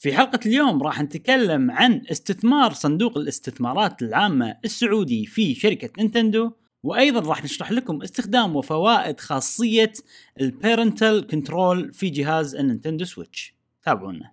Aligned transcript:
في 0.00 0.16
حلقة 0.16 0.40
اليوم 0.46 0.82
راح 0.82 1.02
نتكلم 1.02 1.70
عن 1.70 2.02
استثمار 2.10 2.72
صندوق 2.72 3.18
الاستثمارات 3.18 4.02
العامة 4.02 4.56
السعودي 4.64 5.26
في 5.26 5.54
شركة 5.54 5.90
نينتندو 5.98 6.50
وأيضا 6.82 7.28
راح 7.28 7.44
نشرح 7.44 7.72
لكم 7.72 8.02
استخدام 8.02 8.56
وفوائد 8.56 9.20
خاصية 9.20 9.92
ال 10.40 10.50
parental 10.50 11.26
control 11.26 11.92
في 11.94 12.10
جهاز 12.10 12.54
النينتندو 12.54 13.04
سويتش. 13.04 13.54
تابعونا. 13.82 14.32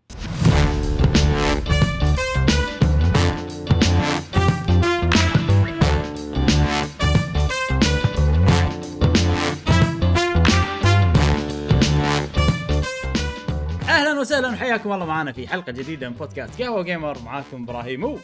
وسهلا 14.40 14.54
وحياكم 14.54 14.94
الله 14.94 15.06
معنا 15.06 15.32
في 15.32 15.48
حلقة 15.48 15.72
جديدة 15.72 16.10
من 16.10 16.16
بودكاست 16.16 16.62
قهوة 16.62 16.84
جيمر 16.84 17.18
معاكم 17.22 17.64
إبراهيم. 17.64 18.04
و 18.04 18.18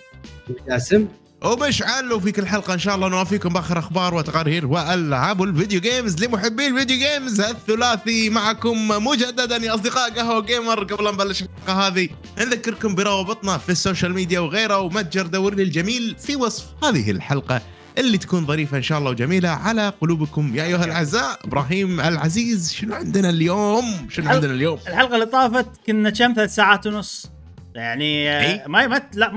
جاسم 0.68 1.08
ومشعل 1.44 2.14
وفي 2.14 2.32
كل 2.32 2.48
حلقة 2.48 2.74
إن 2.74 2.80
شاء 2.80 2.96
الله 2.96 3.08
نوافيكم 3.10 3.50
بآخر 3.50 3.80
أخبار 3.80 4.14
وتقارير 4.14 4.68
وألعاب 4.68 5.44
ال 5.44 5.50
video 5.50 5.82
games 5.82 6.24
لمحبي 6.24 6.68
ال 6.68 6.73
video 6.73 6.98
games 6.98 7.42
الثلاثي 7.42 8.30
معكم 8.30 8.88
مجددا 8.88 9.56
يا 9.56 9.76
أصدقاء 9.76 10.12
قهوة 10.12 10.42
جيمر. 10.42 10.84
قبل 10.84 11.08
أن 11.08 11.14
نبلش 11.14 11.42
الحلقة 11.44 11.88
هذه 11.88 12.10
نذكركم 12.38 12.96
بروابطنا 12.96 13.58
في 13.58 13.70
ال 13.70 13.76
social 13.76 14.14
media 14.14 14.40
وغيره 14.40 14.80
ومتجر 14.80 15.28
دورني 15.28 15.64
الجميل 15.64 16.16
في 16.20 16.36
وصف 16.36 16.66
هذه 16.84 17.12
الحلقة. 17.12 17.62
اللي 17.98 18.18
تكون 18.18 18.46
ظريفة 18.46 18.78
إن 18.78 18.82
شاء 18.84 18.98
الله 19.00 19.10
وجميلة 19.10 19.50
على 19.50 19.90
قلوبكم. 20.02 20.56
يا 20.56 20.64
أيها 20.64 20.86
الأعزاء 20.86 21.40
إبراهيم 21.46 22.00
العزيز 22.02 22.74
شنو 22.74 22.96
عندنا 22.96 23.30
اليوم؟ 23.30 24.08
شنو 24.10 24.26
حلقة- 24.26 24.32
عندنا 24.32 24.54
اليوم؟ 24.54 24.80
الحلقة 24.88 25.14
اللي 25.16 25.26
طافت 25.26 25.68
كنا 25.88 26.10
كم؟ 26.10 26.34
ثلاث 26.34 26.56
ساعات 26.56 26.88
ونص. 26.88 27.32
يعني 27.76 28.30
آه، 28.32 28.42
إي. 28.42 28.64
ما 28.68 28.88
ما 28.88 29.02
لا 29.14 29.32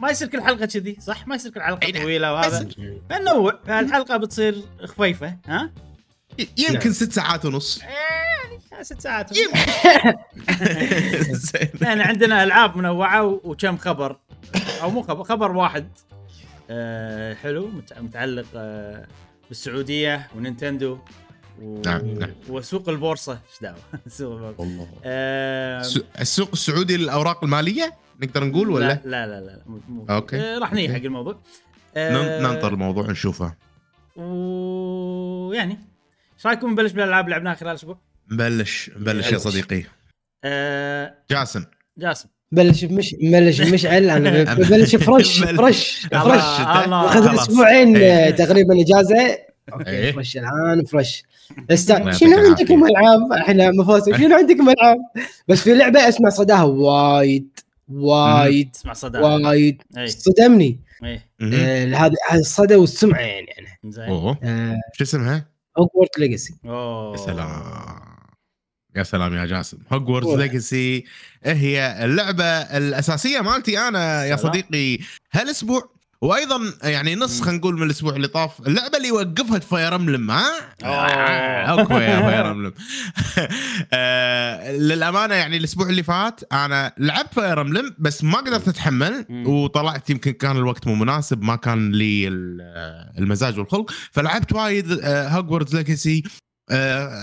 ما- 0.00 0.10
يصير 0.10 0.28
كل 0.28 0.42
حلقة 0.42 0.66
كذي 0.66 0.96
صح؟ 1.00 1.26
ما 1.26 1.34
يصير 1.34 1.52
كل 1.52 1.60
حلقة 1.62 1.86
إي 1.86 1.92
نعم. 1.92 2.02
طويلة 2.02 2.32
وهذا. 2.32 2.68
فننوع. 3.10 3.58
فالحلقه 3.66 4.16
بتصير 4.16 4.62
خفيفة 4.84 5.36
ها؟ 5.46 5.70
يمكن 6.58 6.92
ست 6.92 7.12
ساعات 7.12 7.44
ونص. 7.44 7.80
يعني 7.82 8.84
ست 8.84 9.00
ساعات 9.00 9.30
زين. 11.32 11.68
يعني 11.80 12.02
عندنا 12.02 12.42
ألعاب 12.44 12.76
منوعة 12.76 13.24
وكم 13.24 13.76
خبر؟ 13.76 14.16
أو 14.82 14.90
مو 14.90 15.02
خبر 15.02 15.24
خبر 15.24 15.56
واحد. 15.56 15.88
حلو 17.34 17.68
مت- 17.68 17.98
متعلق 17.98 18.46
آه 18.56 19.06
بالسعودية 19.48 20.28
ونينتندو 20.36 20.98
و... 21.62 21.82
نعم، 21.86 22.06
نعم. 22.06 22.30
وسوق 22.48 22.88
البورصة 22.88 23.32
إيش 23.32 23.60
دعوة 23.62 23.78
سوق 24.08 24.32
البورصة 24.48 24.88
آه 25.04 25.80
الس- 25.80 26.04
السوق 26.20 26.48
السعودي 26.52 26.96
للأوراق 26.96 27.44
المالية 27.44 27.94
نقدر 28.22 28.44
نقول 28.44 28.70
ولا 28.70 28.84
لا 28.84 29.00
لا 29.04 29.26
لا, 29.26 29.40
لا. 29.46 29.62
مو- 29.66 29.80
مو- 29.88 30.06
أوكي. 30.10 30.36
آه 30.40 30.58
راح 30.58 30.72
نيجي. 30.72 30.94
حق 30.94 31.00
الموضوع 31.00 31.40
آه 31.96 32.40
ننطر 32.42 32.72
الموضوع 32.72 33.10
نشوفه 33.10 33.54
ويعني 34.16 35.78
إيش 36.36 36.46
رأيكم 36.46 36.70
نبلش 36.70 36.92
بالألعاب 36.92 37.24
اللي 37.24 37.34
لعبناها 37.36 37.54
خلال 37.54 37.70
الأسبوع؟ 37.70 37.98
نبلش 38.32 38.90
نبلش 38.96 39.32
يا. 39.32 39.38
صديقي 39.38 39.84
آه 40.44 41.14
جاسم 41.30 41.64
جاسم 41.98 42.28
بلش 42.52 42.84
بمش 42.84 43.14
بلش 43.22 43.60
بمشعل 43.60 44.10
أنا 44.10 44.54
ببلش 44.54 44.96
فرش 44.96 45.40
بلش. 45.44 45.56
فرش 45.56 46.06
الله. 46.12 46.24
فرش. 46.24 46.60
الله 46.60 46.84
الله. 46.84 47.04
أخذ 47.06 47.28
خلاص. 47.28 47.48
أسبوعين 47.48 47.96
إيه. 47.96 48.12
آه، 48.12 48.30
تقريبا 48.30 48.80
إجازة. 48.80 49.20
إيه. 49.20 49.46
okay 49.72 50.12
fresh 50.12 50.36
الآن 50.36 50.84
fresh. 50.84 51.22
شنو 52.10 52.38
عندكم 52.38 52.84
ألعاب؟ 52.84 53.32
إحنا 53.32 53.70
مفاسد 53.70 54.16
شنو 54.16 54.36
عندكم 54.36 54.68
ألعاب؟ 54.70 54.98
بس 55.48 55.60
في 55.60 55.74
لعبة 55.74 56.08
اسمع 56.08 56.28
صداها. 56.30 56.62
وايد 56.62 57.48
وايد 57.92 58.70
اسمع 58.76 58.92
صدى 58.92 59.18
وايد. 59.18 59.82
اي 59.98 60.06
صدمني. 60.08 60.78
آه، 61.04 61.86
هذا 61.86 62.14
هذا 62.30 62.40
الصدى 62.40 62.74
والسمعة 62.76 63.20
يعني. 63.20 63.46
أنا 63.58 63.90
زين 63.92 64.36
شو 64.92 65.04
اسمها؟ 65.04 65.46
Hogwarts 65.78 66.18
Legacy 66.18 66.54
أوه. 66.66 67.12
يا 67.12 67.16
سلام. 67.16 67.62
يا 68.96 69.02
سلام 69.02 69.34
يا 69.34 69.44
جاسم 69.46 69.78
Hogwarts. 69.92 70.28
Legacy 70.28 71.04
هي 71.44 72.04
اللعبة 72.04 72.44
الأساسية 72.44 73.40
مالتي 73.40 73.78
أنا 73.78 74.24
يا 74.24 74.36
سلام. 74.36 74.52
صديقي 74.52 75.04
هالأسبوع 75.32 75.90
وأيضا 76.22 76.60
يعني 76.82 77.14
نص. 77.16 77.40
خلينا 77.40 77.58
نقول 77.58 77.74
من 77.74 77.82
الأسبوع 77.82 78.16
اللي 78.16 78.28
طاف 78.28 78.60
اللعبة 78.66 78.96
اللي 78.98 79.10
وقفها 79.10 79.58
Fire 79.58 79.94
Emblem 79.94 80.30
ها 80.30 80.44
أوه. 80.84 81.82
اكو 81.82 81.94
يا 81.98 82.20
Fire 82.20 82.50
Emblem 82.50 82.72
آه، 83.92 84.72
للأمانة 84.76 85.34
يعني 85.34 85.56
الأسبوع 85.56 85.88
اللي 85.88 86.02
فات 86.02 86.40
أنا 86.52 86.92
لعبت 86.98 87.34
Fire 87.34 87.60
Emblem 87.60 87.94
بس 87.98 88.24
ما 88.24 88.38
قدرت 88.38 88.68
أتحمل. 88.68 89.24
وطلعت 89.46 90.10
يمكن 90.10 90.30
كان 90.32 90.56
الوقت 90.56 90.86
مو 90.86 90.94
مناسب 90.94 91.42
ما 91.42 91.56
كان 91.56 91.92
لي 91.92 92.28
ال- 92.28 92.60
المزاج 93.18 93.58
والخلق 93.58 93.90
فلعبت 94.12 94.52
وايد 94.52 95.00
Hogwarts 95.04 95.74
Legacy 95.74 96.22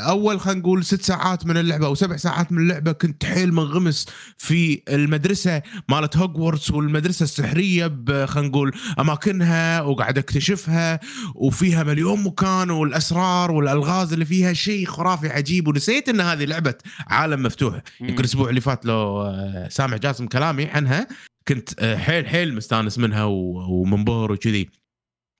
أول 0.09 0.39
خلينا 0.39 0.59
نقول 0.59 0.83
ست 0.85 1.01
ساعات 1.01 1.45
من 1.45 1.57
اللعبة 1.57 1.85
أو 1.85 1.95
سبع 1.95 2.17
ساعات 2.17 2.51
من 2.51 2.57
اللعبة 2.61 2.91
كنت 2.91 3.25
حيل 3.25 3.53
منغمس 3.53 4.05
في 4.37 4.81
المدرسة 4.89 5.61
مالت 5.89 6.17
هوجورتس 6.17 6.71
والمدرسة 6.71 7.23
السحرية 7.23 7.87
ب- 7.87 8.25
خلينا 8.25 8.49
نقول 8.49 8.71
أماكنها 8.99 9.81
وقاعد 9.81 10.17
أكتشفها 10.17 10.99
وفيها 11.35 11.83
مليون 11.83 12.23
مكان 12.23 12.69
والأسرار 12.69 13.51
والألغاز 13.51 14.13
اللي 14.13 14.25
فيها 14.25 14.53
شيء 14.53 14.85
خرافي 14.85 15.29
عجيب 15.29 15.67
ونسيت 15.67 16.09
إن 16.09 16.21
هذه 16.21 16.45
لعبة 16.45 16.75
عالم 17.07 17.43
مفتوح 17.43 17.81
يمكن 18.01 18.19
الأسبوع 18.19 18.49
اللي 18.49 18.61
فات 18.61 18.85
لو 18.85 19.21
آه، 19.21 19.67
سامع 19.69 19.97
جاسم 19.97 20.25
كلامي 20.27 20.65
عنها 20.65 21.07
كنت 21.47 21.69
آه، 21.79 21.97
حيل 21.97 22.27
حيل 22.27 22.55
مستانس 22.55 22.97
منها 22.97 23.23
ومنبهر 23.23 24.31
وكذي. 24.31 24.69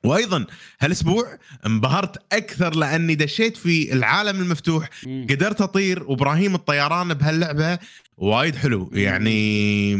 وأيضا 0.05 0.45
هالأسبوع 0.79 1.37
انبهرت 1.65 2.33
أكثر 2.33 2.75
لأني 2.75 3.15
دشيت 3.15 3.57
في 3.57 3.93
العالم 3.93 4.41
المفتوح. 4.41 4.89
قدرت 5.29 5.61
أطير 5.61 6.03
وإبراهيم 6.03 6.55
الطيران 6.55 7.13
بهاللعبة 7.13 7.79
وايد 8.17 8.55
حلو 8.55 8.89
يعني 8.93 9.93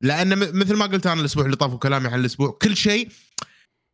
لأن 0.00 0.38
مثل 0.38 0.76
ما 0.76 0.86
قلت 0.86 1.06
أنا 1.06 1.20
الأسبوع 1.20 1.44
اللي 1.44 1.56
طاف 1.56 1.72
وكلامي 1.72 2.08
عن 2.08 2.20
الأسبوع 2.20 2.58
كل 2.62 2.76
شيء 2.76 3.08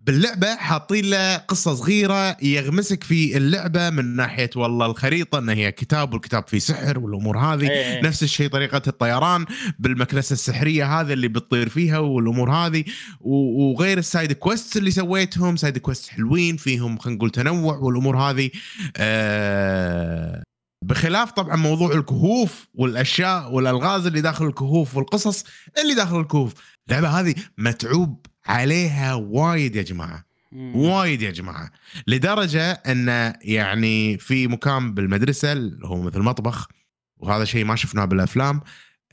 باللعبة 0.06 0.56
حاطين 0.56 1.04
له 1.04 1.36
قصة 1.36 1.74
صغيرة 1.74 2.36
يغمسك 2.42 3.04
في 3.04 3.36
اللعبة 3.36 3.90
من 3.90 4.16
ناحية 4.16 4.50
والله 4.56 4.86
الخريطة 4.86 5.38
إن 5.38 5.48
هي 5.48 5.72
كتاب 5.72 6.12
والكتاب 6.12 6.48
فيه 6.48 6.58
سحر 6.58 6.98
والأمور 6.98 7.38
هذه 7.38 7.70
إيه. 7.70 8.02
نفس 8.02 8.22
الشيء 8.22 8.48
طريقة 8.48 8.82
الطيران 8.86 9.44
بالمكنسة 9.78 10.32
السحرية 10.32 11.00
هذا 11.00 11.12
اللي 11.12 11.28
بتطير 11.28 11.68
فيها 11.68 11.98
والأمور 11.98 12.50
هذه 12.50 12.84
وغير 13.20 13.98
ال 13.98 14.05
side 14.05 14.32
quest 14.32 14.76
اللي 14.76 14.90
سويتهم 14.90 15.56
side 15.56 15.78
quest 15.78 16.08
حلوين 16.08 16.56
فيهم 16.56 16.98
خلينا 16.98 17.16
نقول 17.16 17.30
تنوع 17.30 17.76
والأمور 17.76 18.16
هذه 18.16 18.50
آه 18.96 20.42
بخلاف 20.84 21.30
طبعا 21.30 21.56
موضوع 21.56 21.94
الكهوف 21.94 22.66
والأشياء 22.74 23.52
والألغاز 23.52 24.06
اللي 24.06 24.20
داخل 24.20 24.46
الكهوف 24.46 24.96
والقصص 24.96 25.44
اللي 25.82 25.94
داخل 25.94 26.20
الكهوف 26.20 26.52
اللعبة 26.88 27.08
هذه 27.08 27.34
متعوب 27.58 28.26
عليها 28.46 29.14
وايد 29.14 29.76
يا 29.76 29.82
جماعة. 29.82 30.24
وايد 30.54 31.22
يا 31.22 31.30
جماعة. 31.30 31.70
لدرجة 32.06 32.72
أن 32.72 33.34
يعني 33.42 34.18
في 34.18 34.48
مكان 34.48 34.94
بالمدرسة 34.94 35.52
اللي 35.52 35.86
هو 35.86 36.02
مثل 36.02 36.20
مطبخ 36.20 36.68
وهذا 37.16 37.44
شيء 37.44 37.64
ما 37.64 37.76
شفناه 37.76 38.04
بالأفلام. 38.04 38.60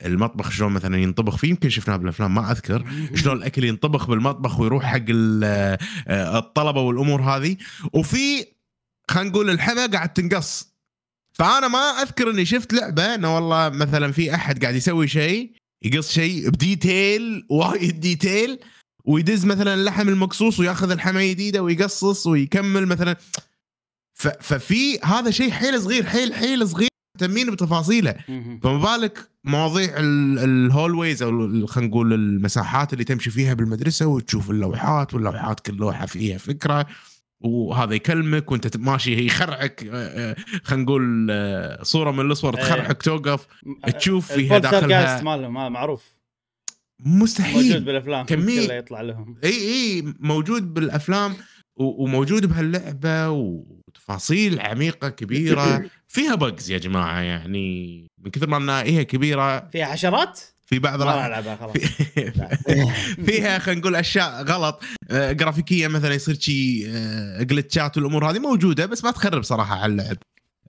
المطبخ 0.04 0.50
شلون 0.50 0.72
مثلا 0.72 0.96
ينطبخ 0.96 1.36
فيه؟ 1.36 1.48
يمكن 1.48 1.68
شفناه 1.68 1.96
بالأفلام 1.96 2.34
ما 2.34 2.52
أذكر. 2.52 2.84
شلون 3.14 3.36
الأكل 3.36 3.64
ينطبخ 3.64 4.06
بالمطبخ 4.06 4.60
ويروح 4.60 4.84
حق 4.84 5.04
آه، 5.44 5.78
الطلبة 6.38 6.80
والأمور 6.80 7.22
هذه. 7.22 7.56
وفي 7.92 8.46
خلينا 9.10 9.30
نقول 9.30 9.50
اللحمة 9.50 9.86
قاعد 9.86 10.12
تنقص. 10.12 10.72
فأنا 11.32 11.68
ما 11.68 11.78
أذكر 11.78 12.30
إني 12.30 12.44
شفت 12.44 12.72
لعبة 12.72 13.14
إنه 13.14 13.34
والله 13.34 13.68
مثلا 13.68 14.12
في 14.12 14.34
أحد 14.34 14.62
قاعد 14.62 14.74
يسوي 14.74 15.08
شيء 15.08 15.52
يقص 15.82 16.12
شيء 16.12 16.50
ب 16.50 16.64
detail 16.64 17.46
وايد 17.50 18.00
detail. 18.00 18.58
ويدز 19.04 19.44
مثلا 19.46 19.74
اللحم 19.74 20.08
المقصوص 20.08 20.60
وياخذ 20.60 20.90
اللحمة 20.90 21.30
جديده 21.30 21.62
ويقصص 21.62 22.26
ويكمل 22.26 22.86
مثلا. 22.86 23.16
ففي 24.40 24.98
هذا 25.04 25.30
شيء 25.30 25.50
حيل 25.50 25.82
صغير 25.82 26.06
حيل 26.06 26.34
حيل 26.34 26.68
صغير 26.68 26.88
مهتمين 27.20 27.50
بتفاصيله. 27.50 28.14
فما 28.62 28.78
بالك 28.78 29.28
مواضيع 29.44 29.96
ال- 29.96 30.38
ال 30.38 30.47
hallways 30.47 31.22
أو 31.22 31.66
خلينا 31.66 31.90
نقول 31.90 32.12
المساحات 32.12 32.92
اللي 32.92 33.04
تمشي 33.04 33.30
فيها 33.30 33.54
بالمدرسة 33.54 34.06
وتشوف 34.06 34.50
اللوحات 34.50 35.14
واللوحات 35.14 35.60
كل 35.60 35.74
لوحة 35.76 36.06
فيها 36.06 36.38
فكرة. 36.38 36.86
وهذا 37.40 37.94
يكلمك 37.94 38.52
وأنت 38.52 38.76
ماشي 38.76 39.26
يخرعك 39.26 39.84
آه، 39.92 40.30
آه، 40.30 40.36
خلينا 40.64 40.82
نقول 40.84 41.28
آه، 41.30 41.82
صورة 41.82 42.10
من 42.10 42.30
الصور 42.30 42.56
إيه. 42.58 42.62
تخرعك 42.64 43.02
توقف 43.02 43.46
تشوف 43.98 44.32
فيها 44.32 44.58
داخلها. 44.58 45.22
مالهم 45.22 45.58
هذا 45.58 45.68
معروف 47.04 47.06
موجود 47.06 47.22
مستحيل 47.22 47.80
بالافلام 47.84 48.26
كمية- 48.26 48.66
كله 48.66 48.74
يطلع 48.74 49.00
لهم. 49.00 49.36
إي 49.44 49.50
إي 49.50 50.14
موجود 50.20 50.74
بالأفلام 50.74 51.32
و- 51.76 52.04
وموجود 52.04 52.46
بهاللعبة 52.46 53.28
وتفاصيل 53.30 54.60
عميقة 54.60 55.08
كبيرة. 55.08 55.84
فيها 56.08 56.34
بجز 56.34 56.70
يا 56.70 56.78
جماعة 56.78 57.20
يعني 57.20 58.06
من 58.24 58.30
كثر 58.30 58.46
ما 58.48 58.56
إنها 58.56 58.82
هي 58.82 59.04
كبيرة. 59.04 59.68
فيها 59.68 59.86
حشرات؟ 59.86 60.40
في 60.66 60.78
بعض 60.78 61.02
ما 61.02 61.26
ألعبها 61.26 61.56
خلاص. 61.56 61.72
في- 61.76 62.32
فيها 63.26 63.58
خلينا 63.58 63.80
نقول 63.80 63.96
أشياء 63.96 64.42
غلط. 64.44 64.82
آه، 65.10 65.32
جرافيكيا 65.32 65.88
مثلا 65.88 66.14
يصير 66.14 66.34
شي 66.40 66.86
آه، 66.90 67.42
جلتشات 67.42 67.96
والأمور 67.96 68.30
هذه 68.30 68.38
موجودة 68.38 68.86
بس 68.86 69.04
ما 69.04 69.10
تخرب 69.10 69.42
صراحة 69.42 69.76
على 69.76 69.92
اللعب. 69.92 70.16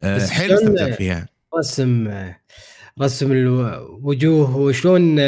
آه، 0.04 0.16
بس 0.18 0.30
حيل 0.30 0.52
استمتعت 0.52 0.94
فيها. 0.94 1.28
رسم 1.60 2.14
رسم 3.02 3.32
الوجوه 3.32 4.58
وشلون 4.58 5.20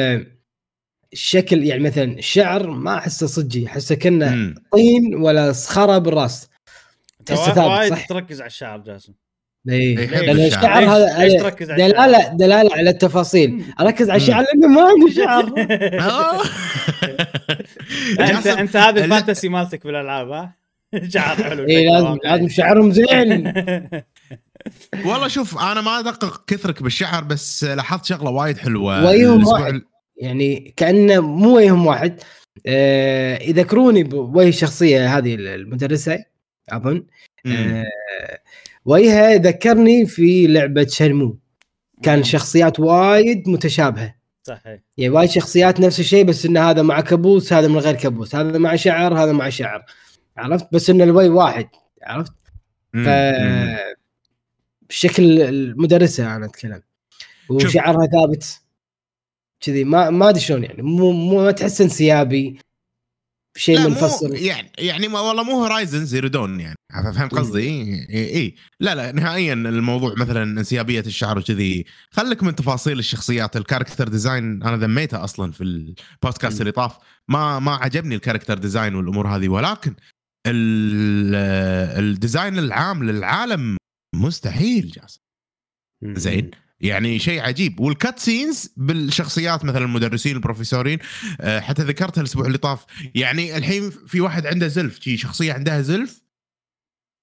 الشكل 1.16 1.64
يعني 1.64 1.84
مثلا 1.84 2.04
الشعر 2.20 2.68
ما 2.70 2.98
أحسه 2.98 3.28
صجي 3.28 3.68
أحسه 3.68 3.96
كأنه. 3.96 4.54
طين 4.72 5.16
ولا 5.16 5.52
صخرة 5.52 5.98
بالراس. 5.98 6.50
تحسه 7.26 7.46
ثابت، 7.54 7.58
وايد 7.58 7.90
صح؟ 7.94 8.06
تركز 8.08 8.42
على 8.42 8.48
الشعر 8.48 8.80
جاسم. 8.80 9.14
اي 9.70 9.94
يحب 9.94 10.24
لأن 10.24 10.40
الشعر. 10.40 10.80
ليش- 10.82 10.90
هذا 10.90 11.14
هذا 11.18 11.50
دلاله 11.76 12.28
دلالة 12.34 12.76
على 12.76 12.90
التفاصيل. 12.90 13.64
أركز 13.80 14.10
على 14.10 14.18
الشعر 14.18 14.44
لأنه 14.44 14.68
ما 14.68 14.82
عندي 14.82 15.14
شعر. 15.16 15.44
آه. 16.10 16.42
انت 18.20 18.48
أنت 18.48 18.76
هذه 18.76 18.96
لا- 18.96 19.06
الفانتسي 19.06 19.50
مالتك 19.50 19.88
بالألعاب 19.88 20.30
ها؟ 20.32 20.56
شعر 21.14 21.36
حلو 21.44 21.64
اي 21.64 21.78
إيه، 21.78 21.90
لازم 21.90 22.18
لازم 22.24 22.50
شعرهم 22.50 22.92
زين. 22.92 23.54
والله 25.06 25.28
شوف 25.28 25.58
أنا 25.58 25.82
ما 25.82 26.00
أدقق 26.00 26.44
كثرك 26.48 26.84
بالشعر 26.84 27.24
بس 27.24 27.64
لاحظت 27.64 28.06
شغلة 28.06 28.30
وايد 28.30 28.58
حلوة 28.58 29.06
ويهم 29.06 29.44
يعني 30.18 30.74
كأنه 30.78 31.20
مو 31.20 31.56
وجههم 31.58 31.88
واحد. 31.88 32.22
آه 32.66 33.44
يذكروني 33.44 34.04
بوجه 34.04 34.48
الشخصيه 34.48 35.18
هذه 35.18 35.36
المدرسة 35.36 36.24
أظن. 36.70 37.06
آه 37.46 37.86
وجهها 38.86 39.36
ذكرني 39.36 40.06
في 40.06 40.48
لعبة 40.48 40.88
شنمو 40.88 41.38
كان 42.04 42.24
شخصيات 42.24 42.80
وايد 42.80 43.50
متشابهة. 43.50 44.16
صحيح. 44.44 44.80
يعني 44.98 45.14
وايد 45.14 45.30
شخصيات 45.30 45.80
نفس 45.80 46.00
الشيء 46.00 46.24
بس 46.24 46.46
إن 46.46 46.58
هذا 46.58 46.82
مع 46.82 47.02
كابوس 47.02 47.54
هذا 47.54 47.68
من 47.68 47.78
غير 47.78 47.96
كابوس. 47.96 48.36
هذا 48.36 48.58
مع 48.58 48.76
شعر 48.76 49.24
هذا 49.24 49.32
مع 49.32 49.50
شعر. 49.50 49.86
عرفت؟ 50.38 50.68
بس 50.74 50.90
إن 50.90 51.02
الويه 51.02 51.30
واحد. 51.30 51.68
عرفت. 52.04 52.34
ف. 52.94 53.10
بشكل 54.90 55.42
المدرسة 55.42 56.36
أنا 56.36 56.46
أتكلم. 56.46 56.82
وشعرها 57.50 58.08
ثابت. 58.08 58.62
كذي 59.66 59.84
ما 59.84 60.10
ما 60.10 60.30
أدري 60.30 60.42
شلون 60.42 60.64
يعني 60.64 60.82
مو 60.82 61.12
مو 61.12 61.44
ما 61.44 61.52
تحس 61.52 61.82
انسيابي 61.82 62.60
شيء 63.58 63.80
منفصل. 63.80 64.36
يعني 64.36 64.72
يعني 64.78 65.08
ما 65.08 65.20
والله 65.20 65.44
مو 65.44 65.52
Horizon 65.52 66.06
Zero 66.06 66.28
Dawn 66.28 66.60
يعني 66.60 66.76
فهمت. 67.14 67.36
قصدي؟ 67.36 67.68
إي 68.10 68.36
إي. 68.36 68.56
لا 68.80 68.96
لا 68.96 69.12
نهائيا 69.12 69.54
الموضوع 69.54 70.14
مثلا 70.18 70.44
انسيابيه 70.44 71.00
الشعر 71.00 71.38
وكذي. 71.38 71.86
خليك 72.12 72.44
من 72.44 72.56
تفاصيل 72.56 73.00
الشخصيات 73.00 73.58
ال 73.58 73.63
character 73.63 74.08
design 74.08 74.64
أنا 74.64 74.78
ذميته 74.78 75.24
أصلا 75.24 75.52
في 75.52 75.64
البودكاست. 75.64 76.62
اللي 76.62 76.72
طاف. 76.72 76.98
ما 77.28 77.60
ما 77.60 77.72
عجبني 77.76 78.16
ال 78.16 78.20
character 78.20 78.58
design 78.58 78.96
والأمور 78.96 79.28
هذه 79.28 79.50
ولكن 79.50 79.96
ال- 80.48 81.36
ال 82.04 82.12
design 82.12 82.60
العام 82.60 83.04
للعالم 83.04 83.78
مستحيل 84.16 84.88
جاسم. 84.92 85.20
زين. 86.04 86.52
يعني 86.80 87.20
شيء 87.20 87.42
عجيب. 87.42 87.80
وال 87.80 88.20
cutscenes 88.20 88.74
بالشخصيات 88.78 89.66
مثلا 89.66 89.86
المدرسين 89.86 90.36
البروفيسورين 90.36 91.00
آه، 91.42 91.60
حتى 91.60 91.84
ذكرتها 91.84 92.22
الأسبوع 92.22 92.46
اللي 92.46 92.58
طاف. 92.58 92.86
يعني 93.16 93.58
الحين 93.58 93.90
في 94.08 94.22
واحد 94.22 94.46
عنده 94.46 94.68
زلف 94.68 95.00
شي 95.02 95.18
شخصية 95.18 95.54
عندها 95.54 95.82
زلف 95.82 96.26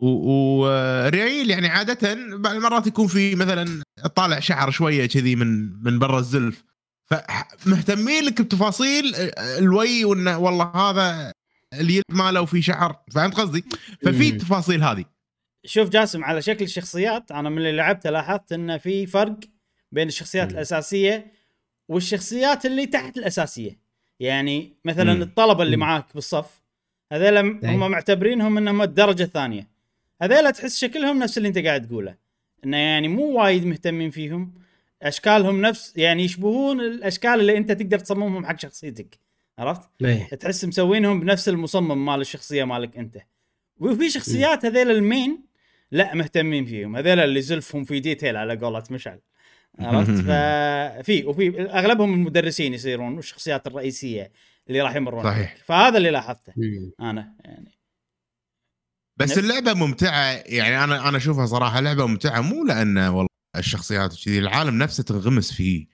وريايل 0.00 1.50
يعني 1.50 1.68
عادة 1.68 2.14
بعض 2.36 2.54
المرات 2.54 2.86
يكون 2.86 3.06
في 3.06 3.34
مثلا 3.34 3.82
طالع 4.16 4.40
شعر 4.40 4.70
شوية 4.70 5.06
كذي 5.06 5.36
من 5.36 5.82
من 5.82 5.98
برا 5.98 6.18
الزلف. 6.18 6.64
فمهتمين 7.04 8.24
لك 8.24 8.42
بتفاصيل 8.42 9.14
آه، 9.14 9.58
الوي 9.58 10.04
وإنه 10.04 10.38
والله 10.38 10.64
هذا 10.64 11.32
اليد 11.74 12.02
ماله 12.10 12.40
وفي 12.40 12.62
شعر. 12.62 12.96
فهمت 13.14 13.34
قصدي؟ 13.34 13.64
ففي. 14.02 14.28
التفاصيل 14.28 14.84
هذه. 14.84 15.04
شوف 15.64 15.88
جاسم 15.88 16.24
على 16.24 16.42
شكل 16.42 16.64
الشخصيات 16.64 17.32
أنا 17.32 17.50
من 17.50 17.58
اللي 17.58 17.72
لعبته 17.72 18.10
لاحظت 18.10 18.52
انه 18.52 18.76
في 18.76 19.06
فرق 19.06 19.38
بين 19.92 20.08
الشخصيات 20.08 20.48
مم. 20.48 20.54
الأساسية 20.54 21.26
والشخصيات 21.88 22.66
اللي 22.66 22.86
تحت 22.86 23.16
الأساسية 23.16 23.78
يعني 24.20 24.72
مثلا 24.84 25.14
مم. 25.14 25.22
الطلبة 25.22 25.62
اللي 25.62 25.76
مم. 25.76 25.80
معاك 25.80 26.14
بالصف 26.14 26.62
هذول 27.12 27.36
أي. 27.36 27.74
هم 27.74 27.90
معتبرينهم 27.90 28.58
إنهم 28.58 28.82
الدرجة 28.82 29.22
الثانية 29.22 29.68
هذول 30.22 30.52
تحس 30.52 30.78
شكلهم 30.78 31.18
نفس 31.18 31.38
اللي 31.38 31.48
أنت 31.48 31.58
قاعد 31.58 31.86
تقوله 31.86 32.14
إنه 32.64 32.76
يعني 32.76 33.08
مو 33.08 33.42
وايد 33.42 33.66
مهتمين 33.66 34.10
فيهم 34.10 34.54
أشكالهم 35.02 35.60
نفس 35.60 35.92
يعني 35.96 36.24
يشبهون 36.24 36.80
الأشكال 36.80 37.40
اللي 37.40 37.56
أنت 37.56 37.72
تقدر 37.72 37.98
تصممهم 37.98 38.46
حق 38.46 38.58
شخصيتك 38.58 39.18
عرفت؟ 39.58 39.90
إيه. 40.04 40.28
تحس 40.28 40.64
مسوينهم 40.64 41.20
بنفس 41.20 41.48
المصمم 41.48 42.04
مال 42.04 42.20
الشخصية 42.20 42.64
مالك 42.64 42.96
أنت 42.96 43.18
وفي 43.80 44.10
شخصيات 44.10 44.64
هذيل 44.64 44.90
المين 44.90 45.51
لا 45.92 46.14
مهتمين 46.14 46.64
فيهم. 46.64 46.96
هذيل 46.96 47.20
اللي 47.20 47.40
زلفهم 47.40 47.84
في 47.84 48.00
ديتيل 48.00 48.36
على 48.36 48.56
قولة 48.56 48.84
مشعل. 48.90 49.20
عرفت؟ 49.78 50.10
ففي 50.10 51.24
وفي 51.24 51.62
أغلبهم 51.62 52.14
المدرسين 52.14 52.74
يصيرون 52.74 53.16
والشخصيات 53.16 53.66
الرئيسية 53.66 54.32
اللي 54.68 54.80
راح 54.80 54.96
يمرون 54.96 55.24
صحيح. 55.24 55.56
فهذا 55.64 55.98
اللي 55.98 56.10
لاحظته 56.10 56.52
مم. 56.56 56.92
أنا 57.00 57.34
يعني. 57.44 57.78
بس 59.16 59.38
اللعبة 59.38 59.74
ممتعة 59.74 60.22
يعني 60.46 60.84
أنا 60.84 61.08
أنا 61.08 61.16
أشوفها 61.16 61.46
صراحة 61.46 61.80
لعبة 61.80 62.06
ممتعة 62.06 62.40
مو 62.40 62.64
لأن 62.64 62.98
والله 62.98 63.28
الشخصيات 63.56 64.12
وكذي 64.12 64.38
العالم 64.38 64.78
نفسه 64.78 65.02
تنغمس 65.02 65.52
فيه. 65.52 65.86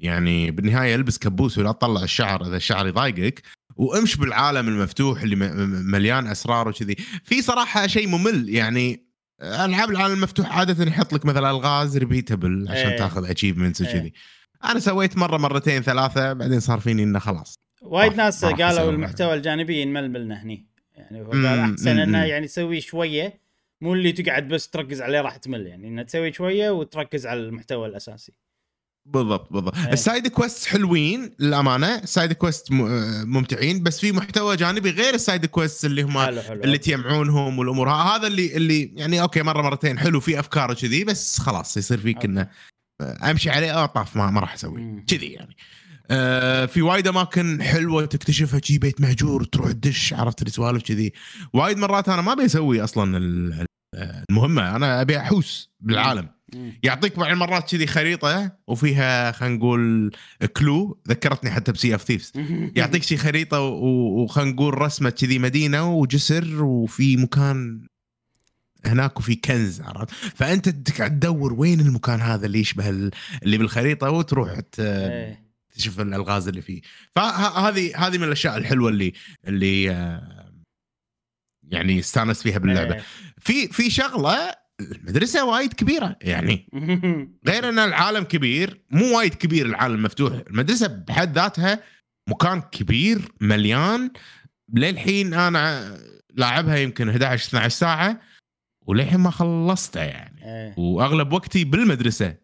يعني 0.00 0.50
بالنهاية 0.50 0.94
البس 0.94 1.18
كبوس 1.18 1.58
ولا 1.58 1.72
تطلع 1.72 2.02
الشعر 2.02 2.46
إذا 2.46 2.56
الشعر 2.56 2.86
يضايقك 2.86 3.42
وامش 3.76 4.16
بالعالم 4.16 4.68
المفتوح 4.68 5.22
اللي 5.22 5.36
مليان 5.66 6.26
أسرار 6.26 6.68
وكذي. 6.68 6.94
في 7.24 7.42
صراحة 7.42 7.86
شيء 7.86 8.08
ممل 8.08 8.48
يعني 8.50 9.03
ألعاب 9.42 9.90
العالم 9.90 10.14
المفتوح 10.14 10.58
عادة 10.58 10.84
يحط 10.84 11.12
لك 11.12 11.24
مثلا 11.24 11.50
ألغاز 11.50 11.98
repeatable 11.98 12.66
عشان 12.68 12.90
إيه. 12.90 12.98
تاخذ 12.98 13.30
achievements. 13.30 13.80
وكذي 13.80 14.12
أنا 14.64 14.80
سويت 14.80 15.16
مرة 15.16 15.36
مرتين 15.36 15.82
ثلاثة 15.82 16.32
بعدين 16.32 16.60
صار 16.60 16.80
فيني 16.80 17.02
إنه 17.02 17.18
خلاص 17.18 17.54
وايد 17.82 18.14
ناس 18.14 18.44
قالوا. 18.44 18.90
المحتوى 18.90 19.34
الجانبي 19.34 19.80
ينمل 19.80 20.24
لنا 20.24 20.42
هني 20.42 20.66
يعني 20.94 21.20
هو 21.20 21.30
قال 21.30 21.46
أحسن 21.46 21.98
إنه. 21.98 22.24
يعني 22.24 22.46
تسوي 22.46 22.80
شوية 22.80 23.40
مو 23.80 23.94
اللي 23.94 24.12
تقعد 24.12 24.48
بس 24.48 24.70
تركز 24.70 25.02
عليه 25.02 25.20
راح 25.20 25.36
تمل 25.36 25.66
يعني 25.66 25.88
إنه 25.88 26.02
تسوي 26.02 26.32
شوية 26.32 26.70
وتركز 26.70 27.26
على 27.26 27.40
المحتوى 27.40 27.88
الأساسي 27.88 28.32
بالضبط 29.06 29.52
بالضبط 29.52 29.76
إيه. 29.76 29.92
ال 29.92 29.99
side 29.99 30.26
quest 30.28 30.64
حلوين 30.66 31.30
للأمانة 31.38 31.94
ال 31.98 32.05
side 32.05 32.32
quest 32.32 32.66
ممتعين 33.24 33.82
بس 33.82 34.00
في 34.00 34.12
محتوى 34.12 34.56
جانبي 34.56 34.90
غير 34.90 35.14
ال 35.14 35.20
side 35.20 35.46
quest 35.46 35.84
اللي 35.84 36.02
هم 36.02 36.18
حلو 36.18 36.40
حلو 36.42 36.62
اللي 36.64 36.78
تجمعونهم 36.78 37.58
والأمور 37.58 37.90
هذا 37.90 38.26
اللي 38.26 38.56
اللي 38.56 38.82
يعني 38.94 39.22
okay 39.22 39.42
مرة 39.42 39.62
مرتين 39.62 39.98
حلو 39.98 40.20
في 40.20 40.40
أفكار 40.40 40.70
وكذي 40.70 41.04
بس 41.04 41.38
خلاص 41.40 41.76
يصير 41.76 41.98
فيك. 41.98 42.24
إنه 42.24 42.48
أمشي 43.02 43.50
عليه 43.50 43.74
آه 43.82 43.86
طاف 43.86 44.16
ما, 44.16 44.30
ما 44.30 44.40
راح 44.40 44.54
أسوي. 44.54 45.04
كذي 45.06 45.26
يعني 45.26 45.56
آه 46.10 46.66
في 46.66 46.82
وايد 46.82 47.08
أماكن 47.08 47.62
حلوة 47.62 48.04
تكتشفها 48.04 48.60
شي 48.64 48.78
بيت 48.78 49.00
مهجور 49.00 49.44
تروح 49.44 49.72
تدش 49.72 50.12
عرفت 50.14 50.42
السوالف 50.42 50.82
كذي 50.82 51.12
وايد 51.52 51.78
مرات 51.78 52.08
أنا 52.08 52.22
ما 52.22 52.32
أبي 52.32 52.44
أسوي 52.44 52.84
أصلا 52.84 53.16
ال- 53.18 53.66
المهمة 54.30 54.76
أنا 54.76 55.00
أبي 55.00 55.18
أحوس 55.18 55.70
بالعالم. 55.80 56.28
يعطيك 56.82 57.16
بعض 57.18 57.30
المرات 57.30 57.70
كذي 57.70 57.86
خريطة 57.86 58.52
وفيها 58.66 59.32
خلينا 59.32 59.56
نقول 59.56 60.10
كلو 60.56 61.00
ذكرتني 61.08 61.50
حتى 61.50 61.72
Sea 61.72 61.94
of 61.94 62.02
Thieves 62.02 62.32
يعطيك 62.76 63.02
شي 63.02 63.16
خريطة 63.16 63.60
وخلينا 63.60 64.50
نقول 64.52 64.78
رسمة 64.78 65.10
كذي 65.10 65.38
مدينة 65.38 65.94
وجسر 65.94 66.62
وفي 66.62 67.16
مكان 67.16 67.86
هناك 68.86 69.18
وفي 69.18 69.34
كنز 69.34 69.80
عرفت؟ 69.80 70.10
فأنت 70.14 70.68
تقعد 70.68 71.10
تدور 71.10 71.52
وين 71.52 71.80
المكان 71.80 72.20
هذا 72.20 72.46
اللي 72.46 72.60
يشبه 72.60 72.88
ال- 72.90 73.10
اللي 73.42 73.58
بالخريطة 73.58 74.10
وتروح 74.10 74.60
إيه. 74.78 75.44
تشوف 75.74 76.00
الألغاز 76.00 76.48
اللي 76.48 76.62
فيه. 76.62 76.80
فهذه 77.16 78.06
هذه 78.06 78.18
من 78.18 78.24
الأشياء 78.24 78.56
الحلوة 78.56 78.88
اللي 78.90 79.12
اللي 79.48 79.90
آه، 79.90 80.52
يعني 81.70 81.98
استانس 81.98 82.42
فيها 82.42 82.58
باللعبة. 82.58 82.94
إيه. 82.94 83.02
في 83.40 83.68
في 83.68 83.90
شغلة 83.90 84.63
المدرسة 84.80 85.44
وايد 85.44 85.72
كبيرة 85.72 86.16
يعني. 86.20 86.68
غير 87.48 87.68
إن 87.68 87.78
العالم 87.78 88.24
كبير 88.24 88.80
مو 88.90 89.16
وايد 89.18 89.34
كبير 89.34 89.66
العالم 89.66 90.02
مفتوح. 90.02 90.32
المدرسة 90.50 90.86
بحد 90.86 91.34
ذاتها 91.38 91.80
مكان 92.28 92.60
كبير 92.60 93.32
مليان. 93.40 94.10
للحين 94.74 95.34
أنا 95.34 95.94
لاعبها 96.34 96.76
يمكن 96.76 97.08
11 97.08 97.48
12 97.48 97.68
ساعة 97.68 98.20
وللحين 98.86 99.20
ما 99.20 99.30
خلصتها 99.30 100.04
يعني. 100.04 100.44
إيه. 100.44 100.74
وأغلب 100.78 101.32
وقتي 101.32 101.64
بالمدرسة. 101.64 102.34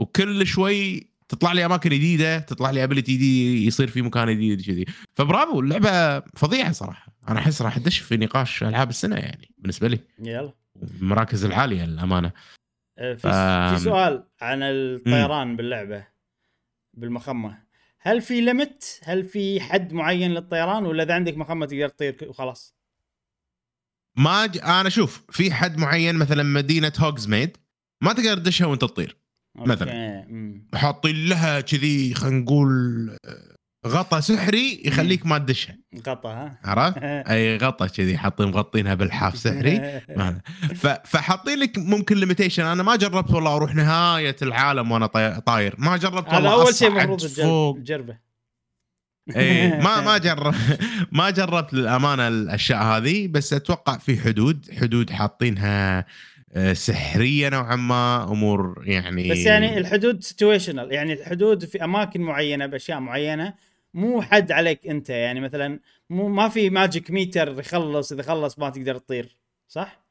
وكل 0.00 0.46
شوي 0.46 1.10
تطلع 1.28 1.52
لي 1.52 1.64
أماكن 1.66 1.90
جديدة 1.90 2.38
تطلع 2.38 2.70
لي 2.70 2.84
ابيلتي 2.84 3.14
جديد 3.14 3.62
يصير 3.62 3.88
في 3.88 4.02
مكان 4.02 4.34
جديد 4.34 4.66
كذي 4.66 4.86
فبرافو 5.14 5.60
اللعبة 5.60 6.20
فظيعة 6.20 6.72
صراحة. 6.72 7.12
أنا 7.28 7.38
أحس 7.38 7.62
راح 7.62 7.76
أدش 7.76 7.98
في 7.98 8.16
نقاش 8.16 8.62
ألعاب 8.62 8.90
السنة 8.90 9.16
يعني 9.16 9.54
بالنسبة 9.58 9.88
لي. 9.88 9.98
يلا. 10.22 10.59
المراكز 10.82 11.44
العالية 11.44 11.84
للأمانة. 11.84 12.32
آه، 12.98 13.14
في 13.14 13.20
فا- 13.20 13.74
في 13.76 13.84
سؤال 13.84 14.24
عن 14.40 14.62
الطيران 14.62 15.56
باللعبة 15.56 16.06
بالمخمة. 16.94 17.62
هل 18.00 18.20
في 18.22 18.40
limit 18.40 19.00
هل 19.04 19.24
في 19.24 19.60
حد 19.60 19.92
معين 19.92 20.30
للطيران 20.30 20.86
ولا 20.86 21.02
إذا 21.02 21.14
عندك 21.14 21.36
مخمة 21.36 21.66
تقدر 21.66 21.88
تطير 21.88 22.16
وخلاص؟ 22.28 22.74
ما 24.16 24.46
ج... 24.46 24.58
أنا 24.58 24.88
شوف 24.88 25.24
في 25.30 25.52
حد 25.52 25.78
معين 25.78 26.16
مثلا 26.16 26.42
مدينة 26.42 26.92
هوجزميد 26.98 27.56
ما 28.02 28.12
تقدر 28.12 28.36
تدشها 28.36 28.66
وأنت 28.66 28.80
تطير 28.82 29.16
مثلاً. 29.56 30.66
حاطين 30.74 31.28
لها 31.28 31.60
كذي 31.60 32.14
خلينا 32.14 32.38
نقول 32.38 32.70
آه، 33.24 33.49
غطا 33.86 34.20
سحري 34.20 34.82
يخليك 34.84 35.26
ما 35.26 35.38
تدشها 35.38 35.76
غطا 36.08 36.32
ها؟ 36.32 36.58
عرفت؟ 36.64 36.98
أي 37.32 37.56
غطا 37.56 37.86
كذي 37.86 38.18
حاطين 38.18 38.46
مغطينها 38.46 38.94
بالحاف 38.94 39.36
سحري. 39.38 40.00
فحاطين 41.04 41.58
لك 41.58 41.78
ممكن 41.78 42.16
limitation 42.16 42.64
أنا 42.64 42.82
ما 42.82 42.96
جربت 42.96 43.30
والله 43.30 43.56
أروح 43.56 43.74
نهاية 43.74 44.36
العالم 44.42 44.92
وأنا 44.92 45.06
طاير. 45.46 45.74
ما 45.78 45.96
جربت 45.96 46.32
والله 46.32 46.52
أول 46.52 46.74
شيء 46.74 46.88
المفروض 46.88 47.78
تجربه. 47.82 48.30
اي 49.36 49.68
ما 49.84 50.00
ما 50.00 50.18
جرب 50.18 50.54
ما 51.12 51.30
جربت 51.30 51.74
للأمانة 51.74 52.28
الأشياء 52.28 52.82
هذه 52.82 53.28
بس 53.28 53.52
أتوقع 53.52 53.98
في 53.98 54.20
حدود 54.20 54.70
حدود 54.80 55.10
حاطينها 55.10 56.06
آه، 56.52 56.72
سحرية 56.72 57.48
نوعا 57.48 57.76
ما. 57.76 58.24
أمور 58.30 58.82
يعني 58.86 59.30
بس 59.30 59.38
يعني 59.38 59.78
الحدود 59.78 60.22
situational 60.22 60.92
يعني 60.92 61.12
الحدود 61.12 61.64
في 61.64 61.84
أماكن 61.84 62.20
معينة 62.20 62.66
بأشياء 62.66 63.00
معينة 63.00 63.54
مو 63.94 64.22
حد 64.22 64.52
عليك 64.52 64.86
انت 64.86 65.10
يعني 65.10 65.40
مثلا 65.40 65.80
مو 66.10 66.28
ما 66.28 66.48
في 66.48 66.70
magic 66.70 67.10
meter 67.10 67.58
يخلص 67.58 68.12
إذا 68.12 68.22
خلص 68.22 68.58
ما 68.58 68.70
تقدر 68.70 68.98
تطير 68.98 69.38
صح؟ 69.68 70.06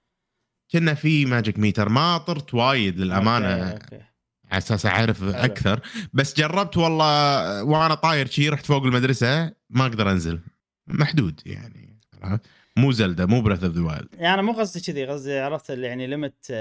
كنا 0.71 0.93
في 0.93 1.25
magic 1.25 1.59
meter 1.59 1.89
ما 1.89 2.17
طرت 2.17 2.53
وايد 2.53 2.99
للأمانة 2.99 3.47
okay، 3.47 3.73
okay. 3.73 4.05
على 4.51 4.57
أساس 4.57 4.85
أعرف 4.85 5.23
أكثر 5.23 5.79
بس 6.13 6.37
جربت 6.37 6.77
والله 6.77 7.63
وأنا 7.63 7.95
طاير 7.95 8.27
شي 8.27 8.49
رحت 8.49 8.65
فوق 8.65 8.83
المدرسة 8.83 9.53
ما 9.69 9.85
أقدر 9.85 10.11
أنزل 10.11 10.39
محدود 10.87 11.41
يعني؟ 11.45 11.99
مو 12.77 12.91
زلده 12.91 13.25
مو 13.25 13.41
Breath 13.41 13.63
of 13.63 13.73
the 13.73 13.81
Wild 13.81 14.07
يعني 14.13 14.41
مو 14.41 14.51
قصدي 14.51 14.79
كذي 14.79 15.05
قصدي 15.05 15.39
عرفت 15.39 15.71
اللي 15.71 15.87
يعني 15.87 16.07
limit 16.07 16.51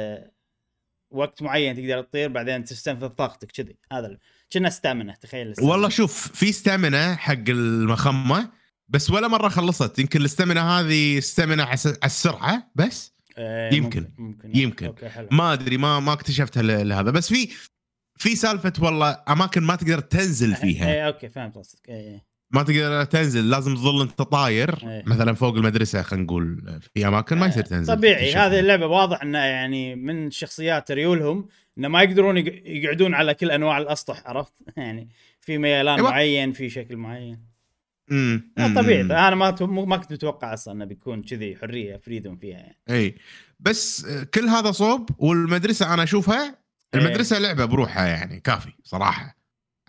وقت 1.11 1.43
معين 1.43 1.77
تقدر 1.77 2.03
تطير 2.03 2.29
بعدين 2.29 2.65
تستنفذ 2.65 3.09
طاقتك 3.09 3.53
كذي. 3.53 3.77
هذا 3.93 4.19
كنا 4.53 4.69
stamina 4.69 5.15
تخيل 5.15 5.47
ال 5.47 5.50
stamina. 5.50 5.73
والله 5.73 5.89
شوف 5.89 6.33
في 6.33 6.53
stamina 6.53 7.17
حق 7.17 7.49
المخمة 7.49 8.51
بس 8.89 9.11
ولا 9.11 9.29
مرة 9.29 9.49
خلصت. 9.49 9.99
يمكن 9.99 10.21
ال 10.21 10.28
stamina 10.28 10.81
هذه 10.81 11.19
stamina 11.19 11.65
على 11.65 11.75
السرعه 12.05 12.71
بس؟ 12.75 13.13
إيه، 13.39 13.75
يمكن. 13.75 14.11
ممكن. 14.19 14.57
يمكن. 14.57 14.87
okay 14.87 15.09
حلو. 15.09 15.29
ما 15.31 15.53
أدري 15.53 15.77
ما 15.77 16.01
ما 16.01 16.13
اكتشفتها 16.13 16.63
ل- 16.63 16.89
لهذا. 16.89 17.11
بس 17.11 17.29
في 17.29 17.49
في 18.17 18.37
سالفة 18.37 18.73
والله 18.79 19.23
أماكن 19.29 19.63
ما 19.63 19.77
تقدر 19.77 20.01
تنزل 20.01 20.55
فيها. 20.55 20.93
إيه 20.93 21.07
okay 21.07 21.29
فهمت 21.29 21.55
قصدك. 21.55 21.89
إيه. 21.89 22.29
ما 22.51 22.63
تقدر 22.63 23.05
تنزل 23.05 23.51
لازم 23.51 23.75
تظل 23.75 24.03
أنت 24.03 24.23
طاير 24.23 24.79
إيه. 24.89 25.03
مثلا 25.07 25.33
فوق 25.35 25.55
المدرسة 25.55 26.03
خلينا 26.03 26.25
نقول 26.25 26.79
في 26.95 27.07
أماكن 27.09 27.39
ما 27.39 27.47
يصير 27.47 27.65
تنزل. 27.65 27.95
طبيعي. 27.97 28.35
هذه 28.35 28.61
اللعبة 28.61 28.87
واضح 28.87 29.23
انه 29.23 29.39
يعني 29.39 29.95
من 29.97 30.31
شخصيات 30.31 30.91
ريولهم 30.91 31.49
انه 31.79 31.89
ما 31.89 32.03
يقدرون 32.03 32.37
يق- 32.37 32.63
يقعدون 32.67 33.15
على 33.15 33.35
كل 33.35 33.51
أنواع 33.51 33.79
الأسطح 33.79 34.23
عرفت؟ 34.27 34.53
يعني 34.77 35.09
في 35.41 35.59
ميلان 35.59 35.97
أيوة. 35.97 36.11
معين 36.11 36.53
في 36.53 36.71
شكل 36.71 36.97
معين. 36.97 37.49
امم 38.11 38.53
آه، 38.59 38.75
طبيعي. 38.75 39.01
أنا 39.01 39.35
ما 39.35 39.57
ما 39.61 39.97
كنت 39.97 40.13
متوقع 40.13 40.55
أصلا 40.55 40.75
إنه 40.75 40.85
بيكون 40.85 41.23
كذي 41.23 41.57
حرية 41.57 41.97
freedom 41.97 42.37
فيها 42.37 42.59
يعني. 42.59 42.79
إي. 42.91 43.15
بس 43.61 44.05
آه، 44.05 44.25
كل 44.35 44.45
هذا 44.49 44.71
صوب 44.71 45.11
والمدرسة 45.19 45.95
أنا 45.95 46.03
أشوفها 46.03 46.45
إيه. 46.95 47.01
المدرسة 47.01 47.39
لعبة 47.39 47.65
بروحها 47.65 48.07
يعني 48.07 48.41
كافي 48.41 48.73
صراحة. 48.85 49.38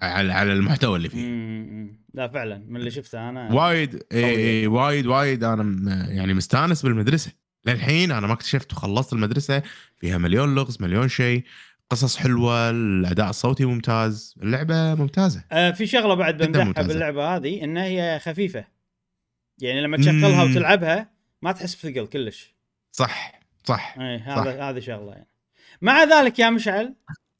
على 0.01 0.33
على 0.33 0.53
المحتوى 0.53 0.97
اللي 0.97 1.09
فيه 1.09 1.25
مم. 1.27 1.99
لا 2.13 2.27
فعلا 2.27 2.57
من 2.67 2.75
اللي 2.75 2.91
شفته 2.91 3.29
أنا 3.29 3.53
وايد 3.53 4.03
اي 4.13 4.23
قوية. 4.23 4.61
اي 4.61 4.67
وايد 4.67 5.05
وايد 5.07 5.43
أنا 5.43 5.63
م- 5.63 5.87
يعني 6.09 6.33
مستانس 6.33 6.81
بالمدرسة 6.83 7.31
للحين 7.65 8.11
أنا 8.11 8.27
ما 8.27 8.33
اكتشفت 8.33 8.73
وخلصت 8.73 9.13
المدرسة 9.13 9.63
فيها 9.97 10.17
مليون 10.17 10.55
لغز 10.55 10.77
مليون 10.81 11.07
شيء 11.07 11.43
قصص 11.89 12.17
حلوة 12.17 12.69
الأداء 12.69 13.29
الصوتي 13.29 13.65
ممتاز 13.65 14.35
اللعبة 14.43 14.95
ممتازة 14.95 15.43
آه 15.51 15.71
في 15.71 15.87
شغلة 15.87 16.13
بعد 16.13 16.37
بمدحها. 16.43 16.83
باللعبة 16.87 17.35
هذه 17.35 17.63
انها 17.63 17.83
هي 17.85 18.19
خفيفة 18.23 18.65
يعني 19.61 19.81
لما 19.81 19.97
تشغلها. 19.97 20.43
وتلعبها 20.43 21.09
ما 21.41 21.51
تحس 21.51 21.75
بثقل 21.75 22.07
كلش 22.07 22.55
صح 22.91 23.39
صح 23.63 23.95
اي 23.99 24.17
هذا 24.17 24.63
هذه 24.69 24.79
شغلة 24.79 25.11
يعني 25.11 25.27
مع 25.81 26.03
ذلك 26.03 26.39
يا 26.39 26.49
مشعل 26.49 26.95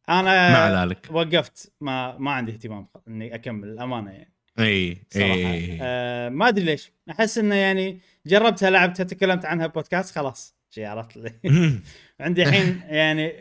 أنا 0.10 0.54
مع 0.54 0.84
ذلك. 0.84 1.08
وقفت 1.12 1.74
ما 1.82 2.18
ما 2.18 2.32
عندي 2.32 2.52
اهتمام 2.52 2.88
إني 3.08 3.36
أكمل 3.36 3.68
الامانه 3.68 4.12
يعني. 4.12 4.34
إي 4.60 4.98
صراحة. 5.10 5.30
إي 5.30 5.80
آه 5.82 6.30
ما 6.30 6.48
أدري 6.48 6.66
ليش. 6.66 6.92
أحس 7.12 7.38
إنه 7.38 7.56
يعني 7.56 8.00
جربتها 8.26 8.70
لعبتها 8.70 9.04
تكلمت 9.04 9.46
عنها 9.46 9.68
بودكاست 9.68 10.16
خلاص. 10.16 10.56
شي 10.70 10.86
عرفت 10.86 11.18
لي. 11.18 11.34
عندي 12.20 12.44
الحين 12.44 12.82
يعني 12.88 13.34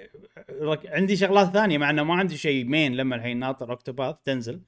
عندي 0.87 1.17
شغلات 1.17 1.53
ثانية 1.53 1.79
مع 1.79 1.91
إنه 1.91 2.03
ما 2.03 2.15
عندي 2.15 2.37
شيء 2.37 2.65
مين 2.65 2.97
لما 2.97 3.17
الحين 3.17 3.39
ناطر 3.39 3.71
اوكتوباث 3.71 4.17
تنزل. 4.25 4.61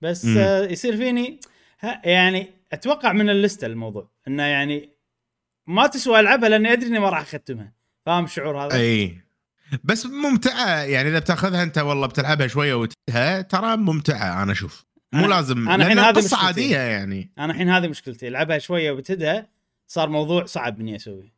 بس. 0.00 0.26
آه 0.26 0.64
يصير 0.66 0.96
فيني 0.96 1.40
ها- 1.80 2.02
يعني 2.04 2.46
أتوقع 2.72 3.12
من 3.12 3.30
اللسته 3.30 3.66
الموضوع. 3.66 4.10
إنه 4.28 4.42
يعني 4.42 4.88
ما 5.66 5.86
تسوى 5.86 6.20
العبها 6.20 6.48
لأني 6.48 6.72
أدري 6.72 6.88
إني 6.88 6.98
ما 6.98 7.08
راح 7.08 7.20
أختمها. 7.20 7.72
فاهم 8.06 8.24
الشعور 8.24 8.58
هذا؟ 8.64 8.76
إي. 8.80 9.18
بس 9.84 10.06
ممتعة 10.06 10.68
يعني 10.82 11.08
إذا 11.08 11.18
بتأخذها 11.18 11.62
أنت 11.62 11.78
والله 11.78 12.06
بتلعبها 12.06 12.46
شوية 12.46 12.74
وتنتهى 12.74 13.42
ترى 13.42 13.76
ممتعة 13.76 14.42
أنا 14.42 14.52
أشوف 14.52 14.84
مو 15.12 15.26
أنا- 15.26 15.28
لازم 15.28 15.68
أنا 15.68 15.74
الحين 15.84 15.98
هذه 15.98 16.18
مشكلتي. 16.18 16.34
عادية 16.46 16.78
يعني 16.78 17.32
أنا 17.38 17.52
الحين 17.52 17.68
هذه 17.68 17.88
مشكلتي 17.88 18.28
ألعبها 18.28 18.58
شوية 18.58 18.90
وبتدها 18.90 19.48
صار 19.86 20.08
موضوع 20.08 20.44
صعب 20.44 20.80
إني 20.80 20.96
أسويه 20.96 21.34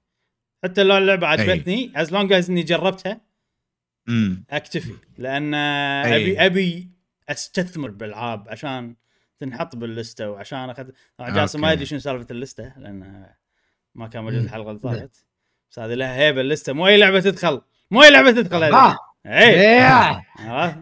حتى 0.65 0.83
لو 0.83 0.99
اللعبة 0.99 1.27
عجبتني 1.27 1.93
as 1.97 2.13
long 2.13 2.33
as 2.33 2.51
إني 2.51 2.63
جربتها 2.63 3.21
امم 4.09 4.45
أكتفي 4.51 4.95
لأن 5.19 5.55
أي. 5.55 6.17
أبي 6.17 6.47
أبي 6.47 6.91
أستثمر 7.29 7.91
بالألعاب 7.91 8.49
عشان 8.49 8.97
تنحط 9.39 9.77
باللستة 9.77 10.31
وعشان 10.31 10.71
أخذ 10.71 10.87
طبعا 11.19 11.31
جاسم 11.31 11.61
ما. 11.61 11.73
يدري 11.73 11.87
شنو 11.87 11.99
سالفة 11.99 12.27
اللستة 12.31 12.73
لأن 12.79 13.27
ما 13.95 14.09
كان 14.09 14.23
موجود 14.25 14.39
مم. 14.39 14.45
الحلقة 14.45 14.71
اللي 14.71 14.81
طافت 14.81 15.27
بس 15.71 15.79
هذه 15.79 15.95
لها 15.95 16.17
هيبة 16.17 16.41
اللستة 16.41 16.73
مو 16.73 16.87
أي 16.87 16.97
لعبة 16.97 17.21
تدخل 17.21 17.61
مو 17.91 18.03
لعبة 18.03 18.31
تدخل 18.31 18.63
آه. 18.63 18.97
اي 19.27 19.61
إيه. 19.61 20.23
عرفت؟ 20.39 20.79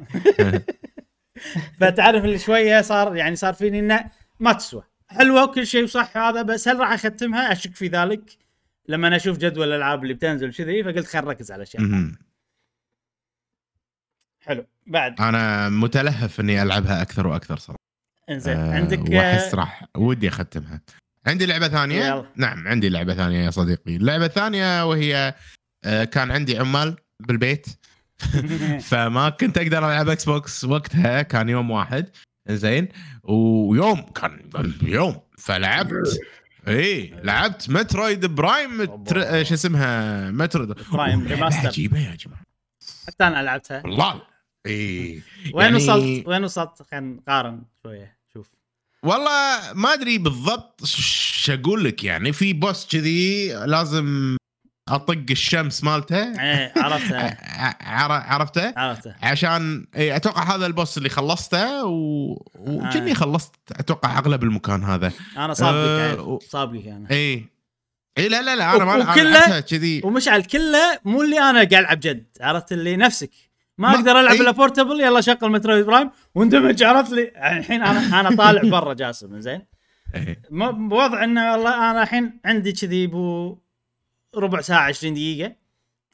فتعرف 1.80 2.24
اللي 2.24 2.38
شوية 2.38 2.80
صار 2.80 3.16
يعني 3.16 3.36
صار 3.36 3.54
فيني 3.54 3.78
إنه 3.78 4.10
ما 4.40 4.52
تسوى. 4.52 4.82
حلوة 5.08 5.44
وكل 5.44 5.66
شيء 5.66 5.86
صح 5.86 6.16
هذا 6.16 6.42
بس 6.42 6.68
هل 6.68 6.78
راح 6.80 6.92
أختمها؟ 6.92 7.52
أشك 7.52 7.74
في 7.74 7.88
ذلك. 7.88 8.36
لما 8.88 9.08
أنا 9.08 9.16
أشوف 9.16 9.38
جدول 9.38 9.68
الألعاب 9.68 10.02
اللي 10.02 10.14
بتنزل 10.14 10.52
كذي 10.52 10.84
فقلت 10.84 11.06
خل 11.06 11.24
نركز 11.24 11.52
على 11.52 11.64
مهم. 11.78 12.18
حلو. 14.44 14.66
بعد. 14.86 15.20
أنا 15.20 15.68
متلهف 15.68 16.40
إني 16.40 16.62
ألعبها 16.62 17.02
أكثر 17.02 17.26
وأكثر 17.26 17.56
صراحة. 17.56 17.78
إنزين. 18.30 18.56
آه، 18.56 18.74
عندك 18.74 19.10
وأحس 19.10 19.54
راح 19.54 19.84
ودي 19.96 20.28
أختمها. 20.28 20.80
عندي 21.26 21.46
لعبة 21.46 21.68
ثانية. 21.68 22.06
يلا. 22.06 22.26
نعم 22.36 22.68
عندي 22.68 22.88
لعبة 22.88 23.14
ثانية 23.14 23.44
يا 23.44 23.50
صديقي. 23.50 23.96
اللعبة 23.96 24.24
الثانية 24.26 24.88
وهي 24.88 25.16
آه، 25.16 25.34
كان 25.84 26.30
عندي 26.30 26.58
عمال 26.58 26.96
بالبيت. 27.20 27.66
فما 28.88 29.28
كنت 29.28 29.58
أقدر 29.58 29.78
ألعب 29.78 30.08
إكس 30.08 30.24
بوكس 30.24 30.64
وقتها 30.64 31.22
كان 31.22 31.48
يوم 31.48 31.70
واحد. 31.70 32.10
زين. 32.48 32.88
ويوم 33.22 34.00
كان 34.00 34.50
يوم. 34.82 35.20
فلعبت. 35.38 36.18
إي 36.68 37.14
لعبت 37.24 37.70
Metroid 37.70 38.26
Prime 38.26 38.84
تر... 38.84 39.22
أوبا. 39.22 39.42
شو 39.42 39.54
اسمها؟ 39.54 40.30
Metroid 40.30 40.72
Prime 40.92 41.26
Remaster. 41.28 41.66
عجيبة 41.68 41.98
يا 41.98 42.14
جماعة 42.14 42.42
حتى 43.06 43.24
أنا 43.26 43.42
لعبتها. 43.42 43.82
والله. 43.84 44.22
إي. 44.66 45.22
وين 45.54 45.64
يعني- 45.64 45.76
وصلت؟ 45.76 46.26
وين 46.28 46.44
وصلت؟ 46.44 46.82
خلينا 46.90 47.06
نقارن 47.16 47.62
شوية. 47.82 48.18
شوف. 48.34 48.50
والله 49.02 49.72
ما 49.74 49.92
أدري 49.94 50.18
بالضبط 50.18 50.84
ش 50.84 51.50
أقول 51.50 51.84
لك 51.84 52.04
يعني. 52.04 52.32
في 52.32 52.52
boss 52.52 52.86
كذي 52.86 53.52
لازم 53.66 54.36
أطق 54.88 55.24
الشمس 55.30 55.84
مالته. 55.84 56.16
إيه 56.40 56.72
عرفتها 56.76 57.36
ع- 57.62 57.76
عر- 58.02 58.12
عرفته؟ 58.32 58.72
عرفتها 58.76 59.16
عشان 59.22 59.86
إيه 59.96 60.16
أتوقع 60.16 60.54
هذا 60.56 60.66
ال 60.66 60.73
boss 60.73 60.98
اللي 60.98 61.08
خلصته 61.08 61.84
و... 61.86 62.32
وكني 62.54 63.10
آه. 63.10 63.14
خلصت 63.14 63.54
أتوقع 63.72 64.18
أغلب 64.18 64.42
المكان 64.42 64.84
هذا. 64.84 65.12
أنا 65.36 65.54
سابقك 65.54 65.74
آه، 65.76 66.08
عيل. 66.10 66.20
و- 66.20 66.38
سابقك 66.48 66.86
أنا 66.86 67.10
اي 67.10 67.44
اي 68.18 68.28
لا 68.28 68.42
لا 68.42 68.56
لا 68.56 68.76
أنا 68.76 68.84
ما 68.84 68.94
وكله- 68.96 69.22
لعبتها 69.22 69.60
كذي. 69.60 70.00
ومشعل 70.04 70.42
كله 70.42 70.98
مو 71.04 71.22
اللي 71.22 71.38
أنا 71.40 71.58
قاعد 71.58 71.74
ألعب 71.74 72.00
جد 72.00 72.26
عرفت 72.40 72.72
اللي 72.72 72.96
نفسك. 72.96 73.30
ما 73.78 73.88
ما- 73.88 73.94
أقدر 73.94 74.20
ألعب 74.20 74.34
أي. 74.34 74.40
إلا 74.40 74.50
portable 74.50 75.00
يلا 75.00 75.20
شغل 75.20 75.50
Metroid 75.52 75.86
Prime 75.86 76.10
واندمج 76.34 76.82
عرفت 76.82 77.12
لي؟ 77.12 77.32
الحين 77.58 77.82
أنا 77.82 78.20
أنا 78.20 78.36
طالع 78.36 78.70
برا 78.70 78.94
جاسم 78.94 79.40
زين. 79.40 79.62
إيه. 80.14 80.38
بوضع 80.50 81.24
إنه 81.24 81.52
والله 81.52 81.90
أنا 81.90 82.02
الحين 82.02 82.40
عندي 82.44 82.72
كذي 82.72 83.06
بو 83.06 83.58
ربع 84.38 84.60
ساعة 84.60 84.88
20 84.88 85.14
دقيقة 85.14 85.56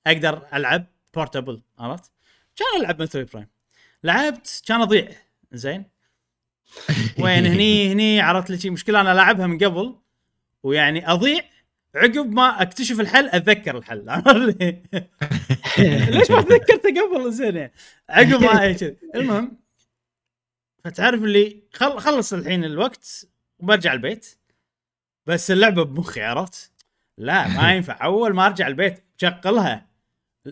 أقدر 0.06 0.46
ألعب 0.54 0.86
بورتبل 1.14 1.62
عرفت؟ 1.78 2.12
كان 2.56 2.80
ألعب 2.80 3.02
مترويد 3.02 3.28
برايم 3.32 3.48
لعبت 4.04 4.62
كان 4.66 4.80
أضيع. 4.80 5.08
زين؟ 5.52 5.84
وين؟ 7.20 7.46
هني 7.46 7.92
هني 7.92 8.20
عرفت 8.20 8.64
لي 8.64 8.70
مشكلة 8.70 9.00
أنا 9.00 9.14
لاعبها 9.14 9.46
من 9.46 9.58
قبل 9.58 9.96
ويعني 10.62 11.10
أضيع 11.10 11.40
عقب 11.94 12.32
ما 12.32 12.62
أكتشف 12.62 13.00
الحل 13.00 13.28
أتذكر 13.28 13.78
الحل؟ 13.78 14.04
ليش 16.14 16.30
ما 16.30 16.42
تذكرته 16.42 16.88
قبل؟ 17.02 17.32
زين 17.32 17.56
يعني. 17.56 17.72
عقب 18.08 18.42
ما. 18.42 18.76
المهم 19.14 19.58
فتعرف 20.84 21.22
اللي 21.22 21.62
خل 21.72 21.98
خلص 21.98 22.32
الحين 22.32 22.64
الوقت 22.64 23.26
وبرجع 23.58 23.92
البيت. 23.92 24.38
بس 25.26 25.50
اللعبة 25.50 25.84
بمخي 25.84 26.22
عرفت؟ 26.22 26.72
لا 27.18 27.48
ما 27.48 27.72
ينفع. 27.74 28.04
أول 28.04 28.34
ما 28.34 28.46
أرجع 28.46 28.66
البيت 28.66 29.04
شغلها 29.16 29.86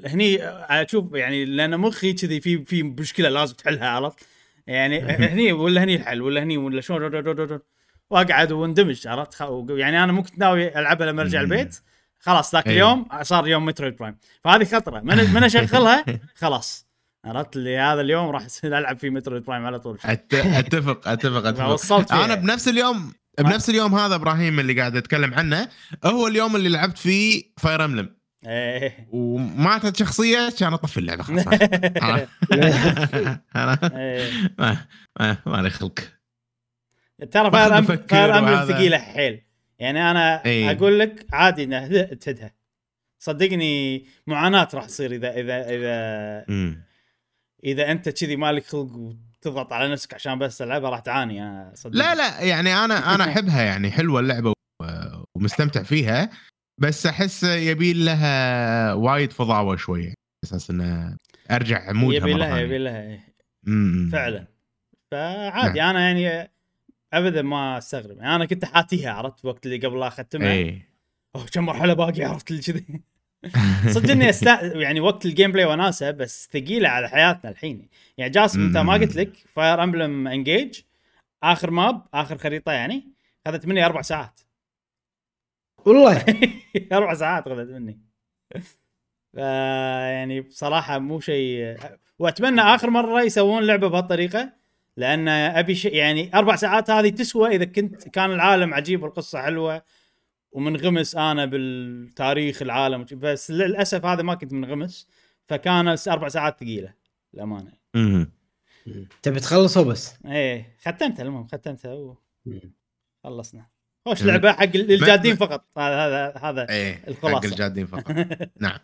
هني 0.07 0.45
أشوف 0.45 1.15
يعني 1.15 1.45
لأن 1.45 1.81
مخي 1.81 2.13
كذي 2.13 2.41
في 2.41 2.65
في 2.65 2.83
مشكلة 2.83 3.29
لازم 3.29 3.55
تحلها 3.55 3.89
عرفت؟ 3.89 4.27
يعني 4.67 5.01
هني 5.33 5.53
ولا 5.53 5.85
هني 5.85 5.95
الحل 5.95 6.23
ولا 6.23 6.43
هني 6.43 6.57
ولا 6.57 6.81
شلون 6.81 7.63
وأقعد 8.11 8.53
وأندمج 8.53 9.07
عرفت؟ 9.09 9.41
يعني 9.71 10.05
أنا 10.05 10.13
مو 10.13 10.23
كنت 10.23 10.39
ناوي 10.39 10.79
ألعبها 10.79 11.07
لما 11.07 11.23
أرجع. 11.23 11.41
البيت. 11.41 11.77
خلاص 12.19 12.55
ذاك 12.55 12.67
أيوه. 12.67 12.93
اليوم 12.93 13.07
صار 13.23 13.49
يوم 13.49 13.65
Metroid 13.67 13.97
Prime. 13.97 14.17
فهذه 14.45 14.65
خطرة. 14.65 15.01
من 15.01 15.17
من 15.35 15.45
أشغلها؟ 15.45 16.05
خلاص. 16.35 16.87
عرفت؟ 17.25 17.57
لي 17.57 17.79
هذا 17.79 18.01
اليوم 18.01 18.31
راح 18.31 18.47
ألعب 18.65 18.99
في 18.99 19.11
Metroid 19.11 19.43
Prime 19.45 19.67
على 19.67 19.81
طول. 19.81 19.99
أت- 19.99 20.07
أتفق 20.35 21.09
أتفق 21.09 21.47
أتفق. 21.47 22.13
أنا 22.13 22.35
بنفس 22.35 22.69
اليوم 22.69 23.13
بنفس 23.39 23.71
اليوم 23.71 23.95
هذا 23.95 24.15
إبراهيم 24.15 24.61
اللي 24.61 24.81
قاعد 24.81 24.97
اتكلم 24.97 25.35
عنه 25.35 25.69
هو 26.05 26.27
اليوم 26.27 26.57
اللي 26.57 26.69
لعبت 26.69 26.99
فيه 26.99 27.43
فاير 27.59 27.85
املم 27.85 28.17
إيه 28.47 29.09
وماتت 29.13 29.97
شخصية 29.97 30.51
كان 30.59 30.73
اطفي 30.73 30.99
اللعبة 30.99 31.23
خلاص 31.23 31.47
أنا 33.57 33.79
إيه. 33.97 34.89
ما 35.47 35.63
لي 35.63 35.71
خلق 35.71 36.01
ترى 37.31 37.51
فاير 37.51 37.73
وهذا. 38.31 38.73
ثقيلة 38.73 38.99
حيل 38.99 39.43
يعني 39.79 40.11
أنا 40.11 40.45
إيه. 40.45 40.71
أقول 40.71 40.99
لك 40.99 41.27
عادي 41.33 41.65
إنه 41.65 42.03
تهدها 42.03 42.55
صدقني 43.19 44.07
معاناة 44.27 44.69
راح 44.75 44.85
تصير 44.85 45.13
اذا 45.13 45.33
اذا 45.33 45.69
اذا. 45.69 46.45
إذا 47.65 47.91
أنت 47.91 48.09
كذي 48.09 48.37
مالك 48.37 48.67
خلق 48.67 49.17
وتضغط 49.47 49.73
على 49.73 49.93
نفسك 49.93 50.15
عشان 50.15 50.39
بس 50.39 50.59
تلعبها 50.59 50.91
راح 50.91 51.01
تعاني 51.01 51.71
صدقني 51.75 51.99
لا 51.99 52.15
لا 52.15 52.41
يعني 52.41 52.75
أنا 52.75 53.15
أنا 53.15 53.25
أحبها 53.25 53.63
يعني 53.63 53.91
حلوة 53.91 54.21
اللعبة 54.21 54.53
ومستمتع 55.35 55.83
فيها 55.83 56.31
بس 56.81 57.07
أحس 57.07 57.43
يبي 57.43 57.93
لها 57.93 58.93
وايد 58.95 59.33
فضاوه 59.33 59.77
شوية 59.77 60.15
أساس 60.45 60.71
إنه 60.71 61.17
أرجع 61.51 61.93
مودها 61.93 62.19
يبي 62.19 62.33
لها. 62.33 62.59
يبي 62.59 62.79
لها 62.79 63.03
إيه. 63.03 63.21
فعلا. 64.13 64.47
فعادي 65.11 65.83
أنا 65.83 66.01
يعني 66.01 66.53
ابدا 67.13 67.43
ما 67.43 67.79
أستغرب 67.79 68.17
يعني 68.17 68.37
أنا 68.37 68.47
كنت 68.47 68.65
حاتيها 68.65 69.13
عرفت 69.13 69.45
وقت 69.45 69.67
اللي 69.67 69.87
قبل 69.87 70.01
لا 70.01 70.09
اختمها 70.09 70.53
اي 70.53 70.83
أوه 71.37 71.47
كم 71.47 71.65
مرحلة 71.65 71.95
باقي 71.95 72.25
عرفت 72.25 72.51
اللي 72.51 72.63
كذي. 72.63 73.03
صدق 73.89 74.11
إني 74.11 74.31
استا... 74.31 74.63
يعني 74.63 75.01
وقت 75.01 75.27
ال 75.27 75.53
gameplay 75.53 75.65
وناسة 75.65 76.11
بس 76.11 76.49
ثقيلة 76.53 76.89
على 76.89 77.09
حياتنا 77.09 77.51
الحين. 77.51 77.89
يعني 78.19 78.31
جاسم 78.31 78.67
أنت 78.67 78.77
ما. 78.77 78.93
قلت 78.93 79.17
لك 79.17 79.37
Fire 79.37 79.83
Emblem 79.83 80.29
Engage 80.29 80.81
آخر 81.43 81.71
map 81.71 82.07
آخر 82.15 82.39
خريطة 82.39 82.73
يعني 82.73 83.13
اخذت 83.47 83.67
مني 83.67 83.87
أربع 83.87 84.03
ساعات. 84.03 84.41
والله؟ 85.87 86.25
أربع 86.93 87.15
ساعات 87.15 87.47
اخذت 87.47 87.71
مني. 87.71 88.01
ف 89.35 89.37
يعني 89.37 90.41
بصراحة 90.41 90.99
مو 90.99 91.21
شيء 91.21 91.77
وأتمنى 92.19 92.61
آخر 92.61 92.91
مرة 92.91 93.23
يسوون 93.23 93.63
لعبة 93.63 93.89
بهالطريقة 93.89 94.53
لأن 94.97 95.29
أبي 95.29 95.75
شيء 95.75 95.95
يعني 95.95 96.31
أربع 96.35 96.57
ساعات 96.57 96.91
هذه 96.91 97.09
تسوى 97.09 97.49
إذا 97.49 97.65
كنت 97.65 98.09
كان 98.09 98.33
العالم 98.33 98.75
عجيب 98.75 99.03
والقصة 99.03 99.43
حلوة 99.43 99.83
ومنغمس 100.53 101.17
أنا 101.17 101.47
بالتاريخ 101.47 102.63
العالم 102.63 103.07
بس 103.13 103.51
للأسف 103.51 104.05
هذا 104.05 104.23
ما 104.23 104.35
كنت 104.35 104.53
منغمس 104.53 105.09
فكان 105.45 105.97
أربع 106.09 106.29
ساعات 106.29 106.61
ثقيلة 106.61 106.95
للأمانة. 107.35 107.73
تبي 109.23 109.41
تخلصه 109.41 109.85
بس 109.85 110.15
إيه 110.27 110.77
ختمتها 110.81 111.23
المهم 111.23 111.47
ختمتها 111.47 112.17
مم. 112.47 112.75
وخلصنا 113.25 113.67
خوش. 114.05 114.23
لعبة 114.23 114.53
حق 114.53 114.63
الجادين 114.75 115.37
فقط. 115.37 115.65
هذا 115.79 116.07
هذا 116.07 116.35
هذا 116.43 116.69
إيه 116.71 116.95
حق 116.95 117.09
الخلاصة. 117.09 117.49
الجادين 117.49 117.87
فقط. 117.87 118.11
نعم. 118.61 118.79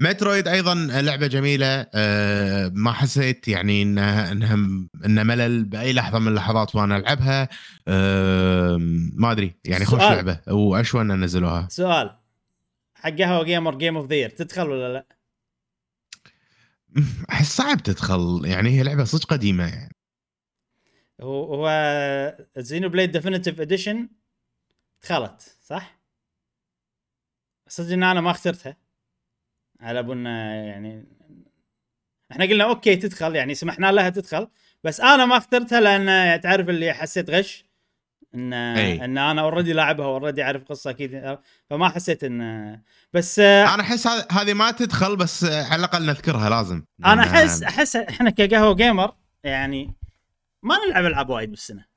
مترويد 0.00 0.48
أيضا 0.48 0.74
لعبة 0.74 1.26
جميلة. 1.26 1.86
أه 1.94 2.72
ما 2.74 2.92
حسيت 2.92 3.48
يعني 3.48 3.82
انها 3.82 4.32
انها 4.32 4.54
إنها 5.04 5.24
ملل 5.24 5.64
بأي 5.64 5.92
لحظة 5.92 6.18
من 6.18 6.28
اللحظات 6.28 6.76
وأنا 6.76 6.96
ألعبها. 6.96 7.48
أه 7.88 8.76
ما 9.12 9.32
أدري. 9.32 9.54
يعني 9.64 9.84
خوش 9.84 10.00
سؤال. 10.00 10.12
لعبة. 10.12 10.40
واشوى 10.48 11.00
ان 11.00 11.24
نزلوها 11.24 11.68
سؤال. 11.70 12.16
حق 12.94 13.10
قهوة 13.10 13.44
جيمر 13.44 13.74
game 13.74 13.96
of 13.96 14.10
the 14.10 14.28
تدخل 14.28 14.70
ولا 14.70 14.92
لا؟ 14.92 15.06
أحس 17.30 17.56
صعب 17.56 17.82
تدخل. 17.82 18.42
يعني 18.44 18.70
هي 18.70 18.82
لعبة 18.82 19.04
صدق 19.04 19.24
قديمة 19.24 19.66
يعني. 19.68 19.96
هو 21.20 21.54
هو 21.54 22.36
Xenoblade 22.56 23.12
Definitive 23.12 23.60
Edition 23.60 24.08
دخلت 25.06 25.56
صح؟ 25.62 25.98
صدق 27.68 27.92
إن 27.92 28.02
أنا 28.02 28.20
ما 28.20 28.30
اخترتها 28.30 28.76
على 29.80 30.02
بنا 30.02 30.54
يعني 30.54 31.06
إحنا 32.32 32.44
قلنا 32.44 32.64
okay 32.64 32.96
تدخل 32.96 33.36
يعني 33.36 33.54
سمحنا 33.54 33.92
لها 33.92 34.10
تدخل 34.10 34.48
بس 34.84 35.00
أنا 35.00 35.26
ما 35.26 35.36
اخترتها 35.36 35.80
لأن 35.80 36.40
تعرف 36.40 36.68
اللي 36.68 36.92
حسيت 36.92 37.30
غش 37.30 37.64
إن 38.34 38.52
أي. 38.52 39.04
إن 39.04 39.18
أنا 39.18 39.40
already 39.42 39.72
لاعبها 39.72 40.06
already 40.06 40.42
أعرف 40.42 40.64
قصة 40.64 40.90
أكيد 40.90 41.38
فما 41.70 41.88
حسيت 41.88 42.24
إن 42.24 42.80
بس 43.12 43.38
أنا 43.38 43.80
أحس 43.80 44.06
هذه 44.32 44.54
ما 44.54 44.70
تدخل 44.70 45.16
بس 45.16 45.44
على 45.44 45.76
الأقل 45.76 46.06
نذكرها 46.06 46.50
لازم 46.50 46.84
أنا 47.04 47.22
أحس 47.22 47.62
أحس 47.62 47.96
إحنا 47.96 48.30
كقهوة 48.30 48.74
جيمر 48.74 49.14
يعني 49.44 49.94
ما 50.62 50.76
نلعب 50.86 51.04
ألعاب 51.04 51.30
وايد 51.30 51.50
بالسنة 51.50 51.95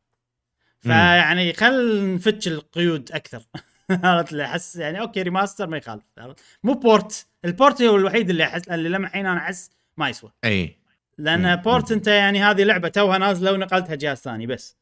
فيعني 0.79 1.53
خل 1.53 2.05
نفتش 2.15 2.47
القيود 2.47 3.11
أكثر. 3.11 3.43
عرفت 4.03 4.31
اللي 4.31 4.45
أحس 4.45 4.75
يعني 4.75 4.99
okay 4.99 5.21
remaster 5.21 5.67
ما 5.67 5.77
يخالف؟ 5.77 6.03
مو 6.63 6.73
port 6.73 7.27
ال 7.45 7.53
port 7.53 7.81
هو 7.81 7.95
الوحيد 7.95 8.29
اللي 8.29 8.43
أحس 8.43 8.67
اللي 8.67 8.89
لما 8.89 9.07
الحين 9.07 9.25
أنا 9.25 9.39
أحس 9.39 9.71
ما 9.97 10.09
يسوى. 10.09 10.31
أي. 10.45 10.75
لأن 11.17 11.55
مم. 11.55 11.55
بورت 11.55 11.91
أنت 11.91 12.07
يعني 12.07 12.43
هذه 12.43 12.63
لعبة 12.63 12.87
توها 12.87 13.17
نازلة 13.17 13.51
ونقلتها 13.51 13.95
جهاز 13.95 14.17
ثاني 14.17 14.47
بس. 14.47 14.77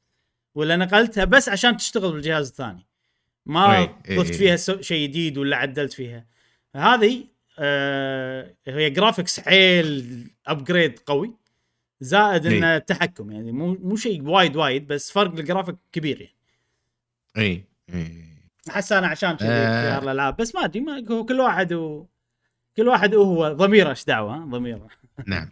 ولا 0.55 0.75
نقلتها 0.75 1.25
بس 1.25 1.49
عشان 1.49 1.77
تشتغل 1.77 2.11
بالجهاز 2.11 2.47
الثاني. 2.49 2.87
ما 3.45 3.85
ضفت. 4.11 4.35
فيها 4.35 4.55
شيء 4.81 5.07
جديد 5.07 5.37
ولا 5.37 5.57
عدلت 5.57 5.93
فيها. 5.93 6.25
هذه 6.75 7.23
آه 7.59 8.53
هي 8.67 8.89
graphics 8.89 9.39
حيل 9.39 10.27
upgrade 10.47 10.99
قوي. 10.99 11.33
زائد 11.99 12.45
أي. 12.45 12.57
إنه 12.57 12.77
تحكم 12.77 13.31
يعني 13.31 13.51
مو 13.51 13.73
مو 13.83 13.95
شيء 13.95 14.21
وايد 14.23 14.55
وايد 14.55 14.87
بس 14.87 15.11
فرق 15.11 15.31
الجرافيك 15.31 15.75
كبير 15.91 16.21
يعني 16.21 16.35
اي 17.37 17.63
اي 17.93 18.23
أحس 18.69 18.91
أنا 18.91 19.07
عشان 19.07 19.35
كذي 19.37 19.47
آه. 19.49 19.89
اختيار 19.89 20.03
الألعاب 20.03 20.37
بس 20.37 20.55
ما 20.55 20.65
أدري 20.65 20.79
ما 20.81 21.03
هو 21.11 21.25
كل 21.25 21.39
واحد 21.39 21.73
و... 21.73 22.05
كل 22.77 22.87
واحد 22.87 23.15
وهو 23.15 23.53
ضميره 23.53 23.89
إيش 23.89 24.05
دعوة 24.05 24.37
ضميره 24.37 24.87
نعم 25.25 25.49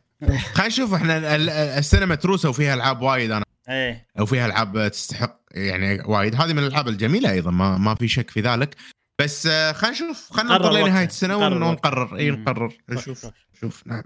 خلينا 0.54 0.68
نشوف 0.68 0.94
إحنا 0.94 1.18
ال- 1.18 1.26
ال- 1.26 1.50
السينما 1.50 2.06
متروسه 2.06 2.50
وفيها 2.50 2.74
ألعاب 2.74 3.02
وايد 3.02 3.32
أنا 3.32 3.46
إيه 3.70 4.08
أو 4.20 4.26
فيها 4.26 4.46
ألعاب 4.46 4.88
تستحق 4.92 5.40
يعني 5.52 6.02
وايد 6.06 6.36
هذه 6.36 6.54
من 6.54 6.60
الألعاب 6.60 6.88
الجميلة 6.88 7.32
أيضا 7.32 7.52
ما 7.52 7.78
ما 7.78 7.96
في 7.96 8.08
شك 8.08 8.30
في 8.30 8.42
ذلك 8.42 8.76
بس 9.22 9.48
آه، 9.48 9.72
خلينا 9.72 9.96
نشوف 9.96 10.34
خلينا 10.34 10.58
نقرر 10.58 10.72
لنهاية. 10.86 11.06
السنة. 11.06 11.38
ونقرر 11.38 12.18
اي. 12.18 12.32
نقرر 12.32 12.74
نشوف 12.90 13.26
خوش. 13.26 13.34
شوف 13.62 13.88
نعم 13.88 14.04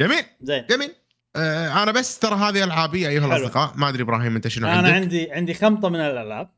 جميل. 0.00 0.24
زين. 0.42 0.66
جميل. 0.70 0.94
آه 1.36 1.82
أنا 1.82 1.92
بس 1.92 2.18
ترى 2.18 2.34
هذه 2.34 2.64
العابي 2.64 3.08
أيها. 3.08 3.26
الأصدقاء 3.26 3.72
ما 3.76 3.88
أدري 3.88 4.02
إبراهيم 4.02 4.36
أنت 4.36 4.48
شنو 4.48 4.66
أنا 4.68 4.76
عندك. 4.76 4.90
عندي 4.92 5.32
عندي 5.32 5.54
خمطة 5.54 5.88
من 5.88 6.00
الألعاب. 6.00 6.50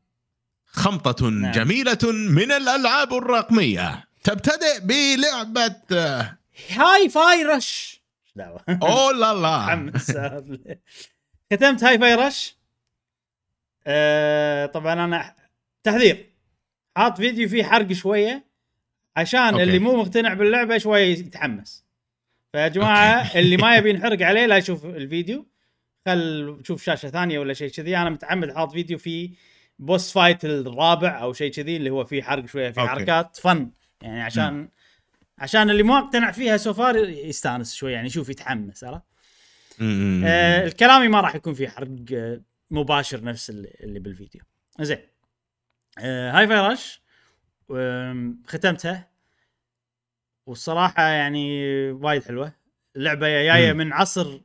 خمطة 0.66 1.30
نعم. 1.30 1.52
جميلة 1.52 1.98
من 2.12 2.52
الألعاب 2.52 3.14
الرقمية. 3.14 4.04
تبتدئ 4.24 4.80
بلعبة 4.82 5.76
آه، 5.92 6.38
Hi-Fi 6.76 7.42
Rush. 7.44 8.00
دعوة؟ 8.36 8.60
أوه 8.82 9.12
لا 9.12 9.34
لا. 9.34 9.92
ختمت 11.52 11.84
Hi-Fi 11.84 12.14
Rush. 12.14 12.56
آه 13.86 14.66
طبعا 14.66 14.92
أنا 14.92 15.34
تحذير. 15.82 16.26
حاط 16.96 17.16
فيديو 17.16 17.48
فيه 17.48 17.64
حرق 17.64 17.92
شوية 17.92 18.44
عشان 19.16 19.40
okay. 19.40 19.62
اللي 19.62 19.78
مو 19.78 19.96
مقتنع 19.96 20.34
باللعبة 20.34 20.78
شوية 20.78 21.04
يتحمس. 21.18 21.84
فيا 22.52 22.68
جماعة 22.68 23.30
اللي 23.38 23.56
ما 23.56 23.76
يبي 23.76 23.90
ينحرق 23.90 24.22
عليه 24.22 24.46
لا 24.46 24.56
يشوف 24.56 24.84
الفيديو. 24.86 25.48
خل 26.06 26.60
شوف 26.64 26.82
شاشة 26.82 27.08
ثانية 27.08 27.38
ولا 27.38 27.52
شيء 27.54 27.70
كذي. 27.70 27.96
أنا 27.96 28.10
متعمد 28.10 28.52
حاط 28.54 28.72
فيديو 28.72 28.98
فيه 28.98 29.30
boss 29.78 30.12
fight 30.12 30.44
الرابع 30.44 31.22
أو 31.22 31.32
شيء 31.32 31.52
كذي 31.52 31.76
اللي 31.76 31.90
هو 31.90 32.04
فيه 32.04 32.22
حرق 32.22 32.46
شوية 32.46 32.68
okay. 32.68 32.80
حركات 32.80 33.36
فن 33.36 33.70
يعني 34.02 34.22
عشان 34.22 34.68
عشان 35.38 35.70
اللي 35.70 35.82
ما 35.82 35.98
اقتنع 35.98 36.30
فيها 36.32 36.56
so 36.56 36.72
far 36.72 36.96
يستانس 37.08 37.74
شوي 37.74 37.92
يعني 37.92 38.06
يشوف 38.06 38.28
يتحمس 38.28 38.84
عرفت. 38.84 39.02
آه 39.82 40.66
الكلامي 40.66 41.08
ما 41.08 41.20
راح 41.20 41.34
يكون 41.34 41.54
فيه 41.54 41.68
حرق 41.68 41.88
آه 42.12 42.40
مباشر 42.70 43.24
نفس 43.24 43.50
اللي, 43.50 43.98
بالفيديو. 44.00 44.42
زين. 44.80 44.98
آه 45.98 46.30
Hi-Fi 46.32 46.58
Rush 46.58 47.02
ختمتها. 48.46 49.08
والصراحة 50.48 51.02
يعني 51.02 51.62
وايد 51.90 52.24
حلوة. 52.24 52.52
اللعبة 52.96 53.28
جاية. 53.28 53.72
من 53.72 53.92
عصر 53.92 54.40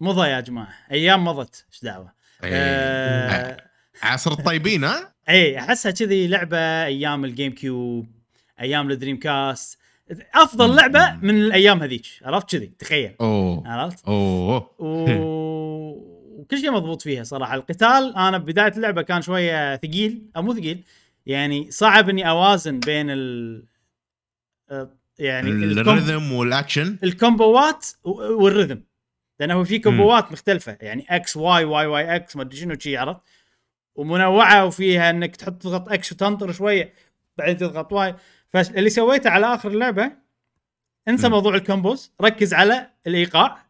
مضى 0.00 0.28
يا 0.28 0.40
جماعة. 0.40 0.74
أيام 0.92 1.24
مضت. 1.24 1.66
إيش 1.72 1.82
دعوة؟ 1.82 2.12
إيه. 2.44 2.52
آه. 2.54 3.56
عصر 4.02 4.32
الطيبين 4.32 4.84
ها؟ 4.84 5.14
اي 5.28 5.58
أحسها 5.58 5.92
كذي 5.92 6.26
لعبة 6.26 6.84
أيام 6.84 7.24
ال 7.24 7.52
GameCube 7.52 8.06
أيام 8.60 8.90
ال 8.90 9.18
Dreamcast. 9.18 9.78
أفضل. 10.34 10.76
لعبة 10.76 11.16
من 11.22 11.42
الأيام 11.42 11.82
هذيك. 11.82 12.06
عرفت 12.22 12.50
كذي؟ 12.50 12.72
تخيل. 12.78 13.14
أوه. 13.20 13.68
عرفت؟ 13.68 14.04
أوه. 14.06 14.70
و... 14.78 15.08
وكل 16.40 16.58
شيء 16.58 16.70
مضبوط 16.70 17.02
فيها 17.02 17.24
صراحة. 17.24 17.54
القتال 17.54 18.16
أنا 18.16 18.38
ببدايه 18.38 18.72
اللعبة 18.76 19.02
كان 19.02 19.22
شوية 19.22 19.76
ثقيل 19.76 20.22
أو 20.36 20.42
مو 20.42 20.54
ثقيل 20.54 20.82
يعني 21.26 21.70
صعب 21.70 22.08
إني 22.08 22.28
أوازن 22.28 22.80
بين 22.80 23.10
ال 23.10 23.62
يعني. 25.18 25.74
ال 25.74 25.82
rhythm 25.82 26.32
وال 26.32 26.48
action 26.48 26.98
الكومبوات 27.04 27.86
و- 28.04 28.50
وال 28.50 28.56
rhythm. 28.56 28.78
لأنه 29.40 29.54
هو 29.54 29.64
في 29.64 29.78
كومبوات 29.78 30.32
مختلفة. 30.32 30.78
يعني 30.80 31.06
إكس 31.10 31.36
واي 31.36 31.64
واي 31.64 31.86
واي 31.86 32.16
إكس 32.16 32.36
ما 32.36 32.42
أدري 32.42 32.56
شنو 32.56 32.78
شي 32.78 32.96
عرفت؟ 32.96 33.20
ومنوعة 33.94 34.64
وفيها 34.64 35.10
إنك 35.10 35.36
تحط 35.36 35.62
تضغط 35.62 35.88
X 35.92 36.12
وتنطر 36.12 36.52
شوية 36.52 36.92
بعدين 37.38 37.56
تضغط 37.56 37.92
Y 37.92 38.14
فاللي 38.48 38.90
سويته 38.90 39.30
على 39.30 39.54
آخر 39.54 39.70
اللعبه 39.70 40.12
انسى 41.08 41.26
مم. 41.28 41.34
موضوع 41.34 41.54
ال 41.54 41.61
combos. 41.61 42.12
ركز 42.22 42.54
على 42.54 42.90
الإيقاع 43.06 43.66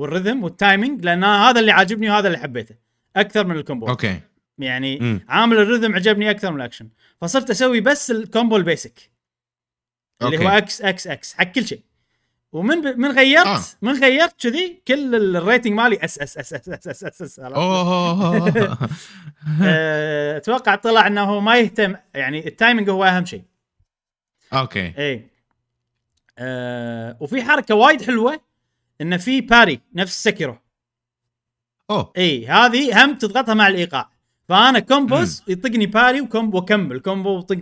وال 0.00 0.11
rhythm 0.11 0.42
وال 0.42 0.58
timing 0.58 1.04
لأن 1.04 1.24
هذا 1.24 1.60
اللي 1.60 1.72
عاجبني 1.72 2.10
وهذا 2.10 2.26
اللي 2.26 2.38
حبيته. 2.38 2.74
أكثر 3.16 3.46
من 3.46 3.56
ال 3.56 3.61
combo 3.61 3.88
okay. 3.88 4.20
يعني 4.58 4.98
مم. 4.98 5.20
عامل 5.28 5.56
ال 5.66 5.70
rhythm 5.70 5.94
عجبني 5.94 6.30
أكثر 6.30 6.50
من 6.50 6.56
الاكشن 6.56 6.88
فصرت 7.20 7.50
أسوي 7.50 7.80
بس 7.80 8.10
ال 8.10 8.18
combo 8.18 8.56
ال 8.56 8.64
basic. 8.64 9.10
اللي 10.22 10.36
okay. 10.36 10.46
هو 10.46 10.50
X 10.50 10.82
X 10.82 11.06
X 11.06 11.34
حق 11.34 11.44
كل 11.44 11.66
شيء. 11.66 11.80
ومن 12.52 12.80
ب... 12.80 12.98
من 12.98 13.10
غيرت 13.10 13.46
آه. 13.46 13.60
من 13.82 13.92
غيرت 13.92 14.40
كذي 14.42 14.82
كل 14.88 15.36
ال 15.36 15.41
rating 15.41 15.72
مالي 15.72 16.04
S 16.04 16.18
S 16.18 16.38
S 16.38 16.52
S 16.52 16.68
S 16.68 16.88
S 16.88 17.04
S, 17.04 17.22
S 17.22 17.38
أوه. 17.38 18.88
أتوقع 20.36 20.74
طلع 20.74 21.06
إنه 21.06 21.22
هو 21.22 21.40
ما 21.40 21.56
يهتم 21.56 21.96
يعني 22.14 22.46
ال 22.46 22.52
timing 22.52 22.90
هو 22.90 23.04
أهم 23.04 23.24
شيء. 23.24 23.42
okay. 24.52 24.94
اي 24.98 25.30
آه 26.38 27.16
وفي 27.20 27.42
حركة 27.42 27.74
وايد 27.74 28.02
حلوة 28.02 28.40
انه 29.00 29.16
في 29.16 29.40
parry 29.40 29.80
نفس 29.94 30.24
Sekiro 30.24 30.58
أوه. 31.90 32.12
اي 32.16 32.46
هذه 32.46 33.04
هم 33.04 33.14
تضغطها 33.14 33.54
مع 33.54 33.68
الإيقاع. 33.68 34.10
فأنا 34.48 34.78
combos 34.78 35.42
يطقني 35.48 35.86
parry 35.86 36.20
و 36.20 36.26
combo 36.26 36.58
واكمل 36.58 37.00
combo 37.00 37.36
وطق 37.36 37.54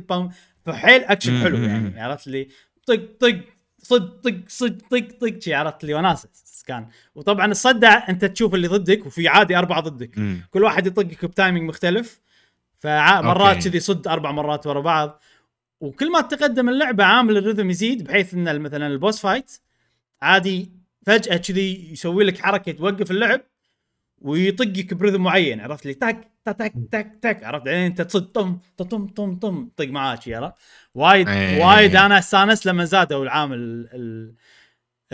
فحيل 0.66 1.04
اكشن 1.04 1.42
حلو 1.42 1.56
يعني. 1.56 2.00
عرفت 2.00 2.26
لي 2.26 2.48
طق 2.86 3.00
طق 3.20 3.40
صد 3.78 4.20
طق 4.20 4.34
صد 4.48 4.82
طق 4.90 5.08
طق 5.20 5.38
شي 5.38 5.54
عرفت 5.54 5.84
لي 5.84 5.94
وناسه 5.94 6.28
كان 6.66 6.88
وطبعا 7.14 7.46
الصدع 7.46 8.08
أنت 8.08 8.24
تشوف 8.24 8.54
اللي 8.54 8.68
ضدك 8.68 9.06
وفي 9.06 9.28
عادي 9.28 9.58
أربعة 9.58 9.80
ضدك 9.80 10.18
مم. 10.18 10.40
كل 10.50 10.64
واحد 10.64 10.86
يطقك 10.86 11.24
ب 11.24 11.31
timing 11.31 11.68
مختلف 11.68 12.20
فمرات. 12.78 13.64
كذي 13.64 13.80
صد 13.80 14.08
أربع 14.08 14.30
مرات 14.32 14.66
ورا 14.66 14.80
بعض 14.80 15.22
وكل 15.80 16.12
ما 16.12 16.20
تقدم 16.20 16.68
اللعبة 16.68 17.04
عامل 17.04 17.42
ال 17.56 17.57
rhythm 17.57 17.60
يزيد 17.70 18.04
بحيث 18.04 18.34
إن 18.34 18.60
مثلا 18.60 18.86
ال 18.86 18.93
boss 18.93 19.20
fight 19.20 19.60
عادي 20.22 20.70
فجأة 21.06 21.36
كذي 21.36 21.92
يسوي 21.92 22.24
لك 22.24 22.38
حركة 22.38 22.72
توقف 22.72 23.10
اللعب 23.10 23.40
ويطقك 24.20 24.94
ب 24.94 24.98
rhythm 24.98 25.16
معين 25.16 25.60
عرفت 25.60 25.86
لي 25.86 25.94
تك 25.94 26.20
تك 26.44 26.56
تك 26.56 26.72
تك 26.92 27.18
تك 27.22 27.44
عرفت؟ 27.44 27.64
بعدين 27.64 27.80
انت 27.82 28.02
تصد 28.02 28.26
طم 28.32 28.58
طم 28.76 29.06
طم 29.06 29.34
طم 29.36 29.68
طق 29.76 29.86
معاك 29.88 30.28
عرفت 30.28 30.54
وايد 30.94 31.28
إيه. 31.28 31.64
وايد 31.64 31.96
أنا 31.96 32.18
استانست 32.18 32.66
لما 32.66 32.84
زادوا 32.84 33.24
العامل 33.24 33.56
ال- 33.58 33.88
ال- 33.94 34.34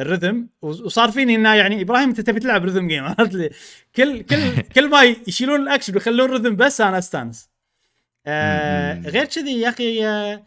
ال 0.00 0.05
rhythm 0.05 0.36
وصار 0.62 1.10
فيني 1.10 1.34
إنه 1.34 1.54
يعني 1.54 1.82
إبراهيم 1.82 2.08
أنت 2.08 2.20
تبي 2.20 2.40
تلعب 2.40 2.70
rhythm 2.70 2.78
game 2.78 3.04
عرفت 3.18 3.34
لي 3.34 3.50
كل 3.96 4.22
كل 4.22 4.62
كل 4.74 4.90
ما 4.90 5.02
يشيلون 5.02 5.60
الأكشن 5.62 5.94
ويخلون 5.94 6.38
rhythm 6.38 6.54
بس 6.56 6.80
أنا 6.80 6.98
أستانس. 6.98 7.50
آه. 8.26 9.00
غير 9.00 9.24
كذي 9.24 9.60
يا 9.60 9.68
أخي 9.68 10.06
آه 10.06 10.42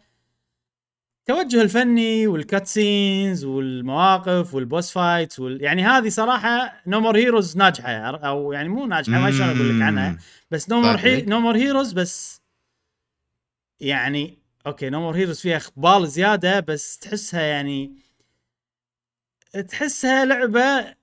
التوجه 1.30 1.62
الفني 1.62 2.26
وال 2.26 2.66
cutscenes 2.66 3.44
والمواقف 3.44 4.54
وال 4.54 4.67
boss 4.67 4.92
fights 4.92 5.40
وال... 5.40 5.62
يعني 5.62 5.84
هذه 5.84 6.08
صراحة 6.08 6.82
No 6.86 7.00
More 7.00 7.16
Heroes 7.16 7.56
ناجحة 7.56 7.90
أو 7.90 8.52
يعني 8.52 8.68
مو 8.68 8.86
ناجحة 8.86 9.18
ما 9.18 9.30
شلون 9.30 9.48
أقول 9.48 9.76
لك 9.76 9.82
عنها 9.82 10.18
بس 10.50 10.70
No 10.70 10.80
More 10.80 10.98
طيب. 10.98 11.28
No 11.28 11.40
More 11.40 11.56
Heroes 11.56 11.92
بس 11.92 12.42
يعني 13.80 14.38
okay 14.66 14.90
No 14.90 15.00
More 15.00 15.16
Heroes 15.16 15.40
فيها 15.40 15.56
اخبال 15.56 16.08
زيادة 16.08 16.60
بس 16.60 16.98
تحسها 16.98 17.42
يعني 17.42 17.96
تحسها 19.68 20.24
لعبة 20.24 20.94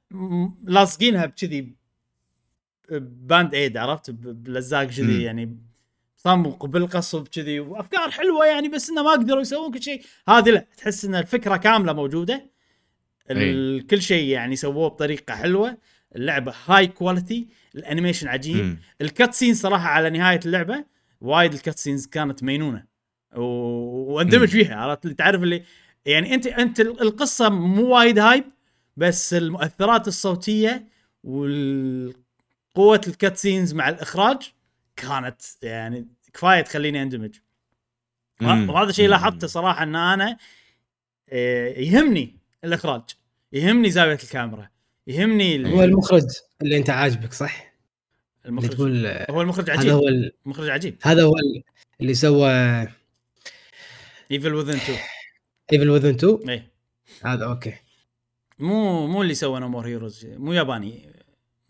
لاصقينها 0.64 1.26
بكذي 1.26 1.76
Band-Aid 3.02 3.78
عرفت 3.78 4.12
بلزاق. 4.12 4.84
كذي 4.84 5.24
يعني 5.24 5.58
صمغ 6.24 6.66
بالقصب 6.66 7.28
كذي 7.28 7.60
وأفكار 7.60 8.12
حلوة 8.12 8.46
يعني 8.46 8.70
بس 8.70 8.90
إنه 8.90 9.04
ما 9.04 9.12
قدروا 9.12 9.42
يسوون 9.42 9.72
كل 9.72 9.82
شيء. 9.82 10.02
هذه 10.30 10.50
لا 10.50 10.66
تحس 10.78 11.06
إن 11.06 11.16
الفكرة 11.16 11.58
كاملة 11.58 11.94
موجودة. 11.94 12.52
كل 13.90 14.02
شيء 14.02 14.28
يعني 14.28 14.56
سووه 14.56 14.88
بطريقة 14.88 15.36
حلوة. 15.36 15.78
اللعبة 16.16 16.54
هاي 16.66 16.88
quality 16.88 17.48
ال 17.76 17.81
animation 17.81 18.28
عجيب. 18.28 18.66
مم. 18.66 18.80
ال 19.02 19.34
cutscene 19.34 19.54
صراحة 19.54 19.88
على 19.88 20.10
نهاية 20.10 20.40
اللعبة 20.46 20.86
وايد 21.22 21.54
ال 21.54 21.80
cutscenes 21.80 22.06
كانت 22.06 22.44
مجنونة. 22.44 22.86
و... 23.36 23.42
واندمج. 24.14 24.48
فيها 24.48 24.76
عرفت؟ 24.76 25.06
اللي 25.06 25.16
تعرف 25.16 25.44
اللي 25.44 25.64
يعني 26.06 26.34
أنت 26.34 26.48
أنت 26.48 26.80
القصة 26.80 27.50
مو 27.50 27.96
وايد 27.96 28.20
hype 28.20 28.44
بس 28.98 29.34
المؤثرات 29.34 30.08
الصوتية 30.08 30.88
والقوه 31.24 33.02
ال 33.08 33.38
cutscenes 33.38 33.74
مع 33.74 33.90
الإخراج 33.90 34.54
كانت 34.96 35.42
يعني 35.64 36.08
كفاية 36.34 36.62
تخليني 36.62 37.02
اندمج. 37.02 37.36
وهذا 38.42 38.92
شيء 38.92 39.06
مم. 39.06 39.12
لاحظته 39.12 39.48
صراحة 39.48 39.84
إن 39.84 39.96
أنا 39.96 40.38
آه، 41.30 41.68
يهمني 41.80 42.36
الإخراج 42.64 43.02
يهمني 43.54 43.90
زاوية 43.92 44.18
الكاميرا 44.24 44.70
يهمني 45.08 45.56
ال- 45.56 45.68
هو 45.68 45.84
المخرج 45.84 46.24
اللي 46.62 46.78
أنت 46.78 46.90
عاجبك 46.90 47.34
صح؟ 47.34 47.74
اللي 48.46 48.50
المخرج. 48.50 48.70
تقول 48.70 49.08
هو 49.08 49.42
المخرج 49.42 49.70
هذا 49.72 49.80
عجيب. 49.80 49.92
هو 49.92 50.08
ال... 50.08 50.32
مخرج 50.46 50.70
عجيب. 50.70 50.98
هذا 51.04 51.24
هو 51.24 51.36
ال- 51.38 51.64
اللي 52.02 52.14
سوى 52.14 52.50
Evil 54.32 54.54
Within 54.54 54.76
2 54.76 54.98
Evil 55.74 55.90
Within 55.90 56.10
2 56.10 56.50
إيه. 56.50 56.72
هذا 57.26 57.46
أوكي. 57.46 57.74
مو 58.60 59.08
مو 59.08 59.22
اللي 59.22 59.34
سوى 59.34 59.60
No 59.60 59.68
More 59.70 59.88
Heroes 59.88 60.26
مو 60.26 60.54
ياباني. 60.54 61.14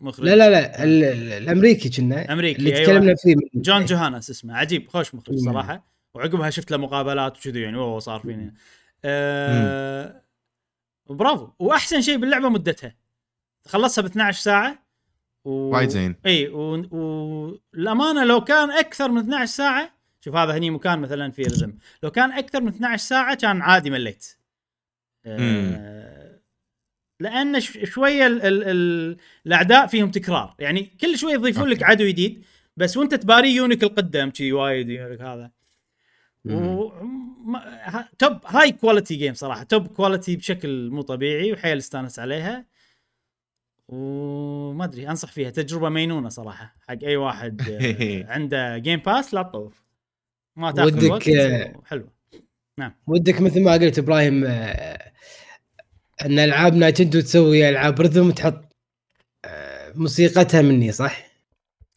مخرج. 0.04 0.24
لا 0.26 0.36
لا 0.36 0.50
لا 0.50 0.84
ال- 0.84 1.04
ال- 1.04 1.32
الأمريكي 1.32 1.88
كنا 1.88 2.32
أمريكي، 2.32 2.58
اللي 2.58 2.76
أيوة. 2.76 2.86
تكلمنا 2.86 3.14
فيه 3.14 3.34
من 3.36 3.62
جون 3.62 3.84
جوهاناس 3.84 4.30
اسمه 4.30 4.56
عجيب 4.56 4.88
خوش 4.88 5.14
مخرج. 5.14 5.36
صراحة. 5.38 5.86
وعقبها 6.14 6.50
شفت 6.50 6.70
له 6.70 6.76
مقابلات 6.76 7.36
وكذي 7.38 7.60
يعني 7.60 7.76
أوه 7.76 7.98
صار 7.98 8.20
فيني. 8.20 8.54
آه 9.04 10.22
برافو. 11.10 11.48
وأحسن 11.58 12.02
شيء 12.02 12.16
باللعبة 12.16 12.48
مدتها. 12.48 12.94
خلصها 13.68 14.02
ب 14.02 14.04
12 14.06 14.40
ساعة 14.42 14.78
و... 15.44 15.50
وايد 15.50 15.88
زين. 15.88 16.16
إي 16.26 16.48
والامانه 16.48 18.20
و... 18.20 18.24
لو 18.24 18.40
كان 18.44 18.70
أكثر 18.70 19.08
من 19.10 19.18
12 19.18 19.52
ساعة 19.52 19.90
شوف 20.20 20.34
هذا 20.36 20.56
هني 20.56 20.70
مكان 20.70 20.98
مثلا 20.98 21.30
في 21.30 21.42
رزم 21.42 21.72
لو 22.02 22.10
كان 22.10 22.32
أكثر 22.32 22.60
من 22.60 22.68
12 22.68 22.96
ساعة 23.04 23.34
كان 23.34 23.62
عادي 23.62 23.90
مليت. 23.90 24.36
آه 25.26 26.13
لأن. 27.20 27.60
شوية 27.60 28.26
ال... 28.26 28.42
ال... 28.42 28.62
ال... 28.64 29.16
الأعداء 29.46 29.86
فيهم 29.86 30.10
تكرار. 30.10 30.54
يعني 30.58 30.90
كل 31.00 31.18
شوية 31.18 31.34
يضيفون 31.34 31.68
لك. 31.68 31.82
عدو 31.82 32.04
جديد 32.06 32.44
بس 32.76 32.96
وأنت 32.96 33.14
تباري 33.14 33.54
يونك 33.54 33.82
القدم 33.82 34.32
شي 34.34 34.52
وايد 34.52 34.88
يونك 34.90 35.20
هذا. 35.20 35.50
و... 36.44 36.88
ما- 37.44 38.08
توب 38.18 38.38
هاي 38.46 38.72
كواليتي 38.72 39.14
جيم 39.16 39.34
صراحة. 39.34 39.62
توب 39.62 39.86
كواليتي 39.86 40.36
بشكل 40.36 40.90
مو 40.90 41.02
طبيعي 41.02 41.52
وحيل 41.52 41.78
استانس 41.78 42.18
عليها. 42.18 42.66
وما 43.88 44.84
أدري 44.84 45.08
أنصح 45.08 45.32
فيها. 45.32 45.50
تجربة 45.50 45.88
مينونة 45.88 46.28
صراحة. 46.28 46.76
حق 46.88 46.98
أي 47.04 47.16
واحد 47.16 47.62
آه، 47.68 48.32
عنده 48.32 48.78
جيم 48.78 49.00
باس 49.00 49.34
لا 49.34 49.42
تطوف. 49.42 49.84
ما 50.56 50.70
تأخذ 50.70 50.96
ودك، 50.96 51.10
وقت 51.10 51.28
آه، 51.28 51.82
حلو 51.86 52.08
ودك 53.06 53.40
مثل 53.40 53.62
ما 53.62 53.72
قلت 53.72 53.98
إبراهيم 53.98 54.44
آه، 54.46 55.12
أن 56.24 56.38
ألعاب 56.38 56.74
نايتندو 56.74 57.20
تسوي 57.20 57.68
ألعاب 57.68 58.00
رذم 58.00 58.30
تحط 58.30 58.76
آه، 59.44 59.92
موسيقتها 59.94 60.62
مني 60.62 60.92
صح؟ 60.92 61.26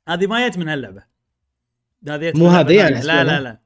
هذه 0.09 0.27
ما 0.27 0.47
جت 0.47 0.57
من 0.57 0.69
هاللعبة 0.69 1.03
هذه 2.07 2.29
جت 2.29 2.35
مو 2.35 2.47
هذه 2.47 2.75
يعني. 2.75 3.01
لا 3.01 3.23
لا؟ 3.23 3.39
لا 3.39 3.59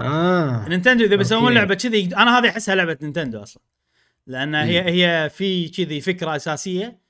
آه 0.00 0.68
نينتندو 0.68 1.04
إذا 1.04 1.16
بيسوون. 1.16 1.54
لعبة 1.54 1.74
كذي 1.74 2.16
أنا 2.16 2.38
هذه 2.38 2.48
أحسها 2.48 2.74
لعبة 2.74 2.98
نينتندو 3.02 3.42
أصلا 3.42 3.62
لأن 4.26 4.54
هي. 4.54 4.80
هي 4.80 5.30
في 5.30 5.68
كذي 5.68 6.00
فكرة 6.00 6.36
أساسية 6.36 7.00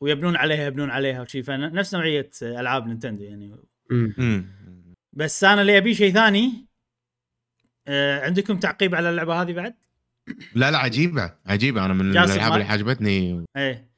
ويبنون 0.00 0.36
عليها 0.36 0.66
يبنون 0.66 0.90
عليها 0.90 1.22
وشي 1.22 1.42
فنفس 1.42 1.94
نوعية 1.94 2.30
ألعاب 2.42 2.86
نينتندو 2.86 3.24
يعني 3.24 3.56
مم. 3.90 4.14
مم. 4.18 4.46
بس 5.12 5.44
أنا 5.44 5.60
اللي 5.60 5.78
أبي 5.78 5.94
شيء 5.94 6.12
ثاني 6.12 6.66
آه 7.88 8.20
عندكم 8.20 8.58
تعقيب 8.58 8.94
على 8.94 9.10
اللعبة 9.10 9.42
هذه 9.42 9.52
بعد؟ 9.52 9.74
لا 10.54 10.70
لا 10.70 10.78
عجيبة 10.78 11.32
عجيبة. 11.46 11.84
أنا 11.84 11.94
من 11.94 12.10
الألعاب 12.10 12.50
ما- 12.50 12.54
اللي 12.56 12.64
عجبتني. 12.68 13.44
إيه. 13.56 13.88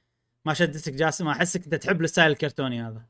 ما 0.45 0.55
شدتك 0.55 0.93
جاسم؟ 0.93 1.29
أحسك 1.29 1.65
أنت 1.65 1.75
تحب 1.75 2.01
ال 2.03 2.08
style 2.08 2.31
الكرتوني 2.31 2.83
هذا. 2.83 3.03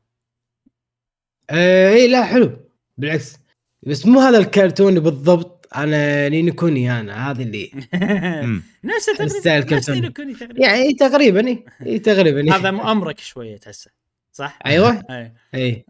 آه 1.49 1.89
اي 1.89 2.07
لا 2.07 2.25
حلو. 2.25 2.59
بالعكس. 2.97 3.37
بس 3.83 4.05
مو 4.05 4.19
هذا 4.19 4.37
الكرتوني 4.37 4.99
بالضبط. 4.99 5.67
أنا 5.75 6.29
Ni 6.29 6.41
no 6.41 6.53
Kuni 6.53 6.99
أنا 6.99 7.31
هذا 7.31 7.41
اللي. 7.43 7.71
مم. 8.43 8.63
نفسه 8.83 9.23
ال 9.23 9.30
style 9.30 9.63
تقريبا 9.63 9.75
نفس 9.77 9.87
كرتوني. 9.87 9.99
Ni 10.01 10.07
no 10.07 10.13
Kuni 10.13 10.33
تقريبا. 10.33 10.61
يعني 10.61 10.81
إيه 10.81 10.97
تقريبا 10.97 11.47
اي 11.47 11.65
إيه 11.85 12.01
تقريبا 12.01 12.55
هذا 12.55 12.71
مؤامرك 12.71 13.19
شوية 13.19 13.57
تحسه. 13.57 13.91
صح؟ 14.33 14.59
أيوه. 14.65 15.03
اي 15.55 15.85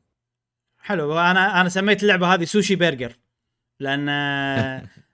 حلو. 0.80 1.20
أنا 1.20 1.62
أنا 1.62 1.70
سميت 1.70 2.04
اللعبة 2.04 2.34
هذه 2.34 2.44
سوشي 2.44 2.76
برجر. 2.76 3.18
لأن 3.80 4.10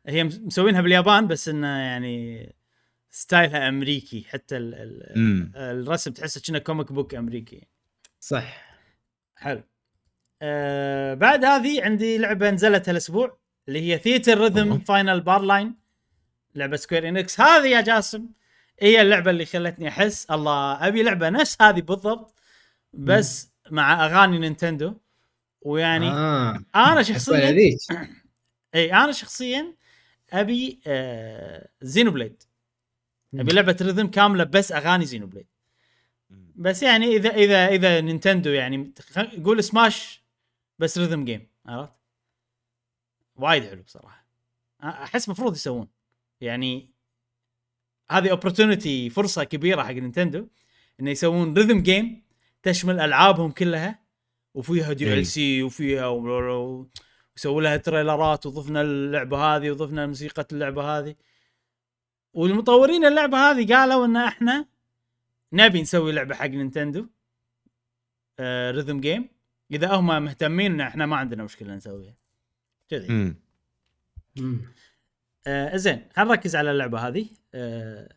هي 0.08 0.24
مس- 0.24 0.40
مسوينها 0.40 0.82
باليابان 0.82 1.28
بس 1.28 1.50
إنه 1.50 1.68
يعني 1.78 2.56
style 3.10 3.60
ها 3.60 3.70
أمريكي 3.70 4.26
حتى 4.30 4.58
ال 4.58 4.76
ال 4.76 5.14
مم. 5.20 5.52
الرسم 5.56 6.12
تحسه 6.12 6.42
كأنه 6.42 6.60
comic 6.60 6.92
book 6.92 7.16
أمريكي 7.16 7.68
صح 8.20 8.64
حلو 9.36 9.64
آه 10.42 11.14
بعد 11.14 11.46
هذه 11.46 11.84
عندي 11.86 12.18
لعبة 12.18 12.50
نزلت 12.50 12.90
هالأسبوع 12.90 13.38
اللي 13.68 13.82
هي 13.94 13.98
Theatrhythm. 13.98 14.80
Final 14.80 15.22
Bar 15.22 15.42
Line 15.42 15.76
لعبة 16.56 16.76
Square 16.78 17.08
Enix 17.10 17.42
هذه 17.42 17.68
يا 17.68 17.82
جاسم 17.82 18.30
هي 18.80 19.02
اللعبة 19.02 19.32
اللي 19.32 19.46
خلتني 19.46 19.88
أحس 19.88 20.26
الله 20.32 20.88
أبي 20.88 21.04
لعبة 21.04 21.30
نفس 21.30 21.62
هذه 21.62 21.82
بالضبط 21.82 22.40
بس 22.94 23.54
مع 23.72 24.06
أغاني 24.06 24.38
نينتندو 24.40 24.94
ويعني 25.62 26.10
آه. 26.10 26.64
أنا 26.76 27.04
شخصيا. 27.04 27.52
إي 28.76 28.94
أنا 28.94 29.12
شخصيا 29.12 29.76
أبي 30.34 30.80
آه 30.88 31.70
Xenoblade 31.82 32.44
أبي 33.36 33.54
لعبة 33.54 33.78
rhythm 33.82 34.08
كاملة 34.08 34.44
بس 34.44 34.72
أغاني 34.72 35.06
Xenoblade 35.06 35.48
بس 36.56 36.84
يعني 36.84 37.06
إذا 37.16 37.30
إذا 37.30 37.68
إذا 37.68 38.02
نينتندو 38.02 38.50
يعني 38.50 38.94
قول 39.46 39.64
سماش 39.64 40.24
بس 40.80 40.98
rhythm 40.98 41.26
game 41.26 41.48
عرفت؟ 41.66 41.94
وايد 43.36 43.64
حلو 43.64 43.82
بصراحة. 43.84 44.28
أحس 44.84 45.30
مفروض 45.30 45.56
يسوون. 45.56 45.88
يعني 46.42 46.90
هذه 48.12 48.30
opportunity 48.32 49.10
فرصة 49.10 49.44
كبيرة 49.44 49.84
حق 49.84 49.92
نينتندو 49.92 50.48
إنه 51.00 51.12
يسوون 51.12 51.54
rhythm 51.54 51.82
game 51.84 52.24
تشمل 52.64 53.00
ألعابهم 53.00 53.52
كلها 53.52 54.00
وفيها 54.54 54.94
DLC 54.94 55.64
وفيها 55.64 56.08
و- 56.08 56.88
وسووا 57.38 57.62
لها 57.62 57.78
trailer 57.78 58.37
ات 58.37 58.46
وضفنا 58.46 58.82
اللعبة 58.82 59.38
هذه 59.38 59.72
وضفنا 59.72 60.08
موسيقى 60.08 60.48
اللعبة 60.52 61.00
هذه. 61.00 61.16
والمطورين 62.34 63.06
اللعبة 63.06 63.38
هذه 63.38 63.74
قالوا 63.74 64.06
إن 64.06 64.18
إحنا 64.18 64.66
نبي 65.54 65.82
نسوي 65.82 66.12
لعبة 66.12 66.36
حق 66.36 66.46
نينتندو 66.46 67.08
آه 68.40 68.72
rhythm 68.72 69.00
game 69.00 69.30
إذا 69.72 69.94
هم 69.94 70.24
مهتمين 70.24 70.72
إن 70.74 70.82
إحنا 70.82 71.06
ما 71.06 71.16
عندنا 71.16 71.44
مشكلة 71.44 71.76
نسويها. 71.76 72.14
كذي. 72.90 73.36
آه 75.48 75.78
زين 75.78 76.08
خلينا 76.16 76.32
نركز 76.32 76.56
على 76.56 76.72
اللعبة 76.72 77.08
هذه. 77.08 77.28
آه 77.54 78.10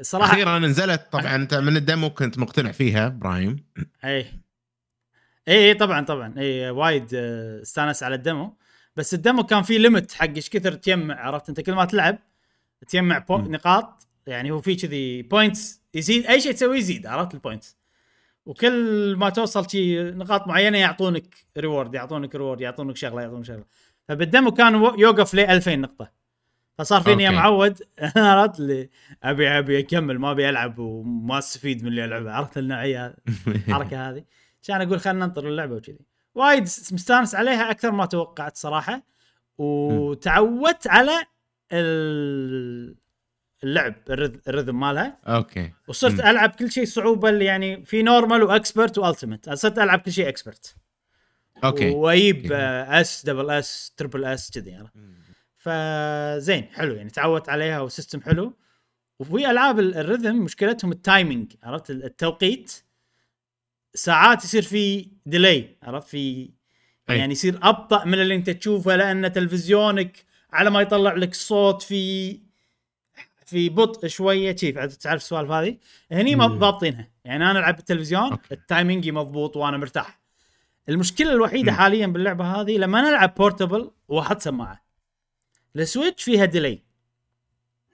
صراحة 0.00 0.32
أخيرا 0.32 0.58
نزلت 0.58 1.02
طبعا 1.12 1.34
أنت 1.34 1.54
من 1.54 1.76
ال 1.76 1.83
demo 1.83 2.10
كنت 2.10 2.38
مقتنع 2.38 2.72
فيها 2.72 3.06
إبراهيم. 3.06 3.64
اي 4.04 4.39
اي 5.48 5.68
اي 5.68 5.74
طبعا 5.74 6.04
طبعا. 6.04 6.34
اي 6.38 6.70
وايد 6.70 7.08
آه، 7.14 7.62
استانس 7.62 8.02
على 8.02 8.14
ال 8.14 8.22
demo 8.22 8.56
بس 8.96 9.14
ال 9.14 9.20
demo 9.20 9.42
كان 9.42 9.62
فيه 9.62 9.78
limit 9.78 10.12
حق 10.12 10.28
إيش 10.36 10.50
كثر 10.50 10.72
تجمع 10.72 11.20
عرفت؟ 11.20 11.48
أنت 11.48 11.60
كل 11.60 11.72
ما 11.72 11.84
تلعب 11.84 12.18
تجمع. 12.88 13.24
نقاط 13.30 14.08
يعني 14.26 14.50
هو 14.50 14.60
في 14.60 14.74
كذي 14.76 15.22
points 15.22 15.82
يزيد 15.94 16.26
أي 16.26 16.40
شيء 16.40 16.52
تسويه 16.52 16.78
يزيد 16.78 17.06
عرفت 17.06 17.34
ال 17.34 17.40
points 17.40 17.76
وكل 18.46 19.14
ما 19.18 19.28
توصل 19.30 19.70
شي 19.70 20.02
نقاط 20.02 20.46
معينة 20.48 20.78
يعطونك 20.78 21.34
reward 21.58 21.94
يعطونك 21.94 22.34
reward 22.34 22.60
يعطونك 22.60 22.96
شغلة 22.96 23.22
يعطونك 23.22 23.44
شغلة. 23.44 23.64
فبال 24.08 24.26
demo 24.26 24.50
كان 24.52 24.74
يوقف 24.98 25.34
ل 25.34 25.40
2000 25.40 25.76
نقطة. 25.76 26.10
فصار 26.78 27.00
فيني 27.00 27.26
أوكي. 27.26 27.36
معود 27.36 27.78
عرفت؟ 28.16 28.60
اللي 28.60 28.90
أبي 29.22 29.48
أبي 29.48 29.78
أكمل 29.78 30.18
ما 30.18 30.30
أبي 30.30 30.48
ألعب 30.48 30.78
وما 30.78 31.38
أستفيد 31.38 31.82
من 31.82 31.88
اللي 31.88 32.04
ألعبه 32.04 32.32
عرفت 32.32 32.58
النوعية 32.58 33.06
هذه 33.06 33.14
الحركة 33.46 34.10
هذه. 34.10 34.24
عشان 34.62 34.80
أقول 34.80 35.00
خلينا 35.00 35.26
ننطر 35.26 35.48
اللعبة 35.48 35.74
وكذي. 35.74 35.98
وايد 36.34 36.62
مستانس 36.92 37.34
عليها 37.34 37.70
أكثر 37.70 37.90
ما 37.90 38.06
توقعت 38.06 38.56
صراحة. 38.56 39.02
وتعودت 39.58 40.86
على 40.86 41.24
ال- 41.72 42.96
اللعب 43.64 43.94
ال 44.10 44.48
rhy- 44.48 44.60
ال 44.60 44.62
rhythm 44.62 44.80
مالها. 44.80 45.18
أوكي. 45.26 45.72
وصرت 45.88 46.20
مم. 46.20 46.26
ألعب 46.26 46.50
كل 46.50 46.70
شيء 46.72 46.84
صعوبة 46.84 47.28
اللي 47.28 47.44
يعني 47.44 47.84
في 47.84 48.02
normal 48.02 48.42
و 48.42 48.50
expert 48.50 48.98
و 48.98 49.04
ultimate 49.04 49.50
صرت 49.50 49.78
ألعب 49.78 49.98
كل 50.00 50.12
شيء 50.12 50.28
expert 50.28 50.74
أوكي. 51.64 51.90
واجيب 51.90 52.52
S 52.52 53.24
double 53.26 53.50
S 53.50 53.94
triple 53.96 54.24
S 54.24 54.50
كذي 54.50 54.74
عرفت؟ 54.74 54.92
فزين 55.56 56.64
حلو 56.64 56.94
يعني 56.94 57.10
تعودت 57.10 57.48
عليها 57.48 57.80
و 57.80 57.86
system 57.86 58.20
حلو. 58.20 58.56
وفي 59.18 59.50
ألعاب 59.50 59.78
ال- 59.80 59.94
ال 59.94 59.99
rhythm 59.99 60.26
مشكلتهم 60.26 60.92
ال 60.92 61.01
timing 61.01 61.52
عرفت؟ 61.62 61.90
ال- 61.90 62.04
التوقيت. 62.04 62.72
ساعات 63.94 64.44
يصير 64.44 64.62
في 64.62 65.08
delay 65.26 65.76
عرفت؟ 65.82 66.08
في. 66.08 66.50
يعني 67.08 67.32
يصير 67.32 67.58
أبطأ 67.62 68.04
من 68.04 68.14
اللي 68.14 68.34
أنت 68.34 68.50
تشوفه 68.50 68.96
لأن 68.96 69.32
تلفزيونك 69.32 70.24
على 70.52 70.70
ما 70.70 70.80
يطلع 70.80 71.14
لك 71.14 71.30
الصوت 71.30 71.82
في 71.82 72.32
في 73.46 73.68
بطء 73.68 74.08
شوية. 74.08 74.52
كيف 74.52 74.78
تعرف 74.78 75.22
السوالف 75.22 75.50
هذه؟ 75.50 75.76
هني 76.12 76.36
ما. 76.36 76.46
ضابطينها 76.46 77.08
يعني 77.24 77.50
أنا 77.50 77.58
ألعب 77.58 77.76
بالتلفزيون 77.76 78.30
أوكي. 78.30 78.54
ال 78.54 78.62
timing 78.62 79.08
مضبوط 79.08 79.56
وأنا 79.56 79.76
مرتاح. 79.76 80.20
المشكلة 80.88 81.32
الوحيدة 81.32 81.72
مم. 81.72 81.78
حاليا 81.78 82.06
باللعبة 82.06 82.44
هذه 82.44 82.78
لما 82.78 83.02
نلعب 83.02 83.34
بورتبل 83.34 83.90
واحط 84.08 84.40
سماعة. 84.40 84.84
السويتش 85.76 86.22
فيها 86.22 86.44
ديلي 86.44 86.82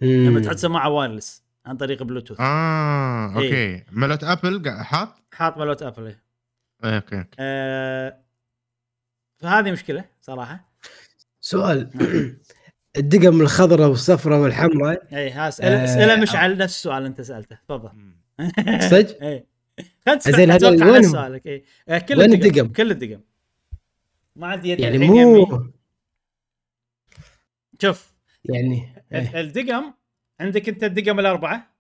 لما 0.01 0.41
تحط 0.41 0.57
سماعة 0.57 0.89
وايرلس 0.89 1.46
عن 1.67 1.77
طريق 1.77 2.03
بلوتوث 2.03 2.41
آه 2.41 3.29
إيه. 3.29 3.35
أوكي 3.37 3.85
ملوت 3.93 4.25
ابل 4.25 4.63
قا- 4.65 4.83
حاط 4.83 5.09
حاط 5.35 5.59
ملوت 5.59 5.83
ابل 5.83 6.07
إيه. 6.07 6.23
إيه، 6.85 6.97
أوكي 6.97 7.19
أوكي 7.19 7.37
آه 7.39 8.19
فهذه 9.39 9.71
مشكلة 9.73 10.05
صراحة 10.21 10.69
سؤال 11.41 11.91
الدقم 12.97 13.41
الخضراء 13.41 13.89
والصفراء 13.89 14.41
والحمراء 14.41 15.07
اي 15.17 15.31
ها 15.31 15.49
اسئله 15.49 15.81
آه، 15.81 15.85
اسئله 15.85 16.17
مشعل 16.17 16.59
نفس 16.59 16.75
السؤال 16.75 16.97
اللي 16.97 17.09
أنت 17.09 17.21
سألته 17.21 17.57
تفضل. 17.69 17.91
صدق؟ 18.91 19.23
اي 19.23 19.47
خلنا 20.07 20.59
زين، 20.59 20.83
وينهم؟ 20.83 20.97
نفس 20.97 21.09
سؤالك 21.09 21.47
اي 21.47 21.65
آه، 21.89 21.99
كل 21.99 22.19
وين 22.19 22.33
الدقم؟ 22.33 22.73
كل 22.73 22.91
الدقم 22.91 23.21
ما 24.37 24.47
عندي 24.47 24.69
يد 24.71 24.81
يعني 24.81 24.99
مو 24.99 25.17
يمي. 25.17 25.73
شوف 27.83 28.15
يعني 28.45 29.03
إيه. 29.13 29.41
الدقم 29.41 29.93
عندك 30.41 30.69
انت 30.69 30.85
الدقم 30.85 31.21
الأربعة 31.21 31.77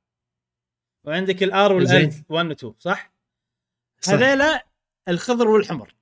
وعندك 1.04 1.42
الآر 1.42 1.72
والال 1.72 1.88
زين. 1.88 2.24
1 2.28 2.46
و 2.46 2.52
2 2.52 2.74
صح؟ 2.78 3.12
صح. 4.00 4.12
هذيلا 4.12 4.66
الخضر 5.08 5.48
والحمر 5.48 5.94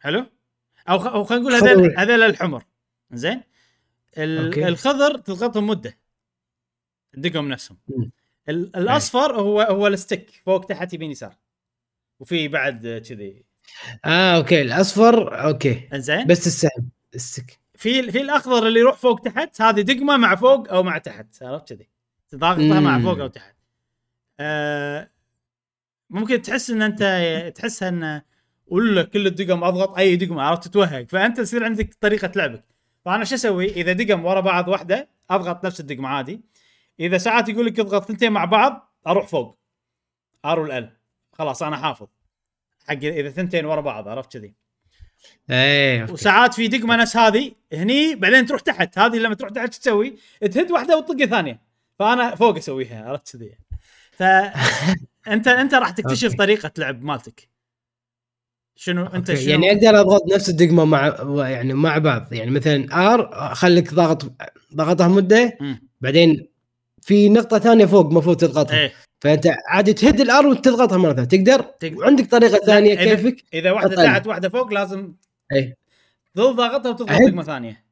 حلو؟ 0.00 0.26
أو 0.88 0.98
خ... 0.98 1.06
أو 1.06 1.24
خلينا 1.24 1.42
نقول 1.44 1.60
خضر 1.60 1.70
هذيل 1.70 1.80
وال- 1.82 1.98
هذيل 1.98 2.22
الحمر 2.22 2.64
زين؟ 3.12 3.42
ال... 4.18 4.44
أوكي. 4.46 4.68
الخضر 4.68 5.18
تضغطهم 5.18 5.66
مدة 5.66 5.98
الدقم 7.14 7.48
نفسهم. 7.48 7.78
ال... 8.48 8.76
الأصفر 8.76 9.40
هو 9.40 9.60
هو 9.60 9.86
ال 9.86 9.95
stick 9.95 10.42
فوق 10.46 10.64
تحت 10.66 10.92
يمين 10.92 11.10
يسار 11.10 11.36
وفي 12.20 12.48
بعد 12.48 13.02
كذي 13.08 13.44
آه 14.04 14.36
أوكي 14.36 14.62
الأصفر 14.62 15.44
أوكي 15.46 15.88
زين 15.92 16.26
بس 16.26 16.46
السهم 16.46 16.90
ال 17.14 17.22
stick 17.22 17.60
في 17.74 18.12
في 18.12 18.20
الأخضر 18.20 18.66
اللي 18.66 18.80
يروح 18.80 18.96
فوق 18.96 19.20
تحت 19.20 19.60
هذه 19.62 19.80
دقمة 19.80 20.16
مع 20.16 20.34
فوق 20.34 20.72
أو 20.72 20.82
مع 20.82 20.98
تحت 20.98 21.42
عرفت 21.42 21.72
كذي؟ 21.72 21.88
تضغطها 22.28 22.80
مع. 22.80 23.00
فوق 23.00 23.18
أو 23.18 23.26
تحت. 23.26 23.56
آه 24.40 25.10
ممكن 26.10 26.42
تحس 26.42 26.70
إن 26.70 26.82
أنت 26.82 27.02
تحسها 27.56 27.88
إن 27.88 28.22
ولا 28.66 29.02
كل 29.02 29.26
الدقم 29.26 29.64
أضغط 29.64 29.98
أي 29.98 30.16
دقمة 30.16 30.42
عرفت؟ 30.42 30.68
تتوهق. 30.68 31.06
فأنت 31.08 31.38
يصير 31.38 31.64
عندك 31.64 31.94
طريقة 32.00 32.32
لعبك. 32.36 32.64
فأنا 33.04 33.24
شو 33.24 33.34
أسوي؟ 33.34 33.66
إذا 33.66 33.92
دقم 33.92 34.24
ورا 34.24 34.40
بعض 34.40 34.68
واحدة 34.68 35.08
أضغط 35.30 35.64
نفس 35.66 35.80
الدقمة 35.80 36.08
عادي. 36.08 36.40
إذا 37.00 37.18
ساعات 37.18 37.48
يقول 37.48 37.66
لك 37.66 37.80
اضغط 37.80 38.04
ثنتين 38.04 38.32
مع 38.32 38.44
بعض 38.44 38.94
أروح 39.06 39.26
فوق. 39.26 39.58
R 40.44 40.60
وال 40.60 40.80
L 40.80 40.90
خلاص 41.32 41.62
أنا 41.62 41.76
حافظ. 41.76 42.06
حق 42.88 42.92
إذا 42.92 43.30
ثنتين 43.30 43.66
ورا 43.66 43.80
بعض 43.80 44.08
عرفت 44.08 44.32
كذي؟ 44.32 44.54
إيه 45.50 46.00
okay. 46.02 46.12
وساعات 46.12 46.54
في 46.54 46.68
دقمة 46.68 46.96
نفس 46.96 47.16
هذه 47.16 47.52
هني 47.72 48.14
بعدين 48.14 48.46
تروح 48.46 48.60
تحت 48.60 48.98
هذه 48.98 49.16
لما 49.16 49.34
تروح 49.34 49.50
تحت 49.50 49.74
تسوي؟ 49.74 50.16
تهد 50.40 50.70
واحدة 50.70 50.98
وتطق 50.98 51.24
ثانية 51.24 51.60
فأنا 51.98 52.34
فوق 52.34 52.56
أسويها 52.56 53.04
عرفت 53.04 53.36
كذي 53.36 53.58
فانت 54.12 55.48
أنت 55.62 55.74
راح 55.74 55.90
تكتشف 55.90 56.24
okay. 56.24 56.36
طريقة 56.36 56.70
لعب 56.78 57.02
مالتك 57.02 57.48
شنو 58.76 59.06
أنت 59.06 59.30
okay، 59.30 59.42
شنو 59.42 59.50
يعني 59.50 59.72
أقدر 59.72 60.00
أضغط 60.00 60.22
نفس 60.34 60.48
الدقمة 60.48 60.84
مع 60.84 61.16
يعني 61.48 61.74
مع 61.74 61.98
بعض 61.98 62.32
يعني 62.32 62.50
مثلا 62.50 63.12
R 63.14 63.30
اخليك 63.32 63.94
ضاغط 63.94 64.32
ضغطها 64.74 65.08
مدة 65.08 65.58
مم. 65.60 65.88
بعدين 66.00 66.48
في 67.02 67.28
نقطة 67.28 67.58
ثانية 67.58 67.86
فوق 67.86 68.06
المفروض 68.06 68.36
تضغطها 68.36 68.78
إيه 68.78 68.92
فأنت 69.24 69.46
عادي 69.66 69.92
تهد 69.92 70.20
ال 70.20 70.33
R 70.33 70.46
وتضغطها 70.46 70.98
مرة 70.98 71.12
ثانية 71.12 71.28
تقدر 71.28 71.62
تقدر. 71.62 71.98
وعندك 71.98 72.30
طريقة 72.30 72.58
ثانية 72.66 72.96
إذا- 72.96 72.98
كيفك 73.04 73.44
إذا 73.54 73.70
واحدة. 73.70 73.96
تحت 74.04 74.26
واحدة 74.26 74.48
فوق 74.48 74.72
لازم 74.72 75.14
إي 75.52 75.76
تظل 76.34 76.56
ضاغطها 76.56 76.90
وتضغط. 76.90 77.10
دقمه 77.10 77.42
ثانية 77.42 77.84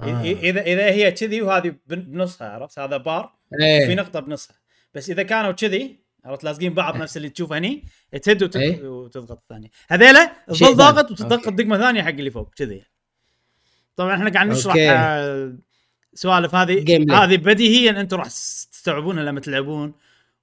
آه. 0.00 0.22
اذا 0.22 0.60
إذا 0.62 0.84
هي 0.90 1.12
كذي 1.12 1.42
وهذه 1.42 1.74
بن- 1.86 2.00
بنصها 2.02 2.48
عرفت 2.48 2.78
هذا 2.78 2.96
بار 2.96 3.34
في 3.58 3.64
إيه 3.64 3.94
نقطة 3.94 4.20
بنصها 4.20 4.56
بس 4.94 5.10
إذا 5.10 5.22
كانوا 5.22 5.52
كذي 5.52 6.00
عرفت 6.24 6.44
لازقين 6.44 6.74
بعض 6.74 6.96
نفس 6.96 7.16
اللي 7.16 7.28
تشوفه 7.28 7.58
هني 7.58 7.84
تهد 8.22 8.42
وت- 8.42 8.56
إيه. 8.56 8.88
وتضغط 8.88 9.30
الثانية 9.38 9.68
هذيلا 9.88 10.32
تظل 10.48 10.74
ضاغط 10.76 11.12
ثاني. 11.12 11.34
وتضغط. 11.34 11.48
دقمه 11.52 11.78
ثانية 11.78 12.02
حق 12.02 12.08
اللي 12.08 12.30
فوق 12.30 12.54
كذي 12.56 12.82
طبعا 13.96 14.14
إحنا 14.14 14.30
قاعد 14.30 14.46
نشرح. 14.48 14.74
آه، 14.78 15.54
سوالف 16.14 16.54
هذه. 16.54 16.78
هذه 17.24 17.36
بديهيا 17.36 18.00
أنتم 18.00 18.16
راح 18.16 18.26
تستوعبونها 18.84 19.22
لما 19.24 19.40
تلعبون. 19.40 19.92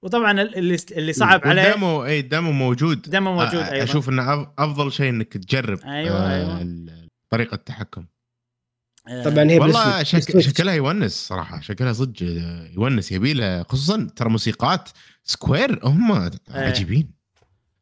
وطبعا 0.02 0.40
اللي 0.42 0.76
اللي 0.92 1.12
صعب 1.12 1.40
عليه 1.44 1.62
وال 1.62 1.76
demo 1.76 2.04
إي 2.04 2.20
ال 2.20 2.26
demo 2.26 2.52
موجود. 2.52 3.02
demo 3.02 3.32
موجود 3.32 3.54
آه، 3.60 3.72
أيضا 3.72 3.84
أشوف 3.84 4.08
إنه 4.08 4.22
أف- 4.44 4.48
أفضل 4.58 4.92
شيء 4.92 5.08
إنك 5.08 5.32
تجرب 5.32 5.78
أيوة، 5.84 6.34
أيوة. 6.34 6.62
ال- 6.62 7.08
طريقة 7.30 7.54
التحكم. 7.54 8.06
آه، 9.08 9.24
طبعا 9.24 9.50
هي 9.50 9.58
والله 9.58 10.00
بس- 10.00 10.06
شك... 10.06 10.38
شكلها 10.40 10.74
يونس 10.74 11.12
صراحة 11.12 11.60
شكلها 11.60 11.92
صدق 11.92 12.16
آه، 12.22 12.68
يونس 12.76 13.12
يبي 13.12 13.32
له 13.34 13.62
خصوصا 13.62 14.08
ترى 14.16 14.28
موسيقات 14.28 14.88
سكوير 15.24 15.80
هم 15.86 16.30
عجيبين. 16.50 17.10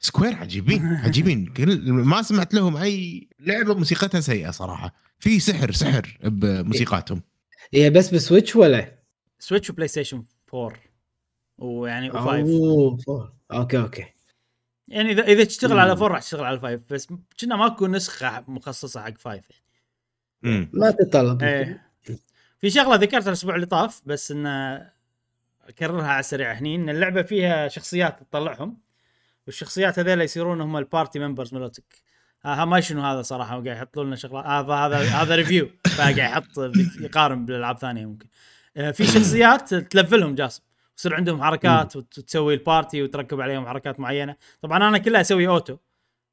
سكوير 0.01 0.35
عجيبين 0.35 0.87
عجيبين. 1.05 1.47
كل 1.47 1.93
ما 1.93 2.23
سمعت 2.23 2.55
لهم 2.55 2.77
أي 2.77 3.29
لعبة 3.41 3.75
موسيقتها 3.75 4.21
سيئة 4.21 4.51
صراحة. 4.51 4.95
في 5.19 5.41
سحر 5.41 5.73
سحر 5.73 6.19
بموسيقاتهم. 6.23 7.23
هي 7.75 7.91
بس 7.91 8.15
بسويتش 8.15 8.57
ولا؟ 8.57 8.99
سويتش 9.39 9.71
وبلاي 9.71 9.89
ستيشن 9.89 10.25
4 10.55 10.73
ويعني 11.59 12.13
و5 12.13 12.17
اوه 12.17 12.97
four. 12.97 13.33
okay 13.53 13.79
okay. 13.79 14.07
يعني 14.89 15.11
اذا 15.11 15.23
إذا 15.23 15.45
تشتغل 15.45 15.79
على. 15.79 15.93
4 15.93 16.09
راح 16.09 16.21
تشتغل 16.21 16.45
على 16.45 16.61
5 16.61 16.81
بس 16.91 17.09
كنا 17.41 17.57
ماكو 17.57 17.87
نسخة 17.87 18.45
مخصصة 18.49 19.01
حق 19.01 19.19
5 19.19 19.43
مم. 20.43 20.71
ما 20.73 20.91
تتطلب 20.91 21.43
إيه. 21.43 21.87
في 22.59 22.71
شغلة 22.71 22.97
ذكرتها 22.97 23.29
الأسبوع 23.29 23.55
اللي 23.55 23.67
طاف 23.67 24.03
بس 24.07 24.31
إنه 24.31 24.77
أكررها 25.69 26.07
على 26.07 26.21
السريع 26.21 26.53
هني 26.53 26.77
إن 26.77 26.89
اللعبة 26.89 27.23
فيها 27.23 27.69
شخصيات 27.69 28.21
تطلعهم 28.21 28.79
والشخصيات 29.47 29.99
هذيلا 29.99 30.25
يصيرون 30.25 30.61
هم 30.61 30.77
ال 30.77 30.84
party 30.84 31.19
members 31.19 31.55
مالتك 31.55 32.03
ها 32.45 32.65
ما 32.65 32.81
شنو 32.81 33.03
هذا 33.03 33.23
صراحة 33.23 33.51
قاعد 33.51 33.67
يحط 33.67 33.99
لنا 33.99 34.17
شغلات 34.17 34.47
هذا 34.47 34.75
هذا 34.75 34.99
هذا 34.99 35.35
review 35.35 35.71
فقاعد 35.97 36.19
يحط 36.19 36.59
يقارن 37.01 37.47
بالألعاب 37.47 37.79
ثانية 37.79 38.07
ممكن. 38.07 38.27
آه، 38.27 38.56
في 38.77 39.05
شخصيات 39.05 39.75
تلفلهم 39.75 40.35
جاسم. 40.35 40.63
يصير 40.99 41.15
عندهم 41.15 41.43
حركات 41.43 41.97
وت- 41.97 42.19
وتسوي 42.19 42.55
ال 42.55 42.63
party 42.63 43.03
وتركب 43.03 43.41
عليهم 43.41 43.67
حركات 43.67 44.01
معينة. 44.01 44.37
طبعا 44.63 44.89
أنا 44.89 44.99
كلها 44.99 45.21
أسوي 45.21 45.49
auto 45.49 45.77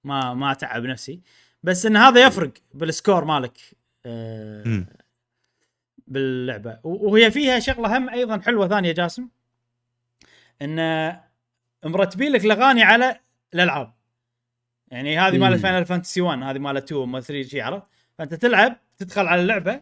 ما 0.04 0.34
ما 0.34 0.52
أتعب 0.52 0.84
نفسي. 0.84 1.22
بس 1.64 1.86
إن 1.86 1.98
هذا 1.98 2.28
يفرق 2.28 2.52
بال 2.74 2.89
score 2.89 3.26
مالك 3.26 3.58
آه،. 4.06 4.86
باللعبة. 6.08 6.80
وهي 6.84 7.32
فيها 7.32 7.60
شغلة 7.60 7.98
هم 7.98 8.10
أيضا 8.10 8.40
حلوة 8.40 8.68
ثانية 8.68 8.92
جاسم 8.92 9.28
إن 10.62 10.78
مرتبين 11.86 12.32
لك 12.32 12.46
الأغاني 12.46 12.84
على 12.84 13.20
الألعاب. 13.54 13.94
يعني 14.88 15.20
هذه 15.20 15.38
مالت 15.38 15.56
مم. 15.56 15.62
فاينل 15.62 15.86
فانتسي 15.86 16.22
1 16.22 16.44
هذه 16.44 16.60
مالت 16.60 16.84
2 16.92 17.10
مال 17.10 17.24
3 17.24 17.48
شي 17.50 17.62
عرفت؟ 17.62 17.84
فأنت 18.18 18.34
تلعب 18.34 18.76
تدخل 18.98 19.28
على 19.28 19.42
اللعبة 19.42 19.82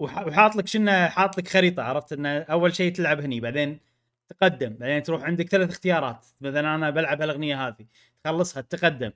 وحاط 0.00 0.56
لك 0.56 0.66
شنو 0.66 1.08
حاط 1.08 1.38
لك 1.38 1.48
خريطة 1.48 1.82
عرفت؟ 1.82 2.12
إنه 2.12 2.38
أول 2.38 2.74
شيء 2.74 2.92
تلعب 2.92 3.20
هني 3.20 3.40
بعدين 3.40 3.80
تقدم 4.28 4.76
بعدين 4.80 5.02
تروح 5.02 5.22
عندك 5.22 5.48
ثلاث 5.48 5.70
اختيارات. 5.70 6.26
مثلا 6.40 6.74
أنا 6.74 6.90
بلعب 6.90 7.22
هالأغنية 7.22 7.68
هذه 7.68 7.86
تخلصها 8.24 8.60
تقدم. 8.60 9.10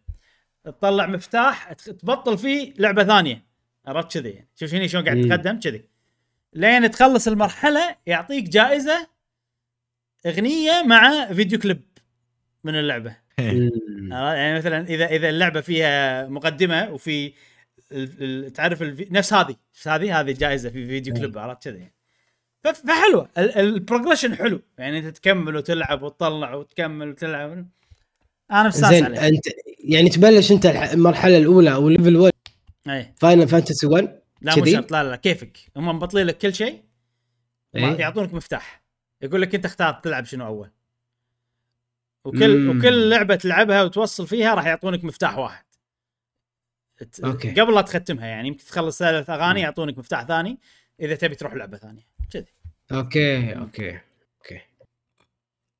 تطلع 0.64 1.06
مفتاح 1.06 1.72
تبطل 1.72 2.38
فيه 2.38 2.74
لعبة 2.78 3.04
ثانية. 3.04 3.42
عرفت؟ 3.86 4.18
كذي 4.18 4.30
يعني. 4.30 4.48
شوف 4.54 4.74
هني 4.74 4.88
شلون 4.88 5.04
قاعد. 5.04 5.28
تقدم 5.28 5.60
كذي. 5.60 5.84
لين 6.52 6.90
تخلص 6.90 7.28
المرحلة 7.28 7.96
يعطيك 8.06 8.48
جائزة 8.48 9.08
أغنية 10.26 10.82
مع 10.86 11.32
video 11.32 11.58
clip 11.58 11.82
من 12.64 12.74
اللعبة؟ 12.74 13.16
يعني 13.38 14.54
مثلا 14.54 14.86
إذا 14.88 15.06
إذا 15.06 15.28
اللعبة 15.28 15.60
فيها 15.60 16.26
مقدمة 16.26 16.90
وفي 16.90 17.32
تعرف 18.54 18.82
الفي... 18.82 19.08
نفس 19.10 19.32
هذه 19.32 19.56
نفس 19.74 19.88
هذه؟ 19.88 20.20
هذه 20.20 20.32
جائزة 20.32 20.70
في 20.70 20.86
video 20.86 21.14
clip 21.14 21.38
عرفت 21.38 21.68
كذا 22.64 22.72
فحلوة. 22.72 23.28
ال- 23.38 23.58
ال 23.58 23.64
progression 23.64 24.34
حلو. 24.36 24.60
يعني 24.78 24.98
انت 24.98 25.16
تكمل 25.16 25.56
وتلعب 25.56 26.02
وتطلع 26.02 26.54
وتكمل 26.54 27.08
وتلعب. 27.08 27.68
أنا 28.50 28.68
مستانس 28.68 28.94
زين 28.94 29.04
عليه. 29.04 29.28
أنت 29.28 29.44
يعني 29.84 30.08
تبلش 30.08 30.52
أنت 30.52 30.66
المرحلة 30.66 31.36
الأولى 31.38 31.74
أو 31.74 31.88
level 31.88 32.16
1 32.16 32.32
إي. 32.88 33.14
فاينل 33.16 33.48
فانتسي 33.48 33.86
1 33.86 34.20
لا 34.40 34.56
مو؟ 34.58 34.64
شرط. 34.64 34.92
لا 34.92 35.04
لا 35.04 35.16
كيفك؟ 35.16 35.58
هم 35.76 35.88
مبطلين 35.88 36.26
لك 36.26 36.38
كل 36.38 36.54
شيء 36.54 36.82
إيه. 37.76 37.96
يعطونك 37.96 38.34
مفتاح. 38.34 38.84
يقول 39.22 39.42
لك 39.42 39.54
أنت 39.54 39.64
اختار 39.64 39.92
تلعب 39.94 40.24
شنو 40.24 40.46
أول. 40.46 40.70
وكل 42.24 42.58
مم. 42.58 42.78
وكل 42.78 43.10
لعبة 43.10 43.34
تلعبها 43.34 43.82
وتوصل 43.82 44.26
فيها 44.26 44.54
راح 44.54 44.66
يعطونك 44.66 45.04
مفتاح 45.04 45.38
واحد. 45.38 45.63
أوكي. 47.24 47.60
قبل 47.60 47.74
لا 47.74 47.80
تختمها 47.80 48.26
يعني 48.26 48.48
يمكن 48.48 48.64
تخلص 48.64 48.98
ثلاث 48.98 49.30
أغاني 49.30 49.60
يعطونك 49.60 49.98
مفتاح 49.98 50.24
ثاني. 50.24 50.58
إذا 51.00 51.14
تبي 51.14 51.34
تروح 51.34 51.54
لعبة 51.54 51.76
ثانية. 51.76 52.06
كذي. 52.30 52.52
okay 52.92 53.58
okay 53.58 54.00
okay. 54.38 54.60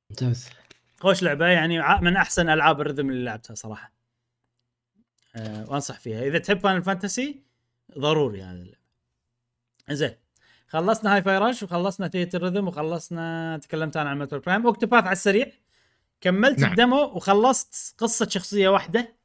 ممتاز. 0.09 0.49
خوش 0.99 1.23
لعبة 1.23 1.47
يعني 1.47 1.79
من 2.01 2.17
أحسن 2.17 2.49
ألعاب 2.49 2.81
ال 2.81 2.85
rhythm 2.85 3.09
اللي 3.09 3.25
لعبتها 3.25 3.55
صراحة. 3.55 3.91
أه 5.35 5.69
وأنصح 5.69 5.99
فيها. 5.99 6.23
إذا 6.23 6.37
تحب 6.37 6.59
فاينل 6.59 6.83
فانتسي 6.83 7.41
ضروري 7.99 8.41
هذه 8.43 8.51
اللعبة. 8.51 8.77
زين. 9.89 10.15
خلصنا 10.67 11.15
Hi-Fi 11.15 11.37
Rush 11.37 11.63
وخلصنا 11.63 12.07
Theatrhythm 12.07 12.67
وخلصنا 12.67 13.57
تكلمت 13.57 13.97
أنا 13.97 14.09
عن 14.09 14.19
Metroid 14.19 14.39
Prime 14.39 14.67
Octopath 14.67 15.03
على 15.03 15.11
السريع. 15.11 15.51
كملت 16.21 16.59
نعم. 16.59 16.71
ال 16.71 16.77
demo 16.77 17.03
وخلصت 17.03 17.95
قصة 17.97 18.29
شخصية 18.29 18.69
واحدة. 18.69 19.15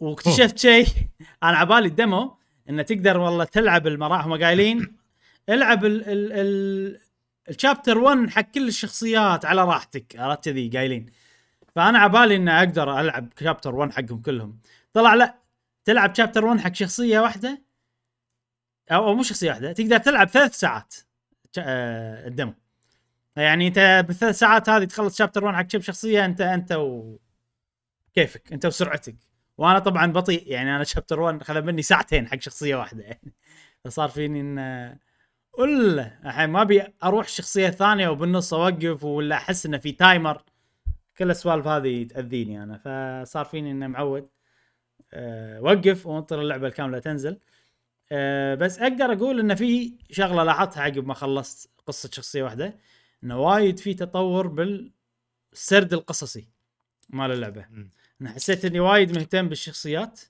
واكتشفت 0.00 0.58
شيء. 0.58 0.86
أنا 1.42 1.56
عبالي 1.56 1.88
الدمو 1.88 2.36
انه 2.68 2.82
تقدر 2.82 3.18
والله 3.18 3.44
تلعب 3.44 3.86
المراحل 3.86 4.30
هم 4.30 4.42
قايلين 4.42 4.96
العب 5.48 5.84
ال 5.84 6.08
ال 6.08 6.32
ال 6.32 7.00
الشابتر 7.48 7.98
1 7.98 8.30
حق 8.30 8.42
كل 8.42 8.68
الشخصيات 8.68 9.44
على 9.44 9.64
راحتك. 9.64 10.16
عرفت 10.16 10.44
كذي؟ 10.44 10.68
قايلين. 10.68 11.06
فأنا 11.76 11.98
عبالي 11.98 12.36
ان 12.36 12.48
أقدر 12.48 13.00
ألعب 13.00 13.28
شابتر 13.40 13.74
1 13.74 13.92
حقهم 13.92 14.22
كلهم. 14.22 14.58
طلع 14.92 15.14
لا 15.14 15.38
تلعب 15.84 16.14
شابتر 16.14 16.44
1 16.44 16.60
حق 16.60 16.74
شخصية 16.74 17.20
واحدة؟ 17.20 17.62
أو, 18.90 19.14
مو 19.14 19.22
شخصية 19.22 19.50
واحدة 19.50 19.72
تقدر 19.72 19.98
تلعب 19.98 20.28
ثلاث 20.28 20.54
ساعات 20.54 20.94
آه، 21.58 22.26
الدمو 22.26 22.54
يعني 23.36 23.68
أنت 23.68 24.04
بالثلاث 24.08 24.38
ساعات 24.38 24.68
هذه 24.68 24.84
تخلص 24.84 25.18
شابتر 25.18 25.44
1 25.44 25.56
حق 25.56 25.62
كم 25.62 25.80
شخصية؟ 25.80 26.24
انت 26.24 26.40
أنت 26.40 26.72
و 26.72 27.18
كيفك؟ 28.14 28.52
أنت 28.52 28.66
وسرعتك. 28.66 29.27
وأنا 29.58 29.78
طبعا 29.78 30.12
بطيء 30.12 30.52
يعني 30.52 30.76
أنا 30.76 30.84
شابتر 30.84 31.20
1 31.20 31.42
خذ 31.42 31.62
مني 31.62 31.82
ساعتين 31.82 32.28
حق 32.28 32.40
شخصية 32.40 32.76
واحدة. 32.76 33.02
يعني 33.04 33.34
فصار 33.84 34.08
فيني 34.08 34.40
إن 34.40 34.98
ولا 35.58 36.20
الحين 36.24 36.50
ما 36.50 36.62
أبي 36.62 36.82
أروح 37.04 37.26
الشخصيه 37.26 37.68
الثانية 37.68 38.08
وبالنص 38.08 38.54
أوقف 38.54 39.04
ولا 39.04 39.36
أحس 39.36 39.66
انه 39.66 39.78
في 39.78 39.92
تايمر 39.92 40.42
كل 41.18 41.30
السوالف 41.30 41.66
هذه 41.66 42.04
تأذيني 42.04 42.62
أنا. 42.62 42.78
فصار 43.24 43.44
فيني 43.44 43.70
انه 43.70 43.86
معود 43.86 44.28
أه 45.12 45.60
وقف 45.62 46.06
وأنطر 46.06 46.40
اللعبة 46.40 46.66
الكاملة 46.68 46.98
تنزل. 46.98 47.38
أه 48.12 48.54
بس 48.54 48.78
أقدر 48.78 49.12
أقول 49.12 49.40
انه 49.40 49.54
في 49.54 49.98
شغلة 50.10 50.44
لاحظتها 50.44 50.82
عقب 50.82 51.06
ما 51.06 51.14
خلصت 51.14 51.70
قصة 51.86 52.10
شخصية 52.12 52.42
واحدة 52.42 52.76
انه 53.24 53.40
وايد 53.40 53.78
في 53.78 53.94
تطور 53.94 54.46
بالسرد 54.46 55.92
القصصي 55.92 56.48
مال 57.08 57.32
اللعبة. 57.32 57.66
أنا 58.20 58.30
حسيت 58.30 58.64
إني 58.64 58.80
وايد 58.80 59.18
مهتم 59.18 59.48
بالشخصيات 59.48 60.20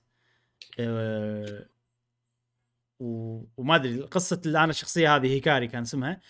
و... 2.99 3.41
وما 3.57 3.75
أدري 3.75 4.01
قصة 4.01 4.41
اللي 4.45 4.63
أنا 4.63 4.69
الشخصية 4.69 5.15
هذه 5.15 5.27
هيكاري 5.27 5.67
كان 5.67 5.81
اسمها 5.81 6.21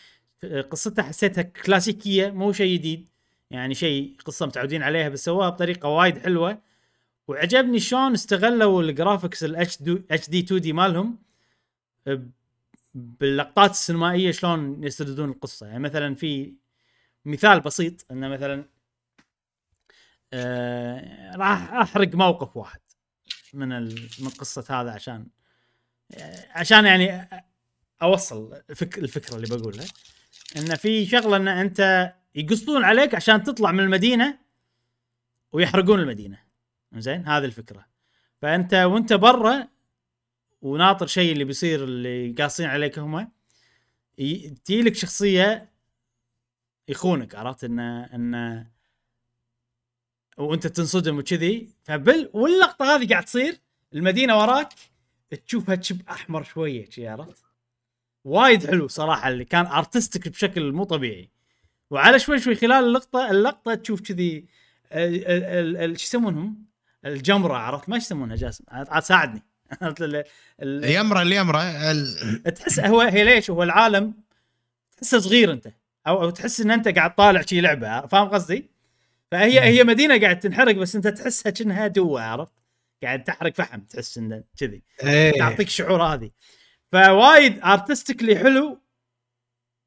قصتها 0.69 1.03
حسيتها 1.03 1.41
كلاسيكية 1.41 2.29
مو 2.31 2.51
شيء 2.51 2.73
جديد 2.77 3.07
يعني 3.51 3.75
شيء 3.75 4.15
قصة 4.25 4.45
متعودين 4.45 4.83
عليها 4.83 5.09
بس 5.09 5.25
سواها 5.25 5.49
بطريقة 5.49 5.89
وايد 5.89 6.17
حلوة. 6.17 6.61
وعجبني 7.27 7.79
شلون 7.79 8.13
استغلوا 8.13 8.81
ال 8.83 9.43
graphics 9.43 9.81
ال 10.29 10.39
HD 10.39 10.61
2D 10.61 10.73
مالهم 10.73 11.17
ب- 12.05 12.29
باللقطات 12.95 13.71
السينمائية 13.71 14.31
شلون 14.31 14.83
يسردون 14.83 15.29
القصة. 15.29 15.67
يعني 15.67 15.79
مثلا 15.79 16.15
في 16.15 16.53
مثال 17.25 17.59
بسيط 17.59 18.05
إنه 18.11 18.27
مثلا 18.27 18.65
آه 20.33 21.35
راح 21.35 21.73
احرق 21.73 22.15
موقف 22.15 22.57
واحد 22.57 22.79
من 23.53 23.71
ال... 23.71 24.09
من 24.19 24.29
قصة 24.29 24.65
هذا 24.69 24.91
عشان 24.91 25.27
عشان 26.49 26.85
يعني 26.85 27.29
أوصل 28.01 28.61
الفك... 28.69 28.97
الفكرة 28.97 29.35
اللي 29.35 29.57
بقولها. 29.57 29.85
إن 30.57 30.75
في 30.75 31.05
شغلة 31.05 31.37
إن 31.37 31.47
أنت 31.47 32.13
يقصدون 32.35 32.83
عليك 32.83 33.15
عشان 33.15 33.43
تطلع 33.43 33.71
من 33.71 33.79
المدينة 33.79 34.39
ويحرقون 35.51 35.99
المدينة. 35.99 36.39
زين 36.95 37.27
هذه 37.27 37.45
الفكرة. 37.45 37.85
فأنت 38.41 38.73
وأنت 38.73 39.13
برا 39.13 39.67
وناطر 40.61 41.07
شيء 41.07 41.31
اللي 41.31 41.43
بيصير 41.43 41.83
اللي 41.83 42.31
قاصين 42.31 42.65
عليك 42.65 42.99
هم 42.99 43.31
تجي 44.65 44.81
لك 44.81 44.95
شخصية 44.95 45.69
يخونك 46.87 47.35
عرفت؟ 47.35 47.63
انه 47.63 48.03
انه 48.05 48.71
وانت 50.39 50.67
تنصدم 50.67 51.17
وكذي 51.17 51.67
فبال 51.83 52.29
واللقطة 52.33 52.95
هذه 52.95 53.09
قاعد 53.09 53.25
تصير 53.25 53.59
المدينة 53.93 54.39
وراك 54.39 54.69
تشوفها 55.47 55.75
تشب 55.75 56.01
أحمر 56.09 56.43
شوية 56.43 56.89
شي 56.89 57.07
عرفت؟ 57.07 57.43
وايد 58.23 58.67
حلو 58.67 58.87
صراحة 58.87 59.29
اللي 59.29 59.45
كان 59.45 59.65
ارتستيك 59.65 60.29
بشكل 60.29 60.71
مو 60.71 60.83
طبيعي. 60.83 61.29
وعلى 61.89 62.19
شوي 62.19 62.39
شوي 62.39 62.55
خلال 62.55 62.85
اللقطة 62.85 63.31
اللقطة 63.31 63.75
تشوف 63.75 64.01
كذي 64.01 64.45
شو 65.97 66.03
يسمونهم؟ 66.03 66.65
الجمرة 67.05 67.53
عرفت؟ 67.53 67.89
ما 67.89 67.97
يسمونها 67.97 68.35
جاسم؟ 68.35 68.63
عاد 68.69 69.03
ساعدني. 69.03 69.43
اليمرة 70.61 71.21
اليمرة 71.21 71.61
تحس 72.49 72.79
هو 72.79 73.01
هي 73.01 73.23
ليش؟ 73.23 73.49
هو 73.49 73.63
العالم 73.63 74.13
تحسه 74.97 75.19
صغير 75.19 75.51
انت. 75.51 75.67
أو 76.07 76.23
أو 76.23 76.29
تحس 76.29 76.61
إن 76.61 76.71
أنت 76.71 76.87
قاعد 76.87 77.15
طالع 77.15 77.41
شي 77.41 77.61
لعبة 77.61 78.05
فاهم 78.05 78.27
قصدي؟ 78.27 78.78
فهي 79.31 79.59
هي 79.59 79.83
مدينة 79.83 80.19
قاعد 80.21 80.39
تنحرق 80.39 80.75
بس 80.75 80.95
أنت 80.95 81.07
تحسها 81.07 81.49
كأنها 81.49 81.87
دوا 81.87 82.21
عرفت؟ 82.21 82.51
قاعد 83.03 83.23
تحرق 83.23 83.53
فحم 83.55 83.79
تحس 83.79 84.17
إنه 84.17 84.43
كذي. 84.57 84.83
إيه. 85.03 85.31
تعطيك 85.31 85.67
الشعور 85.67 86.03
هذه. 86.03 86.31
فوايد 86.91 87.59
artistically 87.59 88.35
حلو 88.35 88.79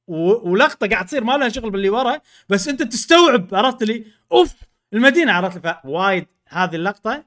و... 0.07 0.51
ولقطة 0.51 0.86
قاعد 0.88 1.07
تصير 1.07 1.24
ما 1.24 1.32
لها 1.36 1.49
شغل 1.49 1.70
باللي 1.70 1.88
ورا 1.90 2.20
بس 2.49 2.68
أنت 2.68 2.82
تستوعب 2.82 3.55
عرفت 3.55 3.82
لي 3.82 4.05
أوف! 4.32 4.55
المدينة 4.93 5.32
عرفت؟ 5.32 5.59
فوايد 5.59 6.26
هذه 6.49 6.76
اللقطة. 6.76 7.24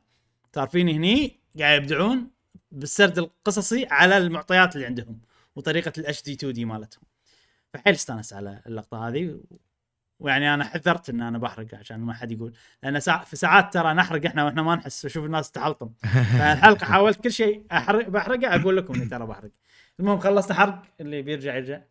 صار 0.56 0.68
فيني 0.68 0.96
هني؟ 0.96 1.40
قاعد 1.60 1.82
يبدعون 1.82 2.32
بالسرد 2.72 3.18
القصصي 3.18 3.88
على 3.92 4.18
المعطيات 4.18 4.76
اللي 4.76 4.86
عندهم 4.86 5.22
وطريقة 5.56 5.94
ال 5.98 6.07
HD 6.07 6.24
2D 6.24 6.66
مالتهم. 6.66 7.04
فحيل 7.74 7.94
استانس 7.94 8.34
على 8.34 8.62
اللقطة 8.68 9.08
هذه 9.08 9.40
ويعني 10.20 10.54
أنا 10.54 10.64
حذرت 10.64 11.10
إن 11.10 11.22
أنا 11.22 11.38
بحرق 11.38 11.76
عشان 11.76 12.00
ما 12.00 12.14
حد 12.14 12.32
يقول. 12.32 12.54
لأن 12.84 13.00
سا... 13.00 13.18
في 13.18 13.36
ساعات 13.36 13.74
ترى 13.74 13.94
نحرق 13.94 14.26
إحنا 14.26 14.46
وإحنا 14.46 14.62
ما 14.62 14.76
نحس 14.76 15.06
وشوف 15.06 15.26
الناس 15.26 15.52
تحلطم. 15.52 15.90
فالحلقة 16.40 16.86
حاولت 16.86 17.24
كل 17.24 17.32
شيء 17.32 17.66
احرق 17.72 18.10
بحرقه 18.10 18.56
أقول 18.56 18.78
لكم 18.78 18.94
إني 18.94 19.06
ترى 19.06 19.26
بحرق. 19.26 19.52
المهم 20.00 20.20
خلصت 20.20 20.52
حرق 20.52 20.84
اللي 21.02 21.22
بيرجع 21.22 21.56
يرجع. 21.56 21.82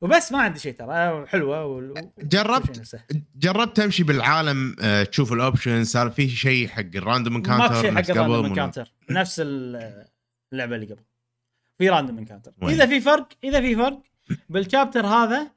وبس 0.00 0.32
ما 0.32 0.38
عندي 0.42 0.58
شيء 0.58 0.74
ترى 0.74 1.26
حلوة 1.26 1.66
و... 1.66 1.94
جربت 2.18 3.00
جربت 3.36 3.76
تمشي 3.76 4.02
بالعالم 4.02 4.76
آه، 4.82 5.02
تشوف 5.02 5.32
ال 5.32 5.39
option 5.39 5.84
صار 5.84 6.10
في 6.10 6.28
شيء 6.28 6.68
حق 6.68 6.80
ال 6.94 7.00
random 7.00 7.36
encounter 7.36 7.68
ما 7.68 7.74
في 7.74 7.80
شيء 7.80 7.94
حق 7.94 8.10
ال 8.10 8.15
random 8.15 8.46
encounter 8.46 8.92
نفس 9.10 9.42
اللعبة 9.44 10.76
اللي 10.76 10.86
قبل. 10.86 11.02
في 11.78 11.88
random 11.88 12.18
encounter 12.18 12.52
إذا 12.62 12.86
في 12.86 13.00
فرق 13.00 13.28
إذا 13.44 13.60
في 13.60 13.76
فرق 13.76 14.02
بال 14.48 14.61
chapter 14.61 15.06
هذا 15.06 15.50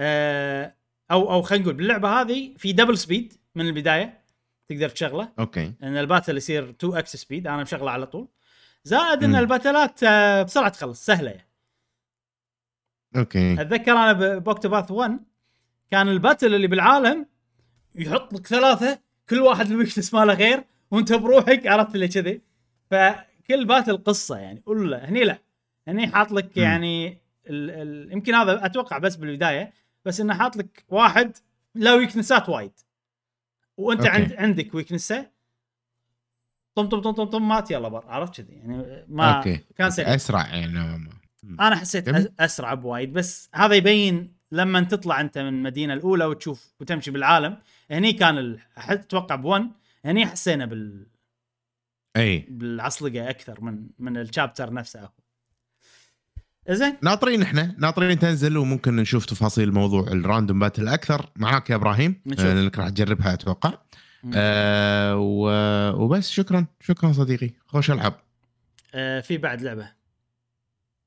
آه 0.00 0.74
أو 1.10 1.32
أو 1.32 1.42
خلينا 1.42 1.64
نقول 1.64 1.74
باللعبة 1.74 2.20
هذه 2.20 2.54
في 2.58 2.72
double 2.72 2.98
speed 2.98 3.32
من 3.54 3.66
البداية 3.66 4.22
تقدر 4.68 4.88
تشغله. 4.88 5.28
okay. 5.38 5.72
ان 5.82 5.96
ال 5.96 6.02
battle 6.02 6.36
يصير 6.36 6.70
2 6.70 6.96
x 6.96 7.16
speed 7.16 7.46
أنا 7.46 7.62
مشغله 7.62 7.90
على 7.90 8.06
طول. 8.06 8.28
زائد 8.84 9.24
إن 9.24 9.36
ال 9.36 9.44
battleات 9.44 10.00
آه، 10.04 10.42
بسرعة 10.42 10.68
تخلص 10.68 11.06
سهلة 11.06 11.30
يعني. 11.30 11.48
okay. 13.16 13.52
أتذكر 13.60 13.92
أنا 13.92 14.12
ب 14.38 14.44
Octopath 14.44 14.90
1 14.90 15.20
كان 15.90 16.08
ال 16.08 16.15
battle 16.15 16.54
اللي 16.54 16.66
بالعالم 16.66 17.26
يحط 17.94 18.34
لك 18.34 18.46
ثلاثة 18.46 18.98
كل 19.28 19.40
واحد 19.40 19.70
ال 19.70 19.75
weakness 19.75 20.14
ماله 20.14 20.34
غير 20.34 20.64
وأنت 20.90 21.12
بروحك 21.12 21.66
عرفت 21.66 21.94
اللي 21.94 22.08
كذي. 22.08 22.40
فكل 22.90 23.64
battle 23.64 23.96
قصة 23.96 24.38
يعني 24.38 24.62
ولا 24.66 25.08
هني 25.08 25.24
لا 25.24 25.38
هني 25.88 26.06
حاط 26.06 26.32
لك 26.32 26.56
يعني 26.56 27.08
ال 27.46 27.70
ال 27.70 28.12
يمكن 28.12 28.34
هذا 28.34 28.66
أتوقع 28.66 28.98
بس 28.98 29.16
بالبداية. 29.16 29.72
بس 30.04 30.20
إنه 30.20 30.34
حاط 30.34 30.56
لك 30.56 30.84
واحد 30.88 31.36
له 31.74 31.96
weaknessات 31.96 32.48
وايد. 32.48 32.72
وأنت 33.76 34.00
okay. 34.00 34.10
عند 34.10 34.32
عندك 34.32 34.74
weaknessه 34.74 35.30
طم 36.74 36.88
طم 36.88 37.00
طم 37.00 37.12
طم 37.12 37.24
طم 37.24 37.48
مات 37.48 37.70
يلا 37.70 37.88
بر 37.88 38.06
عرفت 38.06 38.40
كذي؟ 38.40 38.52
يعني 38.52 39.04
ما 39.08 39.36
okay. 39.36 39.60
كان 39.76 39.90
سريع 39.90 40.14
أسرع 40.14 40.46
يعني. 40.46 41.08
أنا 41.60 41.76
حسيت. 41.76 42.08
أسرع 42.40 42.74
بوايد. 42.74 43.12
بس 43.12 43.50
هذا 43.54 43.74
يبين 43.74 44.36
لما 44.52 44.80
تطلع 44.80 45.20
أنت 45.20 45.38
من 45.38 45.48
المدينة 45.48 45.94
الأولى 45.94 46.24
وتشوف 46.24 46.74
وتمشي 46.80 47.10
بالعالم. 47.10 47.58
هني 47.90 48.12
كان 48.12 48.58
أتوقع 48.76 49.36
ب1 49.42 49.62
هني 50.04 50.26
حسينا 50.26 50.66
بال 50.66 51.06
إي. 52.16 52.46
بالعصلقة 52.48 53.30
أكثر 53.30 53.60
من 53.60 53.90
من 53.98 54.16
ال 54.16 54.23
chapter 54.23 54.72
نفسه 54.72 55.10
زين. 56.68 56.96
ناطرين 57.02 57.42
إحنا 57.42 57.74
ناطرين 57.78 58.18
تنزل 58.18 58.56
وممكن 58.56 58.96
نشوف 58.96 59.26
تفاصيل 59.26 59.72
موضوع 59.72 60.02
ال 60.02 60.10
random 60.10 60.58
battle 60.58 60.88
أكثر 60.88 61.30
معاك 61.36 61.70
يا 61.70 61.74
إبراهيم. 61.74 62.22
آه 62.38 62.54
لأنك 62.54 62.78
راح 62.78 62.88
تجربها 62.88 63.32
أتوقع. 63.34 63.78
آه 64.34 65.16
وبس 65.96 66.30
شكرا 66.30 66.66
شكرا 66.80 67.12
صديقي. 67.12 67.50
خوش 67.66 67.90
العب 67.90 68.14
آه 68.94 69.20
في 69.20 69.38
بعد 69.38 69.62
لعبة. 69.62 69.88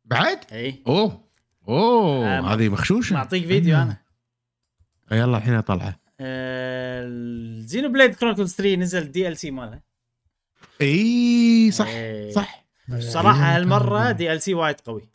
بعد؟ 0.05 0.39
إي. 0.51 0.83
أوه. 0.87 1.25
أوه 1.67 2.27
آه 2.27 2.53
هذه 2.53 2.69
مخشوشة. 2.69 3.13
معطيك 3.13 3.47
فيديو 3.47 3.77
أنا. 3.77 3.97
يلا 5.11 5.37
الحين 5.37 5.59
طالعه 5.59 5.95
ال 6.21 7.89
Xenoblade 7.89 8.15
Chronicles 8.15 8.53
3 8.53 8.75
نزل 8.75 9.11
DLC 9.11 9.51
ماله. 9.51 9.81
اي 10.81 11.71
صح 11.71 11.87
أي. 11.87 12.31
صح. 12.31 12.65
صراحة 12.99 13.55
هالمرة 13.55 14.11
DLC 14.11 14.53
وايد 14.53 14.75
قوي. 14.81 15.14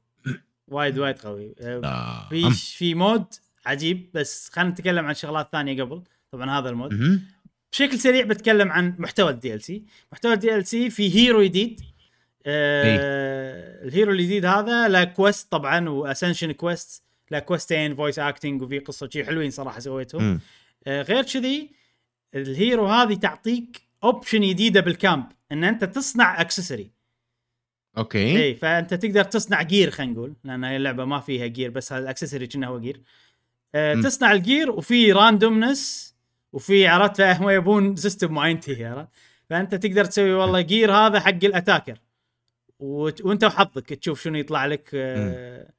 وايد 0.70 0.98
وايد 0.98 1.18
قوي. 1.18 1.54
آه. 1.60 2.28
في 2.28 2.50
في 2.50 2.94
mode 2.94 3.24
عجيب 3.66 4.10
بس 4.14 4.50
خلينا 4.52 4.70
نتكلم 4.70 5.06
عن 5.06 5.14
شغلات 5.14 5.48
ثانية 5.52 5.82
قبل. 5.82 6.02
طبعا 6.32 6.58
هذا 6.58 6.70
ال 6.70 6.79
mode. 6.79 7.20
بشكل 7.72 7.98
سريع 7.98 8.24
بتكلم 8.24 8.72
عن 8.72 8.94
محتوى 8.98 9.30
ال 9.30 9.62
DLC 9.62 9.84
محتوى 10.12 10.32
ال 10.32 10.66
DLC 10.66 10.90
في 10.90 11.14
hero 11.14 11.42
جديد 11.42 11.80
آه 12.46 13.84
ال 13.84 13.90
hero 13.90 14.12
الجديد 14.12 14.44
هذا 14.44 14.88
له 14.88 15.04
quest 15.04 15.52
طبعا 15.52 15.88
و 15.88 15.95
ascension 15.95 16.52
quest 16.52 17.02
له 17.30 17.38
questين 17.38 17.96
voice 17.96 18.18
acting 18.18 18.62
وفي 18.62 18.78
قصة 18.78 19.08
شيء 19.12 19.24
حلوين 19.24 19.50
صراحة 19.50 19.80
سويتهم. 19.80 20.40
آه 20.86 21.02
غير 21.02 21.22
كذي 21.22 21.70
ال 22.34 22.45
hero 22.45 22.86
هذه 22.86 23.14
تعطيك 23.14 23.82
option 24.04 24.40
جديدة 24.40 24.80
بال 24.80 24.95
camp 24.95 25.24
إن 25.52 25.64
أنت 25.64 25.84
تصنع 25.84 26.40
accessory 26.40 26.90
okay. 27.98 28.42
إي 28.42 28.54
فأنت 28.54 28.94
تقدر 28.94 29.24
تصنع 29.24 29.62
gear 29.62 29.90
خلينا 29.90 30.12
نقول 30.12 30.34
لأن 30.44 30.64
هي 30.64 30.76
اللعبة 30.76 31.04
ما 31.04 31.20
فيها 31.20 31.46
gear 31.46 31.70
بس 31.70 31.92
هذا 31.92 32.02
ال 32.02 32.07
accessory 32.07 32.46
كأنه 32.46 32.66
هو 32.66 32.80
gear 32.80 33.00
آه 33.74 33.94
تصنع 33.94 34.32
ال 34.32 34.40
gear 34.40 34.70
وفي 34.70 35.12
randomness 35.12 36.14
وفي 36.52 36.86
عرفت 36.86 37.20
هم 37.20 37.50
يبون 37.50 37.96
system 37.96 38.32
معين 38.32 38.60
تهي 38.60 38.84
عرفت؟ 38.84 39.08
فأنت 39.50 39.74
تقدر 39.74 40.04
تسوي 40.04 40.32
والله 40.32 40.60
gear 40.60 40.92
هذا 40.92 41.20
حق 41.20 41.44
ال 41.44 41.50
attacker 41.50 41.98
وت... 42.78 43.20
وأنت 43.24 43.44
وحظك 43.44 43.94
تشوف 43.94 44.22
شنو 44.22 44.38
يطلع 44.38 44.66
لك 44.66 44.90
آه 44.94 45.70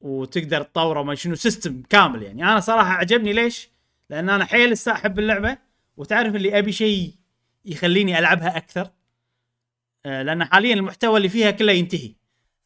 وتقدر 0.00 0.62
تطوره 0.62 1.02
ما 1.02 1.14
شنو 1.14 1.34
system 1.34 1.82
كامل 1.82 2.22
يعني. 2.22 2.44
أنا 2.44 2.60
صراحة 2.60 2.92
عجبني 2.92 3.32
ليش؟ 3.32 3.70
لأن 4.10 4.28
أنا 4.28 4.44
حيل 4.44 4.74
احب 4.88 5.18
اللعبة 5.18 5.58
وتعرف 5.96 6.34
اللي 6.34 6.58
أبي 6.58 6.72
شيء 6.72 7.14
يخليني 7.64 8.18
ألعبها 8.18 8.56
أكثر. 8.56 8.90
لأن 10.04 10.44
حاليا 10.44 10.74
المحتوى 10.74 11.16
اللي 11.16 11.28
فيها 11.28 11.50
كله 11.50 11.72
ينتهي. 11.72 12.14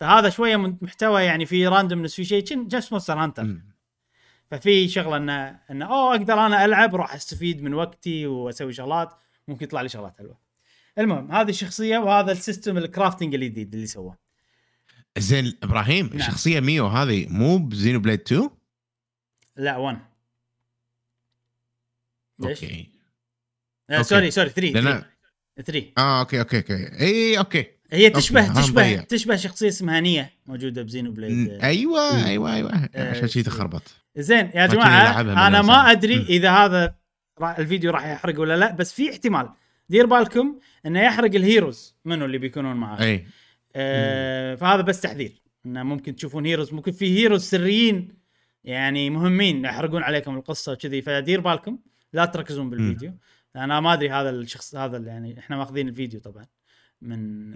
فهذا 0.00 0.30
شوية 0.30 0.56
محتوى 0.56 1.22
يعني 1.22 1.46
في 1.46 1.66
randomness 1.66 2.14
في 2.14 2.24
شيء 2.24 2.68
just 2.68 2.92
Monster 2.92 3.14
Hunter 3.14 3.56
ففي 4.50 4.88
شغلة 4.88 5.16
إنه 5.16 5.60
إنه 5.70 5.86
أوه 5.86 6.10
أقدر 6.14 6.46
أنا 6.46 6.64
ألعب 6.64 6.94
راح 6.94 7.14
أستفيد 7.14 7.62
من 7.62 7.74
وقتي 7.74 8.26
وأسوي 8.26 8.72
شغلات 8.72 9.12
ممكن 9.48 9.64
يطلع 9.64 9.80
لي 9.80 9.88
شغلات 9.88 10.16
حلوة. 10.18 10.38
المهم 10.98 11.32
هذه 11.32 11.48
الشخصية 11.48 11.98
وهذا 11.98 12.32
ال 12.32 12.39
system 12.39 12.78
ال 12.78 12.84
crafting 12.84 13.34
الجديد 13.34 13.74
اللي 13.74 13.86
سواه. 13.86 14.18
زين 15.18 15.58
إبراهيم 15.62 16.06
نعم. 16.06 16.16
الشخصيه 16.16 16.60
ميو 16.60 16.86
هذه 16.86 17.26
مو 17.28 17.58
ب 17.58 18.00
Xenoblade 18.00 18.20
2 18.20 18.50
لا 19.56 19.76
1 19.76 19.98
ليش؟ 22.38 22.64
okay. 22.64 22.90
آه 23.90 24.02
sorry 24.02 24.30
sorry 24.30 24.48
3 24.48 24.72
3 24.72 25.13
3 25.62 25.92
آه 25.98 26.20
okay 26.20 26.40
okay 26.40 26.56
okay. 26.56 27.00
اي 27.00 27.38
okay. 27.38 27.66
هي 27.92 28.10
تشبه 28.10 28.48
okay، 28.48 28.60
تشبه 28.62 28.82
مضيع. 28.82 29.02
تشبه 29.02 29.36
شخصية 29.36 29.68
اسمها 29.68 30.00
Nia 30.00 30.30
موجودة 30.46 30.82
ب 30.82 31.12
Xenoblade. 31.12 31.50
آه، 31.50 31.62
أيوه 31.62 32.26
أيوه 32.26 32.54
أيوه. 32.54 32.88
آه، 32.94 33.10
عشان 33.10 33.28
شي 33.28 33.42
تخربط. 33.42 33.82
زين 34.16 34.50
يا 34.54 34.66
ما 34.66 34.66
جماعة 34.66 35.20
أنا. 35.20 35.62
ما 35.62 35.90
أدري. 35.90 36.22
إذا 36.28 36.50
هذا 36.50 36.94
الفيديو 37.58 37.90
راح 37.90 38.06
يحرق 38.06 38.40
ولا 38.40 38.56
لا 38.56 38.72
بس 38.72 38.92
في 38.92 39.10
احتمال. 39.10 39.48
دير 39.88 40.06
بالكم 40.06 40.58
إنه 40.86 41.00
يحرق 41.00 41.34
ال 41.34 41.43
heroes 41.43 41.94
منو 42.04 42.24
اللي 42.24 42.38
بيكونون 42.38 42.76
معاه 42.76 43.02
إي. 43.02 43.26
آه 43.76 44.54
فهذا 44.54 44.82
بس 44.82 45.00
تحذير. 45.00 45.42
إنه 45.66 45.82
ممكن 45.82 46.16
تشوفون 46.16 46.46
heroes 46.46 46.72
ممكن 46.72 46.92
في 46.92 47.18
heroes 47.18 47.42
سريين 47.42 48.08
يعني 48.64 49.10
مهمين 49.10 49.64
يحرقون 49.64 50.02
عليكم 50.02 50.36
القصة 50.36 50.72
وكذي. 50.72 51.02
فدير 51.02 51.40
بالكم 51.40 51.78
لا 52.12 52.24
تركزون 52.24 52.70
بالفيديو. 52.70 53.12
أنا 53.56 53.80
ما 53.80 53.92
أدري 53.92 54.10
هذا 54.10 54.30
الشخص 54.30 54.74
هذا 54.74 54.96
اللي 54.96 55.10
يعني 55.10 55.38
إحنا 55.38 55.56
ماخذين 55.56 55.88
الفيديو 55.88 56.20
طبعا 56.20 56.46
من. 57.02 57.52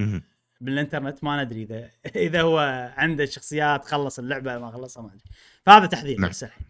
بالإنترنت 0.61 1.25
ما 1.25 1.45
ندري 1.45 1.63
إذا 1.63 1.91
إذا 2.27 2.43
هو 2.43 2.59
عنده 2.97 3.25
شخصيات 3.25 3.85
خلص 3.85 4.19
اللعبة 4.19 4.59
ما 4.59 4.71
خلصها 4.71 5.03
ما 5.03 5.09
أدري 5.09 5.31
فهذا 5.67 5.87
تحذير 5.87 6.21
نعم. 6.21 6.31
بس 6.31 6.45
الحين 6.45 6.67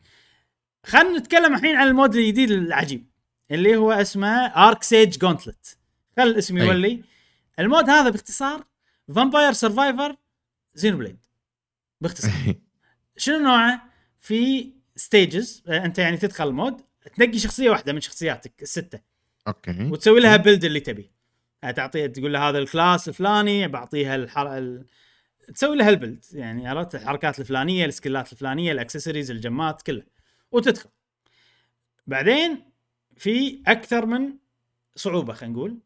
خلينا 0.87 1.19
نتكلم 1.19 1.55
الحين 1.55 1.77
عن 1.77 1.89
ال 1.89 1.94
mode 1.94 2.15
الجديد 2.15 2.51
العجيب 2.51 3.07
اللي 3.51 3.77
هو 3.77 3.93
اسمه 3.93 4.47
Archsage's 4.47 5.19
Gauntlet 5.19 5.79
خل 6.17 6.23
الاسم. 6.23 6.59
يولي 6.59 7.03
ال 7.59 7.65
mode 7.65 7.91
هذا 7.91 8.11
باختصار 8.11 8.65
Vampire 9.15 9.53
Survivors 9.53 10.17
Xenoblade 10.75 11.19
باختصار 12.01 12.55
شنو 13.17 13.39
نوعه؟ 13.39 13.83
في 14.21 14.73
stages 14.97 15.63
أنت 15.69 15.99
يعني 15.99 16.17
تدخل 16.17 16.49
ال 16.49 16.55
mode 16.55 16.81
تنقي 17.17 17.39
شخصية 17.39 17.71
واحدة 17.71 17.93
من 17.93 18.01
شخصياتك 18.01 18.63
الستة 18.63 19.01
okay. 19.49 19.89
وتسوي 19.91 20.21
لها 20.21 20.37
build 20.37 20.65
اللي 20.65 20.81
تبي. 20.81 21.11
يعني 21.63 21.75
تعطيها 21.75 22.07
تقول 22.07 22.33
لها 22.33 22.49
هذا 22.51 22.59
ال 22.59 22.67
class 22.67 23.09
الفلاني 23.09 23.69
بعطيها 23.69 24.15
الحر... 24.15 24.59
ال... 24.59 24.85
تسوي 25.55 25.77
لها 25.77 25.89
ال 25.91 25.96
build 25.96 26.25
يعني 26.33 26.69
عرفت؟ 26.69 26.95
الحركات 26.95 27.41
الفلانية 27.41 27.85
ال 27.85 27.91
skillات 27.91 28.33
الفلانية 28.33 28.73
الأكسسوارز 28.73 29.31
ال 29.31 29.41
gemات 29.41 29.83
كلها. 29.83 30.07
وتدخل. 30.53 30.91
بعدين 32.07 32.63
في 33.17 33.63
أكثر 33.67 34.07
من 34.07 34.33
صعوبة 34.97 35.33
خلينا 35.33 35.55
نقول. 35.55 35.79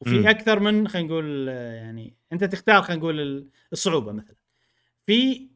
وفي 0.00 0.18
مم. 0.18 0.26
أكثر 0.26 0.60
من 0.60 0.88
خلينا 0.88 1.08
نقول 1.08 1.48
يعني 1.48 2.14
أنت 2.32 2.44
تختار 2.44 2.82
خلينا 2.82 3.00
نقول 3.02 3.20
ال- 3.20 3.48
الصعوبة 3.72 4.12
مثلا. 4.12 4.36
في 5.06 5.48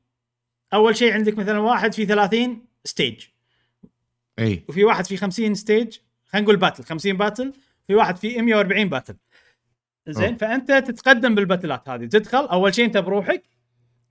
أول 0.74 0.96
شيء 0.96 1.12
عندك 1.12 1.38
مثلا 1.38 1.58
واحد 1.58 1.94
في 1.94 2.06
30 2.06 2.66
stage 2.84 3.20
إي. 4.38 4.64
وفي 4.68 4.84
واحد 4.84 5.06
في 5.06 5.16
50 5.16 5.54
ستيج 5.54 5.98
خلينا 6.26 6.44
نقول 6.44 6.56
battle 6.56 6.84
50 6.84 7.16
battle 7.16 7.52
في 7.86 7.94
واحد 7.94 8.16
في 8.16 8.42
140 8.42 8.88
battle. 8.88 9.16
زين. 10.08 10.36
فأنت 10.36 10.72
تتقدم 10.72 11.34
بال 11.34 11.46
battleات 11.46 11.88
هذه. 11.88 12.06
تدخل 12.06 12.46
أول 12.46 12.74
شيء 12.74 12.84
أنت 12.84 12.96
بروحك 12.96 13.42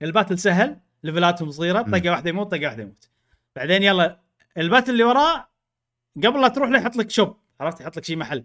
ال 0.02 0.07
battle 0.07 0.38
سهل 0.38 0.80
levelاتهم 1.02 1.50
صغيرة. 1.50 1.82
طقة 1.82 2.10
واحدة 2.10 2.30
يموت 2.30 2.50
طقة 2.50 2.64
واحدة 2.64 2.82
يموت. 2.82 3.08
بعدين 3.56 3.82
يلا 3.82 4.20
ال 4.56 4.61
battle 4.61 4.92
اللي 4.92 5.04
وراه 5.04 5.48
قبل 6.16 6.40
لا 6.40 6.48
تروح 6.48 6.70
له 6.70 6.78
يحط 6.78 6.96
لك 6.96 7.10
shop 7.10 7.36
عرفت؟ 7.60 7.80
يحط 7.80 7.96
لك 7.96 8.04
شيء 8.04 8.16
محل. 8.16 8.44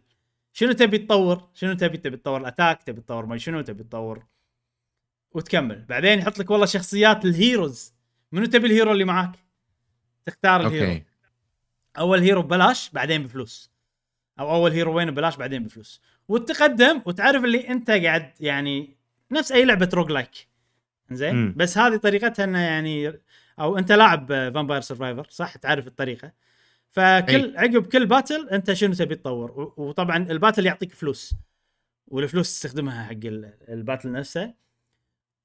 شنو 0.53 0.72
تبي 0.72 0.97
تطور؟ 0.97 1.49
شنو 1.53 1.74
تبي؟ 1.74 1.97
تبي 1.97 2.17
تطور 2.17 2.41
ال 2.41 2.47
attack 2.47 2.84
تبي 2.84 3.01
تطور 3.01 3.26
ما 3.26 3.38
شنو 3.38 3.61
تبي 3.61 3.84
تطور 3.84 4.26
وتكمل. 5.32 5.86
بعدين 5.89 6.19
يحط 6.19 6.39
لك 6.39 6.51
والله 6.51 6.65
شخصيات 6.65 7.26
ال 7.25 7.34
heroes. 7.34 7.93
منو 8.32 8.45
تبي 8.45 8.67
ال 8.67 8.72
hero 8.72 8.91
اللي 8.91 9.03
معاك؟ 9.03 9.32
تختار 10.26 10.61
ال 10.61 10.66
hero. 10.66 10.91
okay. 10.91 11.05
أول 11.97 12.19
hero 12.19 12.41
ببلاش 12.41 12.89
بعدين 12.89 13.23
بفلوس. 13.23 13.71
أو 14.39 14.55
أول 14.55 14.71
hero 14.71 14.97
وين 14.97 15.11
ببلاش 15.11 15.35
بعدين 15.37 15.63
بفلوس. 15.63 16.01
وتقدم 16.27 17.01
وتعرف 17.05 17.43
اللي 17.43 17.69
أنت 17.69 17.91
قاعد 17.91 18.31
يعني 18.39 18.97
نفس 19.31 19.51
أي 19.51 19.65
لعبة 19.65 19.89
roguelike 19.93 20.47
زين. 21.11 21.53
بس 21.53 21.77
هذه 21.77 21.95
طريقتها 21.95 22.43
إنه 22.43 22.59
يعني 22.59 23.19
أو 23.59 23.77
أنت 23.77 23.91
لاعب 23.91 24.27
Vampire 24.27 24.82
Survivors 24.82 25.27
صح؟ 25.29 25.55
تعرف 25.55 25.87
الطريقة. 25.87 26.31
فكل 26.89 27.57
عقب 27.57 27.85
كل 27.85 28.05
battle 28.05 28.49
أنت 28.49 28.73
شنو 28.73 28.93
تبي 28.93 29.15
تطور؟ 29.15 29.73
وطبعا 29.77 30.17
ال 30.17 30.24
battle 30.24 30.65
يعطيك 30.65 30.93
فلوس. 30.93 31.35
والفلوس 32.07 32.53
تستخدمها 32.53 33.03
حق 33.03 33.11
ال- 33.11 33.53
battle 33.69 34.11
نفسه. 34.11 34.53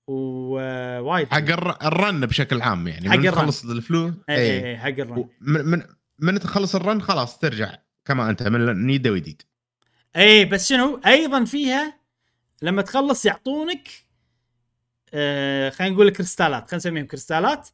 ووايد 0.07 1.29
حق 1.29 1.39
ال- 1.39 1.77
ال 1.83 1.94
run 1.94 2.27
بشكل 2.27 2.63
عام 2.63 2.89
يعني. 2.89 3.09
حق 3.11 3.17
ال 3.17 3.20
run. 3.20 3.31
تخلص 3.33 3.65
الفلوس 3.65 4.15
اي 4.29 4.37
اي 4.37 4.65
اي 4.65 4.71
اي 4.71 4.79
حق 4.79 4.89
ال 4.89 4.97
run. 4.97 5.29
من 5.41 5.83
من 6.19 6.41
تخلص 6.41 6.75
ال 6.75 6.82
run 6.82 7.03
خلاص 7.03 7.39
ترجع. 7.39 7.75
كما 8.05 8.31
أنت 8.31 8.43
من 8.43 8.87
نيده 8.87 9.13
وجديد 9.13 9.43
اي 10.17 10.45
بس 10.45 10.69
شنو؟ 10.69 11.01
أيضا 11.07 11.45
فيها 11.45 11.99
لما 12.63 12.83
تخلص 12.83 13.25
يعطونك 13.27 13.89
آه 15.15 15.71
خلينا 15.71 15.95
نقول 15.95 16.11
كريستالات. 16.11 16.63
خلينا 16.63 16.77
نسميهم 16.77 17.07
كريستالات. 17.07 17.69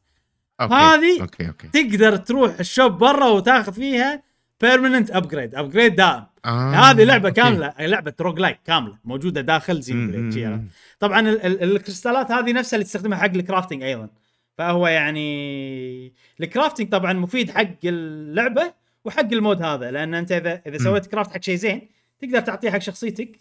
okay 0.61 0.73
هذه- 0.73 1.21
okay 1.21 1.47
okay. 1.47 1.67
تقدر 1.67 2.15
تروح 2.17 2.59
ال 2.59 2.65
shop 2.65 2.91
برا 2.97 3.27
وتاخذ 3.27 3.73
فيها 3.73 4.23
permanent 4.61 5.11
upgrade 5.11 5.55
upgrade 5.55 5.95
دائم. 5.95 6.23
آه. 6.45 6.73
هذه 6.75 7.03
لعبة 7.03 7.29
okay. 7.29 7.41
كاملة 7.41 7.73
لعبة 7.79 8.13
roguelike 8.21 8.59
كاملة 8.65 8.97
موجودة 9.03 9.41
داخل 9.41 9.81
زين 9.81 10.15
عرفت؟ 10.15 10.61
طبعا 10.99 11.19
ال- 11.19 11.41
ال- 11.45 11.63
الكريستالات 11.75 12.31
هذه 12.31 12.51
نفسها 12.53 12.75
اللي 12.77 12.85
تستخدمها 12.85 13.17
حق 13.17 13.25
ال 13.25 13.31
crafting 13.31 13.83
أيضا. 13.83 14.09
فهو 14.57 14.87
يعني 14.87 16.13
ال 16.39 16.45
crafting 16.45 16.89
طبعا 16.89 17.13
مفيد 17.13 17.51
حق 17.51 17.75
اللعبة 17.83 18.73
وحق 19.05 19.33
ال 19.33 19.39
mode 19.39 19.61
هذا 19.61 19.91
لأن 19.91 20.13
أنت 20.13 20.31
إذا 20.31 20.61
إذا. 20.67 20.77
سويت 20.77 21.05
craft 21.05 21.31
حق 21.31 21.41
شيء 21.41 21.55
زين 21.55 21.89
تقدر 22.19 22.39
تعطيه 22.39 22.69
حق 22.69 22.77
شخصيتك 22.77 23.39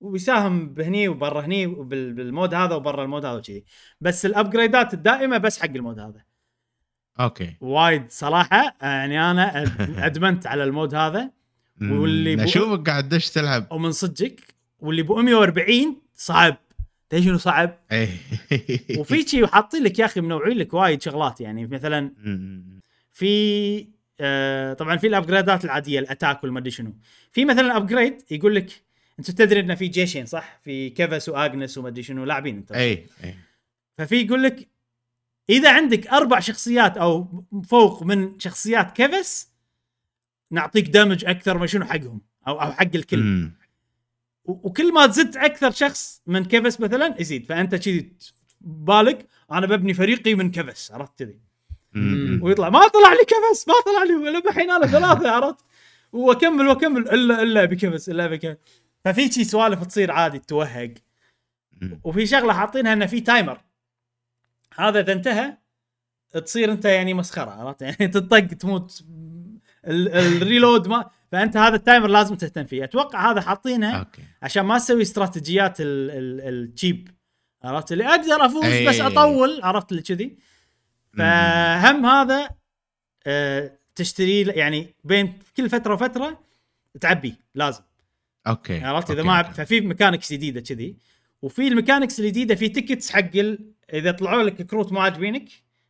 ويساهم 0.00 0.68
بهني 0.68 1.08
وبرا 1.08 1.40
هني 1.40 1.66
بال 1.66 1.95
mode 1.95 2.54
هذا 2.54 2.74
وبرا 2.74 3.04
ال 3.04 3.08
mode 3.08 3.24
هذا 3.24 3.36
وكذي. 3.36 3.64
بس 4.00 4.26
ال 4.26 4.34
upgradeات 4.34 4.94
الدائمة 4.94 5.38
بس 5.38 5.60
حق 5.60 5.70
ال 5.70 5.76
mode 5.76 5.98
هذا. 5.98 6.24
Okay. 7.20 7.56
وايد 7.60 8.10
صراحة 8.10 8.76
يعني 8.82 9.30
أنا 9.30 9.64
أدمنت 10.06 10.46
على 10.46 10.64
ال 10.64 10.70
mode 10.70 10.94
هذا. 10.94 11.30
واللي 11.80 12.44
أشوفك 12.44 12.88
قاعد 12.88 13.08
دش 13.08 13.30
تلعب. 13.30 13.72
ومن 13.72 13.92
صدقك 13.92 14.40
واللي 14.78 15.02
ب 15.02 15.12
140 15.12 16.02
صعب. 16.14 16.56
تدري 17.08 17.24
شنو 17.24 17.38
صعب؟ 17.38 17.78
اي 17.92 18.08
وفي 18.98 19.28
شيء 19.28 19.46
حاطين 19.46 19.82
لك 19.82 19.98
يا 19.98 20.04
أخي 20.04 20.20
منوعين 20.20 20.58
لك 20.58 20.74
وايد 20.74 21.02
شغلات. 21.02 21.40
يعني 21.40 21.66
مثلا. 21.66 22.10
في 23.12 23.88
آه 24.20 24.72
طبعا 24.72 24.96
في 24.96 25.06
ال 25.06 25.12
upgradeات 25.12 25.64
العادية 25.64 25.98
ال 25.98 26.05
attack 26.05 26.44
والمدري 26.44 26.70
شنو. 26.70 26.92
في 27.32 27.44
مثلا 27.44 27.76
upgrade 27.76 28.22
يقول 28.30 28.54
لك 28.54 28.82
أنت 29.18 29.30
تدري 29.30 29.60
انه 29.60 29.74
في 29.74 29.88
جيشين 29.88 30.26
صح؟ 30.26 30.60
في 30.64 30.90
caves 30.90 31.28
و 31.28 31.35
agents 31.35 31.78
ومدري 31.78 32.02
شنو 32.02 32.24
لاعبين 32.24 32.56
أنت. 32.56 32.72
اي 32.72 33.06
اي 33.24 33.34
ففي 33.98 34.16
يقول 34.16 34.42
لك 34.42 34.68
إذا 35.50 35.72
عندك 35.72 36.06
أربع 36.06 36.40
شخصيات 36.40 36.96
أو 36.96 37.44
فوق 37.68 38.02
من 38.02 38.40
شخصيات 38.40 38.96
كيفس 38.96 39.48
نعطيك 40.50 40.88
دمج 40.88 41.24
أكثر 41.24 41.58
ما 41.58 41.66
شنو 41.66 41.84
حقهم 41.84 42.20
أو 42.48 42.60
أو 42.60 42.72
حق 42.72 42.94
الكل. 42.94 43.50
وكل 44.44 44.92
ما 44.92 45.06
زدت 45.06 45.36
أكثر 45.36 45.70
شخص 45.70 46.22
من 46.26 46.44
كيفس 46.44 46.80
مثلا 46.80 47.14
يزيد. 47.20 47.46
فأنت 47.46 47.74
كذي 47.74 48.12
بالك 48.60 49.26
أنا 49.52 49.66
ببني 49.66 49.94
فريقي 49.94 50.34
من 50.34 50.50
كيفس 50.50 50.92
عرفت 50.92 51.18
كذي. 51.18 51.40
ويطلع 52.42 52.70
ما 52.70 52.88
طلع 52.88 53.12
لي 53.12 53.24
كيفس 53.24 53.68
ما 53.68 53.74
طلع 53.86 54.02
لي 54.02 54.14
ولا 54.14 54.38
الحين 54.38 54.70
أنا 54.70 54.86
ثلاثة 54.86 55.30
عرفت؟ 55.30 55.64
وأكمل 56.12 56.66
وأكمل 56.66 57.08
الا 57.08 57.42
إلا 57.42 57.64
بكيفس 57.64 58.08
إلا 58.08 58.26
بكيفس. 58.26 58.58
ففي 59.04 59.32
شي 59.32 59.44
سوالف 59.44 59.84
تصير 59.84 60.10
عادي 60.10 60.38
توهق. 60.38 60.94
وفي 62.04 62.26
شغلة 62.26 62.52
حاطينها 62.52 62.92
إنه 62.92 63.06
في 63.06 63.20
timer 63.20 63.60
هذا 64.78 65.00
إذا 65.00 65.12
انتهى 65.12 65.56
تصير 66.44 66.72
أنت 66.72 66.84
يعني 66.84 67.14
مسخرة 67.14 67.50
عرفت؟ 67.50 67.82
يعني 67.82 68.08
تطق 68.08 68.46
تموت 68.46 69.04
ال 69.86 70.01
reload 70.01 70.88
ما 70.88 71.10
فأنت 71.32 71.56
هذا 71.56 71.76
ال 71.76 71.81
timer 71.81 72.08
لازم 72.08 72.34
تهتم 72.34 72.64
فيه. 72.64 72.84
أتوقع 72.84 73.30
هذا 73.30 73.40
حاطينه 73.40 74.06
عشان 74.42 74.62
ما 74.62 74.78
تسوي 74.78 75.02
استراتيجيات 75.02 75.80
ال- 75.80 76.10
ال- 76.10 76.40
cheap 76.64 77.08
عرفت 77.64 77.92
اللي 77.92 78.06
أقدر 78.06 78.46
أفوز 78.46 78.64
أي. 78.64 78.86
بس 78.86 79.00
أطول 79.00 79.60
عرفت 79.62 79.92
اللي 79.92 80.02
كذي. 80.02 80.38
فهم 81.18 82.06
هذا 82.06 82.48
آه، 83.26 83.78
تشتري 83.94 84.40
يعني 84.42 84.94
بين 85.04 85.38
كل 85.56 85.70
فترة 85.70 85.94
وفترة 85.94 86.40
تعبي 87.00 87.34
لازم. 87.54 87.82
okay. 88.46 88.80
عرفت؟ 88.80 89.10
إذا 89.10 89.22
ما. 89.22 89.42
ففي 89.42 89.80
mechanics 89.80 90.32
جديدة 90.32 90.60
كذي. 90.60 90.96
وفي 91.42 91.68
ال 91.68 91.73
mechanics 91.73 92.20
الجديدة 92.20 92.54
في 92.54 92.68
tickets 92.68 93.10
حق 93.10 93.36
ال... 93.36 93.72
إذا 93.92 94.10
طلعوا 94.12 94.42
لك 94.42 94.62
كروت 94.62 94.92
مو 94.92 95.00
عاجبينك 95.00 95.48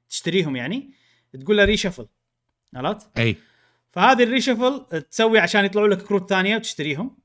تشتريهم 0.08 0.56
يعني. 0.56 0.90
تقول 1.40 1.56
له 1.56 1.64
reshuffle 1.64 2.06
عرفت؟ 2.74 3.18
إي. 3.18 3.36
فهذه 3.94 4.22
ال 4.22 4.29
reshuffle 4.29 4.86
تسوي 5.10 5.38
عشان 5.38 5.64
يطلعوا 5.64 5.88
لك 5.88 6.02
كروت 6.02 6.28
ثانية 6.28 6.56
وتشتريهم. 6.56 7.16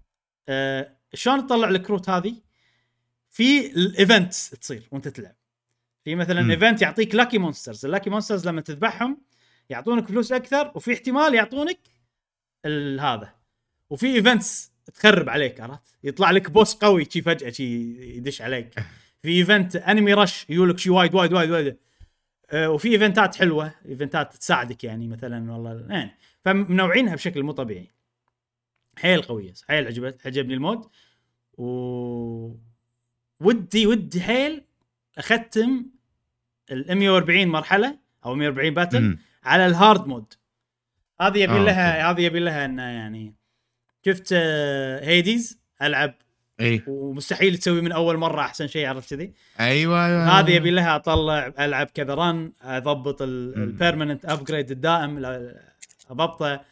آه 0.50 0.98
شلون 1.14 1.48
تطلع 1.48 1.70
الكروت 1.70 2.10
هذه؟ 2.10 2.36
في 3.30 3.72
ال 3.72 3.83
events 3.83 4.50
تصير 4.50 4.88
وانت 4.92 5.08
تلعب. 5.08 5.36
في 6.04 6.16
مثلا. 6.16 6.52
event 6.52 6.82
يعطيك 6.82 7.16
lucky 7.16 7.38
monsters 7.38 7.86
ال 7.86 7.90
lucky 7.90 8.10
monsters 8.10 8.48
لما 8.48 8.62
تذبحهم 8.62 9.22
يعطونك 9.70 10.08
فلوس 10.08 10.32
أكثر 10.32 10.72
وفي 10.76 10.94
احتمال 10.94 11.36
يعطونك 11.36 11.80
هذا. 13.00 13.34
وفي 13.90 14.16
events 14.16 14.72
تخرب 14.94 15.30
عليك 15.30 15.62
عرفت؟ 15.62 15.96
يطلع 16.04 16.32
لك 16.32 16.52
boss 16.52 16.76
قوي 16.76 17.08
شي 17.10 17.22
فجأة 17.22 17.50
شي 17.50 17.66
يدش 18.18 18.42
عليك. 18.42 18.80
في 19.22 19.30
event 19.30 19.76
enemy 19.76 20.14
rush 20.14 20.46
يقول 20.50 20.70
لك 20.70 20.78
شي 20.78 20.90
وايد 20.90 21.16
وايد 21.16 21.34
وايد 21.34 21.52
وايد. 21.52 21.78
آه، 22.52 22.70
وفي 22.70 22.92
eventات 22.92 23.36
حلوة 23.36 23.72
eventات 23.90 24.36
تساعدك 24.36 24.84
يعني 24.84 25.08
مثلا 25.08 25.52
والله. 25.52 25.86
يعني 25.90 26.12
فمنوعينها 26.50 27.16
بشكل 27.16 27.43
مو 27.43 27.52
طبيعي. 27.52 27.88
حيل 28.97 29.22
قوية 29.22 29.54
حيل 29.68 29.88
عجبت 29.88 30.28
عجبني 30.28 30.54
ال 30.54 30.59
mode. 30.59 30.86
و 31.58 31.66
ودي 33.39 33.88
ودي 33.88 34.22
حيل 34.22 34.64
أختم 35.18 35.86
ال 36.72 36.95
140 36.97 37.47
مرحلة 37.47 38.00
أو 38.26 38.36
140 38.36 38.74
battle 38.74 39.02
مم. 39.02 39.20
على 39.43 39.66
ال 39.66 39.74
hard 39.74 40.08
mode 40.08 40.34
هذه 41.22 41.38
يبي 41.38 41.54
آه، 41.54 41.64
لها 41.64 42.12
هذه 42.12 42.22
يبي 42.22 42.39
لها 42.39 42.66
إنه 42.66 42.84
يعني 42.84 43.36
شفت 44.06 44.30
آه، 44.34 45.06
هيديز 45.06 45.60
ألعب. 45.82 46.14
اي 46.60 46.84
ومستحيل 46.88 47.58
تسوي 47.58 47.82
من 47.82 47.91
أول 47.91 48.18
مرة 48.18 48.41
أحسن 48.41 48.68
شيء 48.68 48.88
عرفت 48.88 49.14
كذي؟ 49.14 49.34
أيوه 49.60 50.06
أيوه 50.06 50.39
هذه 50.39 50.52
يبي 50.52 50.72
لها 50.72 50.95
أطلع 50.95 51.54
ألعب 51.60 51.88
كذا 51.88 52.14
run 52.14 52.52
أضبط. 52.62 53.22
ال 53.22 53.32
permanent 53.32 54.26
upgrade 54.26 54.72
الدائم 54.72 55.20
اضبطه 56.10 56.66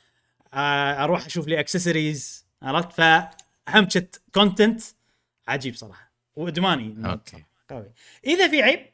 آه، 0.54 1.04
أروح 1.04 1.26
أشوف 1.26 1.48
لي 1.48 1.60
اكسسوارز 1.60 2.46
عرفت؟ 2.62 2.92
فهمشة 3.68 4.08
content 4.34 4.82
عجيب 5.48 5.76
صراحة. 5.76 6.12
وإدماني 6.36 7.12
okay. 7.12 7.44
قوي. 7.70 7.92
إذا 8.26 8.50
في 8.50 8.62
عيب 8.62 8.86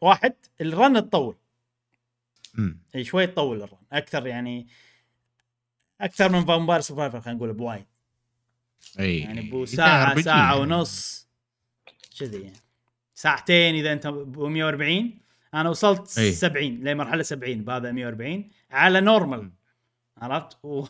واحد 0.00 0.34
ال 0.60 0.73
run 0.73 1.10
تطول. 1.10 1.36
اي 2.94 3.04
شوي 3.04 3.26
تطول 3.26 3.62
ال 3.62 3.66
run 3.66 3.78
أكثر 3.92 4.26
يعني 4.26 4.66
أكثر 6.00 6.32
من 6.32 6.44
فامباير 6.44 6.80
سرفايفر 6.80 7.20
خلينا 7.20 7.38
نقول 7.38 7.52
بوايد. 7.52 7.86
إي. 9.00 9.18
يعني 9.18 9.40
بو 9.40 9.64
ساعة 9.64 10.20
ساعة 10.20 10.52
يعني. 10.52 10.60
ونص 10.60 11.28
كذي 12.18 12.42
يعني. 12.42 12.56
ساعتين 13.14 13.74
إذا 13.74 13.92
أنت 13.92 14.06
ب 14.06 14.38
140 14.38 15.18
أنا 15.54 15.68
وصلت 15.68 16.18
أي. 16.18 16.32
70 16.32 16.64
لمرحله 16.84 17.22
70 17.22 17.64
بهذا 17.64 17.92
140 17.92 18.48
على 18.70 19.00
normal 19.00 19.50
عرفت؟ 20.18 20.56
و- 20.64 20.86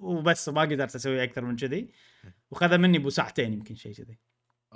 وبس 0.00 0.48
ما 0.48 0.60
قدرت 0.60 0.94
أسوي 0.94 1.22
أكثر 1.24 1.44
من 1.44 1.56
كذي. 1.56 1.88
وخذ 2.50 2.78
مني 2.78 2.98
بو 2.98 3.10
ساعتين 3.10 3.52
يمكن 3.52 3.74
شيء 3.74 3.92
كذي. 3.92 4.18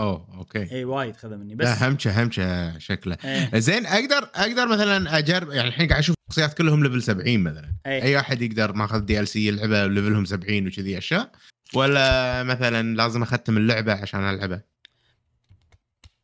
أوه 0.00 0.28
okay. 0.34 0.72
إي 0.72 0.84
وايد 0.84 1.16
خذ 1.16 1.36
مني. 1.36 1.54
بس 1.54 1.66
لا 1.66 1.88
همشة 1.88 2.22
همشة 2.22 2.78
شكله. 2.78 3.16
إيه. 3.24 3.58
زين 3.58 3.86
أقدر 3.86 4.30
أقدر 4.34 4.68
مثلا 4.68 5.18
أجرب 5.18 5.50
يعني 5.50 5.68
الحين 5.68 5.88
قاعد 5.88 5.98
أشوف 5.98 6.16
شخصيات 6.30 6.54
كلهم 6.58 6.82
level 6.84 7.02
70 7.02 7.40
مثلا. 7.40 7.72
إيه. 7.86 8.02
أي 8.02 8.18
أحد 8.20 8.42
يقدر 8.42 8.72
ماخذ 8.72 9.00
DLC 9.00 9.46
يلعبه 9.48 9.86
levelهم 9.86 10.24
70 10.24 10.66
وكذي 10.66 10.98
أشياء؟ 10.98 11.32
ولا 11.74 12.42
مثلا 12.42 12.96
لازم 12.96 13.22
أختم 13.22 13.56
اللعبة 13.56 13.92
عشان 13.92 14.20
العبها 14.20 14.62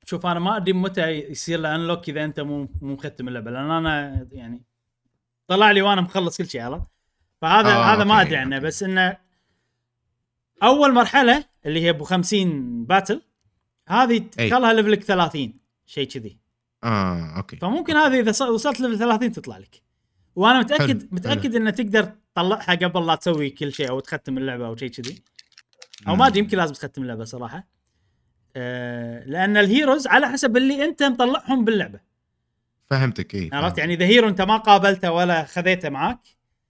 شوف 0.08 0.26
أنا 0.26 0.40
ما 0.40 0.56
أدري 0.56 0.72
متى 0.72 1.10
يصير 1.10 1.60
له 1.60 1.74
unlock 1.74 2.08
إذا 2.08 2.24
أنت 2.24 2.40
مو 2.40 2.68
مو 2.80 2.94
مختم 2.94 3.28
اللعبة 3.28 3.50
لأن 3.50 3.70
أنا 3.70 4.26
يعني 4.32 4.62
طلع 5.46 5.70
لي 5.70 5.82
وأنا 5.82 6.00
مخلص 6.00 6.38
كل 6.38 6.48
شيء 6.48 6.60
عرفت؟ 6.60 6.90
فهذا 7.42 7.68
آه، 7.68 7.94
هذا 7.94 8.04
ما 8.04 8.20
أدري 8.20 8.36
عنه. 8.36 8.58
بس 8.58 8.82
إنه 8.82 9.16
أول 10.62 10.94
مرحلة 10.94 11.44
اللي 11.66 11.80
هي 11.80 11.90
أبو 11.90 12.04
50 12.04 12.84
battle 12.84 13.22
هذه. 13.88 14.18
تخلها 14.18 14.72
levelك 14.72 15.02
30 15.02 15.58
شيء 15.86 16.08
كذي. 16.08 16.38
آه 16.84 17.36
okay. 17.36 17.56
فممكن 17.56 17.96
هذه 17.96 18.20
إذا 18.20 18.46
وصلت 18.46 18.80
level 18.80 18.98
30 18.98 19.32
تطلع 19.32 19.58
لك. 19.58 19.82
وأنا 20.36 20.58
متأكد 20.58 21.00
حلو، 21.00 21.08
متأكد 21.12 21.54
إنه 21.54 21.70
تقدر 21.70 22.12
تطلعها 22.34 22.74
قبل 22.74 23.06
لا 23.06 23.14
تسوي 23.14 23.50
كل 23.50 23.72
شيء 23.72 23.88
أو 23.88 24.00
تختم 24.00 24.38
اللعبة 24.38 24.66
أو 24.66 24.76
شيء 24.76 24.90
كذي. 24.90 25.22
أو. 26.08 26.16
ما 26.16 26.26
أدري 26.26 26.38
يمكن 26.38 26.58
لازم 26.58 26.74
تختم 26.74 27.02
اللعبة 27.02 27.24
صراحة. 27.24 27.75
لأن 29.26 29.56
ال 29.56 29.64
heroes 29.64 30.06
على 30.06 30.28
حسب 30.28 30.56
اللي 30.56 30.84
أنت 30.84 31.02
مطلعهم 31.02 31.64
باللعبة. 31.64 32.00
فهمتك 32.86 33.34
اي 33.34 33.50
عرفت؟ 33.52 33.78
يعني 33.78 33.94
إذا 33.94 34.04
hero 34.04 34.28
أنت 34.28 34.40
ما 34.40 34.56
قابلته 34.56 35.12
ولا 35.12 35.44
خذيته 35.44 35.88
معاك 35.88 36.20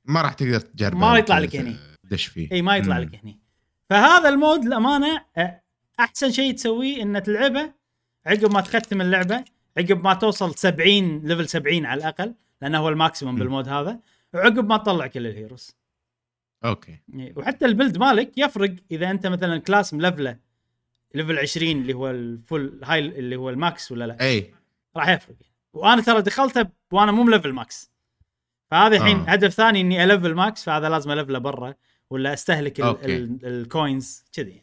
ما 0.05 0.23
راح 0.23 0.33
تقدر 0.33 0.61
تجربه 0.61 0.99
ما 0.99 1.19
يطلع 1.19 1.39
لك 1.39 1.57
هني. 1.57 1.77
دش 2.05 2.27
فيه. 2.27 2.53
إي 2.53 2.63
ما 2.63 2.77
يطلع 2.77 2.97
مم. 2.97 3.03
لك 3.03 3.21
هني. 3.23 3.41
فهذا 3.91 4.29
ال 4.29 4.36
mode 4.36 4.65
للأمانة 4.65 5.25
آه، 5.37 5.63
أحسن 6.01 6.33
شيء 6.33 6.55
تسويه 6.55 7.03
ان 7.03 7.23
تلعبه 7.23 7.73
عقب 8.27 8.53
ما 8.53 8.61
تختم 8.61 9.01
اللعبة 9.01 9.45
عقب 9.79 10.05
ما 10.05 10.15
توصل 10.15 10.55
70 10.55 11.27
level 11.27 11.49
70 11.49 11.87
على 11.87 11.99
الأقل 11.99 12.35
لأنه 12.63 12.79
هو 12.79 12.89
ال 12.89 12.94
maximum. 12.94 13.37
بال 13.37 13.47
mode 13.47 13.69
هذا 13.69 14.01
وعقب 14.35 14.69
ما 14.69 14.77
تطلع 14.77 15.07
كل 15.07 15.27
ال 15.27 15.34
heroes 15.34 15.77
okay. 16.65 16.99
وحتى 17.37 17.67
ال 17.67 17.72
build 17.72 17.99
مالك 17.99 18.39
يفرق 18.39 18.75
إذا 18.91 19.11
أنت 19.11 19.27
مثلا 19.27 19.59
class 19.59 19.95
ملفلة 19.95 20.46
level 21.15 21.39
20 21.39 21.71
اللي 21.71 21.95
هو 21.95 22.11
ال 22.11 22.25
full 22.25 22.81
high 22.85 22.99
اللي 22.99 23.37
هو 23.37 23.51
ال 23.51 23.61
max 23.61 23.93
ولا 23.93 24.07
لا؟ 24.07 24.21
إي. 24.21 24.55
راح 24.97 25.09
يفرق. 25.09 25.37
وأنا 25.73 26.03
ترى 26.03 26.23
دخلته 26.23 26.67
وأنا 26.93 27.13
مو 27.13 27.23
ملفل 27.23 27.53
max 27.53 27.91
فهذا 28.71 28.97
الحين 28.97 29.17
آه. 29.17 29.25
هدف 29.31 29.53
ثاني 29.55 29.81
إني 29.81 30.05
الفل 30.05 30.35
max 30.35 30.65
فهذا 30.65 30.89
لازم 30.89 31.11
الفله 31.11 31.39
برا 31.39 31.75
ولا 32.11 32.33
أستهلك 32.33 32.81
ال 33.45 33.58
coins 33.58 34.25
كذي. 34.33 34.63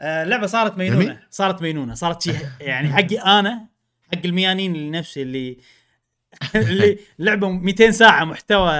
آه، 0.00 0.22
اللعبه 0.22 0.46
صارت 0.46 0.78
مينونة. 0.78 1.22
صارت 1.30 1.62
مينونة. 1.62 1.94
صارت 1.94 2.22
شيء 2.22 2.36
يعني 2.60 2.92
حقي 2.92 3.16
أنا 3.18 3.66
حق 4.12 4.20
الميانين 4.24 4.74
اللي 4.74 4.90
نفسي 4.90 5.22
اللي 5.22 5.58
اللي 6.54 6.98
لعبة 7.18 7.48
200 7.48 7.90
ساعة 7.90 8.24
محتوى 8.24 8.70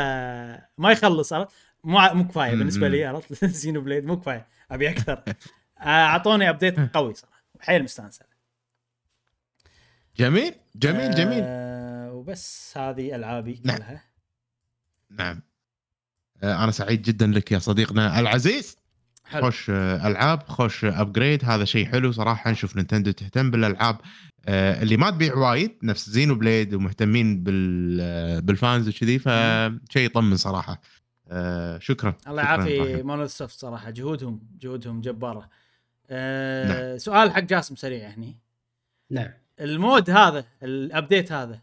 ما 0.79 0.91
يخلص 0.93 1.33
عرفت؟ 1.33 1.53
مو 1.85 1.99
مو 2.13 2.29
كفاية 2.29 2.51
بالنسبة 2.51 2.89
لي 2.89 3.05
عرفت؟ 3.05 3.45
Xenoblade 3.61 4.05
مو 4.05 4.21
كفاية 4.21 4.47
أبي 4.71 4.91
أكثر. 4.91 5.23
آه، 5.29 5.35
أعطوني 5.81 6.51
update 6.51 6.97
قوي 6.97 7.15
صراحة. 7.15 7.45
حيل 7.61 7.83
مستانس 7.83 8.21
جميل 10.17 10.55
جميل 10.77 11.15
جميل. 11.15 11.43
آه 11.43 12.13
وبس 12.13 12.75
هذه 12.77 13.15
ألعابي 13.17 13.61
نعم. 13.65 13.77
كلها. 13.77 14.05
نعم. 15.11 15.43
آه، 16.43 16.65
أنا 16.65 16.73
سعيد 16.73 17.03
جدا 17.03 17.27
لك 17.27 17.53
يا 17.53 17.59
صديقنا 17.59 18.21
العزيز. 18.21 18.77
حلو. 19.25 19.43
خوش 19.43 19.71
آه، 19.71 20.09
ألعاب 20.09 20.49
خوش 20.49 20.85
upgrade 20.85 21.45
هذا 21.45 21.65
شيء 21.65 21.87
حلو 21.87 22.13
صراحة. 22.13 22.51
نشوف 22.51 22.77
نينتندو 22.77 23.11
تهتم 23.11 23.51
بالألعاب 23.51 24.01
آه، 24.47 24.83
اللي 24.83 24.97
ما 24.97 25.11
تبيع 25.11 25.35
وايد 25.35 25.79
نفس 25.83 26.11
زينوبليد 26.11 26.75
ومهتمين 26.75 27.43
بال 27.43 27.99
آه، 28.01 28.41
بال 28.41 28.57
fans 28.57 28.89
وكذي 28.89 29.19
فشيء 29.19 30.03
يطمن 30.03 30.37
صراحة. 30.37 30.81
آه، 31.29 31.79
شكرا. 31.79 32.15
الله 32.27 32.43
يعافي 32.43 32.81
إبراهيم. 32.81 33.07
مونوليث 33.07 33.31
سوفت 33.31 33.59
صراحة. 33.59 33.91
جهودهم 33.91 34.49
جهودهم 34.59 35.01
جبارة. 35.01 35.51
آه 36.11 36.97
سؤال 36.97 37.31
حق 37.31 37.41
جاسم 37.41 37.77
سريع 37.77 38.09
هني 38.09 38.37
نعم. 39.11 39.31
المود 39.61 40.11
هذا 40.11 40.45
ال 40.63 40.73
update 40.73 41.33
هذا 41.33 41.61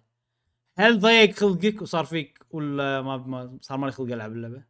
هل 0.77 0.99
ضيق 0.99 1.31
خلقك 1.35 1.81
وصار 1.81 2.05
فيك 2.05 2.39
ولا 2.51 3.01
ما, 3.01 3.17
ما 3.17 3.57
صار 3.61 3.77
مالي 3.77 3.91
خلق 3.91 4.13
العب 4.13 4.31
اللعبة؟ 4.31 4.61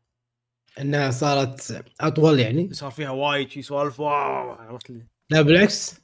إنها 0.81 1.11
صارت 1.11 1.83
أطول 2.01 2.39
يعني. 2.39 2.73
صار 2.73 2.91
فيها 2.91 3.09
وايد 3.09 3.49
شي 3.49 3.61
سوالف 3.61 3.99
wow 3.99 4.51
عرفت 4.51 4.89
لي؟ 4.89 5.01
لا 5.29 5.41
بالعكس. 5.41 6.01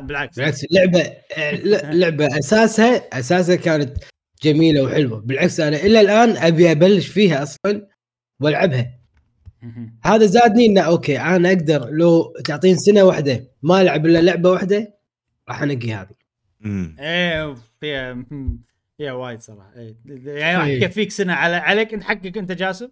بالعكس. 0.00 0.36
بالعكس 0.36 0.64
اللعبة 0.64 1.00
آه، 1.36 1.50
ل- 1.54 2.00
لعبة 2.00 2.38
أساسها 2.38 3.18
أساسها 3.18 3.56
كانت 3.56 3.96
جميلة 4.42 4.82
وحلوة. 4.82 5.20
بالعكس 5.20 5.60
أنا 5.60 5.76
إلى 5.76 6.00
الآن 6.00 6.36
أبي 6.36 6.70
أبلش 6.70 7.06
فيها 7.08 7.42
أصلا 7.42 7.88
وألعبها. 8.40 8.98
هذا 10.04 10.26
زادني 10.26 10.66
إنه 10.66 10.80
okay 10.80 11.20
أنا 11.20 11.48
أقدر 11.48 11.90
لو 11.90 12.32
تعطيني 12.44 12.76
سنة 12.76 13.02
واحدة 13.02 13.44
ما 13.62 13.80
ألعب 13.80 14.06
إلا 14.06 14.18
لعبة 14.18 14.50
واحدة 14.50 14.94
راح 15.48 15.62
أنقي 15.62 15.92
هذه. 15.92 16.14
إيه 16.98 17.54
فيها. 17.80 18.24
فيها 18.98 19.12
وايد 19.12 19.40
صراحة 19.40 19.72
إيه. 19.76 19.96
يعني 20.26 20.58
راح 20.58 20.66
إيه. 20.66 20.80
تكفيك 20.80 21.10
سنة 21.10 21.32
على 21.32 21.56
عليك 21.56 21.94
انت 21.94 22.04
حقك 22.04 22.38
أنت 22.38 22.52
جاسم 22.52 22.88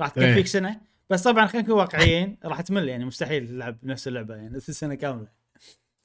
راح 0.00 0.08
تكفيك 0.08 0.36
إيه. 0.36 0.44
سنة 0.44 0.80
بس 1.10 1.22
طبعا 1.22 1.46
خلينا 1.46 1.66
نكون 1.66 1.78
واقعيين 1.78 2.38
راح 2.44 2.60
تمل 2.60 2.88
يعني 2.88 3.04
مستحيل 3.04 3.48
تلعب 3.48 3.76
نفس 3.82 4.08
اللعبة 4.08 4.34
يعني 4.34 4.56
نفس 4.56 4.68
السنة 4.68 4.94
كاملة 4.94 5.28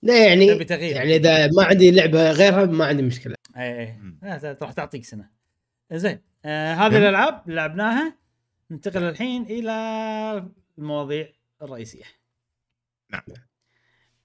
لا 0.01 0.25
يعني 0.25 0.45
يعني 0.69 1.15
إذا 1.15 1.47
ما 1.47 1.63
عندي 1.63 1.91
لعبة 1.91 2.31
غيرها 2.31 2.65
ما 2.65 2.85
عندي 2.85 3.03
مشكلة 3.03 3.35
اي 3.57 3.81
اي 3.81 4.57
راح 4.61 4.71
تعطيك 4.71 5.05
سنة 5.05 5.29
زين 5.93 6.19
آه 6.45 6.73
هذه. 6.73 6.97
الألعاب 6.97 7.41
لعبناها 7.47 8.17
ننتقل 8.71 9.03
الحين 9.03 9.43
إلى 9.43 9.71
المواضيع 10.77 11.27
الرئيسية 11.61 12.03
نعم. 13.11 13.21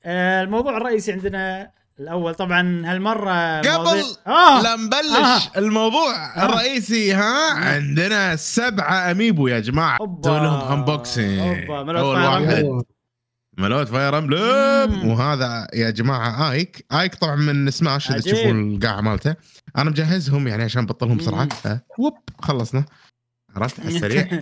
آه 0.04 0.42
الموضوع 0.42 0.76
الرئيسي 0.76 1.12
عندنا 1.12 1.70
الأول 2.00 2.34
طبعا 2.34 2.82
هالمرة 2.86 3.58
قبل. 3.60 4.02
آه 4.26 4.62
لا 4.62 4.76
نبلش 4.76 5.48
آه. 5.56 5.58
الموضوع 5.58 6.36
آه. 6.36 6.46
الرئيسي 6.46 7.12
ها 7.12 7.52
عندنا 7.52 8.36
سبعة 8.36 9.10
أميبو 9.10 9.48
يا 9.48 9.60
جماعة. 9.60 9.98
سوي 10.24 10.40
لهم 10.40 10.72
unboxing 10.72 11.70
أول 11.70 11.96
واحد. 11.96 12.82
مالوت 13.58 13.88
فاير 13.88 14.18
امبلم. 14.18 15.08
وهذا 15.08 15.66
يا 15.74 15.90
جماعة 15.90 16.52
آيك 16.52 16.86
آيك 16.92 17.14
طبعا 17.14 17.36
من 17.36 17.70
سماش 17.70 18.10
إذا. 18.10 18.20
تشوفون 18.20 18.74
القاعدة 18.74 19.00
مالته 19.00 19.36
أنا 19.78 19.90
مجهزهم 19.90 20.48
يعني 20.48 20.62
عشان 20.64 20.86
بطلهم 20.86 21.16
بسرعة 21.16 21.42
مم. 21.42 21.48
ف 21.48 21.68
hop 21.98 22.14
خلصنا 22.38 22.84
عرفت؟ 23.56 23.80
على 23.80 23.88
السريع. 23.88 24.28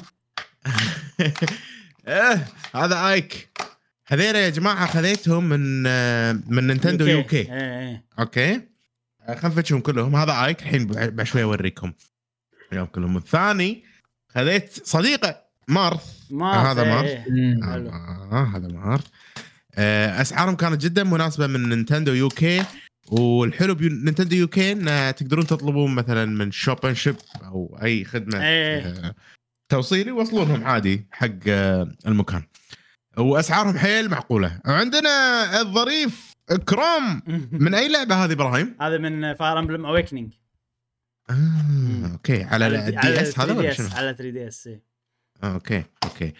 إيه 2.08 2.46
هذا 2.74 3.08
ايك 3.08 3.48
هذيلا 4.06 4.44
يا 4.44 4.50
جماعة 4.50 4.86
خذيتهم 4.86 5.48
من 5.48 5.84
آه، 5.86 6.32
من 6.46 6.66
نينتندو 6.66 7.06
يو 7.06 7.24
كي. 7.24 7.36
إيه 7.36 7.78
إيه. 7.80 8.04
okay. 8.18 8.54
آه، 9.22 9.46
نفتشهم 9.46 9.80
كلهم. 9.80 10.16
هذا 10.16 10.44
ايك 10.44 10.62
الحين 10.62 10.86
بعد 10.86 11.22
شوي 11.22 11.42
أوريكم. 11.42 11.92
اليوم 12.72 12.86
كلهم. 12.86 13.16
الثاني 13.16 13.84
خذيت 14.28 14.86
صديقه 14.86 15.42
مارث. 15.68 16.04
ما 16.30 16.72
هذا 16.72 16.84
مارث. 16.84 17.10
إيه. 17.10 17.26
حلو. 17.62 17.88
آه 17.88 18.52
هذا 18.56 18.68
مارث. 18.68 19.06
آه 19.74 20.20
أسعارهم 20.20 20.56
كانت 20.56 20.82
جدا 20.82 21.04
مناسبة 21.04 21.46
من 21.46 21.68
نينتندو 21.68 22.12
يو 22.12 22.28
كي. 22.28 22.64
والحلو 23.10 23.74
بنينتندو 23.74 24.36
يو 24.36 24.48
كي 24.48 24.72
إن 24.72 25.14
تقدرون 25.14 25.46
تطلبون 25.46 25.94
مثلا 25.94 26.24
من 26.24 26.50
Shop 26.50 26.86
and 26.86 26.94
Ship 26.94 27.16
أو 27.44 27.78
أي 27.82 28.04
خدمة 28.04 28.42
إيه. 28.42 28.78
آه 28.80 29.14
توصيل 29.68 30.08
يوصلونهم 30.08 30.64
عادي 30.64 31.06
حق 31.10 31.28
آه 31.48 31.92
المكان. 32.06 32.42
وأسعارهم 33.18 33.78
حيل 33.78 34.08
معقولة. 34.08 34.60
وعندنا 34.66 35.10
الظريف 35.60 36.32
كروم 36.68 37.22
من 37.62 37.74
أي 37.74 37.88
لعبة 37.88 38.24
هذه 38.24 38.32
إبراهيم؟ 38.32 38.76
هذا 38.80 38.98
من 38.98 39.34
فاير 39.34 39.58
امبلم 39.58 39.86
اويكننج 39.86 40.32
آه، 41.30 42.12
okay. 42.12 42.42
على 42.42 42.66
الدي 42.66 43.22
اس 43.22 43.38
هذا 43.38 43.52
ولا 43.52 43.72
شنو؟ 43.72 43.88
على 43.92 44.14
3 44.18 44.30
دي 44.30 44.48
اس 44.48 44.68
okay 45.44 45.84
okay. 46.04 46.32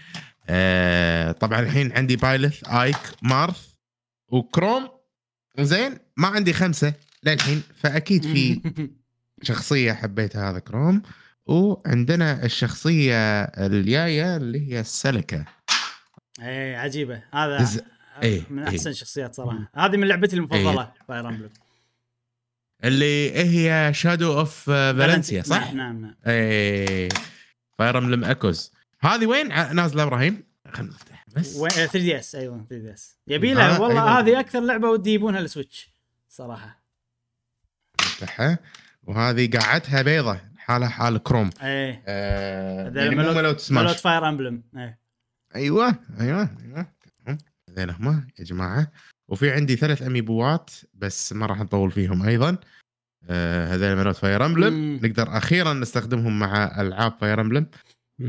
آه 0.49 1.33
طبعا 1.33 1.61
الحين 1.61 1.93
عندي 1.93 2.17
بايلث 2.17 2.69
ايك 2.69 2.97
مارث 3.23 3.67
وكروم 4.29 4.89
زين 5.61 5.99
ما 6.17 6.29
عندي 6.29 6.53
خمسة 6.53 6.95
للحين 7.25 7.63
فأكيد 7.77 8.23
في 8.23 8.61
شخصية 9.49 9.93
حبيتها 9.93 10.51
هذا 10.51 10.59
كروم. 10.59 11.03
وعندنا 11.47 12.45
الشخصية 12.45 13.43
الجاية 13.45 14.37
اللي 14.37 14.71
هي 14.73 14.81
السلكه 14.81 15.45
إيه 16.43 16.77
عجيبة. 16.77 17.23
هذا 17.35 17.59
دز- 17.59 17.83
إيه، 18.23 18.43
من 18.51 18.59
إيه. 18.63 18.69
أحسن 18.69 18.91
الشخصيات 18.91 19.35
صراحة. 19.35 19.71
هذه 19.77 19.97
من 19.97 20.09
لعبتي 20.09 20.37
المفضلة 20.37 20.93
فاير 21.09 21.29
امبلم 21.29 21.51
اللي 22.85 23.33
هي 23.33 23.95
شادو 23.95 24.39
اوف 24.39 24.55
فالنسيا 24.61 25.43
صح؟ 25.43 25.73
نعم 25.73 26.01
نعم. 26.03 26.15
إيه. 26.27 27.09
فاير 27.79 27.99
امبلم 27.99 28.25
اكوز 28.25 28.73
هذه 29.01 29.27
وين؟ 29.27 29.53
ع- 29.53 29.73
نازلة 29.73 30.03
إبراهيم؟ 30.03 30.43
نفتح. 30.79 31.12
بس. 31.37 31.59
3 31.59 31.99
دي 31.99 32.19
اس 32.19 32.35
أيضا 32.35 32.57
3 32.71 32.79
دي 32.83 32.93
اس 32.93 33.17
يبي 33.29 33.53
آه، 33.53 33.55
لها 33.55 33.79
والله 33.79 34.03
أيوة. 34.03 34.19
هذه 34.19 34.41
أكثر 34.41 34.61
لعبة 34.61 34.89
ودي 34.91 35.11
يجيبونها 35.11 35.41
السويتش 35.41 35.91
صراحة. 36.29 36.83
نفتحها 38.01 38.59
وهذه 39.03 39.51
قاعدتها 39.59 40.03
بيضة 40.03 40.39
حالها 40.57 40.89
حال 40.89 41.23
كروم. 41.23 41.51
إيه. 41.63 42.03
آه 42.07 42.93
يعني 42.97 43.11
مو 43.15 43.23
مالوت- 43.23 43.27
مالوت 43.37 43.39
مالوت 43.43 43.61
سماش 43.61 44.01
فاير 44.01 44.29
امبلم 44.29 44.63
إيه. 44.77 44.99
أيوه 45.55 45.95
أيوه 46.21 46.49
أيوه. 46.65 46.87
تمام. 47.25 47.39
هذين 47.69 47.91
هم 47.91 48.27
يا 48.39 48.45
جماعة. 48.45 48.93
وفي 49.29 49.51
عندي 49.51 49.77
ثلاث 49.77 50.03
أميبوات 50.03 50.71
بس 50.95 51.33
ما 51.33 51.47
راح 51.47 51.61
نطول 51.61 51.91
فيهم 51.91 52.23
أيضا. 52.23 52.57
آه 53.31 53.75
هذول 53.75 53.97
مالوت 53.97 54.17
فاير 54.17 54.47
امبلم. 54.47 54.95
نقدر 55.03 55.37
أخيرا 55.37 55.73
نستخدمهم 55.73 56.39
مع 56.39 56.81
ألعاب 56.81 57.13
فاير 57.21 57.41
امبلم 57.41 57.67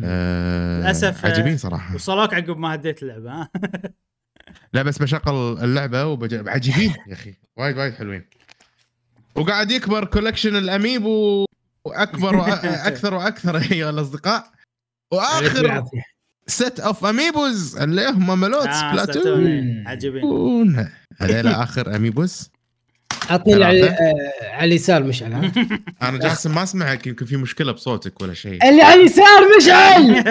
آه 0.04 0.80
للأسف، 0.80 1.26
آه، 1.26 1.30
عجيبين 1.30 1.58
صراحة. 1.58 1.96
وصلوك 1.96 2.34
عقب 2.34 2.58
ما 2.58 2.74
هديت 2.74 3.04
اللعبة 3.04 3.32
ها؟ 3.32 3.50
لا 4.74 4.84
بس 4.84 4.98
بشغل 4.98 5.64
اللعبة 5.64 6.06
وبج... 6.06 6.48
عجيبين 6.50 6.94
يا 7.08 7.14
أخي. 7.14 7.34
وايد 7.58 7.78
وايد 7.78 7.94
حلوين. 7.94 8.26
وقاعد 9.36 9.72
يكبر 9.72 10.06
collection 10.06 10.56
الاميبو 10.56 11.46
وأكبر 11.86 12.36
وأكثر 12.40 13.14
وأكثر 13.20 13.58
ايها 13.58 13.90
الأصدقاء. 13.90 14.52
وآخر. 15.14 15.84
set 16.48 16.80
of 16.80 17.06
amiibos 17.06 17.78
اللي 17.78 18.08
هم 18.10 18.40
مالوت 18.40 18.68
آه، 18.68 18.92
سبلاتون 18.92 19.14
سبلاتون، 19.24 19.46
إيه، 19.48 19.88
عجيبين. 19.88 20.90
هذول 21.18 21.48
آخر 21.48 21.96
amiibos 21.96 22.50
عطني 23.30 23.64
على. 23.64 23.84
آه، 23.86 24.32
على 24.54 24.66
اليسار 24.66 25.04
مشعل 25.04 25.34
ها؟ 25.34 25.52
أنا 26.10 26.18
جاسم 26.20 26.56
ما 26.56 26.64
أسمعك 26.64 27.08
يمكن 27.08 27.26
في 27.26 27.38
مشكلة 27.38 27.72
بصوتك 27.72 28.22
ولا 28.22 28.34
شيء 28.34 28.70
اللي 28.70 28.82
على 28.82 29.02
اليسار 29.02 29.48
مشعل 29.58 30.24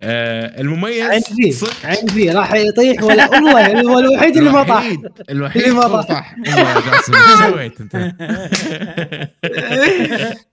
آه، 0.00 0.60
المميز 0.60 1.04
عندي 1.30 1.52
صدق 1.52 1.74
عندي 1.84 2.30
راح 2.30 2.54
يطيح 2.54 3.02
ولا 3.02 3.30
والله 3.30 3.80
هو 3.80 3.98
الوحيد 3.98 4.36
اللي 4.36 4.50
ما 4.50 4.62
طاح 4.62 4.92
الوحيد 5.30 5.62
اللي 5.62 5.74
ما 5.74 6.02
طاح. 6.02 6.36
إيش 6.46 7.38
سويت 7.38 7.80
أنت؟ 7.80 7.96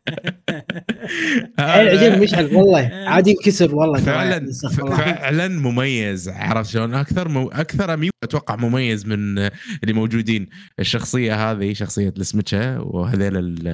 عجب 1.60 2.22
مشعل 2.24 2.56
والله. 2.56 2.92
عادي 3.08 3.30
ينكسر 3.30 3.76
والله. 3.76 4.00
فعلا. 4.02 4.52
فعلا 4.98 5.48
مميز. 5.48 6.30
عرفت 6.30 6.70
شلون؟ 6.70 6.94
أكثر 6.94 7.28
مو 7.28 7.50
أكثر 7.50 7.94
اميو 7.94 8.12
أتوقع 8.24 8.56
مميز 8.56 9.06
من 9.06 9.38
اللي 9.38 9.94
موجودين. 9.94 10.50
الشخصية 10.80 11.52
هذه 11.52 11.74
شخصية 11.74 12.14
السمكة 12.18 12.82
وهذيل 12.82 13.38
ال- 13.38 13.68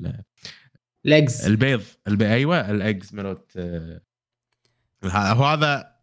ال- 0.00 0.22
legs 1.04 1.44
البيض. 1.46 1.82
البي 2.08 2.26
أيوه 2.32 2.70
الاجز 2.70 3.14
مالوت 3.14 3.52
آه، 3.56 4.00
هذا 5.04 5.32
وهذا 5.32 5.96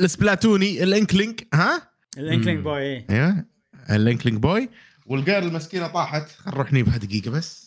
السبلاتوني 0.00 0.82
ال 0.82 0.89
Inkling 0.89 1.40
ها؟ 1.54 1.92
ال 2.18 2.23
Inkling. 2.23 2.64
boy 2.64 2.80
إيه. 2.82 3.06
أيوه 3.10 3.44
ال 3.90 3.96
Inkling 3.96 4.38
boy. 4.38 4.68
وال 5.06 5.19
girl 5.19 5.46
المسكينة 5.46 5.86
طاحت. 5.86 6.28
خل 6.28 6.50
نروح 6.50 6.72
نجيبها 6.72 6.96
دقيقه 6.96 7.30
بس. 7.30 7.61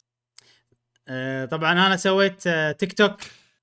آه، 1.07 1.45
طبعا 1.45 1.71
أنا 1.71 1.95
سويت 1.97 2.47
آه، 2.47 2.71
تيك 2.71 2.93
توك 2.93 3.17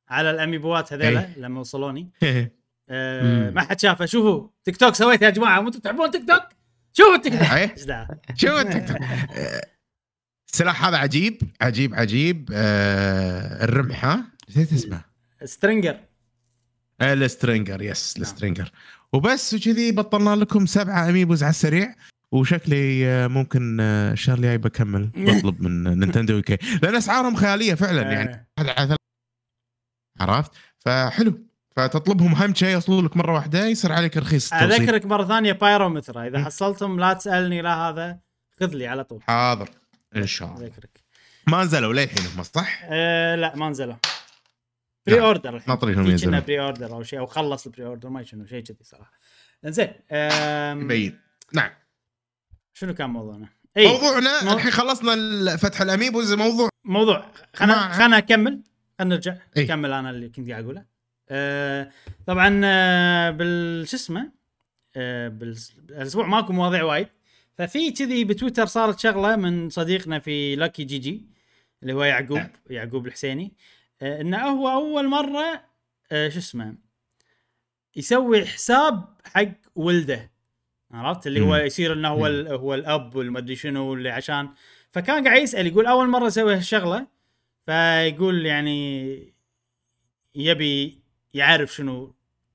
على 0.09 0.31
الأميبوات 0.31 0.93
هذيلا 0.93 1.21
إيه. 1.21 1.39
لما 1.39 1.61
وصلوني. 1.61 2.11
مم. 2.23 2.51
آه، 2.91 3.51
ما 3.51 3.61
حد 3.61 3.81
شافه. 3.81 4.07
شوفوا 4.07 4.49
تيك 4.65 4.77
توك 4.77 4.95
سويت 4.95 5.23
يا 5.23 5.31
جماعة. 5.31 5.61
أنتم 5.61 5.79
تحبون 5.81 6.11
تيك 6.11 6.29
توك؟ 6.29 6.43
شوفوا 6.93 7.15
التيك 7.15 7.33
توك. 7.33 7.43
إيه. 7.43 7.73
إيش 7.73 7.85
دعوة؟ 7.85 8.09
شو 8.35 8.59
التيك 8.61 8.89
توك. 8.89 8.99
السلاح 10.53 10.85
هذا 10.87 10.97
عجيب 10.97 11.43
عجيب 11.61 11.95
عجيب. 11.95 12.51
آه 12.55 13.89
ها؟ 13.93 14.25
نسيت 14.51 14.73
اسمه. 14.73 15.01
سترينجر. 15.45 16.01
السترينجر 17.03 17.83
yes 17.83 18.17
السترينجر. 18.17 18.71
وبس 19.13 19.55
وكذي 19.55 19.93
بطلنا 19.93 20.37
لكم 20.37 20.67
سبعة 20.67 21.09
amiibos 21.09 21.43
على 21.43 21.51
السريع. 21.51 21.95
وشكلي 22.33 23.07
آه، 23.07 23.27
ممكن 23.27 23.81
آه، 23.81 24.13
الشهر 24.13 24.37
الجاي 24.37 24.59
بكمل. 24.59 25.11
بطلب 25.27 25.63
من 25.63 25.99
نينتندو 25.99 26.35
يو 26.35 26.47
كي 26.47 26.59
لأن 26.83 26.95
أسعارهم 26.95 27.37
خيالية 27.37 27.75
فعلا 27.75 28.03
يعني. 28.03 28.47
آه، 28.59 28.63
ثلاث 28.63 28.97
عرفت؟ 30.21 30.51
فحلو. 30.79 31.47
فتطلبهم 31.77 32.35
اهم 32.35 32.55
شيء 32.55 32.69
يوصلوا 32.69 33.03
لك 33.03 33.17
مرة 33.17 33.33
واحدة 33.33 33.67
يصير 33.67 33.93
عليك 33.93 34.17
رخيص 34.17 34.53
التوصيل. 34.53 34.83
أذكرك 34.83 35.07
مرة 35.07 35.25
ثانية 35.25 35.53
بايرا 35.53 35.80
ومثرا 35.81 36.27
إذا. 36.27 36.45
حصلتهم 36.45 37.01
لا 37.01 37.13
تسألني 37.13 37.63
لا 37.63 37.75
هذا. 37.75 38.19
خذ 38.61 38.75
لي 38.75 38.87
على 38.87 39.05
طول. 39.05 39.23
حاضر. 39.23 39.69
إن 40.17 40.27
شاء 40.27 40.49
الله. 40.49 40.67
أذكرك. 40.67 41.01
ما 41.47 41.65
نزلوا 41.65 41.93
للحين 41.93 42.27
هم 42.37 42.43
صح؟ 42.43 42.81
آه 42.85 43.35
لا 43.35 43.57
ما 43.57 43.71
نزلوا. 43.71 43.95
pre 45.07 45.17
نعم. 45.17 45.25
order 45.25 45.57
الحين. 45.57 45.69
ناطرينهم 45.69 46.07
ينزلون 46.07 46.41
بري 46.41 46.61
اوردر 46.61 46.93
أو 46.93 47.03
شيء 47.03 47.19
أو 47.19 47.27
خلص 47.27 47.67
ال 47.67 47.87
pre-order 47.87 48.09
ما 48.09 48.23
شنو 48.23 48.47
شيء 48.47 48.63
كذي 48.63 48.79
صراحة. 48.83 49.13
زين 49.65 49.93
يبين 50.83 51.19
نعم. 51.55 51.71
شنو 52.75 52.95
كان 52.95 53.11
موضوعنا؟ 53.11 53.49
إي 53.77 53.89
موضوعنا 53.89 54.45
مو- 54.45 54.53
الحين 54.53 54.71
خلصنا 54.71 55.57
فتح 55.57 55.81
ال 55.81 55.87
amiibos 55.87 56.33
موضوع 56.33 56.69
موضوع. 56.85 57.33
خلنا 57.55 57.75
ما- 57.89 57.93
خلنا 57.93 58.19
اكمل 58.19 58.63
خلنا 58.99 59.15
نرجع. 59.15 59.37
اكمل 59.57 59.93
أنا 59.93 60.11
اللي 60.11 60.29
كنت 60.29 60.51
قاعد 60.51 60.65
أقوله. 60.65 60.85
آه 61.29 61.91
طبعا 62.27 62.61
آه 62.65 63.31
بال 63.31 63.89
شو 63.89 63.97
اسمه؟ 63.97 64.33
آه 64.97 65.29
بالاسبوع 65.29 66.27
ماكو 66.27 66.53
مواضيع 66.53 66.83
وايد. 66.83 67.09
ففي 67.59 67.91
كذي 67.93 68.25
بتويتر 68.25 68.67
صارت 68.67 68.99
شغلة 68.99 69.37
من 69.37 69.71
صديقنا 69.71 70.19
في 70.19 70.57
لاكي 70.57 70.85
جي 70.85 70.99
جي 70.99 71.27
اللي 71.83 71.93
هو 71.93 72.05
يعقوب 72.05 72.37
نعم. 72.39 72.51
يعقوب 72.71 73.07
الحسيني. 73.07 73.53
آه 74.03 74.21
إنه 74.21 74.39
هو 74.39 74.69
أول 74.69 75.09
مرة 75.09 75.63
آه 76.13 76.29
شو 76.29 76.39
اسمه؟ 76.39 76.75
يسوي 77.97 78.47
حساب 78.47 79.05
حق 79.25 79.49
ولده. 79.75 80.32
عرفت؟ 80.93 81.27
اللي 81.27 81.41
هو. 81.41 81.57
يصير 81.57 81.93
إنه 81.93 82.09
هو 82.09 82.27
هو 82.49 82.75
الأب 82.75 83.17
والمدري 83.17 83.57
شنو 83.57 83.95
اللي 83.95 84.11
عشان. 84.11 84.49
فكان 84.91 85.25
قاعد 85.25 85.43
يسأل 85.43 85.67
يقول 85.67 85.87
أول 85.87 86.09
مرة 86.09 86.27
أسوي 86.27 86.55
هالشغلة 86.55 87.07
فيقول 87.67 88.47
يعني 88.47 89.33
يبي 90.35 90.99
يعرف 91.35 91.75
شنو 91.75 92.15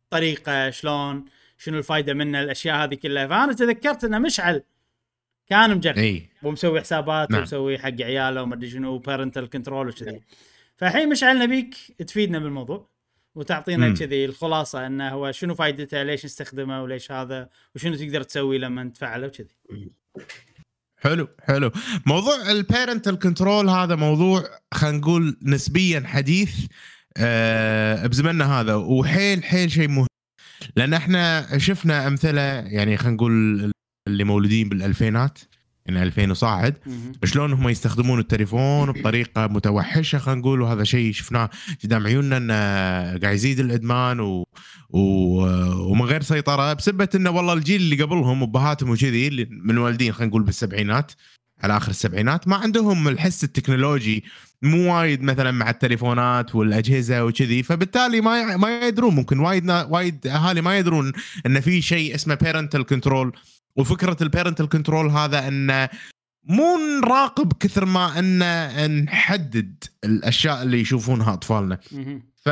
طريقة 0.09 0.69
شلون 0.69 1.25
شنو 1.57 1.77
الفائده 1.77 2.13
منه 2.13 2.41
الأشياء 2.41 2.83
هذه 2.83 2.95
كلها. 2.95 3.27
فأنا 3.27 3.53
تذكرت 3.53 4.03
إنه 4.03 4.19
مشعل. 4.19 4.63
كان 5.47 5.77
مجرب. 5.77 5.97
إي. 5.97 6.29
ومسوي 6.43 6.81
حسابات 6.81 7.31
نعم. 7.31 7.39
ومسوي 7.39 7.77
حق 7.77 8.01
عياله 8.01 8.43
ومدري 8.43 8.69
شنو 8.69 8.97
parental 8.97 9.49
control 9.49 9.89
وكذي. 9.89 10.21
فالحين 10.77 11.09
مشعل 11.09 11.39
نبيك 11.39 11.75
تفيدنا 12.07 12.39
بالموضوع. 12.39 12.89
وتعطينا. 13.37 13.93
كذي 13.93 14.25
الخلاصة 14.25 14.87
إنه 14.87 15.09
هو 15.09 15.31
شنو 15.31 15.55
فائدته 15.55 16.03
ليش 16.03 16.25
نستخدمه 16.25 16.83
وليش 16.83 17.11
هذا 17.11 17.49
وشنو 17.75 17.95
تقدر 17.95 18.23
تسوي 18.23 18.57
لما 18.57 18.89
تفعله 18.89 19.27
وكذي. 19.27 19.55
حلو 20.97 21.27
حلو. 21.41 21.71
موضوع 22.05 22.51
ال 22.51 22.59
parental 22.59 23.19
control 23.19 23.69
هذا 23.69 23.95
موضوع 23.95 24.43
خلينا 24.73 24.97
نقول 24.97 25.37
نسبيا 25.43 26.03
حديث 26.05 26.65
آه 27.17 28.07
بزمننا 28.07 28.59
هذا 28.59 28.75
وحيل 28.75 29.43
حيل 29.43 29.71
شيء 29.71 29.87
مهم. 29.87 30.07
لأن 30.75 30.93
إحنا 30.93 31.57
شفنا 31.57 32.07
أمثلة 32.07 32.41
يعني 32.41 32.97
خلينا 32.97 33.15
نقول 33.15 33.71
اللي 34.07 34.23
مولودين 34.23 34.69
بالألفينات 34.69 35.39
يعني 35.87 36.03
2000 36.03 36.31
وصاعد. 36.31 36.77
شلون 37.23 37.53
هم 37.53 37.69
يستخدمون 37.69 38.19
التليفون 38.19 38.91
بطريقة 38.91 39.47
متوحشة 39.47 40.17
خلينا 40.17 40.41
نقول 40.41 40.61
وهذا 40.61 40.83
شيء 40.83 41.13
شفناه 41.13 41.49
قدام 41.83 42.07
عيوننا 42.07 42.37
إنه 42.37 42.53
قاعد 43.19 43.35
يزيد 43.35 43.59
الإدمان 43.59 44.19
و... 44.19 44.45
و... 44.89 44.99
ومن 45.91 46.01
غير 46.01 46.21
سيطرة 46.21 46.73
بسبه 46.73 47.09
إنه 47.15 47.29
والله 47.29 47.53
الجيل 47.53 47.81
اللي 47.81 48.03
قبلهم 48.03 48.41
وابهاتهم 48.41 48.89
وكذي 48.89 49.27
اللي 49.27 49.47
من 49.51 49.77
والدين 49.77 50.13
خلينا 50.13 50.29
نقول 50.29 50.43
بالسبعينات 50.43 51.11
على 51.63 51.77
آخر 51.77 51.89
السبعينات 51.89 52.47
ما 52.47 52.55
عندهم 52.55 53.07
الحس 53.07 53.43
التكنولوجي 53.43 54.23
مو 54.61 54.93
وايد 54.93 55.21
مثلا 55.21 55.51
مع 55.51 55.69
التليفونات 55.69 56.55
والأجهزة 56.55 57.25
وكذي 57.25 57.63
فبالتالي 57.63 58.21
ما. 58.21 58.57
ما 58.57 58.87
يدرون 58.87 59.15
ممكن 59.15 59.39
وايد 59.39 59.65
نا... 59.65 59.83
وايد 59.83 60.27
أهالي 60.27 60.61
ما 60.61 60.77
يدرون 60.77 61.11
إن 61.45 61.59
في 61.59 61.81
شيء 61.81 62.15
اسمه 62.15 62.35
parental 62.35 62.85
control 62.85 63.31
وفكرة 63.77 64.17
ال 64.21 64.26
parental 64.26 64.69
control 64.69 65.09
هذا 65.09 65.47
إنه 65.47 65.89
مو 66.43 66.77
نراقب 67.01 67.53
كثر 67.53 67.85
ما 67.85 68.19
ان 68.19 69.03
نحدد 69.03 69.83
الأشياء 70.03 70.63
اللي 70.63 70.79
يشوفونها 70.81 71.33
أطفالنا. 71.33 71.79
ف 72.35 72.49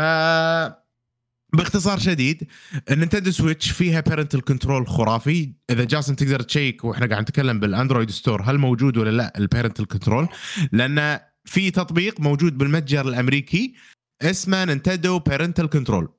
باختصار 1.53 1.99
شديد 1.99 2.47
ال 2.91 2.96
Nintendo 2.96 3.31
Switch 3.31 3.71
فيها 3.71 4.01
parental 4.01 4.41
control 4.41 4.87
خرافي 4.87 5.53
إذا 5.69 5.83
جاسم 5.83 6.15
تقدر 6.15 6.39
تشيك 6.41 6.83
وإحنا 6.85 7.05
قاعد 7.05 7.21
نتكلم 7.21 7.59
بال 7.59 7.71
Android 7.71 8.11
store 8.11 8.41
هل 8.41 8.57
موجود 8.57 8.97
ولا 8.97 9.09
لا 9.09 9.33
ال 9.37 9.43
parental 9.43 9.87
control 9.87 10.27
لأن 10.71 11.19
في 11.45 11.71
تطبيق 11.71 12.19
موجود 12.19 12.57
بالمتجر 12.57 13.07
الأمريكي 13.07 13.73
اسمه 14.21 14.65
Nintendo 14.65 15.19
parental 15.19 15.69
control. 15.69 16.09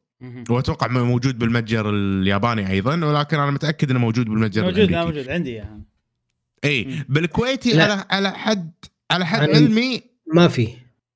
وأتوقع 0.50 0.86
موجود 0.88 1.38
بالمتجر 1.38 1.90
الياباني 1.90 2.70
أيضا 2.70 3.04
ولكن 3.06 3.38
أنا 3.38 3.50
متأكد 3.50 3.90
إنه 3.90 3.98
موجود 3.98 4.26
بالمتجر 4.28 4.62
موجود 4.62 4.78
لا 4.78 4.84
الامريكي 4.84 5.16
موجود 5.18 5.30
عندي 5.32 5.50
يعني. 5.52 5.82
اي. 6.64 7.04
بالكويتي 7.08 7.72
لا. 7.72 7.82
على 7.84 8.04
على 8.10 8.30
حد 8.30 8.72
على 9.10 9.26
حد 9.26 9.48
أنا- 9.48 9.54
علمي 9.54 10.02
ما 10.34 10.48
في. 10.48 10.68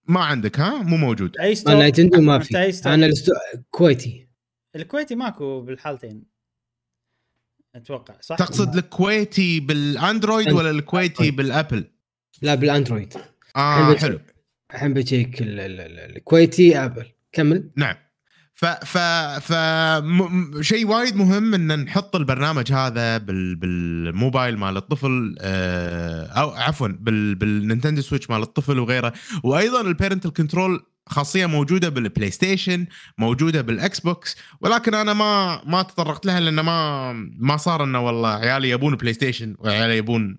ما 0.09 0.21
عندك 0.25 0.61
ها؟ 0.61 0.83
مو 0.83 0.97
موجود. 0.97 1.37
أي 1.39 1.55
store؟ 1.55 1.73
أنا 1.73 1.83
Nintendo 1.83 2.21
ما 2.21 2.39
في؟ 2.39 2.73
أنا 2.87 3.07
الستو... 3.07 3.33
كويتي. 3.71 4.27
الكويتي 4.77 5.15
ماكو 5.15 5.61
بالحالتين. 5.61 6.23
أتوقع 7.75 8.15
صح؟ 8.21 8.37
تقصد 8.37 8.77
الكويتي 8.77 9.61
بالأندرويد 9.61 10.53
ولا 10.53 10.71
الكويتي 10.71 11.13
أندرويد. 11.13 11.37
بالأبل؟ 11.37 11.85
لا 12.43 12.55
بالأندرويد. 12.55 13.15
آه 13.57 13.95
حلو. 13.95 14.21
الحين 14.75 14.95
بتشيك 14.95 15.43
ال- 15.43 15.61
ال- 15.61 15.81
ال- 15.81 16.17
الكويتي 16.17 16.85
أبل. 16.85 17.07
كمل. 17.33 17.71
نعم. 17.77 17.95
ف 18.61 18.65
ف 18.65 18.99
ف 19.41 19.53
م... 20.03 20.63
شيء 20.63 20.87
وايد 20.87 21.17
مهم 21.17 21.55
إن 21.55 21.85
نحط 21.85 22.17
البرنامج 22.17 22.73
هذا 22.73 23.19
بال... 23.19 23.57
بالموبايل 23.57 24.59
مال 24.59 24.77
الطفل 24.77 25.37
آه، 25.41 26.27
أو 26.27 26.51
عفوا 26.51 26.89
بال... 26.89 27.35
بال 27.35 27.49
Nintendo 27.49 28.03
Switch 28.03 28.31
مال 28.31 28.43
الطفل 28.43 28.79
وغيره. 28.79 29.13
وأيضا 29.45 29.81
ال 29.81 29.87
parental 29.87 30.33
control 30.33 30.87
خاصية 31.07 31.47
موجودة 31.47 31.89
بال 31.89 32.31
PlayStation 32.31 32.87
موجودة 33.19 33.61
بال 33.61 34.01
Xbox 34.01 34.37
ولكن 34.61 34.95
أنا 34.95 35.13
ما 35.13 35.63
ما 35.65 35.83
تطرقت 35.83 36.27
لها 36.27 36.41
لأن 36.41 36.61
ما 36.61 37.13
ما 37.39 37.57
صار 37.57 37.85
إنه 37.85 38.07
والله 38.07 38.29
عيالي 38.29 38.71
يبون 38.71 38.97
PlayStation 38.97 39.57
وعيالي 39.59 39.97
يبون. 39.97 40.39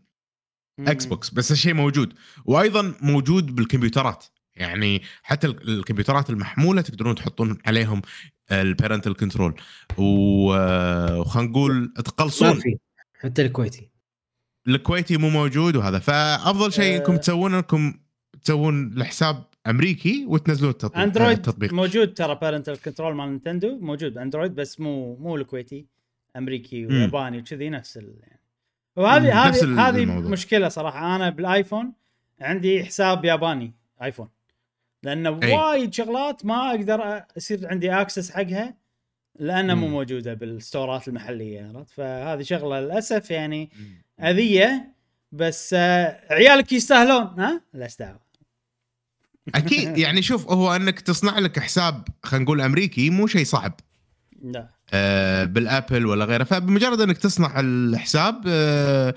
Xbox 0.80 1.30
بس 1.30 1.52
الشيء 1.52 1.74
موجود. 1.74 2.14
وأيضا 2.46 2.94
موجود 3.02 3.56
بالكمبيوترات. 3.56 4.26
يعني 4.62 5.02
حتى 5.24 5.48
ال- 5.48 5.70
الكمبيوترات 5.70 6.30
المحمولة 6.30 6.82
تقدرون 6.82 7.16
تحطون 7.16 7.58
عليهم 7.66 8.02
ال 8.52 8.59
parental 8.59 9.16
control 9.16 9.62
وخلينا 9.98 11.50
نقول 11.50 11.94
تقلصون. 12.06 12.62
حتى 13.20 13.42
الكويتي. 13.42 13.90
الكويتي 14.68 15.18
مو 15.18 15.30
موجود 15.30 15.76
وهذا. 15.76 16.00
فأفضل 16.00 16.74
شيء 16.74 16.98
إنكم 16.98 17.14
أه. 17.14 17.18
تسوونه 17.18 17.58
إنكم 17.58 17.94
تسوون 18.44 18.94
الحساب 18.98 19.44
أمريكي 19.68 20.26
وتنزلون 20.28 20.72
التطبيق 20.72 21.00
اندرويد 21.00 21.38
التطبيق. 21.38 21.74
موجود 21.74 22.14
ترى 22.14 22.36
parental 22.36 22.82
control 22.82 23.16
مال 23.16 23.30
Nintendo 23.30 23.80
موجود 23.80 24.18
اندرويد 24.18 24.56
بس 24.56 24.80
مو 24.80 25.16
مو 25.16 25.36
الكويتي 25.36 25.86
أمريكي. 26.38 26.86
وياباني 26.86 27.38
وكذي 27.38 27.70
نفس 27.70 27.98
ال... 27.98 28.16
يعني 28.22 28.42
وهذه 28.96 29.48
هذه 29.48 29.90
هذه. 29.90 30.06
مشكلة 30.06 30.70
صراحة. 30.70 31.16
أنا 31.16 31.30
بالآيفون 31.30 31.94
عندي 32.42 32.84
حساب 32.84 33.26
ياباني 33.26 33.74
آيفون. 34.02 34.30
لأنه 35.04 35.40
أي. 35.44 35.54
وايد 35.54 35.94
شغلات 35.94 36.46
ما 36.46 36.70
أقدر 36.70 37.24
يصير 37.38 37.68
عندي 37.68 37.92
access 37.92 38.32
حقها 38.32 38.82
لأنها 39.40 39.76
مو. 39.76 39.88
موجودة 39.88 40.34
بالستورات 40.34 41.08
المحلية 41.08 41.68
عرفت؟ 41.68 41.92
فهذه 41.92 42.42
شغلة 42.42 42.80
للأسف 42.80 43.32
يعني 43.32 43.72
أذية 44.20 44.96
بس 45.32 45.76
آه، 45.78 46.34
عيالك 46.34 46.72
يستاهلون 46.72 47.40
ها؟ 47.40 47.62
لا 47.74 47.88
دعوه 48.00 48.20
أكيد. 49.56 49.98
يعني 50.04 50.22
شوف 50.22 50.52
هو 50.52 50.76
أنك 50.76 51.00
تصنع 51.00 51.40
لك 51.40 51.60
حساب 51.60 52.08
خلينا 52.24 52.46
نقول 52.46 52.62
أمريكي 52.62 53.10
مو 53.10 53.28
شيء 53.28 53.46
صعب. 53.46 53.80
لا. 54.42 54.70
آه، 54.94 55.44
بالآبل 55.44 56.06
ولا 56.06 56.26
غيره. 56.26 56.44
فبمجرد 56.44 57.02
أنك 57.02 57.18
تصنع 57.18 57.60
الحساب 57.60 58.44
آه، 58.48 59.16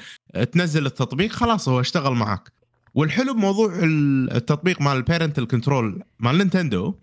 تنزل 0.53 0.87
التطبيق 0.87 1.33
خلاص 1.33 1.69
هو 1.69 1.81
اشتغل 1.81 2.13
معك 2.13 2.53
والحلو 2.95 3.35
بموضوع 3.35 3.73
التطبيق 3.83 4.81
مال 4.81 4.97
ال 4.97 5.02
parental 5.02 5.47
control 5.47 6.03
مال 6.19 6.39
Nintendo. 6.39 6.95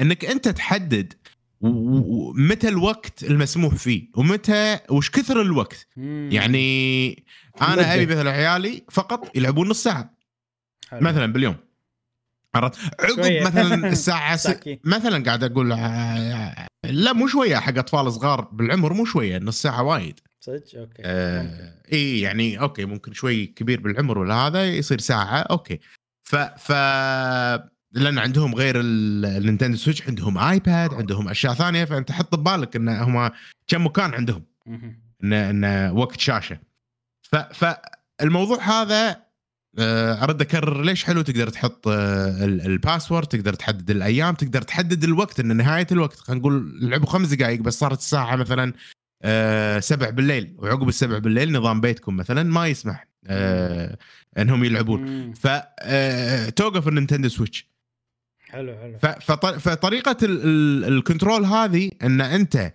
إنك 0.00 0.24
أنت 0.24 0.48
تحدد 0.48 1.12
ومتى 1.60 2.68
الوقت 2.68 3.24
المسموح 3.24 3.74
فيه 3.74 4.10
ومتى 4.16 4.78
وش 4.90 5.10
كثر 5.10 5.40
الوقت 5.40 5.86
مم. 5.96 6.28
يعني 6.32 7.24
أنا. 7.62 7.94
أبي 7.94 8.06
مثلا 8.06 8.30
عيالي 8.30 8.82
فقط 8.90 9.36
يلعبون 9.36 9.68
نص 9.68 9.82
ساعة 9.82 10.14
حلو. 10.88 11.00
مثلا 11.00 11.32
باليوم 11.32 11.56
عرفت 12.54 12.78
عقب. 13.00 13.46
مثلا 13.46 13.88
الساعة 13.92 14.36
س... 14.36 14.48
مثلا 14.84 15.24
قاعد 15.24 15.44
أقول 15.44 15.72
آه، 15.72 16.66
لا 16.84 17.12
مو 17.12 17.26
شوية 17.26 17.56
حق 17.56 17.78
أطفال 17.78 18.12
صغار 18.12 18.40
بالعمر 18.40 18.92
مو 18.92 19.04
شوية 19.04 19.38
نص 19.38 19.62
ساعة 19.62 19.82
وايد 19.82 20.20
صدق 20.40 20.62
أوكي. 20.76 21.02
آه 21.04 21.74
إي 21.92 22.20
يعني 22.20 22.60
أوكي 22.60 22.84
ممكن 22.84 23.12
شوي 23.12 23.46
كبير 23.46 23.80
بالعمر 23.80 24.18
ولا 24.18 24.34
هذا 24.34 24.64
يصير 24.66 24.98
ساعة 25.00 25.38
أوكي 25.38 25.80
ف 26.22 26.36
ف 26.36 26.72
لأن 27.92 28.18
عندهم 28.18 28.54
غير 28.54 28.80
ال- 28.80 29.24
ال 29.26 29.32
Nintendo 29.32 29.76
Switch 29.76 30.08
عندهم 30.08 30.38
آيباد 30.38 30.94
عندهم 30.94 31.28
أشياء 31.28 31.54
ثانية 31.54 31.84
فأنت 31.84 32.12
حط 32.12 32.34
ببالك 32.34 32.76
إن 32.76 32.88
هم 32.88 33.30
كم 33.66 33.86
مكان 33.86 34.14
عندهم. 34.14 34.44
إن 35.24 35.32
إن 35.32 35.90
وقت 35.96 36.20
شاشة 36.20 36.58
ف 37.22 37.36
فالموضوع 37.36 38.62
هذا 38.62 39.30
آه، 39.78 40.24
أرد 40.24 40.40
أكرر 40.40 40.82
ليش 40.84 41.04
حلو 41.04 41.22
تقدر 41.22 41.48
تحط 41.48 41.88
آه، 41.88 42.44
ال- 42.44 42.60
ال 42.66 42.73
password 42.73 43.26
تقدر 43.26 43.54
تحدد 43.54 43.90
الأيام 43.90 44.34
تقدر 44.34 44.62
تحدد 44.62 45.04
الوقت 45.04 45.40
إن 45.40 45.56
نهاية 45.56 45.86
الوقت 45.92 46.16
خلينا 46.16 46.40
نقول 46.40 46.78
لعبوا 46.90 47.06
خمس 47.06 47.28
دقائق 47.28 47.60
بس 47.60 47.78
صارت 47.78 47.98
الساعة 47.98 48.36
مثلا 48.36 48.72
آه، 49.22 49.80
سبع 49.80 50.10
بالليل. 50.10 50.54
وعقب 50.58 50.88
السبع 50.88 51.18
بالليل 51.18 51.52
نظام 51.52 51.80
بيتكم 51.80 52.16
مثلا 52.16 52.42
ما 52.42 52.66
يسمح 52.66 53.06
آه، 53.26 53.98
إنهم 54.38 54.64
يلعبون. 54.64 55.32
فتوقف 55.34 56.88
ال 56.88 56.92
Nintendo 56.92 57.28
Switch. 57.28 57.70
حلو 58.50 58.76
حلو. 58.76 58.98
فطريقة 59.58 60.16
ال- 60.22 60.40
ال- 60.44 60.84
ال 60.84 60.91
control 60.91 61.44
هذه 61.44 61.90
إن 62.02 62.20
أنت 62.20 62.72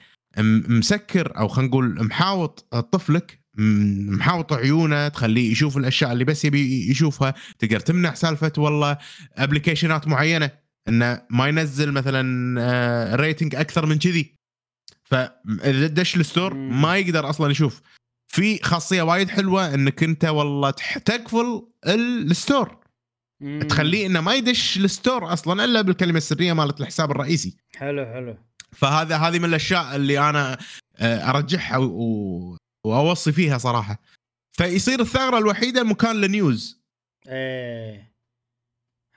مسكر 0.67 1.37
أو 1.37 1.47
خلينا 1.47 1.69
نقول 1.69 2.05
محاوط 2.05 2.59
طفلك 2.91 3.39
محاوط 3.57 4.53
عيونه 4.53 5.07
تخليه 5.07 5.51
يشوف 5.51 5.77
الأشياء 5.77 6.11
اللي 6.11 6.23
بس 6.23 6.45
يبي 6.45 6.89
يشوفها. 6.91 7.33
تقدر 7.59 7.79
تمنع 7.79 8.13
سالفة 8.13 8.51
والله 8.57 8.97
أبلكيشنات 9.37 10.07
معينة. 10.07 10.51
إنه 10.87 11.21
ما 11.29 11.47
ينزل 11.47 11.91
مثلا 11.91 12.55
آه، 12.61 13.15
rating 13.15 13.55
أكثر 13.55 13.85
من 13.85 13.99
كذي. 13.99 14.34
فاذا 15.09 15.87
دش 15.87 16.15
ال 16.15 16.21
store. 16.21 16.53
ما 16.53 16.97
يقدر 16.97 17.29
أصلا 17.29 17.51
يشوف. 17.51 17.81
في 18.27 18.63
خاصية 18.63 19.01
وايد 19.01 19.29
حلوة 19.29 19.73
إنك 19.73 20.03
أنت 20.03 20.25
والله 20.25 20.71
تقفل 21.05 21.67
ال 21.87 22.00
store. 22.00 22.77
تخليه 23.69 24.05
إنه 24.05 24.21
ما 24.21 24.33
يدش 24.33 24.77
ال 24.77 24.86
store 24.86 25.33
أصلا 25.33 25.65
إلا 25.65 25.81
بالكلمة 25.81 26.17
السرية 26.17 26.53
مالت 26.53 26.81
الحساب 26.81 27.11
الرئيسي. 27.11 27.57
حلو 27.75 28.05
حلو. 28.05 28.37
فهذا 28.71 29.17
هذه 29.17 29.39
من 29.39 29.45
الأشياء 29.45 29.95
اللي 29.95 30.29
أنا 30.29 30.57
آه، 30.97 31.29
ارجحها 31.29 31.77
و- 31.77 32.57
وأوصي 32.85 33.31
فيها 33.31 33.57
صراحة. 33.57 33.99
فيصير 34.57 34.99
الثغرة 34.99 35.37
الوحيدة 35.37 35.83
مكان 35.83 36.21
ال 36.21 36.31
news. 36.31 36.81
إيه. 37.27 38.14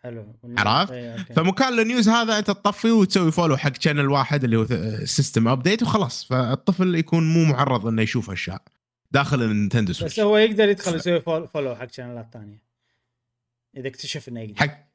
حلو. 0.09 0.35
عرفت؟ 0.59 0.93
إيه،. 0.93 1.17
فمكان 1.17 1.77
ال 1.77 1.83
news 1.83 2.09
هذا 2.09 2.39
انت 2.39 2.47
تطفيه 2.47 2.91
وتسوي 2.93 3.33
follow 3.33 3.57
حق 3.57 3.81
channel 3.81 4.09
واحد 4.11 4.45
اللي 4.45 4.57
هو 4.57 4.67
system 5.05 5.49
update 5.49 5.83
وخلاص. 5.83 6.25
فالطفل 6.25 6.95
يكون 6.95 7.33
مو 7.35 7.45
معرض 7.45 7.87
إنه 7.87 8.03
يشوف 8.03 8.31
أشياء 8.31 8.63
داخل 9.11 9.43
النينتندو 9.43 9.93
بس 9.93 9.99
سويتش 9.99 10.21
هو 10.21 10.37
يقدر 10.37 10.69
يدخل 10.69 10.97
يسوي 10.97 11.21
fol- 11.21 11.49
follow 11.49 11.77
حق 11.77 11.93
channel 11.93 12.22
ات 12.22 12.27
ثانية. 12.33 12.63
إذا 13.77 13.89
اكتشف 13.89 14.29
إنه 14.29 14.41
يقدر. 14.41 14.57
حق 14.57 14.89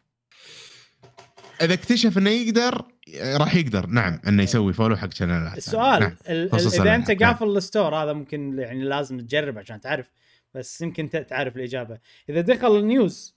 إذا 1.62 1.74
اكتشف 1.74 2.18
إنه 2.18 2.30
يقدر 2.30 2.86
راح 3.24 3.56
يقدر. 3.56 3.86
نعم 3.88 4.20
إنه 4.28 4.44
يسوي 4.44 4.74
follow 4.74 4.96
حق 4.96 5.14
channel 5.14 5.52
ات 5.52 5.58
السؤال 5.58 6.00
نعم. 6.00 6.16
ال- 6.30 6.56
إذا 6.56 6.96
أنت 6.96 7.10
الألعاب. 7.10 7.34
قافل 7.34 7.58
ال 7.58 7.64
store 7.64 7.96
هذا 7.96 8.14
ممكن 8.14 8.60
يعني 8.60 8.84
لازم 8.84 9.20
تجرب 9.20 9.58
عشان 9.58 9.82
تعرف. 9.82 10.10
بس 10.54 10.82
يمكن 10.82 11.10
تعرف 11.10 11.56
الإجابة. 11.58 11.98
إذا 12.30 12.42
دخل 12.42 12.80
ال 12.80 12.91
news 12.91 13.36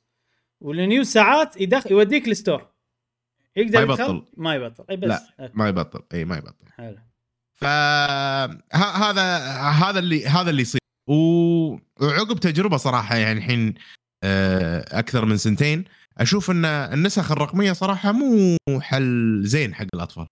وال 0.66 0.79
news 0.79 1.06
ساعات 1.06 1.60
يدخل 1.60 1.92
يوديك 1.92 2.28
ال 2.28 2.35
store 2.35 2.68
يقدر 3.56 3.86
ما 3.86 3.94
يبطل. 3.94 4.26
ما 4.36 4.54
يبطل. 4.54 4.84
اي 4.90 4.96
بس. 4.96 5.08
لا. 5.08 5.52
ما 5.54 5.68
يبطل. 5.68 6.02
اي 6.14 6.24
ما 6.24 6.36
يبطل. 6.36 6.72
حلو. 6.72 6.98
فهذا 7.54 9.38
هذا 9.70 9.98
اللي 9.98 10.26
هذا 10.26 10.50
اللي 10.50 10.62
يصير. 10.62 10.80
وعقب 11.08 12.38
تجربة 12.40 12.76
صراحة 12.76 13.16
يعني 13.16 13.38
الحين 13.38 13.74
آه، 14.24 14.98
أكثر 14.98 15.24
من 15.24 15.36
سنتين 15.36 15.84
أشوف 16.18 16.50
إن 16.50 16.64
النسخ 16.64 17.32
الرقمية 17.32 17.72
صراحة 17.72 18.12
مو 18.12 18.56
حل 18.80 19.42
زين 19.44 19.74
حق 19.74 19.86
الأطفال. 19.94 20.26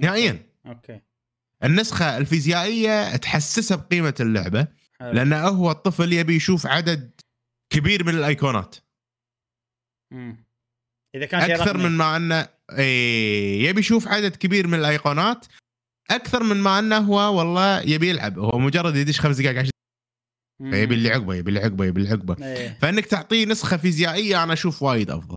نهائيا. 0.00 0.46
okay. 0.66 1.00
النسخة 1.64 2.16
الفيزيائية 2.16 3.16
تحسسه 3.16 3.76
بقيمة 3.76 4.14
اللعبة 4.20 4.66
حلو. 5.00 5.12
لأنه 5.12 5.48
هو 5.48 5.70
الطفل 5.70 6.12
يبي 6.12 6.36
يشوف 6.36 6.66
عدد 6.66 7.20
كبير 7.72 8.04
من 8.04 8.14
الايقونات 8.14 8.76
مم. 10.10 10.44
إذا 11.14 11.26
كان 11.26 11.40
شيء 11.46 11.54
أكثر 11.54 11.66
رقمي. 11.76 11.84
من 11.84 11.90
ما 11.96 12.16
انه 12.16 12.48
إيه 12.78 13.68
يبي 13.68 13.80
يشوف 13.80 14.08
عدد 14.08 14.36
كبير 14.36 14.66
من 14.66 14.78
الأيقونات 14.78 15.46
أكثر 16.10 16.42
من 16.42 16.56
ما 16.56 16.78
أنه 16.78 16.98
هو 16.98 17.38
والله 17.38 17.80
يبي 17.80 18.08
يلعب 18.10 18.38
هو 18.38 18.58
مجرد 18.58 18.96
يدش 18.96 19.20
خمس 19.20 19.36
دقائق 19.40 19.58
عشر. 19.58 19.70
يبي 20.62 20.94
اللي 20.94 21.10
عقبه 21.10 21.34
يبي 21.34 21.48
اللي 21.48 21.60
عقبه 21.60 21.84
يبي 21.84 22.00
اللي 22.00 22.10
عقبه 22.12 22.46
إيه. 22.46 22.78
فإنك 22.82 23.06
تعطيه 23.06 23.46
نسخة 23.46 23.76
فيزيائية 23.76 24.42
أنا 24.42 24.52
أشوف 24.52 24.82
وايد 24.82 25.10
أفضل 25.10 25.34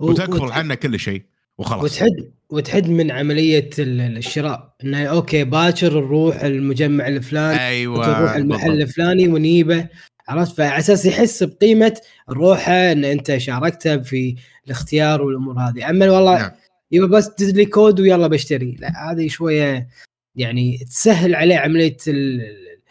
و- 0.00 0.10
وتكفل 0.10 0.44
وت- 0.44 0.52
عنه 0.52 0.74
كل 0.74 0.98
شيء 1.00 1.22
وخلاص 1.58 1.84
وتحد 1.84 2.32
وتحد 2.50 2.88
من 2.88 3.10
عملية 3.10 3.70
ال- 3.78 4.16
الشراء 4.16 4.76
إنه 4.84 5.04
أوكي 5.06 5.44
باكر 5.44 5.92
نروح 5.94 6.36
المجمع 6.40 7.08
الفلاني 7.08 7.60
أيوه 7.66 8.04
تروح 8.18 8.32
المحل. 8.32 8.82
الفلاني 8.82 9.28
ونجيبه 9.28 9.88
عرفت؟ 10.28 10.56
فعلى 10.56 10.78
أساس 10.78 11.06
يحس 11.06 11.42
بقيمة 11.42 12.00
روحه 12.30 12.72
إن 12.92 13.04
أنت 13.04 13.36
شاركته 13.36 13.98
في 13.98 14.36
الاختيار 14.66 15.22
والأمور 15.22 15.58
هذه. 15.58 15.90
أما 15.90 16.10
والله 16.10 16.38
نعم. 16.38 16.50
يبقى 16.92 17.08
بس 17.08 17.28
دز 17.28 17.50
لي 17.50 17.66
كود 17.66 18.00
ويلا 18.00 18.26
بشتري. 18.26 18.76
لا 18.80 19.10
هذه 19.10 19.28
شوية 19.28 19.88
يعني 20.36 20.78
تسهل 20.78 21.34
عليه 21.34 21.56
عملية 21.56 21.96
ال- 22.08 22.42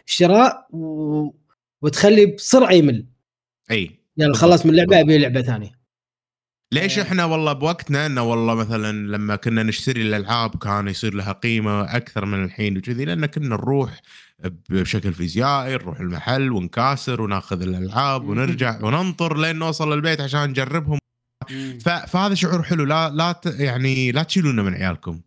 الشراء 0.06 0.66
و... 0.70 1.30
وتخلي 1.82 2.26
بسرعة 2.26 2.72
يمل. 2.72 3.06
إي. 3.70 3.90
يلا 4.16 4.28
بالضبط. 4.28 4.36
خلص 4.36 4.66
من 4.66 4.74
لعبه 4.74 5.00
أبي 5.00 5.18
لعبة 5.18 5.42
ثانية. 5.42 5.83
ليش 6.74 6.98
إيه. 6.98 7.04
إحنا 7.04 7.24
والله 7.24 7.52
بوقتنا 7.52 8.06
إنه 8.06 8.22
والله 8.22 8.54
مثلا 8.54 8.92
لما 9.16 9.36
كنا 9.36 9.62
نشتري 9.62 10.02
الألعاب 10.02 10.56
كان 10.56 10.88
يصير 10.88 11.14
لها 11.14 11.32
قيمة 11.32 11.96
أكثر 11.96 12.24
من 12.24 12.44
الحين 12.44 12.76
وكذي 12.78 13.04
لأن 13.04 13.26
كنا 13.26 13.48
نروح 13.48 14.00
بشكل 14.68 15.12
فيزيائي 15.12 15.72
نروح 15.74 16.00
المحل 16.00 16.52
ونكاسر 16.52 17.22
وناخذ 17.22 17.62
الألعاب 17.62 18.24
ونرجع 18.28 18.78
وننطر 18.84 19.36
لين 19.38 19.56
نوصل 19.56 19.92
البيت 19.92 20.20
عشان 20.20 20.50
نجربهم. 20.50 20.98
فهذا 22.06 22.34
شعور 22.34 22.62
حلو. 22.62 22.84
لا 22.84 23.10
لا 23.10 23.32
ت- 23.32 23.46
يعني 23.60 24.12
لا 24.12 24.22
تشيلونه 24.22 24.62
من 24.62 24.74
عيالكم. 24.74 25.20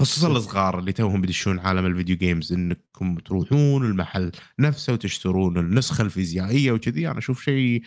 خصوصا 0.00 0.28
الصغار 0.28 0.78
اللي 0.78 0.92
توهم 0.92 1.20
بيدشون 1.20 1.58
عالم 1.58 1.86
ال 1.86 1.91
video 1.91 2.16
games 2.16 2.52
إنكم 2.52 3.14
تروحون 3.18 3.86
المحل 3.86 4.32
نفسه 4.58 4.92
وتشترون 4.92 5.58
النسخة 5.58 6.02
الفيزيائية 6.02 6.72
وكذي. 6.72 7.10
أنا 7.10 7.18
أشوف 7.18 7.44
شيء 7.44 7.82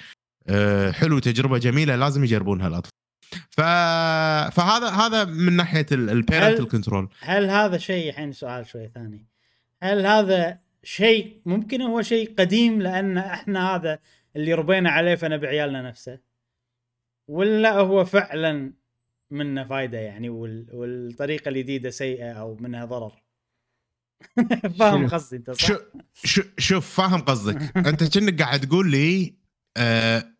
حلو 0.91 1.19
تجربة 1.19 1.57
جميلة 1.57 1.95
لازم 1.95 2.23
يجربونها 2.23 2.67
الأطفال. 2.67 2.91
ف... 3.49 3.61
فهذا 4.55 4.89
هذا 4.89 5.25
من 5.25 5.53
ناحية 5.53 5.85
ال 5.91 6.00
parental 6.00 6.67
control 6.67 7.09
هل 7.19 7.49
هذا 7.49 7.77
شيء 7.77 8.09
الحين 8.09 8.31
سؤال 8.31 8.67
شوي 8.67 8.87
ثاني. 8.95 9.25
هل 9.83 10.05
هذا 10.05 10.59
شيء 10.83 11.41
ممكن 11.45 11.81
هو 11.81 12.01
شيء 12.01 12.33
قديم 12.39 12.81
لأن 12.81 13.17
إحنا 13.17 13.75
هذا 13.75 13.99
اللي 14.35 14.53
ربينا 14.53 14.89
عليه 14.89 15.15
فنبي 15.15 15.47
عيالنا 15.47 15.81
نفسه؟ 15.81 16.19
ولا 17.27 17.79
هو 17.79 18.05
فعلا 18.05 18.73
منه 19.31 19.63
فايدة 19.63 19.97
يعني 19.97 20.29
وال... 20.29 20.67
والطريقة 20.73 21.49
الجديده 21.49 21.89
سيئة 21.89 22.31
أو 22.31 22.55
منها 22.55 22.85
ضرر؟ 22.85 23.13
فاهم؟ 24.79 25.07
قصدي 25.07 25.35
أنت 25.35 25.51
صح؟ 25.51 25.67
شو 25.67 25.75
شو 26.23 26.41
شوف 26.57 26.95
فاهم 26.95 27.21
قصدك. 27.21 27.77
أنت 27.87 28.17
كأنك 28.17 28.41
قاعد 28.41 28.59
تقول 28.59 28.91
لي 28.91 29.35
آه 29.77 30.38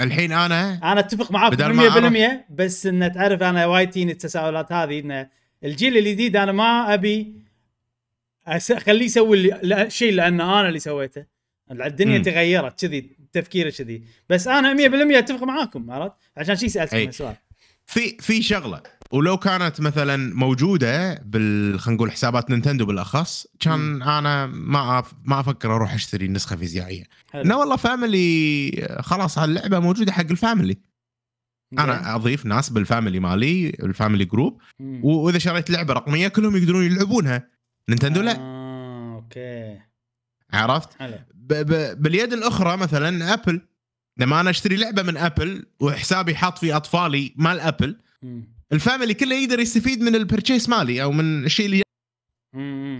الحين 0.00 0.32
أنا 0.32 0.92
أنا 0.92 1.00
أتفق 1.00 1.32
معاك 1.32 1.52
بدل 1.52 1.66
ما 1.72 2.40
100% 2.40 2.52
بس 2.54 2.86
إن 2.86 3.12
تعرف 3.12 3.42
أنا 3.42 3.66
وايد 3.66 3.90
تجيني 3.90 4.12
التساؤلات 4.12 4.72
هذه 4.72 5.00
إن 5.00 5.28
الجيل 5.64 5.96
الجديد 5.96 6.36
أنا 6.36 6.52
ما 6.52 6.94
أبي 6.94 7.34
أخليه 8.46 9.04
يسوي 9.04 9.36
اللي- 9.36 9.60
لا- 9.62 9.88
شيء 9.88 10.12
لأن 10.12 10.40
أنا 10.40 10.68
اللي 10.68 10.78
سويته. 10.78 11.24
الدنيا 11.70 12.16
مم. 12.18 12.24
تغيرت 12.24 12.80
كذي 12.80 13.10
تفكيره 13.32 13.70
كذي. 13.70 14.02
بس 14.28 14.48
أنا 14.48 14.74
100% 14.74 15.18
أتفق 15.18 15.42
معاكم 15.42 15.90
عرفت؟ 15.90 16.12
عشان 16.36 16.56
شي 16.56 16.68
سألتكم 16.68 16.96
أي. 16.96 17.04
السؤال. 17.04 17.34
في 17.86 18.16
في 18.20 18.42
شغلة. 18.42 18.82
ولو 19.12 19.36
كانت 19.36 19.80
مثلا 19.80 20.34
موجودة 20.34 21.14
بال 21.14 21.80
خلينا 21.80 21.96
نقول 21.96 22.12
حسابات 22.12 22.50
نينتندو 22.50 22.86
بالأخص 22.86 23.46
كان. 23.60 24.02
أنا 24.02 24.46
ما 24.46 24.98
أف... 24.98 25.14
ما 25.24 25.40
أفكر 25.40 25.74
أروح 25.74 25.94
أشتري 25.94 26.28
نسخة 26.28 26.56
فيزيائية. 26.56 27.04
لا 27.34 27.56
والله 27.56 27.76
family 27.76 28.98
خلاص 29.00 29.38
اللعبه 29.38 29.78
موجودة 29.78 30.12
حق 30.12 30.26
ال 30.30 30.36
family. 30.36 30.78
أنا 31.78 32.14
أضيف 32.14 32.46
ناس 32.46 32.70
بال 32.70 32.82
family 32.82 33.20
مالي 33.20 33.68
ال 33.68 33.76
family 33.76 34.24
group 34.24 34.60
وإذا 35.02 35.38
شريت 35.38 35.70
لعبة 35.70 35.94
رقمية 35.94 36.28
كلهم 36.28 36.56
يقدرون 36.56 36.84
يلعبونها. 36.84 37.48
نينتندو 37.88 38.20
لا. 38.20 38.36
آه 38.38 39.14
okay. 39.14 39.80
عرفت؟ 40.52 40.88
ب... 41.34 41.54
ب... 41.54 42.02
باليد 42.02 42.32
الأخرى 42.32 42.76
مثلا 42.76 43.34
ابل 43.34 43.60
لما 44.16 44.40
أنا 44.40 44.50
أشتري 44.50 44.76
لعبة 44.76 45.02
من 45.02 45.16
ابل 45.16 45.66
وحسابي 45.80 46.34
حاط 46.34 46.58
فيه 46.58 46.76
أطفالي 46.76 47.34
مال 47.36 47.60
ابل. 47.60 47.96
ال 48.72 48.78
family 48.78 49.14
كله 49.14 49.34
يقدر 49.34 49.60
يستفيد 49.60 50.00
من 50.00 50.14
ال 50.14 50.20
purchase 50.20 50.68
مالي 50.68 51.02
أو 51.02 51.12
من 51.12 51.44
الشيء 51.44 51.66
اللي. 51.66 51.82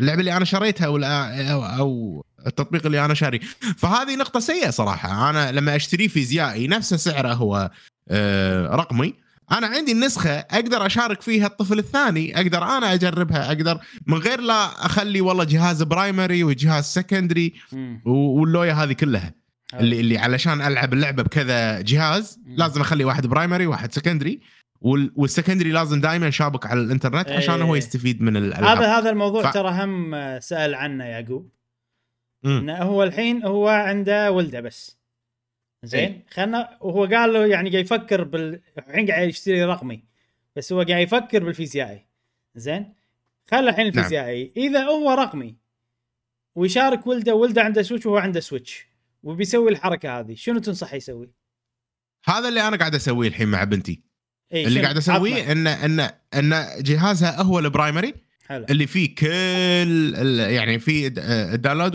اللعبة 0.00 0.20
اللي 0.20 0.36
أنا 0.36 0.44
شريتها 0.44 0.86
أو 0.86 0.96
أو, 1.64 2.24
التطبيق 2.46 2.86
اللي 2.86 3.04
أنا 3.04 3.14
شاري 3.14 3.40
فهذه 3.76 4.16
نقطة 4.16 4.40
سيئة 4.40 4.70
صراحة 4.70 5.30
أنا 5.30 5.52
لما 5.52 5.76
أشتري 5.76 6.08
فيزيائي 6.08 6.66
نفسه 6.66 6.96
سعره 6.96 7.32
هو 7.32 7.70
آه، 8.08 8.66
رقمي 8.66 9.14
أنا 9.52 9.66
عندي 9.66 9.92
النسخة 9.92 10.30
أقدر 10.30 10.86
أشارك 10.86 11.20
فيها 11.20 11.46
الطفل 11.46 11.78
الثاني 11.78 12.36
أقدر 12.36 12.62
أنا 12.62 12.94
أجربها 12.94 13.46
أقدر 13.46 13.78
من 14.06 14.18
غير 14.18 14.40
لا 14.40 14.86
أخلي 14.86 15.20
والله 15.20 15.44
جهاز 15.44 15.82
primary 15.82 16.44
وجهاز 16.44 16.84
secondary. 16.84 17.55
واللوية 18.05 18.72
هذه 18.72 18.92
كلها. 18.92 19.34
اللي 19.74 20.00
اللي 20.00 20.18
علشان 20.18 20.60
ألعب 20.60 20.92
اللعبة 20.92 21.22
بكذا 21.22 21.80
جهاز. 21.80 22.38
لازم 22.46 22.80
أخلي 22.80 23.04
واحد 23.04 23.26
primary 23.26 23.66
واحد 23.66 23.94
secondary 23.94 24.40
وال 24.80 24.97
secondary 24.97 25.70
لازم 25.72 26.01
دائما 26.01 26.31
شابك 26.31 26.66
على 26.66 26.81
الإنترنت 26.81 27.28
عشان 27.28 27.62
هو. 27.62 27.74
يستفيد 27.74 28.22
من 28.22 28.37
الألعاب. 28.37 28.78
هذا 28.78 28.99
هذا 28.99 29.11
الموضوع 29.11 29.51
ف- 29.51 29.55
ترى 29.55 29.70
هم 29.70 30.14
سأل 30.41 30.74
عنه 30.74 31.05
يعقوب. 31.05 31.51
إنه 32.45 32.76
هو 32.76 33.03
الحين 33.03 33.43
هو 33.45 33.68
عنده 33.68 34.33
ولده 34.33 34.61
بس. 34.61 34.99
زين؟ 35.85 36.01
إيه. 36.01 36.26
خلنا 36.31 36.78
وهو 36.81 37.05
قال 37.05 37.33
له 37.33 37.47
يعني 37.47 37.70
قاعد 37.70 37.85
يفكر 37.85 38.24
بال 38.24 38.61
الحين 38.78 39.11
قاعد 39.11 39.28
يشتري 39.28 39.64
رقمي. 39.64 40.05
بس 40.57 40.72
هو 40.72 40.83
قاعد 40.83 41.03
يفكر 41.03 41.45
بالفيزيائي. 41.45 42.07
زين؟ 42.55 42.95
خلى 43.51 43.70
الحين 43.70 43.87
نعم. 43.87 43.99
الفيزيائي. 43.99 44.53
إذا 44.57 44.85
هو 44.85 45.11
رقمي 45.11 45.57
ويشارك 46.55 47.07
ولده 47.07 47.35
ولده 47.35 47.62
عنده 47.62 47.83
سويتش 47.83 48.07
وهو 48.07 48.16
عنده 48.18 48.41
سويتش. 48.41 48.87
وبيسوي 49.22 49.70
الحركة 49.70 50.20
هذه. 50.20 50.35
شنو 50.35 50.59
تنصح 50.59 50.95
يسوي؟ 50.95 51.31
هذا 52.24 52.49
اللي 52.49 52.68
أنا 52.68 52.76
قاعد 52.76 52.95
أسويه 52.95 53.28
الحين 53.28 53.49
مع 53.49 53.64
بنتي. 53.64 54.09
إيه 54.53 54.66
اللي؟ 54.66 54.82
قاعد 54.82 54.96
أسويه. 54.96 55.53
ان 55.53 55.66
ان 55.66 56.11
إن 56.34 56.66
جهازها 56.82 57.42
هو 57.42 57.59
ال 57.59 57.65
primary 57.65 58.14
حلو. 58.46 58.66
اللي 58.70 58.86
فيه 58.86 59.14
كل 59.14 60.14
يعني 60.40 60.78
فيه 60.78 61.12
ال 61.18 61.27
download 61.27 61.94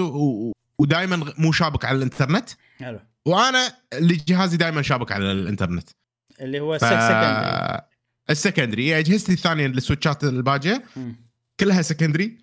ودائما 0.80 1.34
مو 1.38 1.52
شابك 1.52 1.86
على 1.86 1.98
الإنترنت. 1.98 2.50
حلو. 2.80 3.00
وأنا 3.26 3.74
اللي 3.94 4.16
جهازي 4.28 4.58
دائما 4.58 4.82
شابك 4.82 5.12
على 5.12 5.32
الإنترنت. 5.32 5.90
اللي 6.42 6.60
هو 6.60 6.80
ف... 6.80 6.86
secondary 6.86 7.82
ال 8.30 8.37
secondary 8.37 9.00
اجهزتي 9.00 9.34
الثانية 9.34 9.66
ال 9.66 9.73
Switch 9.73 10.16
ات 10.17 10.24
الباجية. 10.24 10.84
كلها 11.60 11.82
secondary 11.82 12.38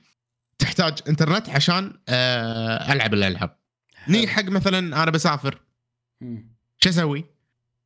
تحتاج 0.59 0.99
إنترنت 1.09 1.49
عشان 1.49 1.93
آه، 2.09 2.93
ألعب 2.93 3.15
الألعاب. 3.15 3.57
ني 4.09 4.27
حق 4.27 4.45
مثلا 4.45 5.03
أنا 5.03 5.11
بسافر. 5.11 5.61
شو 6.79 6.89
أسوي؟ 6.89 7.25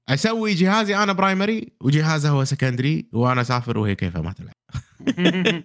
أسوي 0.09 0.55
جهازي 0.55 0.97
أنا 0.97 1.13
primary 1.13 1.69
وجهازها 1.81 2.31
هو 2.31 2.45
secondary 2.45 3.07
وأنا 3.13 3.41
اسافر 3.41 3.79
وهي 3.79 3.95
كيفها 3.95 4.23
ما 4.23 4.33
تلعب. 4.33 4.53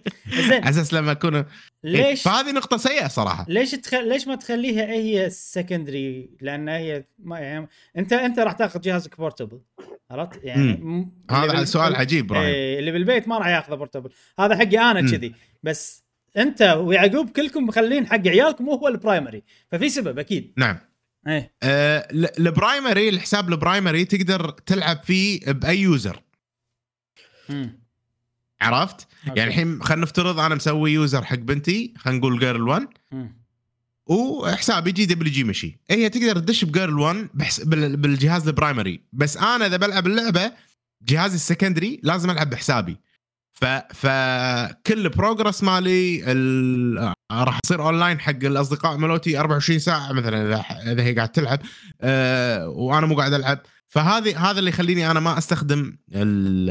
زين. 0.48 0.64
أساس 0.64 0.94
لما 0.94 1.12
اكون 1.12 1.44
ليش 1.84 2.22
فهذه 2.22 2.52
نقطة 2.52 2.76
سيئة 2.76 3.08
صراحة. 3.08 3.46
ليش 3.48 3.70
تخل... 3.70 4.08
ليش 4.08 4.26
ما 4.26 4.34
تخليها 4.34 4.84
هي 4.86 5.26
ال 5.26 5.36
secondary 5.36 6.30
لأن 6.40 6.68
هي 6.68 7.04
ما 7.18 7.38
يعني 7.38 7.68
انت 7.98 8.12
أنت 8.12 8.38
راح 8.38 8.52
تاخذ 8.52 8.80
جهازك 8.80 9.16
portable 9.16 9.60
عرفت؟ 10.10 10.40
يعني 10.44 10.72
م... 10.72 11.12
هذا 11.30 11.52
بال- 11.52 11.68
سؤال 11.68 11.96
عجيب 11.96 12.32
إيه 12.32 12.78
اللي 12.78 12.92
بالبيت 12.92 13.28
ما 13.28 13.38
راح 13.38 13.46
ياخذه 13.46 13.74
portable 13.74 14.10
هذا 14.38 14.56
حقي 14.56 14.78
أنا. 14.78 15.00
كذي. 15.10 15.34
بس 15.62 16.04
أنت 16.36 16.62
ويعقوب 16.62 17.30
كلكم 17.30 17.64
مخلين 17.66 18.06
حق 18.06 18.28
عيالكم 18.28 18.68
هو 18.68 18.88
ال 18.88 18.95
primary 18.95 19.42
ففي 19.72 19.88
سبب 19.88 20.18
أكيد. 20.18 20.52
نعم. 20.56 20.78
إيه 21.28 21.52
آه، 21.62 21.98
ال- 22.10 22.38
ال 22.46 22.54
primary 22.54 23.08
الحساب 23.08 23.48
ال 23.48 23.55
primary 23.55 24.04
تقدر 24.04 24.50
تلعب 24.50 25.00
فيه 25.04 25.40
بأي 25.52 25.80
user 25.80 26.22
مم. 27.48 27.82
عرفت؟ 28.60 29.06
okay. 29.28 29.38
يعني 29.38 29.50
الحين 29.50 29.82
خلينا 29.82 30.02
نفترض 30.02 30.40
أنا 30.40 30.54
مسوي 30.54 30.92
user 30.92 31.24
حق 31.24 31.36
بنتي 31.36 31.94
خلينا 31.98 32.18
نقول 32.18 32.38
girl 32.38 32.68
1 32.68 32.88
مم. 33.12 33.42
وحسابي 34.06 34.92
GWG 34.92 35.44
مشي 35.44 35.78
هي 35.90 36.08
تقدر 36.08 36.38
تدش 36.38 36.64
ب 36.64 36.71
girl 36.71 36.98
1 36.98 37.28
بحس 37.34 37.60
بال- 37.60 37.96
بالجهاز 37.96 38.48
ال 38.48 38.55
primary 38.55 39.00
بس 39.12 39.36
أنا 39.36 39.66
إذا 39.66 39.76
بلعب 39.76 40.06
اللعبة 40.06 40.52
جهازي 41.02 41.34
ال 41.34 41.41
secondary 41.41 42.00
لازم 42.02 42.30
ألعب 42.30 42.50
بحسابي 42.50 42.96
ف 43.62 43.64
فكل 43.94 45.08
progress 45.08 45.62
مالي 45.62 46.32
ال... 46.32 47.14
راح 47.32 47.58
يصير 47.64 47.82
اونلاين 47.82 48.20
حق 48.20 48.44
الأصدقاء 48.44 48.96
ملوتي 48.96 49.40
24 49.40 49.78
ساعة 49.78 50.12
مثلا 50.12 50.42
إذا 50.46 50.64
إذا 50.92 51.02
هي 51.02 51.14
قاعد 51.14 51.28
تلعب 51.28 51.58
أه 52.00 52.68
وأنا 52.68 53.06
مو 53.06 53.16
قاعد 53.16 53.32
ألعب. 53.32 53.58
فهذه 53.86 54.50
هذا 54.50 54.58
اللي 54.58 54.70
يخليني 54.70 55.10
أنا 55.10 55.20
ما 55.20 55.38
أستخدم 55.38 55.96
ال 56.14 56.70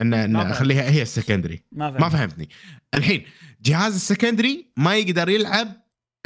ان 0.00 0.14
إن. 0.14 0.36
أخليها 0.36 0.90
هي 0.90 1.02
ال 1.02 1.08
secondary 1.08 1.62
ما 1.72 1.90
فهمت. 1.90 2.00
ما 2.00 2.08
فهمتني. 2.08 2.48
الحين 2.94 3.24
جهاز 3.62 3.94
ال 3.94 4.02
secondary 4.02 4.72
ما 4.76 4.96
يقدر 4.96 5.28
يلعب 5.28 5.68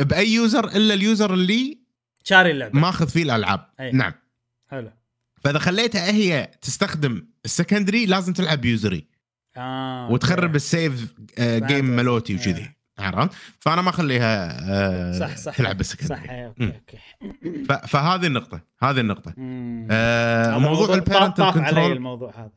بأي 0.00 0.32
user 0.32 0.68
إلا 0.68 0.94
ال 0.94 1.02
user 1.02 1.34
اللي 1.34 1.78
شاري 2.24 2.50
اللعبة. 2.50 2.78
ماخذ 2.78 3.08
فيه 3.08 3.22
الألعاب. 3.22 3.70
أي. 3.80 3.92
نعم. 3.92 4.12
حلو. 4.70 4.90
فإذا 5.44 5.58
خليتها 5.58 6.10
هي 6.12 6.50
تستخدم 6.62 7.26
ال 7.44 7.50
secondary 7.50 8.06
لازم 8.06 8.32
تلعب 8.32 8.60
ب 8.60 8.69
user 8.69 9.06
ي 9.06 9.15
آه 9.56 10.10
وتخرب 10.10 10.42
okay. 10.44 10.56
ال 10.56 10.68
save 10.68 11.14
آه، 11.38 11.58
game. 11.58 11.84
ملوتي 11.96 12.32
إيه. 12.32 12.40
وكذي 12.40 12.70
عرفت 12.98 13.30
فأنا 13.60 13.82
ما 13.82 13.90
أخليها 13.90 14.56
آه، 14.70 15.18
صح 15.18 15.36
صح 15.36 15.56
تلعب 15.56 15.70
صح 15.72 15.76
بال 15.76 15.90
secondary 15.90 16.52
مم. 16.58 16.72
okay 16.72 16.98
okay 17.22 17.64
فهذه 17.88 18.26
النقطة 18.26 18.60
هذه 18.82 19.00
النقطة 19.00 19.34
مم. 19.36 19.88
آه، 19.90 20.58
موضوع 20.58 20.94
ال 20.94 21.00
parental 21.00 21.50
control 21.52 21.92
الموضوع 21.92 22.32
هذا 22.36 22.50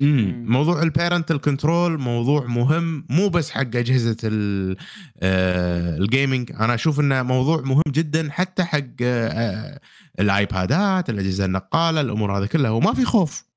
مم. 0.00 0.08
مم. 0.08 0.52
موضوع 0.52 0.82
ال 0.82 0.88
parental 0.88 1.40
control 1.40 1.98
موضوع 2.00 2.46
مهم 2.46 3.06
مو 3.10 3.28
بس 3.28 3.50
حق 3.50 3.60
أجهزة 3.60 4.16
ال- 4.24 4.76
آه، 5.22 5.96
ال 5.96 6.04
gaming 6.04 6.52
أنا 6.52 6.74
أشوف 6.74 7.00
إنه 7.00 7.22
موضوع 7.22 7.60
مهم 7.60 7.82
جدا 7.88 8.28
حتى 8.30 8.64
حق 8.64 8.78
آه، 9.02 9.28
آه، 9.28 9.80
ال 10.20 10.35
iPad 10.35 10.95
ات 10.95 11.10
الأجهزة 11.10 11.44
النقالة 11.44 12.00
الأمور 12.00 12.38
هذه 12.38 12.46
كلها 12.46 12.70
وما 12.70 12.94
في 12.94 13.04
خوف 13.04 13.47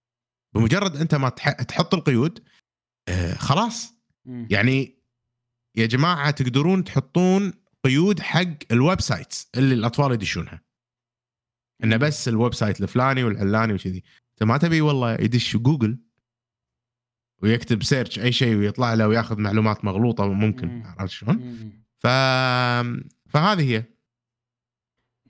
بمجرد 0.54 0.95
أنت 0.95 1.16
ما 1.16 1.30
تح- 1.30 1.62
تحط 1.62 1.93
القيود 1.93 2.43
آه، 3.08 3.34
خلاص. 3.34 3.93
يعني 4.26 5.02
يا 5.78 5.86
جماعة 5.86 6.32
تقدرون 6.32 6.84
تحطون 6.84 7.54
قيود 7.86 8.20
حق 8.20 8.47
ال 8.72 9.01
websites 9.01 9.49
اللي 9.58 9.76
الأطفال 9.76 10.12
يدشونها. 10.12 10.62
إنه 11.84 11.97
بس 11.97 12.28
ال 12.28 12.53
website 12.53 12.82
الفلاني 12.82 13.24
والعلاني 13.24 13.74
وكذي. 13.74 14.04
أنت 14.32 14.43
ما 14.43 14.58
تبي 14.58 14.82
والله 14.82 15.14
يدش 15.14 15.58
جوجل 15.58 15.97
ويكتب 17.43 17.84
search 17.84 18.19
أي 18.20 18.32
شيء 18.32 18.56
ويطلع 18.56 18.93
له 18.93 19.08
وياخذ 19.08 19.39
معلومات 19.39 19.86
مغلوطة 19.86 20.28
ممكن 20.28 20.68
مم. 20.68 20.84
عرفت 20.99 21.12
شلون؟ 21.14 21.60
ف 21.99 22.08
فهذه 23.30 23.72
هي. 23.76 23.84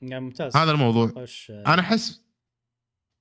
يا 0.01 0.19
ممتاز. 0.19 0.57
هذا 0.57 0.71
الموضوع. 0.71 1.07
خش 1.07 1.51
أنا 1.51 1.79
أحس 1.81 2.20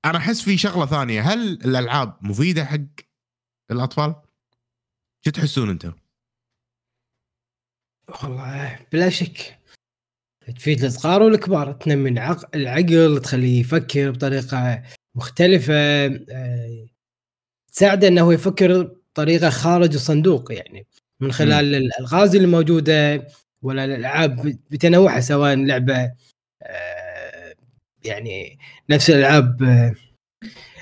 أنا 0.05 0.17
أحس 0.17 0.41
في 0.41 0.57
شغلة 0.57 0.85
ثانية. 0.85 1.21
هل 1.21 1.39
الألعاب 1.51 2.17
مفيدة 2.21 2.65
حق 2.65 2.77
الأطفال؟ 3.71 4.15
شو 5.25 5.31
تحسون 5.31 5.69
أنتم؟ 5.69 5.93
والله 8.23 8.79
بلا 8.91 9.09
شك. 9.09 9.57
تفيد 10.55 10.83
الصغار 10.83 11.23
والكبار. 11.23 11.71
تنمي 11.73 12.09
العق- 12.09 12.55
العقل 12.55 13.21
تخليه 13.23 13.59
يفكر 13.59 14.11
بطريقة 14.11 14.83
مختلفة. 15.15 15.73
آه، 16.29 16.87
تساعده 17.73 18.07
إنه 18.07 18.33
يفكر 18.33 18.83
بطريقة 18.83 19.49
خارج 19.49 19.93
الصندوق 19.93 20.53
يعني. 20.53 20.87
من 21.19 21.31
خلال 21.31 21.75
الألغاز 21.75 22.35
اللي 22.35 22.47
موجودة 22.47 23.27
ولا 23.61 23.85
الألعاب 23.85 24.57
بتنوعها 24.71 25.19
سواء 25.19 25.55
لعبة 25.55 26.11
آه، 26.63 27.00
يعني 28.05 28.59
نفس 28.89 29.09
الألعاب 29.09 29.63
آه، 29.63 29.95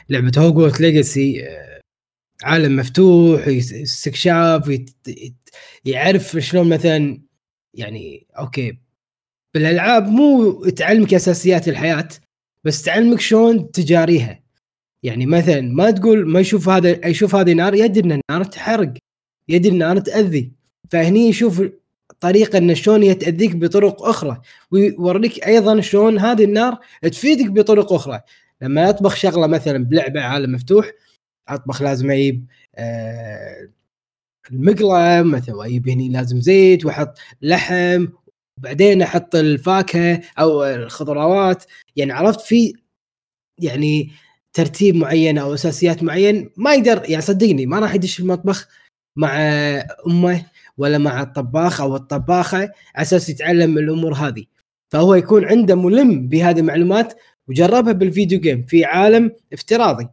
لعبة 0.10 0.32
Hogwarts 0.38 0.82
Legacy 0.82 1.48
عالم 2.44 2.76
مفتوح 2.76 3.48
استكشاف 3.48 4.80
يعرف 5.86 6.38
شلون 6.38 6.70
مثلا 6.70 7.22
يعني 7.74 8.28
okay 8.40 8.78
بالألعاب 9.54 10.08
مو 10.08 10.54
تعلمك 10.66 11.14
أساسيات 11.14 11.68
الحياة 11.68 12.10
بس 12.64 12.82
تعلمك 12.82 13.20
شلون 13.20 13.72
تجاريها. 13.72 14.44
يعني 15.04 15.26
مثلا 15.26 15.62
ما 15.62 15.92
تقول 15.92 16.28
ما 16.28 16.40
يشوف 16.40 16.70
هذا 16.70 17.08
يشوف 17.08 17.36
هذه 17.36 17.54
نار 17.54 17.76
يدري 17.76 18.06
إن 18.06 18.22
النار 18.30 18.44
تحرق 18.44 18.94
يدري 19.50 19.70
إن 19.70 19.74
النار 19.74 20.00
تأذي 20.00 20.52
فهني 20.92 21.30
يشوف 21.30 21.62
طريقة 22.20 22.58
إن 22.58 22.76
شلون 22.76 23.04
هي 23.04 23.14
تاذيك 23.14 23.56
بطرق 23.56 24.04
أخرى 24.04 24.42
ويوريك 24.72 25.48
أيضا 25.48 25.82
شلون 25.82 26.20
هذه 26.20 26.44
النار 26.44 26.78
تفيدك 27.02 27.52
بطرق 27.52 27.94
أخرى. 27.94 28.22
لما 28.62 28.90
اطبخ 28.90 29.16
شغلة 29.16 29.48
مثلا 29.48 29.86
بلعبة 29.86 30.22
عالم 30.22 30.52
مفتوح 30.52 30.92
أطبخ 31.48 31.82
لازم 31.82 32.12
أجيب 32.12 32.46
آه 32.76 33.70
المقلة 34.52 35.24
مثلا 35.24 35.66
أجيب 35.66 35.90
هني 35.90 36.10
لازم 36.10 36.42
زيت 36.42 36.86
وأحط 36.86 37.18
لحم 37.42 38.08
وبعدين 38.58 39.02
أحط 39.02 39.36
الفاكهة 39.36 40.22
أو 40.40 40.64
الخضروات. 40.64 41.64
يعني 41.96 42.12
عرفت 42.12 42.42
في 42.42 42.74
يعني 43.58 44.12
ترتيب 44.54 44.96
معين 44.96 45.38
أو 45.38 45.54
أساسيات 45.54 46.04
معين 46.04 46.50
ما 46.58 46.74
يقدر 46.74 47.10
يعني 47.10 47.22
صدقني 47.22 47.66
ما 47.66 47.80
راح 47.80 47.96
يدش 47.96 48.20
المطبخ 48.20 48.68
مع 49.16 49.38
أمه 50.08 50.46
ولا 50.80 50.98
مع 50.98 51.22
الطباخ 51.22 51.82
أو 51.82 51.96
الطباخة 51.96 52.58
على 52.58 52.72
أساس 52.96 53.30
يتعلم 53.30 53.78
الأمور 53.78 54.14
هذه. 54.14 54.46
فهو 54.90 55.16
يكون 55.16 55.46
عنده 55.46 55.76
ملم 55.76 56.28
بهذه 56.28 56.60
المعلومات 56.60 57.14
وجربها 57.48 57.94
بال 57.94 58.07
video 58.07 58.40
game 58.40 58.66
في 58.66 58.86
عالم 58.86 59.32
افتراضي. 59.54 60.08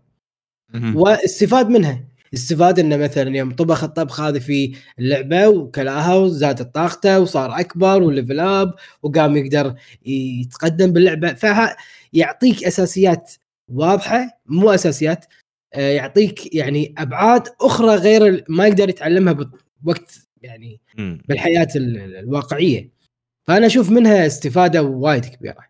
واستفاد 0.95 1.69
منها. 1.69 2.05
إستفاد 2.35 2.79
إنه 2.79 2.97
مثلا 2.97 3.37
يوم 3.37 3.55
طبخ 3.55 3.85
الطبخه 3.85 4.29
هذه 4.29 4.39
في 4.39 4.77
اللعبة 4.99 5.49
وكلاها 5.49 6.15
وزادت 6.15 6.75
طاقته 6.75 7.21
وصار 7.21 7.61
أكبر 7.61 8.03
و 8.03 8.09
level 8.09 8.41
up 8.41 8.75
وقام 9.03 9.37
يقدر 9.37 9.75
يتقدم 10.07 10.93
باللعبة. 10.93 11.33
فيعطيك 11.33 12.65
أساسيات 12.65 13.33
واضحة 13.69 14.41
مو 14.47 14.71
أساسيات 14.71 15.25
آه، 15.75 15.91
يعطيك 15.91 16.55
يعني 16.55 16.95
أبعاد 16.99 17.49
أخرى 17.61 17.95
غير 17.95 18.45
ما 18.49 18.67
يقدر 18.67 18.89
يتعلمها 18.89 19.51
بوقت 19.81 20.26
يعني. 20.47 20.81
بالحياة 21.29 21.69
ال- 21.77 21.99
ال- 21.99 22.17
الواقعية. 22.17 22.89
فأنا 23.47 23.67
أشوف 23.67 23.91
منها 23.91 24.27
استفادة 24.27 24.83
وايد 24.83 25.25
كبيرة. 25.25 25.67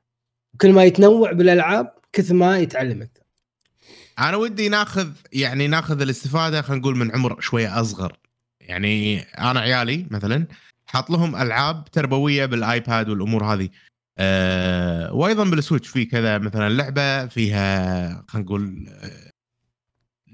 كل 0.61 0.73
ما 0.73 0.85
يتنوع 0.85 1.33
بالألعاب 1.33 1.93
كثر 2.13 2.35
ما 2.35 2.59
يتعلم 2.59 3.03
أكثر. 3.03 3.23
أنا 4.19 4.37
ودي 4.37 4.69
ناخذ 4.69 5.11
يعني 5.33 5.67
ناخذ 5.69 6.01
الاستفادة 6.01 6.63
خلينا 6.63 6.81
نقول 6.81 6.97
من 6.97 7.15
عمر 7.15 7.41
شوية 7.41 7.81
أصغر. 7.81 8.17
يعني 8.61 9.21
أنا 9.21 9.61
عيالي 9.61 10.07
مثلا 10.11 10.47
حاط 10.87 11.11
لهم 11.11 11.37
ألعاب 11.37 11.85
تربوية 11.85 12.47
بالآيباد 12.47 13.09
والأمور 13.09 13.45
هذه. 13.45 13.69
أه 14.19 15.13
وأيضا 15.15 15.45
بالسويتش. 15.45 15.89
في 15.89 16.05
كذا 16.05 16.39
مثلا 16.39 16.69
لعبة 16.69 17.27
فيها 17.27 18.25
خلينا 18.29 18.47
نقول 18.47 18.87
آه، 18.89 19.26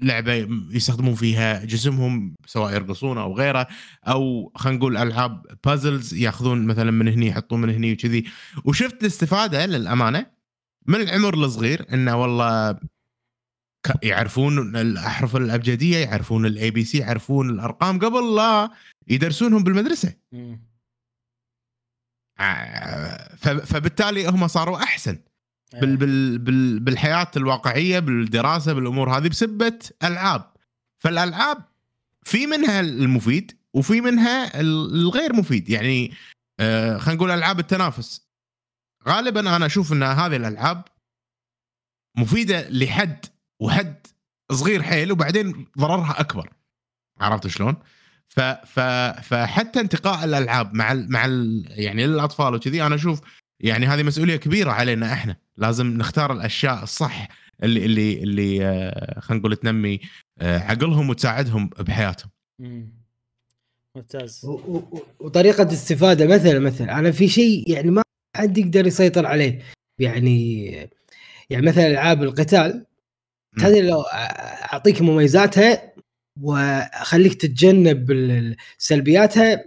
لعبة 0.03 0.33
يستخدمون 0.71 1.15
فيها 1.15 1.65
جسمهم 1.65 2.35
سواء 2.45 2.73
يرقصون 2.73 3.17
أو 3.17 3.37
غيره 3.37 3.67
أو 4.07 4.51
خلينا 4.55 4.77
نقول 4.77 4.97
ألعاب 4.97 5.45
puzzles 5.65 6.13
ياخذون 6.13 6.65
مثلا 6.65 6.91
من 6.91 7.07
هني 7.07 7.27
يحطون 7.27 7.61
من 7.61 7.69
هني 7.69 7.93
وكذي. 7.93 8.25
وشفت 8.65 9.01
الاستفاده 9.01 9.65
للأمانة 9.65 10.25
من 10.87 11.01
العمر 11.01 11.33
الصغير 11.33 11.93
إنه 11.93 12.21
والله 12.21 12.79
يعرفون 14.03 14.75
الاحرف 14.75 15.35
الأبجدية 15.35 15.97
يعرفون 15.97 16.45
ال 16.45 16.71
ABC 16.71 16.97
يعرفون 16.97 17.49
الأرقام 17.49 17.99
قبل 17.99 18.35
لا 18.35 18.69
يدرسونهم 19.07 19.63
بالمدرسة. 19.63 20.13
فبالتالي 23.65 24.27
هم 24.27 24.47
صاروا 24.47 24.83
أحسن. 24.83 25.19
بال 25.73 25.89
إيه. 25.89 25.95
بال 25.97 26.37
بال 26.39 26.79
بالحياة 26.79 27.31
الواقعية 27.37 27.99
بالدراسة 27.99 28.73
بالأمور 28.73 29.17
هذه 29.17 29.27
بسبة 29.27 29.79
ألعاب 30.03 30.53
فالألعاب 30.99 31.57
في 32.23 32.47
منها 32.47 32.79
المفيد 32.79 33.57
وفي 33.73 34.01
منها 34.01 34.59
ال- 34.59 34.93
الغير 34.95 35.33
مفيد 35.33 35.69
يعني 35.69 36.13
آه 36.59 36.97
خلينا 36.97 37.17
نقول 37.17 37.31
ألعاب 37.31 37.59
التنافس 37.59 38.27
غالبا 39.07 39.55
أنا 39.55 39.65
أشوف 39.65 39.93
إن 39.93 40.03
هذه 40.03 40.35
الألعاب 40.35 40.83
مفيدة 42.17 42.69
لحد 42.69 43.25
وحد 43.59 44.07
صغير 44.51 44.83
حيل 44.83 45.11
وبعدين 45.11 45.67
ضررها 45.79 46.19
أكبر 46.19 46.49
عرفت 47.19 47.47
شلون؟ 47.47 47.75
ف 48.27 48.39
ف 48.39 48.79
فحتى 49.23 49.79
انتقاء 49.79 50.23
الألعاب 50.25 50.73
مع 50.73 50.91
ال 50.91 51.11
مع 51.11 51.25
ال 51.25 51.65
يعني 51.69 52.07
للأطفال 52.07 52.55
وكذي 52.55 52.85
أنا 52.85 52.95
أشوف 52.95 53.21
يعني 53.63 53.85
هذه 53.85 54.03
مسؤولية 54.03 54.35
كبيرة 54.35 54.71
علينا 54.71 55.13
إحنا. 55.13 55.35
لازم 55.57 55.87
نختار 55.87 56.33
الأشياء 56.33 56.83
الصح 56.83 57.27
اللي 57.63 57.85
اللي 57.85 58.23
اللي 58.23 58.65
آه، 58.65 59.19
خلينا 59.19 59.39
نقول 59.39 59.55
تنمي 59.55 59.99
آه، 60.41 60.59
عقلهم 60.59 61.09
وتساعدهم 61.09 61.69
بحياتهم. 61.79 62.29
مم. 62.59 62.93
ممتاز. 63.95 64.45
وطريقة 65.19 65.63
الاستفاده 65.63 66.27
مثلا 66.27 66.59
مثلا 66.59 66.99
أنا 66.99 67.11
في 67.11 67.27
شيء 67.27 67.71
يعني 67.71 67.91
ما 67.91 68.01
حد 68.37 68.57
يقدر 68.57 68.87
يسيطر 68.87 69.25
عليه. 69.25 69.59
يعني 69.99 70.65
يعني 71.49 71.65
مثلا 71.67 71.87
ألعاب 71.87 72.23
القتال. 72.23 72.85
هذه 73.59 73.81
لو 73.81 74.01
أعطيك 74.73 75.01
مميزاتها 75.01 75.93
وأخليك 76.41 77.33
تتجنب 77.33 78.11
سلبياتها 78.77 79.65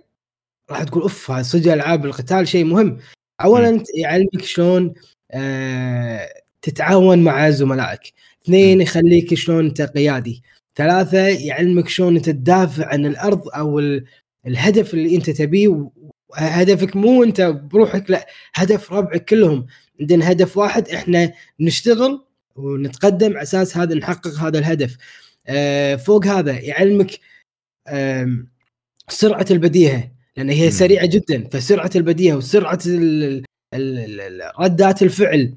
راح 0.71 0.83
تقول 0.83 1.03
أوف 1.03 1.31
هذا 1.31 1.43
صدق 1.43 1.73
ألعاب 1.73 2.07
القتال 2.07 2.49
شيء 2.49 2.65
مهم. 2.65 2.99
اولا 3.41 3.85
يعلمك 3.95 4.43
شلون 4.45 4.95
آه، 5.31 6.29
تتعاون 6.63 7.25
مع 7.25 7.51
زملائك. 7.51 8.01
اثنين. 8.45 8.81
يخليك 8.81 9.35
شلون 9.35 9.67
أنت 9.67 9.83
قيادي. 9.83 10.43
ثلاثة 10.77 11.19
يعلمك 11.29 11.89
شلون 11.89 12.17
أنت 12.17 12.27
تدافع 12.31 12.87
عن 12.87 13.07
الأرض 13.07 13.49
أو 13.49 13.79
ال- 13.79 14.05
الهدف 14.47 14.95
اللي 14.95 15.17
أنت 15.17 15.31
تبيه. 15.31 15.91
هدفك 16.35 16.97
مو 16.97 17.23
أنت 17.23 17.41
بروحك 17.41 18.11
لا 18.11 18.27
هدف 18.55 18.93
ربعك 18.93 19.25
كلهم. 19.25 19.67
عندنا 20.01 20.31
هدف 20.33 20.57
واحد 20.57 20.89
إحنا 20.89 21.33
نشتغل 21.61 22.25
ونتقدم 22.57 23.33
على 23.33 23.43
أساس 23.43 23.77
هذا 23.77 23.95
نحقق 23.95 24.35
هذا 24.35 24.59
الهدف. 24.59 24.97
آه، 25.47 25.97
فوق 25.97 26.27
هذا 26.27 26.53
يعلمك 26.61 27.11
سرعة 29.09 29.47
البديهة. 29.51 30.16
لأن 30.37 30.51
هي. 30.51 30.71
سريعة 30.71 31.07
جدا 31.07 31.49
فسرعة 31.53 31.91
البديهة 31.97 32.37
وسرعة 32.37 32.79
ردات 34.61 35.03
الفعل 35.03 35.55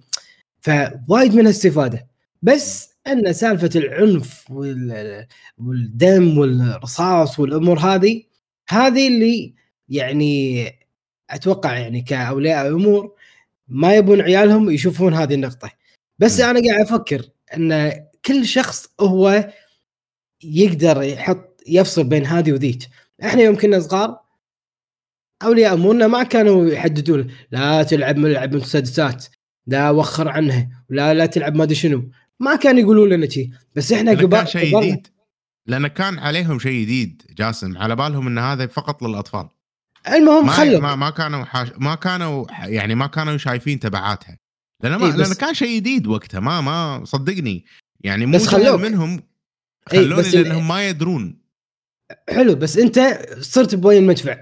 فوايد 0.61 1.35
منها 1.35 1.49
استفادة 1.49 2.07
بس 2.41 2.89
أن 3.07 3.33
سالفة 3.33 3.69
العنف 3.75 4.51
وال- 4.51 5.27
والدم 5.57 6.37
والرصاص 6.37 7.39
والأمور 7.39 7.79
هذه 7.79 8.23
هذه 8.69 9.07
اللي 9.07 9.53
يعني 9.89 10.65
أتوقع 11.29 11.77
يعني 11.77 12.01
كأولياء 12.01 12.67
أمور 12.67 13.13
ما 13.67 13.95
يبون 13.95 14.21
عيالهم 14.21 14.69
يشوفون 14.69 15.13
هذه 15.13 15.33
النقطة 15.33 15.71
بس 16.19 16.39
م. 16.39 16.43
أنا 16.43 16.59
قاعد 16.69 16.81
أفكر 16.85 17.25
أن 17.55 17.93
كل 18.25 18.45
شخص 18.45 18.87
هو 18.99 19.49
يقدر 20.43 21.01
يحط 21.01 21.61
يفصل 21.67 22.03
بين 22.03 22.25
هذه 22.25 22.51
وذيك 22.51 22.79
إحنا 23.23 23.41
يوم 23.41 23.55
كنا 23.57 23.79
صغار 23.79 24.19
اولياء 25.43 25.73
امورنا 25.73 26.07
ما 26.07 26.23
كانوا 26.23 26.69
يحددوا 26.69 27.17
له، 27.17 27.27
لا 27.51 27.83
تلعب 27.83 28.17
ملعب 28.17 28.55
مسدسات 28.55 29.25
لا 29.67 29.89
وخر 29.89 30.27
عنها 30.27 30.69
لا 30.89 31.13
لا 31.13 31.25
تلعب 31.25 31.55
ما 31.55 31.63
أدري 31.63 31.75
شنو. 31.75 32.09
ما 32.39 32.55
كانوا 32.55 32.79
يقولوا 32.79 33.07
لنا 33.07 33.29
شيء 33.29 33.49
بس 33.75 33.91
إحنا 33.91 34.11
قبل 34.11 34.37
كان 34.37 34.45
شيء 34.45 34.79
جديد. 34.79 35.07
لأن 35.65 35.87
كان 35.87 36.19
عليهم 36.19 36.59
شيء 36.59 36.81
جديد 36.81 37.21
جاسم. 37.37 37.77
على 37.77 37.95
بالهم 37.95 38.27
إن 38.27 38.37
هذا 38.37 38.67
فقط 38.67 39.03
للأطفال. 39.03 39.49
المهم 40.07 40.45
ما 40.45 40.51
خلوا. 40.51 40.79
ما, 40.79 40.95
ما 40.95 41.09
كانوا 41.09 41.45
حاش 41.45 41.67
ما 41.77 41.95
كانوا 41.95 42.45
يعني 42.65 42.95
ما 42.95 43.07
كانوا 43.07 43.37
شايفين 43.37 43.79
تبعاتها. 43.79 44.37
لأن 44.83 44.95
ما 44.95 45.05
إيه، 45.05 45.11
بس- 45.13 45.19
لأن 45.19 45.33
كان 45.33 45.53
شيء 45.53 45.75
جديد 45.75 46.07
وقتها. 46.07 46.39
ما 46.39 46.61
ما 46.61 47.05
صدقني. 47.05 47.65
يعني 48.01 48.25
مو 48.25 48.37
بس 48.37 48.47
خلوك. 48.47 48.81
منهم 48.81 49.21
إيه، 49.93 49.99
خلوني 49.99 50.15
بس 50.21 50.35
ال- 50.35 50.41
لأنهم 50.43 50.67
ما 50.67 50.89
يدرون. 50.89 51.41
حلو 52.29 52.55
بس 52.55 52.77
أنت 52.77 53.19
صرت 53.39 53.75
بوين 53.75 54.03
المدفع. 54.03 54.37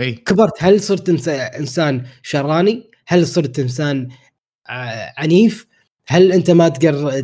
إي 0.00 0.12
كبرت 0.12 0.52
هل 0.62 0.80
صرت 0.80 1.08
إنسان 1.30 2.06
شراني؟ 2.22 2.90
هل 3.06 3.26
صرت 3.26 3.58
إنسان 3.58 4.08
ع- 4.66 5.20
عنيف؟ 5.22 5.66
هل 6.06 6.32
أنت 6.32 6.50
ما 6.50 6.68
تقدر 6.68 7.20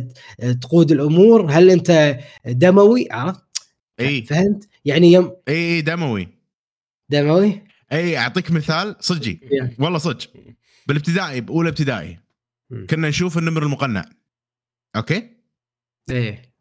تقود 0.61 0.91
الأمور؟ 0.91 1.51
هل 1.51 1.69
أنت 1.69 2.19
دموي؟ 2.45 3.07
عرفت؟ 3.11 3.41
إي 3.99 4.21
فهمت؟ 4.21 4.69
يعني 4.85 5.11
يوم 5.11 5.35
إي 5.47 5.81
دموي 5.81 6.27
دموي؟ 7.09 7.63
إي 7.91 8.17
أعطيك 8.17 8.51
مثال 8.51 8.95
صجي 8.99 9.39
Yeah. 9.43 9.79
والله 9.79 9.97
صدق 9.97 10.33
بالابتدائي 10.87 11.41
بأولى 11.41 11.69
ابتدائي. 11.69 12.19
كنا 12.89 13.09
نشوف 13.09 13.37
النمر 13.37 13.63
المقنع 13.63 14.05
okay 14.95 15.29
إيه 16.09 16.51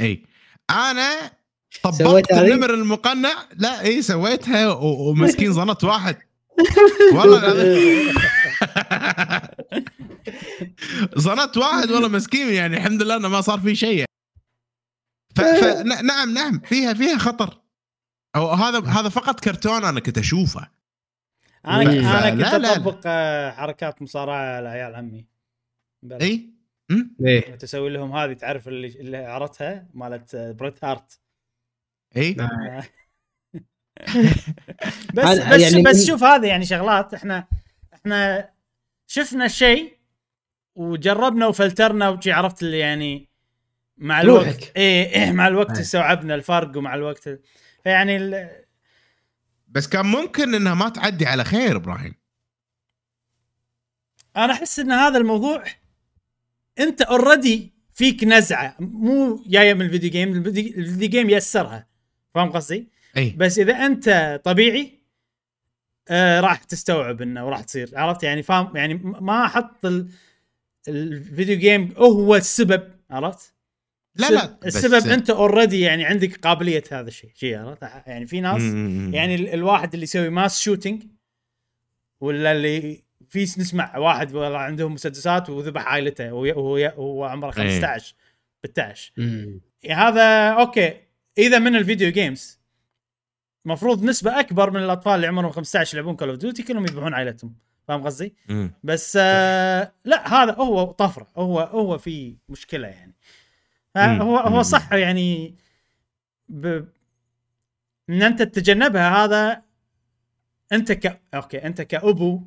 إي 0.00 0.22
أنا 0.70 1.30
طبقت؟ 1.82 2.32
النمر 2.32 2.74
المقنع 2.74 3.32
لا 3.56 3.80
اي 3.80 4.02
سويتها 4.02 4.72
ومسكين 4.72 5.52
ظنت 5.52 5.84
واحد 5.84 6.16
والله. 7.14 7.40
ظنت 11.18 11.56
واحد 11.62 11.90
والله 11.90 12.08
مسكين 12.08 12.48
يعني 12.48 12.76
الحمد 12.76 13.02
لله 13.02 13.16
إنه 13.16 13.28
ما 13.28 13.40
صار 13.40 13.60
فيه 13.60 13.74
شيء 13.74 14.04
ف... 15.36 15.40
ف... 15.40 15.64
ن- 15.64 16.06
نعم 16.06 16.34
نعم 16.34 16.58
فيها 16.60 16.94
فيها 16.94 17.18
خطر 17.18 17.60
أو 18.36 18.48
هذا 18.50 18.78
هذا 18.88 19.08
فقط 19.08 19.40
كرتون 19.40 19.84
أنا 19.84 20.00
كنت 20.00 20.18
أشوفه 20.18 20.68
أنا. 21.66 22.28
أنا 22.28 22.30
كنت. 22.30 22.64
أطبق 22.64 23.00
آه، 23.06 23.50
حركات 23.50 24.02
مصارعة 24.02 24.56
على 24.56 24.68
عيال 24.68 24.94
عمي. 24.94 25.26
اي؟ 26.12 26.50
إيه 27.26 27.54
تسوي 27.56 27.90
لهم 27.90 28.16
هذه 28.16 28.32
تعرف 28.32 28.68
اللي 28.68 28.86
اللي 28.88 29.16
عرفتها 29.16 29.86
مالت 29.94 30.34
آه، 30.34 30.52
Bret 30.52 30.84
Hart 30.84 31.18
اي. 32.16 32.32
بس 35.14 35.38
بس 35.38 35.60
يعني 35.60 35.82
بس 35.82 36.06
شوف 36.06 36.22
هذه 36.24 36.46
يعني 36.46 36.64
شغلات 36.66 37.14
إحنا 37.14 37.46
إحنا 37.94 38.50
شفنا 39.06 39.44
الشيء 39.44 39.96
وجربنا 40.74 41.46
وفلترنا 41.46 42.08
وشي 42.08 42.32
عرفت 42.32 42.62
اللي 42.62 42.78
يعني 42.78 43.28
مع 43.96 44.20
الوقت 44.20 44.46
روحك. 44.46 44.72
إيه, 44.76 45.06
إيه 45.24 45.32
مع 45.32 45.48
الوقت. 45.48 45.78
استوعبنا 45.78 46.34
الفرق 46.34 46.76
ومع 46.76 46.94
الوقت 46.94 47.28
فيعني 47.84 48.16
ال- 48.16 48.64
بس 49.68 49.88
كان 49.88 50.06
ممكن 50.06 50.54
إنها 50.54 50.74
ما 50.74 50.88
تعدي 50.88 51.26
على 51.26 51.44
خير 51.44 51.76
إبراهيم 51.76 52.14
أنا 54.36 54.52
أحس 54.52 54.78
إن 54.78 54.92
هذا 54.92 55.18
الموضوع 55.18 55.64
أنت 56.78 57.02
already 57.02 57.72
فيك 57.94 58.24
نزعة 58.24 58.76
مو 58.80 59.44
جاية 59.46 59.74
من 59.74 59.82
ال 59.82 59.87
video 59.87 60.10
game 60.10 60.32
ال 60.36 60.48
video 60.48 61.08
game 61.10 61.30
يسرها 61.30 61.86
فاهم 62.34 62.52
قصدي؟ 62.52 62.88
إي 63.16 63.30
بس 63.36 63.58
إذا 63.58 63.72
أنت 63.86 64.40
طبيعي 64.44 64.98
آه 66.08 66.40
راح 66.40 66.56
تستوعب 66.64 67.22
إنه 67.22 67.46
وراح 67.46 67.60
تصير 67.60 67.90
عرفت 67.94 68.22
يعني 68.22 68.42
فاهم 68.42 68.76
يعني 68.76 68.94
ما 69.04 69.44
أحط 69.46 69.84
ال- 69.86 70.08
ال 70.88 71.00
video 71.00 71.58
game 71.58 71.92
هو 71.96 72.36
السبب 72.36 72.88
عرفت؟ 73.10 73.52
لا 74.16 74.28
السبب- 74.28 74.38
لا 74.50 74.58
بس- 74.66 74.76
السبب 74.76 75.06
أنت 75.10 75.30
already 75.30 75.80
يعني 75.80 76.04
عندك 76.04 76.36
قابلية 76.40 76.84
هذا 76.92 77.08
الشيء 77.08 77.30
شيء 77.34 77.58
عرفت؟ 77.58 77.82
يعني 78.06 78.26
في 78.26 78.40
ناس. 78.40 78.62
يعني 79.14 79.34
ال- 79.34 79.48
الواحد 79.48 79.92
اللي 79.94 80.04
يسوي 80.04 80.28
mass 80.28 80.60
shooting 80.60 81.02
ولا 82.20 82.52
اللي 82.52 83.02
في 83.28 83.42
نسمع 83.42 83.98
واحد 83.98 84.34
والله 84.34 84.58
عندهم 84.58 84.94
مسدسات 84.94 85.50
وذبح 85.50 85.86
عائلته 85.86 86.32
وهو 86.32 87.24
عمره 87.24 87.46
إيه. 87.48 87.52
15 87.80 88.14
16 88.66 89.12
مم. 89.16 89.60
هذا 89.90 90.50
okay 90.50 90.94
إذا 91.38 91.58
من 91.58 91.76
ال 91.76 91.82
video 91.82 92.10
games 92.12 92.60
مفروض 93.64 94.04
نسبة 94.04 94.40
أكبر 94.40 94.70
من 94.70 94.82
الأطفال 94.82 95.14
اللي 95.14 95.26
عمرهم 95.26 95.50
15 95.50 95.98
يلعبون 95.98 96.16
Call 96.16 96.28
of 96.28 96.38
Duty 96.38 96.62
كلهم 96.62 96.84
يذبحون 96.84 97.14
عائلتهم 97.14 97.54
فاهم 97.88 98.02
قصدي؟ 98.02 98.34
بس 98.82 99.18
آه 99.20 99.92
لا 100.04 100.34
هذا 100.34 100.52
هو 100.52 100.84
طفرة 100.84 101.26
هو 101.36 101.60
هو 101.60 101.98
في 101.98 102.36
مشكلة 102.48 102.88
يعني. 102.88 103.14
هو 104.22 104.36
هو. 104.38 104.62
صح 104.62 104.92
يعني 104.92 105.54
ب... 106.48 106.84
إن 108.10 108.22
أنت 108.22 108.42
تتجنبها 108.42 109.24
هذا 109.24 109.62
أنت 110.72 110.92
ك 110.92 111.20
أوكي 111.34 111.66
أنت 111.66 111.82
كأبو 111.82 112.42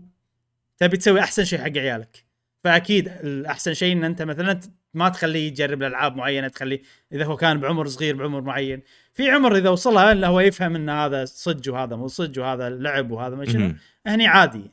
تبي 0.77 0.97
تسوي 0.97 1.19
أحسن 1.19 1.43
شيء 1.45 1.59
حق 1.59 1.77
عيالك 1.77 2.25
فأكيد 2.63 3.07
الأحسن 3.07 3.73
شيء 3.73 3.93
إن 3.93 4.03
أنت 4.03 4.21
مثلا 4.21 4.59
ما 4.95 5.09
تخليه 5.09 5.47
يجرب 5.47 5.81
الألعاب 5.81 6.15
معينة 6.15 6.47
تخليه 6.47 6.81
إذا 7.11 7.25
هو 7.25 7.35
كان 7.35 7.59
بعمر 7.59 7.87
صغير 7.87 8.15
بعمر 8.15 8.41
معين. 8.41 8.81
في 9.13 9.29
عمر 9.29 9.55
إذا 9.55 9.69
وصلها 9.69 10.11
انه 10.11 10.27
هو 10.27 10.39
يفهم 10.39 10.75
إن 10.75 10.89
هذا 10.89 11.25
صج 11.25 11.69
وهذا 11.69 11.95
مو 11.95 12.07
صج 12.07 12.39
وهذا 12.39 12.69
لعب 12.69 13.11
وهذا 13.11 13.35
ما 13.35 13.45
شنو. 13.45 13.75
هني 14.07 14.27
عادي 14.27 14.71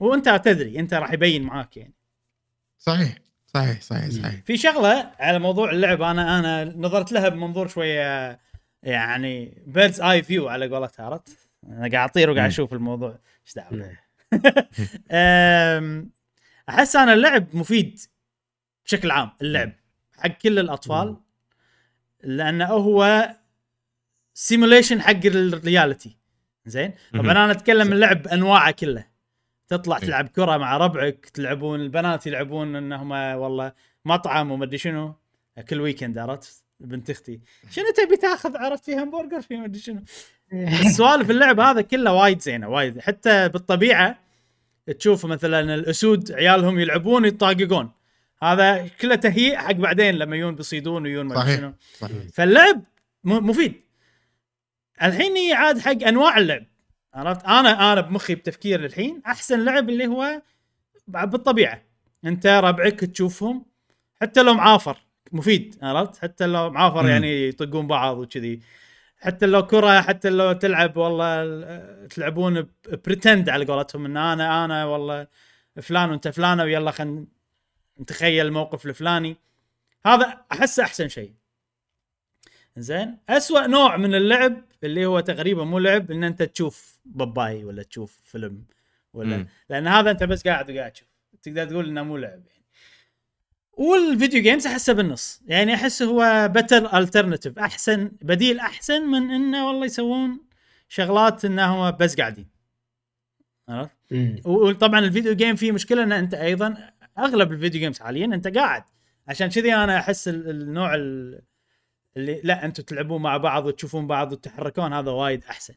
وأنت 0.00 0.28
تدري 0.44 0.78
أنت 0.78 0.94
راح 0.94 1.12
يبين 1.12 1.42
معاك 1.42 1.76
يعني. 1.76 1.94
صحيح 2.78 3.18
صحيح 3.46 3.80
صحيح 3.80 4.08
صحيح. 4.10 4.42
في 4.44 4.56
شغلة 4.56 5.10
على 5.18 5.38
موضوع 5.38 5.70
اللعب 5.70 6.02
أنا 6.02 6.38
أنا 6.38 6.64
نظرت 6.76 7.12
لها 7.12 7.28
بمنظور 7.28 7.68
شوية 7.68 8.38
يعني 8.82 9.62
bird's 9.66 10.00
eye 10.00 10.22
view 10.22 10.48
على 10.48 10.68
قولتها 10.68 11.06
عرفت؟ 11.06 11.48
أنا 11.68 11.90
قاعد 11.90 12.08
أطير 12.08 12.30
وقاعد. 12.30 12.48
أشوف 12.48 12.72
الموضوع 12.72 13.18
إيش 13.46 13.54
دعوة؟ 13.54 13.96
أحس 16.68 16.96
أنا 16.96 17.12
اللعب 17.12 17.46
مفيد. 17.56 18.00
بشكل 18.90 19.10
عام 19.10 19.30
اللعب 19.42 19.72
حق 20.18 20.28
كل 20.28 20.58
الأطفال. 20.58 21.16
لأنه 22.22 22.66
هو 22.66 23.30
simulation 24.34 25.00
حق 25.00 25.26
ال 25.26 25.37
reality 25.37 26.16
زين؟ 26.66 26.92
طبعا. 27.12 27.30
أنا 27.30 27.50
أتكلم 27.50 27.92
اللعب 27.92 28.28
انواعه 28.28 28.70
كله. 28.70 29.06
تطلع 29.68 29.96
إيه. 29.96 30.02
تلعب 30.02 30.28
كرة 30.28 30.56
مع 30.56 30.76
ربعك 30.76 31.30
تلعبون 31.34 31.80
البنات 31.80 32.26
يلعبون 32.26 32.76
انهم 32.76 33.10
والله 33.10 33.72
مطعم 34.04 34.50
ومدري 34.50 34.78
شنو. 34.78 35.14
كل 35.68 35.80
weekend 35.80 36.18
عرفت؟ 36.18 36.64
بنت 36.80 37.10
أختي. 37.10 37.40
شنو 37.70 37.86
تبي 37.96 38.16
تاخذ؟ 38.16 38.56
عرفت؟ 38.56 38.84
في 38.84 38.96
همبرجر 38.96 39.40
في 39.40 39.56
مدري 39.56 39.80
شنو. 39.80 40.02
السوالف 40.52 41.30
اللعب 41.30 41.60
هذا 41.60 41.80
كله 41.80 42.12
وايد 42.12 42.40
زينة 42.40 42.68
وايد. 42.68 43.00
حتى 43.00 43.48
بالطبيعة 43.48 44.18
تشوف 44.98 45.26
مثلا 45.26 45.74
الأسود 45.74 46.32
عيالهم 46.32 46.78
يلعبون 46.78 47.24
يطاققون 47.24 47.90
هذا 48.42 48.88
كله 49.00 49.14
تهيئ 49.14 49.56
حق 49.56 49.72
بعدين 49.72 50.14
لما 50.14 50.36
يجون 50.36 50.54
بيصيدون 50.54 51.02
ويجون 51.02 51.26
ما 51.26 51.34
صحيح. 51.34 51.56
شنو. 51.56 51.74
فاللعب 52.32 52.82
مفيد. 53.24 53.74
الحين 55.02 55.36
هي 55.36 55.52
عاد 55.52 55.78
حق 55.78 56.02
أنواع 56.06 56.38
اللعب. 56.38 56.66
عرفت؟ 57.14 57.44
أنا 57.44 57.92
أنا 57.92 58.00
بمخي 58.00 58.34
بتفكير 58.34 58.84
الحين 58.84 59.22
أحسن 59.26 59.64
لعب 59.64 59.90
اللي 59.90 60.06
هو 60.06 60.42
بالطبيعة. 61.08 61.82
أنت 62.24 62.46
ربعك 62.46 63.00
تشوفهم. 63.00 63.64
حتى 64.20 64.42
لو 64.42 64.54
معافر 64.54 64.96
مفيد. 65.32 65.76
عرفت؟ 65.82 66.16
حتى 66.16 66.46
لو 66.46 66.70
معافر. 66.70 67.08
يعني 67.08 67.48
يطقون 67.48 67.86
بعض 67.86 68.18
وكذي. 68.18 68.60
حتى 69.20 69.46
لو 69.46 69.66
كرة 69.66 70.00
حتى 70.00 70.30
لو 70.30 70.52
تلعب 70.52 70.96
والله 70.96 71.42
ال- 71.42 72.08
تلعبون 72.08 72.66
بريتند 73.06 73.48
على 73.48 73.64
قولتهم 73.64 74.04
إن 74.04 74.16
أنا 74.16 74.64
أنا 74.64 74.84
والله 74.84 75.26
فلان 75.82 76.10
وأنت 76.10 76.28
فلانه 76.28 76.62
ويلا 76.62 76.90
خلينا 76.90 77.24
نتخيل 78.00 78.46
الموقف 78.46 78.86
الفلاني. 78.86 79.36
هذا 80.06 80.44
احسه 80.52 80.82
أحسن 80.82 81.08
شيء. 81.08 81.32
زين؟ 82.76 83.18
أسوأ 83.28 83.66
نوع 83.66 83.96
من 83.96 84.14
اللعب 84.14 84.64
اللي 84.84 85.06
هو 85.06 85.20
تقريبا 85.20 85.64
مو 85.64 85.78
لعب 85.78 86.10
إن 86.10 86.24
أنت 86.24 86.42
تشوف 86.42 87.00
باباي 87.04 87.64
ولا 87.64 87.82
تشوف 87.82 88.20
فيلم 88.24 88.64
ولا 89.12 89.36
مم. 89.36 89.48
لأن 89.70 89.86
هذا 89.86 90.10
أنت 90.10 90.24
بس 90.24 90.48
قاعد 90.48 90.70
وقاعد 90.70 90.92
تشوف. 90.92 91.08
تقدر 91.42 91.64
تقول 91.64 91.88
إنه 91.88 92.02
مو 92.02 92.16
لعب 92.16 92.30
يعني. 92.46 92.64
وال 93.72 93.92
video 93.92 94.42
games 94.42 94.66
أحسه 94.66 94.92
بالنص. 94.92 95.42
يعني 95.46 95.74
أحس 95.74 96.02
هو 96.02 96.50
better 96.54 96.98
alternative 96.98 97.58
أحسن 97.58 98.12
بديل 98.22 98.58
أحسن 98.58 99.02
من 99.02 99.30
إنه 99.30 99.66
والله 99.66 99.86
يسوون 99.86 100.40
شغلات 100.88 101.44
إنه 101.44 101.90
بس 101.90 102.16
قاعدين. 102.16 102.46
عرفت. 103.68 103.96
وطبعا 104.44 105.00
ال 105.00 105.06
video 105.06 105.34
game 105.34 105.56
فيه 105.56 105.72
مشكلة 105.72 106.02
إن 106.02 106.12
أنت 106.12 106.34
أيضا 106.34 106.90
أغلب 107.24 107.52
ال 107.52 107.57
video 107.57 107.80
games 107.80 107.98
حاليا 108.00 108.24
أنت 108.24 108.48
قاعد. 108.48 108.82
عشان 109.28 109.48
كذي 109.48 109.74
أنا 109.74 109.98
أحس 109.98 110.28
ال- 110.28 110.50
النوع 110.50 110.94
ال- 110.94 111.42
اللي 112.16 112.40
لا 112.44 112.64
أنتم 112.64 112.82
تلعبون 112.82 113.22
مع 113.22 113.36
بعض 113.36 113.66
وتشوفون 113.66 114.06
بعض 114.06 114.32
وتتحركون 114.32 114.92
هذا 114.92 115.10
وايد 115.10 115.44
أحسن. 115.44 115.74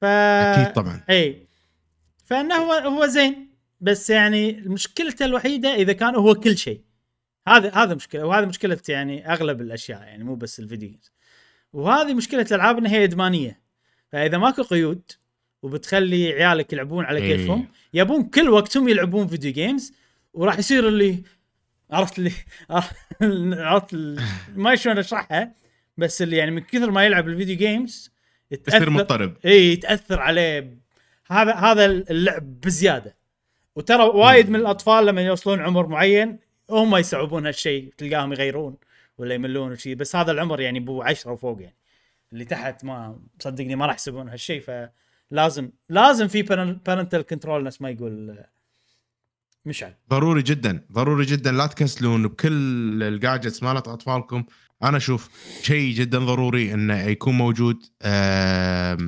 ف 0.00 0.04
أكيد 0.04 0.72
طبعا. 0.72 1.00
إي. 1.10 1.46
فإنه 2.24 2.54
هو 2.54 2.72
هو 2.72 3.06
زين. 3.06 3.48
بس 3.80 4.10
يعني 4.10 4.52
مشكلته 4.52 5.24
الوحيدة 5.24 5.74
إذا 5.74 5.92
كان 5.92 6.14
هو 6.14 6.34
كل 6.34 6.56
شيء. 6.56 6.82
هذا 7.48 7.74
هذا 7.74 7.94
مشكلة 7.94 8.24
وهذا 8.24 8.46
مشكلة 8.46 8.78
يعني 8.88 9.32
أغلب 9.32 9.60
الأشياء 9.60 10.02
يعني 10.02 10.24
مو 10.24 10.34
بس 10.34 10.60
ال 10.60 10.65
video 10.65 10.88
games 10.88 11.12
وهذه 11.72 12.14
مشكلة 12.14 12.46
الألعاب 12.50 12.78
إنها 12.78 12.92
هي 12.92 13.04
إدمانية. 13.04 13.60
فإذا 14.12 14.38
ماكو 14.38 14.62
قيود 14.62 15.02
وبتخلي 15.62 16.32
عيالك 16.32 16.72
يلعبون 16.72 17.04
على. 17.04 17.20
كيفهم 17.20 17.68
يبون 17.94 18.22
كل 18.24 18.48
وقتهم 18.48 18.88
يلعبون 18.88 19.26
video 19.26 19.52
games 19.52 19.92
وراح 20.34 20.58
يصير 20.58 20.88
اللي 20.88 21.22
عرفت 21.90 22.18
اللي 22.18 22.32
عرفت 23.64 23.94
ال- 23.94 24.20
ما 24.56 24.76
شلون 24.76 24.98
اشرحها 24.98 25.54
بس 25.96 26.22
اللي 26.22 26.36
يعني 26.36 26.50
من 26.50 26.60
كثر 26.60 26.90
ما 26.90 27.04
يلعب 27.04 27.28
ال 27.28 27.33
video 27.33 27.56
games 27.56 28.12
يصير 28.50 28.90
مضطرب. 28.90 29.34
إي 29.44 29.72
يتأثر 29.72 30.20
عليه 30.20 30.78
هذا 31.26 31.54
هذا 31.54 31.84
اللعب 31.86 32.60
بزيادة. 32.60 33.16
وترى 33.76 34.02
وايد 34.04 34.50
من 34.50 34.56
الأطفال 34.56 35.06
لما 35.06 35.22
يوصلون 35.22 35.60
عمر 35.60 35.86
معين 35.86 36.38
هم 36.70 36.96
يصعبون 36.96 37.46
هالشيء 37.46 37.92
تلقاهم 37.98 38.32
يغيرون 38.32 38.76
ولا 39.18 39.34
يملون 39.34 39.72
وشي 39.72 39.94
بس 39.94 40.16
هذا 40.16 40.32
العمر 40.32 40.60
يعني 40.60 40.80
بو 40.80 41.02
10 41.02 41.32
وفوق 41.32 41.62
يعني. 41.62 41.76
اللي 42.32 42.44
تحت 42.44 42.84
ما 42.84 43.20
صدقني 43.40 43.76
ما 43.76 43.86
راح 43.86 43.94
يحسبون 43.94 44.28
هالشيء 44.28 44.60
فلازم 45.30 45.70
لازم 45.88 46.28
في 46.28 46.42
parental 46.86 47.22
control 47.22 47.62
نفس 47.64 47.82
ما 47.82 47.90
يقول 47.90 48.44
مشعل 49.66 49.94
ضروري 50.10 50.42
جدا 50.42 50.86
ضروري 50.92 51.24
جدا 51.26 51.52
لا 51.52 51.66
تكسلون 51.66 52.28
بكل 52.28 53.02
ال 53.02 53.10
gadgets 53.10 53.62
مالت 53.62 53.88
أطفالكم 53.88 54.44
أنا 54.82 54.96
أشوف 54.96 55.28
شيء 55.62 55.94
جدا 55.94 56.18
ضروري 56.18 56.74
إنه 56.74 56.98
يكون 57.02 57.34
موجود 57.34 57.76
آه، 58.02 58.98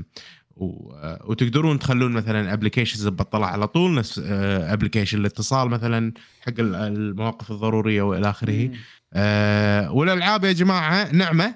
وتقدرون 1.24 1.78
تخلون 1.78 2.12
مثلا 2.12 2.52
applications 2.52 3.06
تطلع 3.08 3.46
على 3.46 3.66
طول 3.68 3.94
نفس 3.94 4.18
application 4.24 5.18
الاتصال 5.18 5.68
مثلا 5.68 6.12
حق 6.40 6.52
ال- 6.58 6.74
المواقف 6.74 7.50
الضرورية 7.50 8.02
وإلى 8.02 8.30
آخره. 8.30 8.70
آه، 9.12 9.92
والألعاب 9.92 10.44
يا 10.44 10.52
جماعة 10.52 11.12
نعمة 11.12 11.54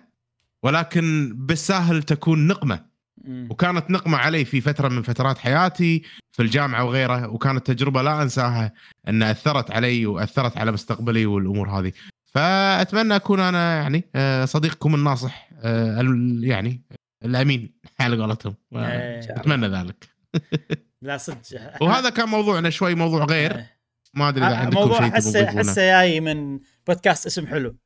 ولكن 0.62 1.32
بالساهل 1.36 2.02
تكون 2.02 2.46
نقمة. 2.46 2.93
وكانت 3.28 3.90
نقمة 3.90 4.18
علي 4.18 4.44
في 4.44 4.60
فترة 4.60 4.88
من 4.88 5.02
فترات 5.02 5.38
حياتي 5.38 6.02
في 6.32 6.42
الجامعة 6.42 6.84
وغيره 6.84 7.28
وكانت 7.28 7.66
تجربة 7.66 8.02
لا 8.02 8.22
أنساها 8.22 8.72
إن 9.08 9.22
أثرت 9.22 9.70
علي 9.70 10.06
وأثرت 10.06 10.56
على 10.56 10.72
مستقبلي 10.72 11.26
والأمور 11.26 11.70
هذه 11.70 11.92
فأتمنى 12.24 13.16
أكون 13.16 13.40
أنا 13.40 13.76
يعني 13.82 14.04
آه، 14.14 14.44
صديقكم 14.44 14.94
الناصح 14.94 15.48
آه، 15.62 16.00
ال- 16.00 16.44
يعني 16.44 16.82
الأمين 17.24 17.74
على 18.00 18.16
قولتهم. 18.22 18.54
أتمنى 18.74 19.68
ذلك 19.68 20.08
لا 21.02 21.16
صدق 21.16 21.38
وهذا 21.82 22.10
كان 22.10 22.28
موضوعنا 22.28 22.70
شوي 22.70 22.94
موضوع 22.94 23.24
غير 23.24 23.56
إيه. 23.56 23.74
ما 24.14 24.28
أدري 24.28 24.46
إذا 24.46 24.56
عندكم 24.56 24.80
موضوع 24.80 25.08
تضيفونه 25.08 25.44
احسه 25.48 25.74
جاي 25.82 26.20
من 26.20 26.60
بودكاست 26.86 27.26
اسم 27.26 27.46
حلو 27.46 27.76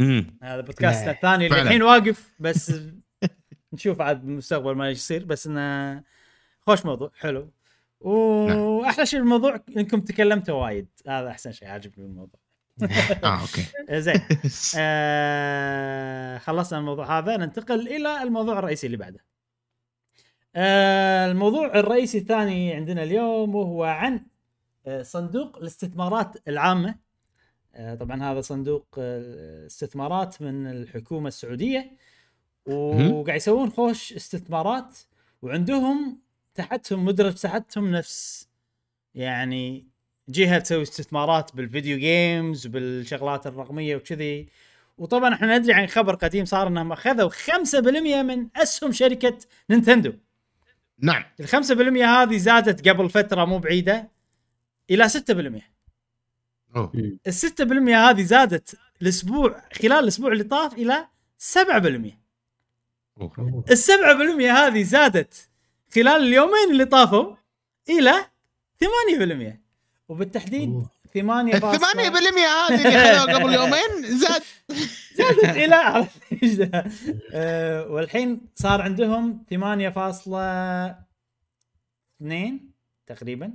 أمم. 0.00 0.38
هذا 0.42 0.60
بودكاست. 0.60 1.08
الثاني 1.08 1.46
اللي. 1.46 1.62
الحين 1.62 1.82
واقف 1.82 2.34
بس 2.38 2.72
نشوف 3.72 4.00
عاد 4.00 4.24
بالمستقبل 4.24 4.74
ما 4.74 4.90
يصير 4.90 5.24
بس 5.24 5.46
إنه 5.46 6.02
خوش 6.60 6.86
موضوع 6.86 7.10
حلو. 7.18 7.50
وأحلى 8.00 9.06
شيء 9.06 9.20
بالموضوع 9.20 9.60
إنكم 9.76 10.00
تكلمتوا 10.00 10.62
وايد 10.62 10.88
هذا 11.08 11.28
أحسن 11.28 11.52
شيء 11.52 11.68
عاجبني 11.68 12.06
بالموضوع. 12.06 12.40
آه 13.24 13.40
أوكي. 13.40 13.64
زين. 14.00 14.20
آه 14.78 16.38
خلصنا 16.38 16.78
الموضوع 16.78 17.18
هذا 17.18 17.36
ننتقل 17.36 17.88
إلى 17.88 18.22
الموضوع 18.22 18.58
الرئيسي 18.58 18.86
اللي 18.86 18.96
بعده. 18.96 19.24
آه 20.56 21.30
الموضوع 21.30 21.66
الرئيسي 21.66 22.18
الثاني 22.18 22.74
عندنا 22.74 23.02
اليوم 23.02 23.54
وهو 23.54 23.84
عن 23.84 24.26
آه 24.86 25.02
صندوق 25.02 25.56
الاستثمارات 25.58 26.48
العامة. 26.48 26.94
آه 27.74 27.94
طبعا 27.94 28.32
هذا 28.32 28.40
صندوق 28.40 28.86
آه 28.98 29.66
استثمارات 29.66 30.42
من 30.42 30.66
الحكومة 30.66 31.28
السعودية. 31.28 31.96
وقاعد 32.66 33.36
يسوون 33.36 33.70
خوش 33.70 34.12
استثمارات 34.12 34.98
وعندهم 35.42 36.18
تحتهم 36.54 37.04
مدرج 37.04 37.34
تحتهم 37.34 37.90
نفس 37.90 38.48
يعني 39.14 39.86
جهة 40.28 40.58
تسوي 40.58 40.82
استثمارات 40.82 41.56
بالفيديو 41.56 41.98
جيمز 41.98 42.66
بالشغلات 42.66 43.46
الرقمية 43.46 43.96
وكذي. 43.96 44.48
وطبعا 44.98 45.34
إحنا 45.34 45.58
ندري 45.58 45.72
عن 45.72 45.86
خبر 45.86 46.14
قديم 46.14 46.44
صار 46.44 46.68
إنهم 46.68 46.92
أخذوا 46.92 47.30
5% 47.30 48.22
من 48.22 48.48
أسهم 48.56 48.92
شركة 48.92 49.38
نينتندو. 49.70 50.12
نعم. 50.98 51.24
ال 51.40 51.48
5% 51.48 51.50
هذه 52.02 52.36
زادت 52.36 52.88
قبل 52.88 53.10
فترة 53.10 53.44
مو 53.44 53.58
بعيدة 53.58 54.10
إلى 54.90 55.08
6% 55.08 55.62
أوه. 56.76 56.92
ال 57.26 57.32
6% 57.32 57.60
هذه 57.88 58.22
زادت 58.22 58.78
الأسبوع 59.02 59.62
خلال 59.72 59.92
الأسبوع 59.92 60.32
اللي 60.32 60.44
طاف 60.44 60.74
إلى 60.74 61.06
7% 61.54 61.56
أوه. 61.56 62.19
السبعة 63.70 64.18
بالمية 64.18 64.52
هذه 64.52 64.82
زادت 64.82 65.48
خلال 65.94 66.22
اليومين 66.22 66.70
اللي 66.70 66.84
طافوا 66.84 67.36
إلى 67.88 68.14
ثمانية 68.80 69.18
بالمية. 69.18 69.60
وبالتحديد 70.08 70.68
أوه. 70.68 70.90
ثمانية 71.14 71.54
ال 71.54 71.60
8% 71.60 71.64
هذه 71.64 72.86
اللي 72.86 72.90
خذوها 72.90 73.34
قبل 73.34 73.54
يومين 73.54 74.18
زاد. 74.18 74.42
زادت 75.18 75.44
إلى 75.44 76.08
آه، 77.32 77.86
والحين 77.86 78.40
صار 78.54 78.82
عندهم 78.82 79.44
ثمانية 79.50 79.88
فاصلة 79.88 80.40
اثنين 82.16 82.70
تقريبا. 83.06 83.54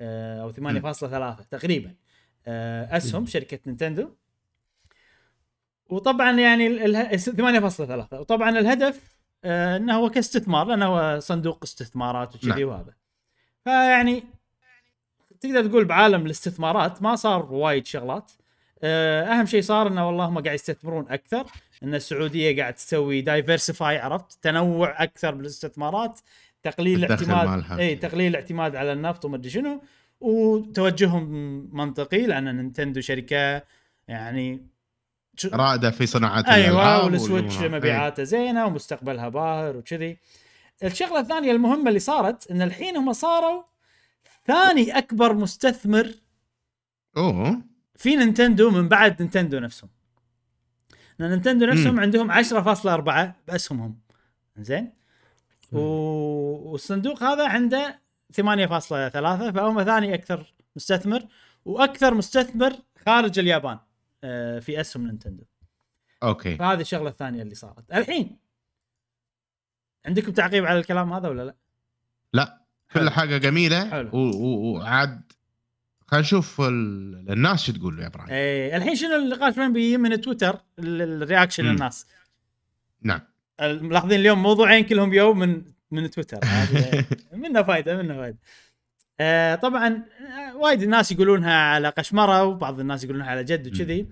أو 0.00 0.52
ثمانية 0.52 0.80
فاصلة 0.80 1.10
ثلاثة 1.10 1.44
تقريبا. 1.50 1.94
آه، 2.46 2.96
أسهم 2.96 3.26
شركة 3.26 3.58
نينتندو. 3.66 4.10
وطبعا 5.88 6.32
يعني 6.40 6.66
ال- 6.66 6.96
اله- 6.96 7.16
8.3 7.16 8.12
وطبعا 8.20 8.58
الهدف 8.58 9.18
آه 9.44 9.76
إنه 9.76 9.94
هو 9.96 10.10
كاستثمار 10.10 10.66
لأنه 10.66 10.86
هو 10.86 11.20
صندوق 11.20 11.58
استثمارات 11.62 12.34
وكذي 12.36 12.50
نعم. 12.50 12.62
وهذا. 12.62 12.94
فيعني 13.64 14.24
تقدر 15.40 15.66
تقول 15.66 15.84
بعالم 15.84 16.26
الاستثمارات 16.26 17.02
ما 17.02 17.16
صار 17.16 17.52
وايد 17.52 17.86
شغلات. 17.86 18.32
آه 18.82 19.24
أهم 19.24 19.46
شيء 19.46 19.62
صار 19.62 19.86
إنه 19.88 20.06
والله 20.06 20.24
هم 20.24 20.38
قاعد 20.38 20.54
يستثمرون 20.54 21.06
أكثر. 21.08 21.46
إن 21.82 21.94
السعودية 21.94 22.60
قاعد 22.60 22.74
تسوي 22.74 23.20
diversify 23.20 23.98
عرفت؟ 23.98 24.38
تنوع 24.42 25.02
أكثر 25.02 25.34
بالاستثمارات 25.34 26.20
تقليل 26.62 27.04
الاعتماد. 27.04 27.80
إي 27.80 27.94
تقليل 27.96 28.30
الاعتماد 28.30 28.76
على 28.76 28.92
النفط 28.92 29.24
وما 29.24 29.36
أدري 29.36 29.50
شنو. 29.50 29.82
وتوجههم 30.20 31.24
منطقي 31.76 32.26
لأن 32.26 32.56
نينتندو 32.56 33.00
شركة 33.00 33.62
يعني 34.08 34.66
رائدة 35.46 35.90
في 35.90 36.06
صناعه 36.06 36.44
أيوه 36.48 37.04
والسويتش. 37.04 37.58
مبيعاته 37.58 38.22
زينة 38.22 38.66
ومستقبلها 38.66 39.28
باهر 39.28 39.76
وكذي. 39.76 40.18
الشغلة 40.84 41.20
الثانية 41.20 41.52
المهمة 41.52 41.88
اللي 41.88 41.98
صارت 42.00 42.50
إن 42.50 42.62
الحين 42.62 42.96
هم 42.96 43.12
صاروا 43.12 43.62
ثاني 44.46 44.98
أكبر 44.98 45.34
مستثمر 45.34 46.04
إيه. 46.04 46.14
أوه. 47.16 47.62
في 47.96 48.16
نينتندو 48.16 48.70
من 48.70 48.88
بعد 48.88 49.22
نينتندو 49.22 49.58
نفسهم. 49.58 49.90
لأن 51.18 51.30
نينتندو 51.30 51.66
نفسهم 51.66 51.94
مم. 51.94 52.00
عندهم 52.00 52.30
10.4 52.30 53.34
بأسهمهم. 53.48 53.98
زين 54.58 54.92
و... 55.72 55.80
والصندوق 56.70 57.22
هذا 57.22 57.48
عنده 57.48 58.00
8.3 58.32 58.40
فهم 59.50 59.84
ثاني 59.84 60.14
أكثر 60.14 60.54
مستثمر 60.76 61.22
وأكثر 61.64 62.14
مستثمر 62.14 62.72
خارج 63.06 63.38
اليابان. 63.38 63.78
في 64.60 64.80
اسهم 64.80 65.06
نينتندو. 65.06 65.44
أوكي. 66.22 66.56
فهذه 66.56 66.80
الشغلة 66.80 67.08
الثانية 67.10 67.42
اللي 67.42 67.54
صارت. 67.54 67.92
الحين 67.92 68.38
عندكم 70.06 70.32
تعقيب 70.32 70.64
على 70.66 70.78
الكلام 70.78 71.12
هذا 71.12 71.28
ولا 71.28 71.42
لا؟ 71.44 71.56
لا. 72.32 72.64
كل. 72.94 73.10
حاجة 73.10 73.36
جميلة 73.38 73.90
حلو. 73.90 74.10
و- 74.12 74.36
و- 74.36 74.72
وعاد 74.78 75.32
خلينا 76.06 76.26
نشوف 76.26 76.60
ال- 76.60 77.30
الناس 77.32 77.62
شو 77.62 77.72
تقول 77.72 78.00
يا 78.00 78.06
إبراهيم. 78.06 78.30
إيه 78.30 78.76
الحين 78.76 78.94
شنو 78.94 79.16
النقاش؟ 79.16 79.58
وين 79.58 79.72
بيجي؟ 79.72 79.96
من 79.96 80.20
تويتر 80.20 80.60
ال- 80.78 81.22
ال 81.22 81.27
reaction 81.27 81.64
مم. 81.64 81.70
للناس. 81.70 82.06
نعم. 83.02 83.20
ملاحظين 83.60 84.20
اليوم 84.20 84.42
موضوعين 84.42 84.84
كلهم 84.84 85.12
يو 85.12 85.34
من 85.34 85.62
من 85.90 86.10
تويتر. 86.10 86.38
منه 87.32 87.62
فايدة 87.62 88.02
منه 88.02 88.14
فايدة. 88.16 88.38
آه 89.20 89.54
طبعا 89.54 90.02
آه، 90.20 90.56
وايد 90.56 90.82
الناس 90.82 91.12
يقولونها 91.12 91.54
على 91.54 91.88
قشمرة 91.88 92.44
وبعض 92.44 92.80
الناس 92.80 93.04
يقولونها 93.04 93.30
على 93.30 93.44
جد 93.44 93.66
وكذي. 93.66 94.06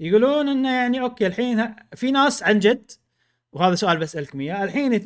يقولون 0.00 0.48
إنه 0.48 0.72
يعني 0.72 1.00
أوكي 1.00 1.26
الحين 1.26 1.74
في 1.94 2.10
ناس 2.10 2.42
عن 2.42 2.58
جد 2.58 2.90
وهذا 3.52 3.74
سؤال 3.74 3.98
بسالكم 3.98 4.40
إياه 4.40 4.64
الحين 4.64 5.00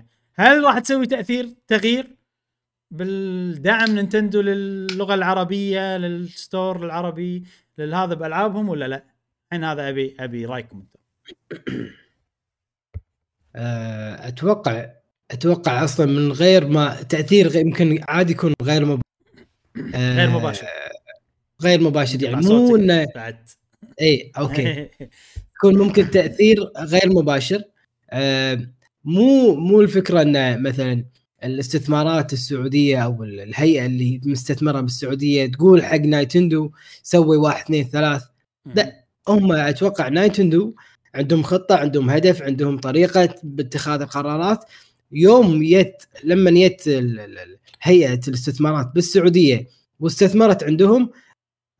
8.3% 0.00 0.04
هل 0.34 0.64
راح 0.64 0.78
تسوي 0.78 1.06
تأثير 1.06 1.54
تغيير 1.66 2.16
بالدعم 2.90 3.90
نينتندو 3.90 4.40
للغة 4.40 5.14
العربية 5.14 5.96
للستور 5.96 6.84
العربي 6.84 7.44
لهذا 7.78 8.14
بألعابهم 8.14 8.68
ولا 8.68 8.88
لا؟ 8.88 9.04
الحين 9.46 9.64
هذا 9.64 9.88
أبي 9.88 10.16
أبي 10.20 10.46
رأيكم 10.46 10.78
أنتم. 10.80 11.00
آه، 13.56 14.28
أتوقع 14.28 14.90
أتوقع 15.30 15.84
أصلا 15.84 16.06
من 16.06 16.32
غير 16.32 16.68
ما 16.68 17.02
تأثير 17.02 17.48
غير 17.48 17.66
يمكن 17.66 18.00
عادي 18.08 18.32
يكون 18.32 18.54
غير 18.62 18.84
مباشر 18.84 19.02
غير 19.94 20.30
مباشر. 20.30 20.66
غير 21.62 21.80
مباشر 21.80 22.22
يعني 22.22 22.46
مو 22.46 22.76
إنه 22.76 23.06
بعد. 23.14 23.36
إي 24.00 24.32
أوكي. 24.38 24.88
يكون 25.56 25.78
ممكن 25.78 26.10
تأثير 26.10 26.56
غير 26.78 27.08
مباشر. 27.08 27.62
آه، 28.10 28.60
مو 29.04 29.54
مو 29.54 29.80
الفكرة 29.80 30.22
ان 30.22 30.62
مثلا 30.62 31.04
الاستثمارات 31.44 32.32
السعودية 32.32 32.98
أو 33.04 33.24
ال- 33.24 33.40
الهيئة 33.40 33.86
اللي 33.86 34.20
مستثمرة 34.24 34.80
بالسعودية 34.80 35.46
تقول 35.46 35.84
حق 35.84 35.96
نينتندو 35.96 36.70
سوي 37.02 37.36
واحد 37.36 37.64
اثنين 37.64 37.84
ثلاث. 37.84 38.22
لا. 38.74 39.04
هم 39.28 39.52
أتوقع 39.52 40.08
نينتندو 40.08 40.74
عندهم 41.14 41.42
خطة 41.42 41.76
عندهم 41.76 42.10
هدف 42.10 42.42
عندهم 42.42 42.78
طريقة 42.78 43.34
باتخاذ 43.42 44.00
القرارات. 44.00 44.64
يوم 45.12 45.62
يت 45.62 46.02
لما 46.24 46.50
يت 46.50 46.82
هيئة 47.82 48.20
الاستثمارات 48.28 48.90
بالسعودية 48.94 49.66
واستثمرت 50.00 50.64
عندهم 50.64 51.10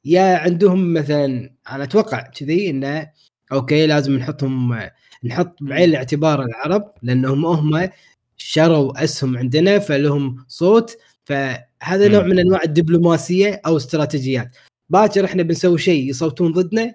يا 0.04 0.36
عندهم 0.36 0.92
مثلا 0.94 1.50
أنا 1.70 1.84
أتوقع 1.84 2.20
كذي 2.20 2.70
انه 2.70 3.10
أوكي 3.52 3.86
لازم 3.86 4.16
نحطهم 4.16 4.80
نحط 5.24 5.56
بعين 5.60 5.88
الاعتبار 5.88 6.42
العرب 6.42 6.92
لأنهم 7.02 7.46
هم 7.46 7.90
شروا 8.36 9.04
أسهم 9.04 9.38
عندنا 9.38 9.78
فلهم 9.78 10.44
صوت 10.48 10.98
فهذا. 11.24 12.08
نوع 12.08 12.22
من 12.22 12.38
أنواع 12.38 12.60
الدبلوماسية 12.64 13.60
أو 13.66 13.76
استراتيجيات 13.76 14.56
باكر 14.88 15.24
إحنا 15.24 15.42
بنسوي 15.42 15.78
شيء 15.78 16.10
يصوتون 16.10 16.52
ضدنا 16.52 16.94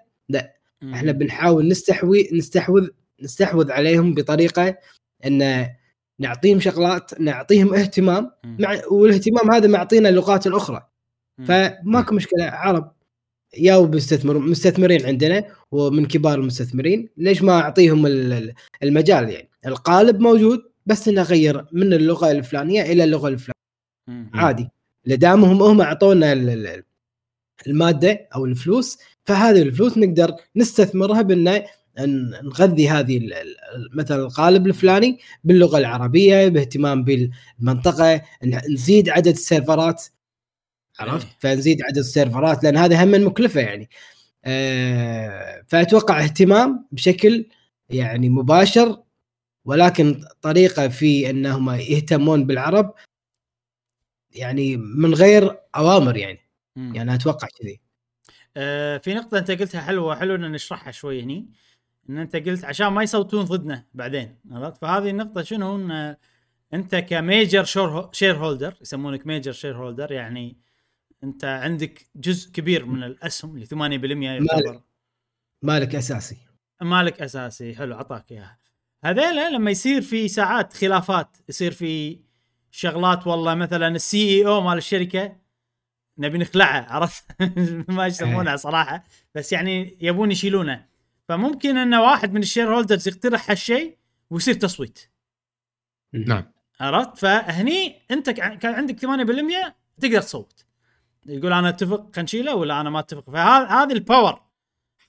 مم. 0.82 0.94
إحنا 0.94 1.12
بنحاول 1.12 1.68
نستحوي 1.68 2.30
نستحوذ 2.34 2.88
نستحوذ 3.22 3.72
عليهم 3.72 4.14
بطريقة 4.14 4.78
إن 5.26 5.68
نعطيهم 6.22 6.60
شغلات 6.60 7.22
نعطيهم 7.22 7.74
اهتمام. 7.74 8.32
مع 8.44 8.82
والاهتمام 8.92 9.52
هذا 9.54 9.68
معطينا 9.68 10.10
اللغات 10.10 10.48
الأخرى. 10.48 10.88
فماكو 11.48 12.16
مشكلة 12.16 12.44
عرب 12.46 12.92
يا 13.58 13.80
بيستثمر 13.80 14.38
مستثمرين 14.38 15.06
عندنا 15.06 15.44
ومن 15.72 16.06
كبار 16.06 16.40
المستثمرين 16.40 17.10
ليش 17.18 17.42
ما 17.44 17.60
أعطيهم 17.60 18.06
ال- 18.06 18.34
ال- 18.34 18.54
المجال 18.84 19.30
يعني 19.30 19.50
القالب 19.66 20.20
موجود 20.20 20.60
بس 20.86 21.08
إنه 21.08 21.22
اغير 21.22 21.66
من 21.72 21.94
اللغة 21.94 22.32
الفلانية 22.32 22.82
إلى 22.82 23.04
اللغة 23.04 23.28
الفلانية. 23.28 24.30
عادي 24.34 24.70
لدامهم 25.06 25.62
هم 25.64 25.82
أعطونا 25.82 26.34
ال- 26.34 26.50
ال- 26.50 26.84
المادة 27.68 28.28
أو 28.36 28.46
الفلوس 28.46 28.98
فهذه 29.26 29.62
الفلوس 29.62 29.98
نقدر 29.98 30.36
نستثمرها 30.56 31.22
بان 31.22 31.62
ن- 32.00 32.46
نغذي 32.46 32.90
هذه 32.90 33.30
مثلا 33.94 34.24
القالب 34.24 34.68
الفلاني 34.68 35.20
باللغة 35.44 35.78
العربية 35.78 36.48
باهتمام 36.48 37.04
بالمنطقة 37.04 38.22
نزيد 38.44 39.10
عدد 39.10 39.28
السيرفرات. 39.28 40.04
عرفت؟ 41.00 41.28
إيه. 41.28 41.34
فنزيد 41.40 41.82
عدد 41.82 41.98
السيرفرات 41.98 42.64
لأن 42.64 42.78
هذا 42.78 43.04
هم 43.04 43.28
مكلفه 43.28 43.62
يعني. 43.62 43.90
آه، 44.46 45.64
فأتوقع 45.68 46.24
اهتمام 46.24 46.88
بشكل 46.92 47.46
يعني 47.90 48.30
مباشر 48.30 49.04
ولكن 49.66 50.22
طريقة 50.42 50.88
في 50.88 51.30
أنهم 51.30 51.70
يهتمون 51.70 52.46
بالعرب 52.46 52.94
يعني 54.32 54.78
من 54.78 55.14
غير 55.14 55.58
أوامر 55.76 56.18
يعني. 56.18 56.40
مم. 56.76 56.96
يعني 56.96 57.14
أتوقع 57.16 57.48
كذي. 57.62 57.82
آه 58.58 58.98
في 58.98 59.14
نقطة 59.14 59.38
أنت 59.38 59.52
قلتها 59.52 59.82
حلوة 59.82 60.16
حلو 60.16 60.36
إن 60.36 60.52
نشرحها 60.52 60.92
شوي 60.92 61.22
هني. 61.24 61.48
إن 62.10 62.18
أنت 62.18 62.36
قلت 62.36 62.66
عشان 62.66 62.88
ما 62.88 63.04
يصوتون 63.04 63.46
ضدنا 63.46 63.86
بعدين 63.94 64.36
عرفت؟ 64.52 64.82
فهذه 64.82 65.10
النقطة 65.10 65.44
شنو؟ 65.44 65.76
إن 65.76 66.16
أنت 66.74 66.96
ك 66.96 67.64
major 68.12 68.38
shareholder 68.38 68.74
يسمونك 68.82 69.28
major 69.28 69.52
shareholder 69.52 70.12
يعني 70.12 70.58
أنت 71.24 71.46
عندك 71.46 72.06
جزء 72.16 72.52
كبير 72.52 72.86
من 72.86 73.04
الأسهم 73.04 73.56
اللي 73.56 73.66
8% 73.66 73.74
يعتبر. 74.24 74.82
مالك 75.62 75.96
أساسي. 75.96 76.38
مالك 76.82 77.22
أساسي. 77.22 77.76
حلو 77.76 77.96
عطاك 77.96 78.32
إياها. 78.32 78.58
هذيلا 79.04 79.50
لما 79.50 79.72
يصير 79.72 80.02
في 80.02 80.28
ساعات 80.28 80.74
خلافات 80.74 81.38
يصير 81.50 81.72
في 81.72 82.20
شغلات 82.72 83.28
والله 83.28 83.56
مثلا 83.56 83.88
ال 83.88 84.30
CEO 84.30 84.62
مال 84.62 84.78
الشركة 84.78 85.38
نبي 86.18 86.38
نخلعه 86.38 86.86
عرفت؟ 86.90 87.24
ما 87.96 88.08
يسمونها 88.08 88.56
صراحة 88.56 89.04
بس 89.36 89.54
يعني 89.54 89.98
يبون 90.02 90.32
يشيلونه. 90.32 90.91
فممكن 91.32 91.78
أن 91.78 91.96
واحد 91.96 92.34
من 92.34 92.42
ال 92.42 92.76
shareholders 92.76 93.08
يقترح 93.08 93.50
هالشيء 93.50 93.98
ويصير 94.30 94.54
تصويت. 94.54 95.00
نعم. 96.14 96.52
عرفت؟ 96.80 97.18
فهني 97.18 98.02
أنت 98.12 98.30
كع- 98.30 98.56
كان 98.56 98.74
عندك 98.74 99.00
8% 99.00 99.76
تقدر 100.02 100.22
تصوت. 100.22 100.66
يقول 101.26 101.54
أنا 101.54 101.70
أتفق 101.70 101.98
خلينا 102.00 102.22
نشيله 102.22 102.56
ولا 102.56 102.82
أنا 102.82 102.90
ما 102.90 103.00
أتفق. 103.00 103.30
فهذه 103.30 103.94
ال 103.94 104.02
power 104.02 104.42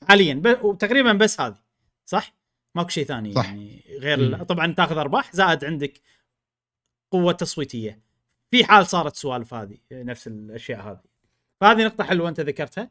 حاليا 0.09 0.35
ب... 0.35 0.65
وتقريبا 0.65 1.13
بس 1.13 1.41
هذه 1.41 1.59
صح؟ 2.07 2.35
ماكو 2.75 2.89
شيء 2.89 3.05
ثاني 3.05 3.33
صح. 3.33 3.45
يعني 3.45 3.85
غير 4.01 4.37
مم. 4.39 4.43
طبعا 4.43 4.73
تاخذ 4.73 4.99
أرباح 4.99 5.33
زائد 5.33 5.65
عندك 5.65 6.01
قوة 7.11 7.33
تصويتية. 7.33 8.01
في 8.51 8.65
حال 8.65 8.87
صارت 8.87 9.17
سوالف 9.17 9.55
هذه 9.55 9.79
نفس 9.93 10.27
الأشياء 10.27 10.81
هذه. 10.81 11.01
فهذه 11.61 11.85
نقطة 11.85 12.05
حلوة 12.05 12.29
أنت 12.29 12.41
ذكرتها. 12.41 12.91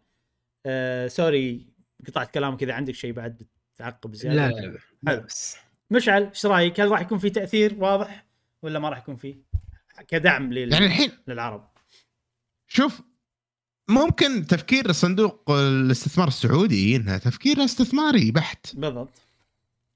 آه 0.65 1.07
sorry 1.07 1.70
قطعت 2.07 2.33
كلامك 2.33 2.63
اذا 2.63 2.73
عندك 2.73 2.95
شيء 2.95 3.11
بعد 3.13 3.43
بتعقب 3.75 4.15
زيادة 4.15 4.35
لا 4.35 4.51
لا 4.53 4.61
لا 4.61 4.79
حلو. 5.07 5.21
بس 5.25 5.57
مشعل 5.91 6.23
إيش 6.23 6.45
رأيك؟ 6.45 6.79
هل 6.79 6.91
راح 6.91 7.01
يكون 7.01 7.17
في 7.17 7.29
تأثير 7.29 7.75
واضح 7.79 8.25
ولا 8.61 8.79
ما 8.79 8.89
راح 8.89 8.97
يكون 8.97 9.15
فيه؟ 9.15 9.35
كدعم 10.07 10.53
لل... 10.53 10.73
يعني 10.73 10.85
الحين 10.85 11.11
للعرب 11.27 11.67
شوف 12.67 13.01
ممكن 13.89 14.47
تفكير 14.47 14.91
صندوق 14.91 15.51
الاستثمار 15.51 16.27
السعودي 16.27 16.95
إنها 16.95 17.17
تفكير 17.17 17.63
استثماري 17.63 18.31
بحت 18.31 18.75
بالضبط 18.75 19.21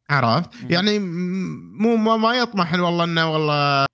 عرفت. 0.10 0.49
يعني 0.69 0.99
مو 0.99 1.95
ما, 1.95 2.18
ما 2.18 2.34
يطمح 2.34 2.73
والله 2.73 3.03
إنه 3.03 3.34
والله 3.34 3.86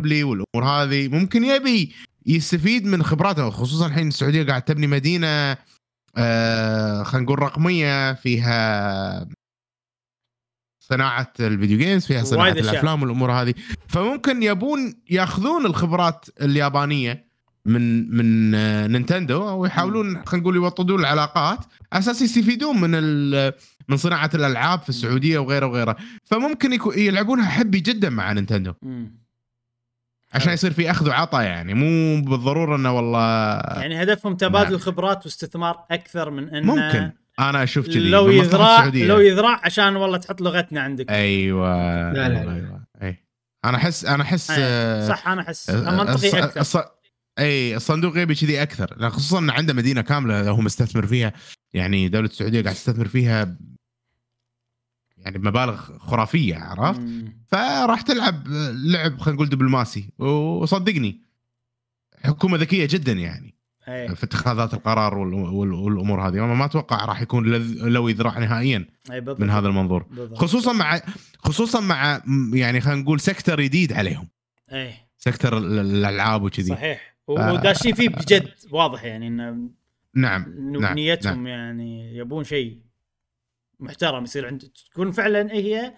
لي 0.00 0.24
والأمور 0.24 0.64
هذه 0.64 1.08
ممكن 1.08 1.44
يبي 1.44 1.94
يستفيد 2.26 2.86
من 2.86 3.02
خبراته 3.02 3.50
خصوصا 3.50 3.86
الحين 3.86 4.08
السعودية 4.08 4.42
قاعد 4.42 4.62
تبني 4.62 4.86
مدينة 4.86 5.56
آه 6.16 7.02
خلينا 7.02 7.24
نقول 7.24 7.42
رقمية 7.42 8.12
فيها 8.12 9.28
صناعة 10.82 11.32
ال 11.40 11.46
video 11.46 11.78
games 11.78 12.06
فيها 12.06 12.24
صناعة. 12.24 12.44
الأفلام 12.70 13.02
والأمور 13.02 13.32
هذه. 13.32 13.54
فممكن 13.88 14.42
يبون 14.42 14.94
ياخذون 15.10 15.66
الخبرات 15.66 16.24
اليابانية 16.42 17.30
من 17.64 18.10
من 18.16 18.54
آه، 18.54 18.86
نينتندو 18.86 19.42
ويحاولون 19.56 20.06
خلينا 20.26 20.42
نقول 20.42 20.56
يوطدون 20.56 21.00
العلاقات 21.00 21.58
أساس 21.92 22.22
يستفيدون 22.22 22.80
من 22.80 22.90
من 23.88 23.96
صناعة 23.96 24.30
الألعاب 24.34 24.82
في 24.82 24.88
السعودية 24.88 25.38
وغيره 25.38 25.66
وغيره. 25.66 25.96
فممكن 26.24 26.78
يلعبونها 26.96 27.50
حبي 27.50 27.80
جدا 27.80 28.10
مع 28.10 28.32
نينتندو. 28.32 28.72
عشان 30.32 30.44
حلو. 30.44 30.52
يصير 30.54 30.72
في 30.72 30.90
أخذ 30.90 31.08
وعطاء 31.08 31.42
يعني 31.42 31.74
مو 31.74 32.20
بالضرورة 32.22 32.76
إنه 32.76 32.96
والله 32.96 33.20
يعني 33.80 34.02
هدفهم 34.02 34.36
تبادل 34.36 34.70
نعم. 34.70 34.78
خبرات 34.78 35.24
واستثمار 35.26 35.84
أكثر 35.90 36.30
من 36.30 36.54
إنه 36.54 36.74
ممكن. 36.74 37.10
أنا 37.40 37.62
أشوف 37.62 37.86
كذي 37.86 38.10
لو 38.10 38.28
يذراع. 38.30 38.84
لو 38.86 39.18
يذراع 39.20 39.60
عشان 39.64 39.96
والله 39.96 40.16
تحط 40.18 40.40
لغتنا 40.40 40.80
عندك. 40.80 41.10
أيوه. 41.10 41.68
لا، 42.12 42.28
لا، 42.28 42.40
أيوه 42.40 42.44
لا. 42.44 42.54
أيوه 42.54 42.84
اي 43.02 43.24
أنا 43.64 43.76
أحس 43.76 44.04
أنا 44.04 44.22
أحس 44.22 44.50
أي، 44.50 44.56
آه، 44.60 45.08
صح 45.08 45.28
أنا 45.28 45.40
أحس. 45.42 45.70
آه، 45.70 45.90
منطقي 45.96 46.30
الص- 46.30 46.34
أكثر. 46.34 46.80
الص- 46.80 46.86
اي 47.38 47.76
الصندوق 47.76 48.18
يبي 48.18 48.34
كذي 48.34 48.62
أكثر. 48.62 48.94
لأن 48.98 49.10
خصوصا 49.10 49.38
انه 49.38 49.52
عنده 49.52 49.74
مدينة 49.74 50.00
كاملة 50.00 50.50
هو 50.50 50.60
مستثمر 50.60 51.06
فيها. 51.06 51.32
يعني 51.74 52.08
دولة 52.08 52.26
السعودية 52.26 52.62
قاعد 52.62 52.74
تستثمر 52.74 53.08
فيها 53.08 53.56
يعني 55.24 55.38
بمبالغ 55.38 55.98
خرافية 55.98 56.56
عرفت؟ 56.56 57.00
فراح 57.48 58.00
تلعب 58.00 58.48
لعب 58.84 59.18
خلينا 59.20 59.36
نقول 59.36 59.48
دبلوماسي 59.48 60.10
وصدقني 60.18 61.20
حكومة 62.24 62.56
ذكية 62.58 62.88
جدا 62.90 63.12
يعني. 63.12 63.54
اي 63.88 64.14
في 64.16 64.24
اتخاذات 64.24 64.74
القرار 64.74 65.18
وال- 65.18 65.34
وال- 65.34 65.72
والأمور 65.72 66.28
هذه. 66.28 66.40
ما 66.40 66.64
أتوقع 66.64 67.04
راح 67.04 67.22
يكون 67.22 67.46
لو 67.92 68.08
يذرع 68.08 68.38
نهائيا 68.38 68.86
بالضبط. 69.08 69.40
من 69.40 69.50
هذا 69.50 69.68
المنظور. 69.68 70.02
بالضبط. 70.02 70.38
خصوصا 70.38 70.72
مع 70.72 71.00
خصوصا 71.38 71.80
مع 71.80 72.22
يعني 72.54 72.80
خلينا 72.80 73.00
نقول 73.00 73.20
سكتر 73.20 73.60
جديد 73.60 73.92
عليهم. 73.92 74.28
اي 74.72 74.92
سكتر 75.18 75.58
ال- 75.58 75.78
الألعاب 75.78 76.42
وكذي. 76.42 76.68
صحيح. 76.68 77.16
وداشين 77.28 77.94
فيه 77.94 78.08
بجد 78.08 78.48
واضح 78.70 79.04
يعني 79.04 79.28
إنه 79.28 79.70
نعم 80.14 80.42
إنه 80.58 80.78
نعم، 80.80 80.94
نيتهم 80.94 81.46
يعني 81.46 82.16
يبون 82.16 82.44
شيء. 82.44 82.78
محترم 83.80 84.24
يصير 84.24 84.46
عند 84.46 84.70
تكون 84.90 85.10
فعلا 85.12 85.52
هي 85.52 85.94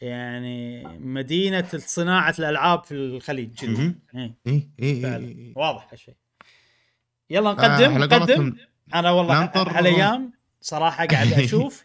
يعني 0.00 0.84
مدينة 0.98 1.68
صناعة 1.76 2.34
الألعاب 2.38 2.84
في 2.84 2.94
الخليج. 2.94 3.64
إيه، 3.64 3.94
اي 4.14 4.68
اي. 4.82 5.16
اي 5.16 5.52
واضح 5.56 5.88
هالشيء. 5.90 6.14
يلا 7.30 7.50
آه، 7.50 7.54
نقدم 7.54 7.94
على 7.94 8.06
نقدم. 8.06 8.56
أنا 8.94 9.10
والله 9.10 9.50
هالأيام 9.56 10.32
صراحة 10.60 11.06
قاعد 11.06 11.32
أشوف 11.42 11.84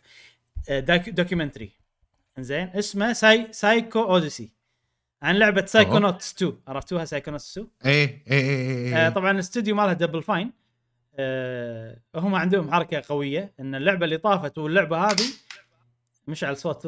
آه، 0.70 0.80
doc 0.80 1.10
documentary 1.10 1.72
زين 2.40 2.70
اسمه 2.76 3.14
Psy 3.14 3.48
Psychodyssey 3.52 4.50
عن 5.22 5.36
لعبة 5.36 5.66
Psychonauts 5.66 6.34
2 6.34 6.54
عرفتوها 6.68 7.06
Psychonauts 7.06 7.58
2 7.58 7.68
اي 7.86 8.04
اي 8.04 8.22
اي 8.32 8.96
آه 8.96 9.08
اي 9.08 9.12
طبعا 9.12 9.32
الاستوديو 9.32 9.76
مالها 9.76 9.94
Double 9.94 10.24
Fine 10.24 10.52
آه 11.20 12.00
هم 12.16 12.36
عندهم 12.36 12.72
حركة 12.72 13.02
قوية 13.10 13.54
إن 13.60 13.76
اللعبة 13.76 14.06
اللي 14.06 14.18
طافت 14.18 14.58
واللعبة 14.58 14.98
هذه 14.98 15.24
مشعل 16.28 16.58
صوت 16.58 16.88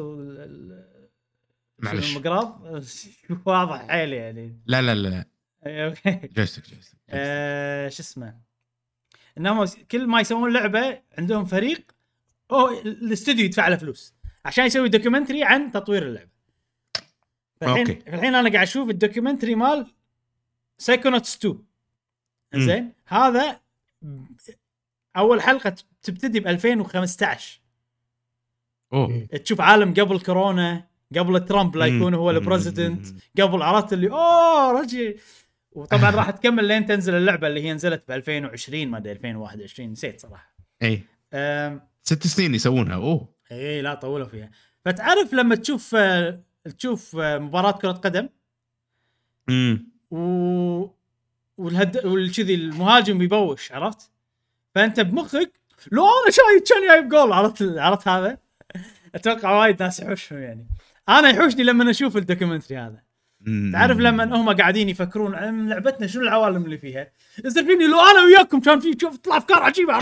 معلش. 1.78 2.16
المقراض 2.16 2.82
واضح 3.46 3.88
حيل 3.88 4.12
يعني. 4.12 4.60
لا 4.66 4.82
لا 4.82 4.94
لا. 4.94 5.24
أوكي. 5.66 6.28
joystick 6.36 6.70
joystick 6.70 7.00
آه، 7.10 7.88
شو 7.88 8.02
اسمه؟ 8.02 8.40
إنهم 9.38 9.64
كل 9.90 10.06
ما 10.06 10.20
يسوون 10.20 10.52
لعبة 10.52 11.02
عندهم 11.18 11.44
فريق 11.44 11.92
أو 12.50 12.68
الاستوديو 12.68 13.44
يدفع 13.44 13.68
له 13.68 13.76
فلوس 13.76 14.14
عشان 14.44 14.66
يسوي 14.66 14.88
documentary 14.88 15.44
عن 15.44 15.72
تطوير 15.72 16.02
اللعبة. 16.02 16.30
فالحين 17.60 17.78
أوكي. 17.88 18.10
الحين 18.10 18.34
أنا 18.34 18.50
قاعد 18.52 18.62
أشوف 18.66 18.90
ال 18.90 18.95
documentary 18.95 19.54
مال 19.54 19.86
Psychonauts 20.78 21.36
2 21.36 21.58
مم. 22.54 22.60
زين 22.60 22.92
هذا 23.06 23.60
أول 25.16 25.42
حلقة 25.42 25.74
تبتدي 26.02 26.40
ب 26.40 26.46
2015 26.46 27.60
أوه. 28.92 29.26
تشوف 29.44 29.60
عالم 29.60 29.94
قبل 29.94 30.20
كورونا 30.20 30.86
قبل 31.18 31.44
ترامب 31.44 31.76
لا 31.76 31.86
يكون 31.86 32.14
هو 32.14 32.30
مم. 32.32 32.36
ال 32.38 32.45
president 32.45 33.06
قبل 33.40 33.62
عرفت 33.62 33.92
اللي 33.92 34.10
أوه 34.10 34.80
رجل. 34.80 35.18
وطبعا 35.72 36.10
راح 36.10 36.30
تكمل 36.30 36.64
لين 36.64 36.86
تنزل 36.86 37.14
اللعبة 37.14 37.46
اللي 37.46 37.62
هي 37.62 37.72
نزلت 37.72 38.02
ب 38.08 38.10
2020 38.10 38.88
ما 38.88 38.98
أدري 38.98 39.12
2021 39.12 39.90
نسيت 39.92 40.20
صراحة. 40.20 40.54
اي 40.82 41.02
أم، 41.34 41.80
ست 42.02 42.26
سنين 42.26 42.54
يسوونها 42.54 42.94
أوه. 42.94 43.28
اي 43.52 43.82
لا 43.82 43.94
طولوا 43.94 44.26
فيها. 44.26 44.50
فتعرف 44.84 45.32
لما 45.34 45.54
تشوف 45.54 45.96
تشوف 46.78 47.16
مباراة 47.16 47.70
كرة 47.72 47.92
قدم؟ 47.92 48.28
امم 49.48 49.90
و 50.10 50.86
والهذا 51.60 52.06
والكذي 52.06 52.54
المهاجم 52.54 53.22
يبوش 53.22 53.72
عرفت؟ 53.72 54.10
فأنت 54.74 55.00
بمخك 55.00 55.52
لو 55.92 56.04
أنا 56.04 56.30
شايف 56.30 56.62
كان 56.68 56.88
جايب 56.88 57.08
جول 57.08 57.32
عرفت 57.32 57.62
عرفت 57.62 58.08
هذا؟ 58.08 58.38
أتوقع 59.14 59.50
وايد 59.50 59.82
ناس 59.82 60.00
يحوشهم 60.00 60.38
يعني. 60.38 60.66
أنا 61.08 61.28
يحوشني 61.28 61.62
لما 61.62 61.90
أشوف 61.90 62.16
ال 62.16 62.21
documentary 62.21 62.78
هذا. 62.78 63.02
تعرف 63.72 63.98
لما 63.98 64.24
هم 64.24 64.52
قاعدين 64.52 64.88
يفكرون 64.88 65.34
عن 65.34 65.68
لعبتنا 65.68 66.06
شنو 66.06 66.22
العوالم 66.22 66.64
اللي 66.64 66.78
فيها؟ 66.78 67.10
يصير 67.44 67.64
فيني 67.64 67.86
لو 67.86 68.00
أنا 68.00 68.24
وياكم 68.24 68.60
كان 68.60 68.80
في 68.80 68.96
شوف 69.00 69.16
تطلع 69.16 69.36
أفكار 69.36 69.62
عجيبة 69.62 69.98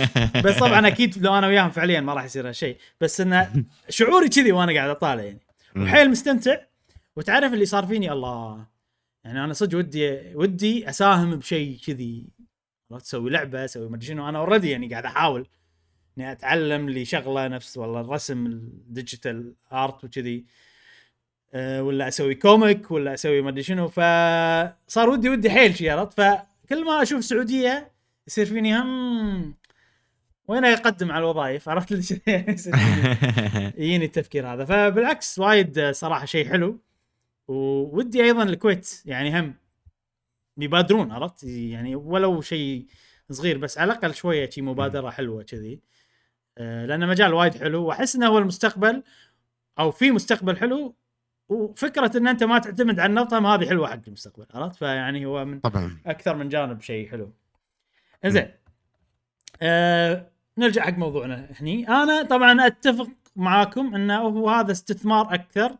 بس 0.44 0.58
طبعا 0.58 0.86
أكيد 0.86 1.22
لو 1.22 1.38
أنا 1.38 1.46
وياهم 1.46 1.70
فعليا 1.70 2.00
ما 2.00 2.14
راح 2.14 2.24
يصير 2.24 2.48
هالشيء. 2.48 2.76
بس 3.00 3.20
انه 3.20 3.64
شعوري 3.88 4.28
كذي 4.28 4.52
وأنا 4.52 4.72
قاعد 4.72 4.90
أطالع 4.90 5.22
يعني. 5.22 5.40
وحيل 5.76 6.10
مستمتع. 6.10 6.56
وتعرف 7.16 7.52
اللي 7.52 7.66
صار 7.66 7.86
فيني؟ 7.86 8.12
الله. 8.12 8.71
يعني 9.24 9.44
أنا 9.44 9.52
صدق 9.52 9.78
ودي 9.78 10.34
ودي 10.34 10.88
أساهم 10.88 11.36
بشيء 11.36 11.78
كذي. 11.86 12.26
عرفت 12.90 13.04
تسوي 13.04 13.30
لعبة 13.30 13.64
أسوي 13.64 13.88
ما 13.88 13.96
أدري 13.96 14.06
شنو. 14.06 14.28
أنا 14.28 14.38
already 14.38 14.70
يعني 14.70 14.88
قاعد 14.88 15.04
أحاول 15.04 15.48
إني 16.18 16.32
أتعلم 16.32 16.88
لي 16.90 17.04
شغله 17.04 17.48
نفس 17.48 17.76
والله 17.78 18.00
الرسم 18.00 18.46
ال 18.46 18.59
digital 18.59 19.54
art 19.72 20.04
وكذي. 20.04 20.44
أه 21.54 21.82
ولا 21.82 22.08
أسوي 22.08 22.34
comic 22.34 22.90
ولا 22.90 23.14
أسوي 23.14 23.42
ما 23.42 23.50
أدري 23.50 23.62
شنو. 23.62 23.88
فصار 23.88 25.10
ودي 25.10 25.28
ودي 25.28 25.50
حيل 25.50 25.76
شي 25.76 25.90
عرفت؟ 25.90 26.20
فكل 26.20 26.84
ما 26.84 27.02
أشوف 27.02 27.24
سعودية 27.24 27.92
يصير 28.26 28.46
فيني 28.46 28.78
هم 28.78 29.54
وين 30.48 30.64
يقدم 30.64 31.12
على 31.12 31.24
الوظائف؟ 31.24 31.68
عرفت؟ 31.68 31.92
يجيني 33.78 34.04
التفكير 34.04 34.46
هذا. 34.54 34.64
فبالعكس 34.64 35.38
وايد 35.38 35.90
صراحة 35.90 36.24
شيء 36.26 36.48
حلو. 36.48 36.80
وودي 37.48 38.22
أيضا 38.24 38.42
الكويت 38.42 39.02
يعني 39.06 39.40
هم 39.40 39.54
يبادرون 40.58 41.12
عرفت؟ 41.12 41.44
يعني 41.44 41.96
ولو 41.96 42.40
شيء 42.40 42.86
صغير 43.30 43.58
بس 43.58 43.78
على 43.78 43.92
الأقل 43.92 44.14
شوية 44.14 44.50
شي 44.50 44.62
مبادرة 44.62 45.10
حلوة 45.10 45.42
كذي. 45.42 45.80
آه، 46.58 46.86
لأنه 46.86 47.06
مجال 47.06 47.34
وايد 47.34 47.54
حلو 47.54 47.84
وأحس 47.84 48.16
إنه 48.16 48.26
هو 48.26 48.38
المستقبل 48.38 49.02
أو 49.78 49.90
في 49.90 50.10
مستقبل 50.10 50.56
حلو 50.56 50.94
وفكرة 51.48 52.16
إن 52.16 52.26
أنت 52.26 52.44
ما 52.44 52.58
تعتمد 52.58 53.00
على 53.00 53.10
النظام 53.10 53.46
هذه 53.46 53.68
حلوة 53.68 53.88
حق 53.88 54.00
المستقبل 54.06 54.46
عرفت؟ 54.54 54.76
فيعني 54.76 55.26
هو 55.26 55.44
من 55.44 55.60
طبعا. 55.60 55.98
أكثر 56.06 56.36
من 56.36 56.48
جانب 56.48 56.80
شيء 56.80 57.10
حلو. 57.10 57.32
زين 58.26 58.50
آه 59.62 60.30
نرجع 60.58 60.82
حق 60.82 60.98
موضوعنا 60.98 61.48
هني. 61.60 61.88
أنا 61.88 62.22
طبعا 62.22 62.66
أتفق 62.66 63.08
معاكم 63.36 63.94
انه 63.94 64.18
هو 64.20 64.50
هذا 64.50 64.72
استثمار 64.72 65.34
أكثر 65.34 65.76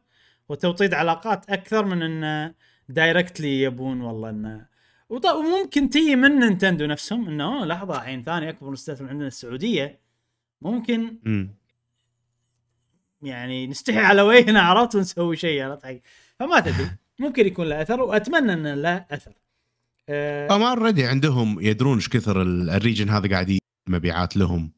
وتوطيد 0.49 0.95
علاقات 0.95 1.51
أكثر 1.51 1.85
من 1.85 2.03
انه 2.03 2.55
directly 2.89 3.63
يبون 3.63 4.01
والله 4.01 4.31
انه 4.31 4.67
وممكن 5.11 5.91
تيجي 5.91 6.17
من 6.17 6.39
نينتندو 6.39 6.87
نفسهم 6.87 7.29
إنه 7.29 7.65
لحظة 7.65 7.97
الحين 7.97 8.23
ثاني 8.23 8.49
أكبر 8.49 8.71
مستثمر 8.71 9.09
عندنا 9.09 9.27
السعودية 9.27 10.01
ممكن 10.63 11.19
مم. 11.25 11.55
يعني 13.23 13.67
نستحي 13.67 13.99
على 13.99 14.23
وجهنا 14.23 14.61
عرفت 14.61 14.95
ونسوي 14.95 15.37
شيء 15.37 15.63
عرفت 15.63 15.87
حق 15.87 15.97
فما 16.39 16.61
تدري 16.61 16.91
ممكن 17.19 17.47
يكون 17.47 17.69
له 17.69 17.83
أثر 17.83 18.01
وأتمنى 18.01 18.53
انه 18.53 18.75
له 18.75 19.05
أثر 19.11 19.33
آه، 20.09 20.57
هم 20.57 20.63
already 20.63 21.05
عندهم 21.07 21.61
يدرون 21.61 21.95
إيش 21.97 22.09
كثر 22.09 22.43
ال- 22.43 22.71
ال 22.71 22.76
region 22.76 23.09
هذا 23.11 23.31
قاعد 23.31 23.59
مبيعات 23.89 24.37
لهم 24.37 24.73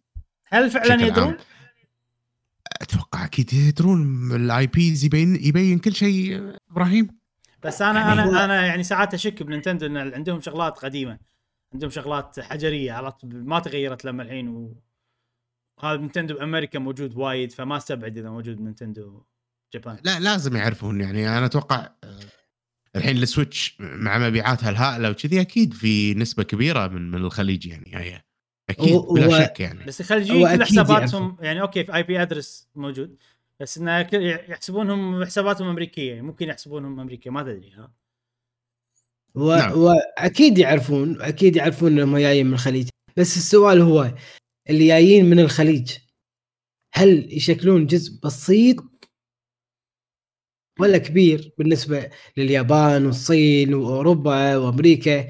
هل 0.49 0.71
فعلا 0.71 1.07
يدرون؟ 1.07 1.27
عام. 1.29 1.37
أتوقع 2.85 3.25
أكيد 3.25 3.53
يدرون 3.53 4.33
ال 4.33 4.67
IPs 4.67 5.05
يبين 5.05 5.37
يبين 5.37 5.79
كل 5.79 5.95
شيء. 5.95 6.53
إبراهيم؟ 6.71 7.09
بس 7.65 7.83
أنا 7.83 8.01
يعني 8.01 8.23
أنا 8.23 8.45
أنا 8.45 8.67
يعني 8.67 8.83
ساعات 8.83 9.15
أشك 9.15 9.43
بنينتندو 9.43 9.87
إن 9.87 9.97
عندهم 9.97 10.41
شغلات 10.41 10.79
قديمة. 10.79 11.19
عندهم 11.75 11.91
شغلات 11.91 12.41
حجرية 12.41 12.93
عرفت 12.93 13.25
ما 13.25 13.61
تغيرت 13.61 14.05
لما 14.05 14.23
الحين 14.23 14.49
و... 14.49 14.83
هذا 15.81 15.97
نينتندو 15.97 16.35
بأمريكا 16.35 16.79
موجود 16.79 17.17
وايد 17.17 17.53
فما 17.53 17.77
استبعد 17.77 18.19
إذا 18.19 18.31
موجود 18.31 18.61
نينتندو 18.61 19.23
جابان. 19.75 19.99
لا 20.05 20.21
لازم 20.21 20.57
يعرفون 20.57 21.01
يعني. 21.01 21.39
أنا 21.39 21.47
أتوقع 21.47 21.91
آه، 22.05 22.21
الحين 22.97 23.17
السويتش 23.17 23.77
مع 23.81 24.19
مبيعاتها 24.19 24.71
الهائلة 24.71 25.11
وكذي 25.11 25.41
أكيد 25.41 25.75
في 25.75 26.15
نسبة 26.15 26.43
كبيرة 26.43 26.87
من 26.87 27.11
من 27.11 27.19
الخليج 27.19 27.67
يعني. 27.67 27.97
هي 27.97 28.23
أكيد 28.71 28.93
و- 28.95 29.15
بلا 29.15 29.27
و- 29.27 29.39
شك 29.45 29.61
يعني. 29.61 29.85
بس 29.85 30.01
الخليجيين 30.01 30.57
كل 30.57 30.65
حساباتهم. 30.65 31.37
يعني 31.41 31.61
أوكي 31.61 31.85
في 31.85 31.95
IP 31.95 32.23
address 32.23 32.69
موجود 32.75 33.17
بس 33.61 33.79
إنه 33.79 34.03
كل- 34.03 34.39
يحسبونهم 34.49 35.25
حساباتهم 35.25 35.69
أمريكية. 35.69 36.21
ممكن 36.21 36.49
يحسبونهم 36.49 37.01
أمريكية 37.01 37.31
ما 37.31 37.43
تدري 37.43 37.71
ها؟ 37.73 37.93
و... 39.35 39.55
نعم. 39.55 39.73
واكيد 39.79 40.59
يعرفون 40.59 41.23
أكيد 41.23 41.57
يعرفون 41.57 41.93
إنهم 41.93 42.19
جايين 42.19 42.47
من 42.47 42.53
الخليج. 42.53 42.89
بس 43.17 43.37
السؤال 43.37 43.81
هو 43.81 44.15
اللي 44.71 44.87
جايين 44.87 45.25
من 45.25 45.41
الخليج 45.41 45.93
هل 46.95 47.33
يشكلون 47.37 47.87
جزء 47.87 48.21
بسيط 48.25 48.77
ولا 50.81 50.99
كبير 50.99 51.53
بالنسبة 51.59 52.11
لليابان 52.37 53.07
والصين 53.07 53.75
وأوروبا 53.75 54.57
وأمريكا؟ 54.57 55.29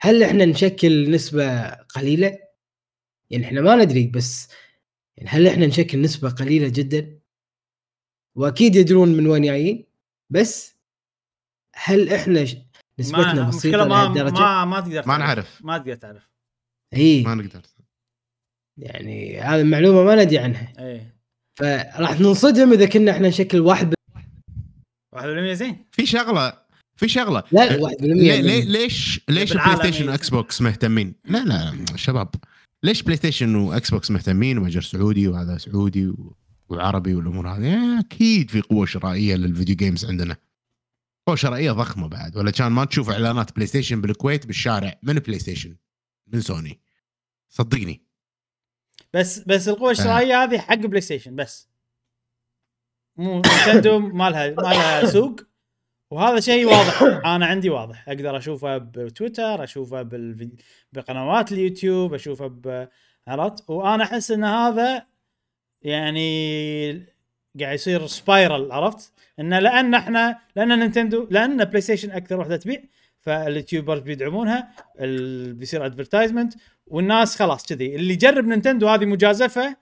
هل 0.00 0.22
إحنا 0.22 0.44
نشكل 0.44 1.10
نسبة 1.10 1.70
قليلة؟ 1.70 2.38
يعني 3.30 3.44
إحنا 3.44 3.60
ما 3.60 3.76
ندري 3.76 4.06
بس 4.06 4.48
يعني 5.16 5.28
هل 5.30 5.46
إحنا 5.46 5.66
نشكل 5.66 6.00
نسبة 6.00 6.30
قليلة 6.30 6.68
جدا؟ 6.68 7.18
وأكيد 8.36 8.76
يدرون 8.76 9.08
من 9.08 9.26
وين 9.26 9.42
جايين 9.42 9.86
بس 10.30 10.76
هل 11.74 12.12
إحنا 12.12 12.46
نسبتنا 12.98 13.34
ما 13.34 13.48
بسيطة 13.48 13.76
لهالدرجه 13.76 14.40
ما 14.40 14.64
ما 14.64 14.80
تقدر 14.80 15.08
ما. 15.08 15.18
نعرف. 15.18 15.64
ما 15.64 15.78
تقدر 15.78 15.94
تعرف. 15.94 16.30
إي. 16.94 17.22
ما 17.22 17.34
نقدر. 17.34 17.62
يعني 18.76 19.40
هذه 19.40 19.60
المعلومة 19.60 20.04
ما 20.04 20.24
ندري 20.24 20.38
عنها. 20.38 20.72
إيه 20.78 21.18
فراح 21.58 22.20
ننصدم 22.20 22.72
إذا 22.72 22.86
كنا 22.86 23.10
إحنا 23.10 23.28
نشكل 23.28 23.60
واحد 23.60 23.94
1% 25.14 25.52
زين. 25.52 25.86
في 25.92 26.06
شغلة 26.06 26.67
في 26.98 27.08
شغلة. 27.08 27.42
لا 27.52 27.74
أه، 27.74 27.76
1% 27.76 27.96
ليه 28.00 28.40
ليه 28.40 28.64
ليش 28.64 29.20
ليش 29.28 29.52
بلاي 29.52 29.76
ستيشن. 29.76 30.08
واكس 30.08 30.28
بوكس 30.28 30.60
مهتمين؟ 30.60 31.14
لا 31.24 31.44
لا 31.44 31.74
شباب. 31.96 32.28
ليش 32.82 33.02
بلاي 33.02 33.16
ستيشن 33.16 33.54
واكس 33.54 33.90
بوكس 33.90 34.10
مهتمين 34.10 34.58
ومتجر 34.58 34.82
سعودي 34.82 35.28
وهذا 35.28 35.58
سعودي 35.58 36.12
وعربي 36.68 37.14
والأمور 37.14 37.48
هذه؟ 37.48 38.00
أكيد 38.00 38.50
في 38.50 38.60
قوة 38.60 38.86
شرائية 38.86 39.36
لل 39.36 39.47
video 39.47 39.76
games 39.76 40.04
عندنا. 40.04 40.36
قوة 41.26 41.36
شرائية 41.36 41.72
ضخمة 41.72 42.08
بعد. 42.08 42.36
ولا 42.36 42.50
كان 42.50 42.72
ما 42.72 42.84
تشوف 42.84 43.10
إعلانات 43.10 43.54
بلاي 43.54 43.66
ستيشن 43.66 44.00
بالكويت 44.00 44.46
بالشارع 44.46 44.98
من 45.02 45.14
بلاي 45.14 45.38
ستيشن 45.38 45.76
من 46.26 46.40
سوني 46.40 46.80
صدقني. 47.48 48.02
بس 49.14 49.38
بس 49.38 49.68
القوة 49.68 49.90
الشرائية 49.90 50.44
هذه 50.44 50.58
حق 50.58 50.74
بلاي 50.74 51.00
ستيشن 51.00 51.36
بس. 51.36 51.68
مو 53.16 53.42
نينتندو 53.42 53.98
ما 53.98 54.30
لها 54.30 54.50
ما 54.50 54.62
لها 54.62 55.06
سوق. 55.06 55.47
وهذا 56.10 56.40
شيء 56.40 56.66
واضح. 56.66 57.02
أنا 57.34 57.46
عندي 57.46 57.70
واضح. 57.70 58.08
أقدر 58.08 58.36
أشوفه 58.36 58.78
بتويتر 58.78 59.64
أشوفه 59.64 60.02
بالفيديو 60.02 60.56
بقنوات 60.92 61.52
اليوتيوب 61.52 62.14
أشوفه 62.14 62.46
ب 62.46 62.88
عرفت؟ 63.28 63.70
وأنا 63.70 64.04
أحس 64.04 64.30
إن 64.30 64.44
هذا 64.44 65.06
يعني 65.82 67.06
قاعد 67.60 67.74
يصير 67.74 68.06
spiral 68.06 68.72
عرفت؟ 68.72 69.12
انه 69.40 69.58
لأن 69.58 69.94
إحنا 69.94 70.38
لأن 70.56 70.78
نينتندو 70.78 71.26
لأن 71.30 71.64
بلاي 71.64 71.80
ستيشن 71.80 72.10
أكثر 72.10 72.40
وحدة 72.40 72.56
تبيع 72.56 72.82
فال 73.20 73.35
YouTubers 73.35 74.00
بيدعمونها 74.00 74.70
بيصير 75.52 75.86
advertisement 75.86 76.54
والناس 76.86 77.36
خلاص 77.36 77.66
كذي. 77.66 77.96
اللي 77.96 78.12
يجرب 78.12 78.44
نينتندو 78.44 78.88
هذه 78.88 79.04
مجازفة 79.04 79.76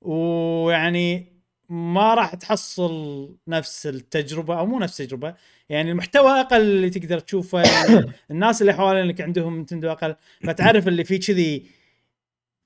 ويعني 0.00 1.29
ما 1.70 2.14
راح 2.14 2.34
تحصل 2.34 3.28
نفس 3.48 3.86
التجربة 3.86 4.58
أو 4.58 4.66
مو 4.66 4.78
نفس 4.78 5.00
التجربة 5.00 5.34
يعني 5.68 5.90
المحتوى 5.90 6.40
أقل 6.40 6.60
اللي 6.60 6.90
تقدر 6.90 7.18
تشوفه 7.18 7.62
الناس 8.30 8.60
اللي 8.60 8.72
حوالينك 8.72 9.20
عندهم 9.20 9.56
نينتندو 9.56 9.90
أقل 9.90 10.16
فتعرف 10.44 10.88
اللي 10.88 11.04
فيه 11.04 11.20
كذي 11.20 11.66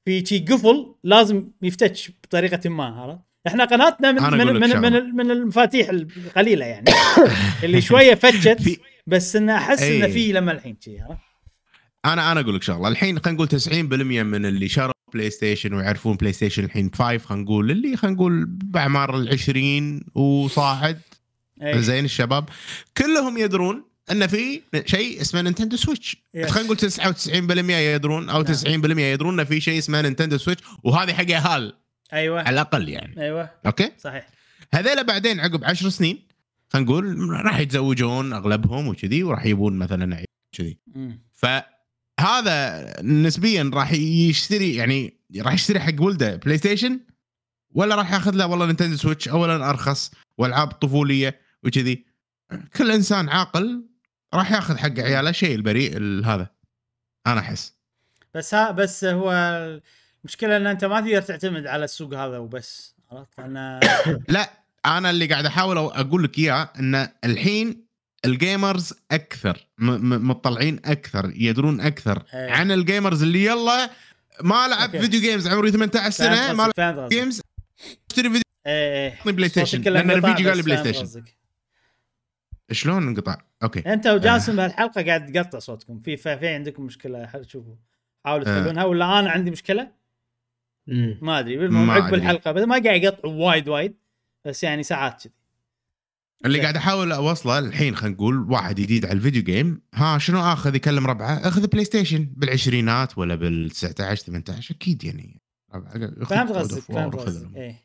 في 0.05 0.26
شي 0.26 0.39
قفل 0.39 0.94
لازم 1.05 1.48
يفتش 1.62 2.10
بطريقة 2.24 2.70
ما 2.70 2.85
عرفت 2.85 3.20
إحنا 3.47 3.64
قناتنا 3.64 4.12
من 4.12 4.22
من 4.22 4.70
من. 4.70 4.81
من, 4.81 5.16
من 5.16 5.31
المفاتيح 5.31 5.89
القليلة 5.89 6.66
يعني 6.66 6.90
اللي 7.64 7.81
شوية 7.81 8.14
فتشت 8.14 8.81
بس 9.06 9.36
انه 9.36 9.56
أحس 9.56 9.82
انه 9.82 10.05
أي. 10.05 10.12
في 10.12 10.32
لما 10.32 10.52
الحين 10.52 10.76
شي 10.81 11.01
عرفت 11.01 11.20
أنا 12.05 12.32
أنا 12.32 12.40
أقول 12.40 12.55
لك 12.55 12.62
شغلة 12.62 12.89
الحين 12.89 13.18
خلينا 13.18 13.44
نقول 13.44 13.60
90% 13.60 13.72
من 14.22 14.47
اللي 14.47 14.68
شروا 14.68 14.94
بلاي 15.12 15.31
ستيشن 15.31 15.74
ويعرفون 15.74 16.16
بلاي 16.16 16.32
ستيشن 16.32 16.64
الحين 16.64 16.90
5 16.94 17.18
خلينا 17.18 17.44
نقول 17.44 17.70
اللي 17.70 17.97
خلينا 17.97 18.16
نقول 18.16 18.44
بأعمار 18.47 19.16
ال 19.16 19.28
20 19.28 20.01
وصاعد. 20.14 21.01
أي. 21.62 21.82
زين 21.82 22.05
الشباب. 22.05 22.48
كلهم 22.97 23.39
يدرون 23.39 23.85
إن 24.10 24.26
في 24.26 24.62
شيء 24.86 25.20
اسمه 25.20 25.43
نينتندو 25.43 25.76
سويتش. 25.76 26.16
خلينا 26.35 26.62
نقول 26.62 26.76
99% 26.76 27.70
يدرون 27.70 28.31
أو 28.31 28.43
نعم. 28.43 28.55
90% 28.55 28.98
يدرون 28.98 29.40
إن 29.40 29.47
في 29.47 29.60
شيء 29.60 29.78
اسمه 29.78 30.01
نينتندو 30.01 30.39
سويتش 30.39 30.62
وهذه 30.85 31.12
حق 31.12 31.31
يهال. 31.31 31.74
أيوه. 32.12 32.40
على 32.40 32.51
الأقل 32.51 32.89
يعني. 32.89 33.22
أيوه. 33.22 33.51
أوكي؟ 33.66 33.90
صحيح. 33.98 34.28
هذيلا 34.74 35.02
بعدين 35.02 35.40
عقب 35.40 35.64
10 35.64 35.89
سنين 35.89 36.18
خلينا 36.68 36.90
نقول 36.90 37.31
راح 37.31 37.59
يتزوجون 37.59 38.32
أغلبهم 38.32 38.89
وكذي 38.89 39.22
وراح 39.22 39.47
يبون 39.47 39.78
مثلا 39.78 40.24
كذي 40.52 40.78
مم. 40.86 41.20
فهذا 42.19 42.86
نسبيا 43.03 43.70
راح 43.74 43.93
يشتري 43.93 44.74
يعني 44.74 45.20
راح 45.41 45.53
يشتري 45.55 45.81
حق 45.81 46.01
ولده 46.03 46.36
بلاي 46.36 46.59
ستيشن 46.59 47.01
ولا 47.70 47.95
راح 47.95 48.12
ياخذ 48.12 48.35
له 48.35 48.47
والله 48.47 48.66
نينتندو 48.66 48.97
سويتش 48.97 49.28
اولا 49.28 49.70
أرخص 49.70 50.11
وألعاب 50.39 50.69
طفولية 50.70 51.41
وكذي. 51.62 52.05
كل 52.77 52.91
إنسان 52.91 53.28
عاقل 53.28 53.85
راح 54.35 54.53
ياخذ 54.53 54.77
حق 54.78 54.99
عياله 54.99 55.32
شيء 55.32 55.55
البريء 55.55 55.97
ال- 55.97 56.24
هذا 56.24 56.51
أنا 57.27 57.41
أحس. 57.41 57.74
بس 58.35 58.55
ها 58.55 58.70
بس 58.70 59.05
هو 59.05 59.32
المشكلة 60.24 60.57
إن 60.57 60.66
أنت 60.66 60.85
ما 60.85 61.01
تقدر 61.01 61.20
تعتمد 61.23 61.66
على 61.66 61.85
السوق 61.85 62.15
هذا 62.15 62.39
وبس 62.39 62.95
عرفت؟ 63.12 63.39
أنا 63.39 63.81
لا 64.28 64.51
أنا 64.86 65.11
اللي 65.11 65.27
قاعد 65.27 65.47
أحاول 65.47 65.78
أقول 65.78 66.24
لك 66.24 66.39
إياه 66.39 66.73
إن 66.78 67.09
الحين 67.24 67.84
الجيمرز 68.25 68.93
أكثر 69.11 69.67
مطلعين 69.79 70.81
أكثر 70.85 71.33
يدرون 71.35 71.81
أكثر 71.81 72.23
إيه. 72.35 72.51
عن 72.51 72.73
الجيمرز 72.73 73.23
اللي 73.23 73.45
يلا 73.45 73.91
ما 74.43 74.69
لعب 74.69 74.81
أوكي. 74.81 74.99
فيديو 74.99 75.21
جيمز 75.21 75.49
عمري 75.49 75.71
18 75.71 76.11
سنة 76.11 76.53
ما 76.53 76.63
لعب 76.63 76.71
قصدك، 76.71 76.77
فهمت 76.77 76.99
قصدك. 76.99 77.13
جيمز 77.13 77.41
اشتري 78.11 78.29
فيديو 78.29 78.43
إيه 78.67 79.19
إيه 79.27 79.33
بلاي 79.33 79.49
ستيشن 79.49 79.67
صوتك 79.67 79.85
كله 79.85 79.93
لأن 79.93 80.11
الفيديو 80.11 80.49
قال 80.49 80.57
لي 80.57 80.63
بلاي 80.63 80.77
ستيشن. 80.77 81.25
شلون 82.73 83.09
انقطع؟ 83.09 83.37
أوكي 83.63 83.93
أنت 83.93 84.07
وجاسم 84.07 84.57
بهالحلقة 84.57 85.03
قاعد 85.03 85.33
تقطع 85.33 85.59
صوتكم 85.59 86.01
في 86.01 86.17
في 86.17 86.49
عندكم 86.49 86.83
مشكلة 86.83 87.43
شوفوا 87.49 87.75
حاولوا 88.25 88.49
آه. 88.49 88.61
تحلونها 88.61 88.85
ولا 88.85 89.19
أنا 89.19 89.31
عندي 89.31 89.51
مشكلة 89.51 89.93
مم. 90.87 91.19
ما 91.23 91.39
أدري 91.39 91.65
عقب 91.65 92.05
أدري. 92.05 92.17
الحلقة 92.17 92.53
بس 92.53 92.63
ما 92.63 92.83
قاعد 92.85 93.03
يقطع 93.03 93.29
وايد 93.29 93.69
وايد 93.69 93.95
بس 94.45 94.65
يعني 94.65 94.83
ساعات 94.83 95.23
كذي 95.23 95.33
اللي. 96.45 96.61
قاعد 96.61 96.77
أحاول 96.77 97.12
أوصله 97.12 97.59
الحين 97.59 97.97
خلينا 97.97 98.15
نقول 98.16 98.53
واحد 98.53 98.75
جديد 98.75 99.05
على 99.05 99.15
ال 99.15 99.19
video 99.19 99.43
game 99.43 99.81
ها 99.95 100.19
شنو 100.19 100.41
آخذ؟ 100.41 100.75
يكلم 100.75 101.07
ربعه 101.07 101.49
أخذ 101.49 101.66
بلاي 101.66 101.85
ستيشن 101.85 102.29
بالعشرينات 102.37 103.19
ولا 103.19 103.35
بال 103.35 103.71
19 103.71 104.25
18 104.25 104.75
أكيد 104.75 105.05
يعني. 105.05 105.41
فهمت 106.27 106.53
قصدك 106.53 106.83
فهمت 106.83 107.15
قصدك 107.15 107.57
إيه. 107.57 107.85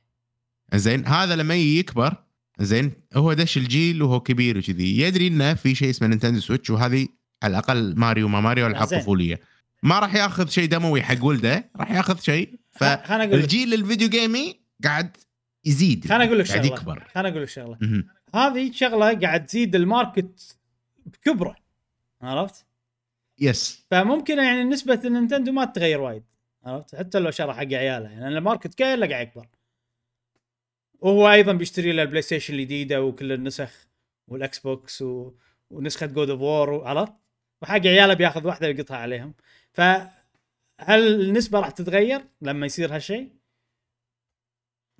زين 0.73 1.07
هذا 1.07 1.35
لما 1.35 1.55
يكبر 1.55 2.15
زين 2.59 2.91
هو 3.15 3.33
دش 3.33 3.57
الجيل 3.57 4.03
وهو 4.03 4.19
كبير 4.19 4.57
وكذي. 4.57 4.99
يدري 4.99 5.27
إنه 5.27 5.53
في 5.53 5.75
شيء 5.75 5.89
اسمه 5.89 6.07
نينتندو 6.07 6.39
سويتش 6.39 6.69
وهذه 6.69 7.07
على 7.43 7.51
الأقل 7.51 7.95
ماريو 7.97 8.27
ما 8.27 8.41
ماريو 8.41 8.67
العاب. 8.67 8.87
طفولية. 8.87 9.39
ما 9.83 9.99
راح 9.99 10.15
ياخذ 10.15 10.47
شيء 10.47 10.67
دموي 10.67 11.01
حق 11.01 11.23
ولده 11.23 11.69
راح 11.75 11.91
ياخذ 11.91 12.19
شيء. 12.19 12.59
فالجيل 12.71 13.73
ال 13.73 13.79
video 13.79 14.09
game 14.09 14.49
ي 14.49 14.59
قاعد 14.83 15.17
يزيد 15.65 16.07
خليني 16.07 16.23
أقول 16.23 16.39
لك 16.39 16.45
شغلة. 16.45 16.75
خليني 17.13 17.29
أقول 17.29 17.41
لك 17.43 17.49
شغلة. 17.49 17.77
هذه 18.35 18.71
شغلة 18.71 19.19
قاعد 19.19 19.45
تزيد 19.45 19.75
ال 19.75 19.87
market 19.87 20.57
بكبره 21.05 21.55
عرفت؟ 22.21 22.65
yes 23.39 23.85
فممكن 23.91 24.37
يعني 24.37 24.63
نسبة 24.63 25.01
النينتندو 25.05 25.51
ما 25.51 25.65
تتغير 25.65 26.01
وايد 26.01 26.23
عرفت؟ 26.63 26.95
حتى 26.95 27.19
لو 27.19 27.31
شرى 27.31 27.53
حق 27.53 27.59
عياله 27.59 28.09
يعني 28.09 28.27
ال 28.27 28.34
market 28.34 28.73
كله 28.73 29.07
قاعد 29.07 29.27
يكبر 29.27 29.47
وهو 30.99 31.31
أيضا 31.31 31.53
بيشتري 31.53 31.91
له 31.91 32.01
البلاي 32.03 32.21
ستيشن 32.21 32.53
الجديدة 32.53 33.03
وكل 33.03 33.31
النسخ 33.31 33.87
والاكس 34.27 34.59
بوكس 34.59 35.01
و... 35.01 35.33
ونسخة 35.69 36.05
God 36.05 36.29
of 36.29 36.41
War 36.41 36.87
عرفت؟ 36.87 37.13
وحق 37.61 37.87
عياله 37.87 38.13
بياخذ 38.13 38.47
واحدة 38.47 38.67
ويقطها 38.67 38.97
عليهم 38.97 39.33
فهل 39.73 40.09
النسبة 41.21 41.59
راح 41.59 41.69
تتغير 41.69 42.21
لما 42.41 42.65
يصير 42.65 42.95
هالشيء؟ 42.95 43.29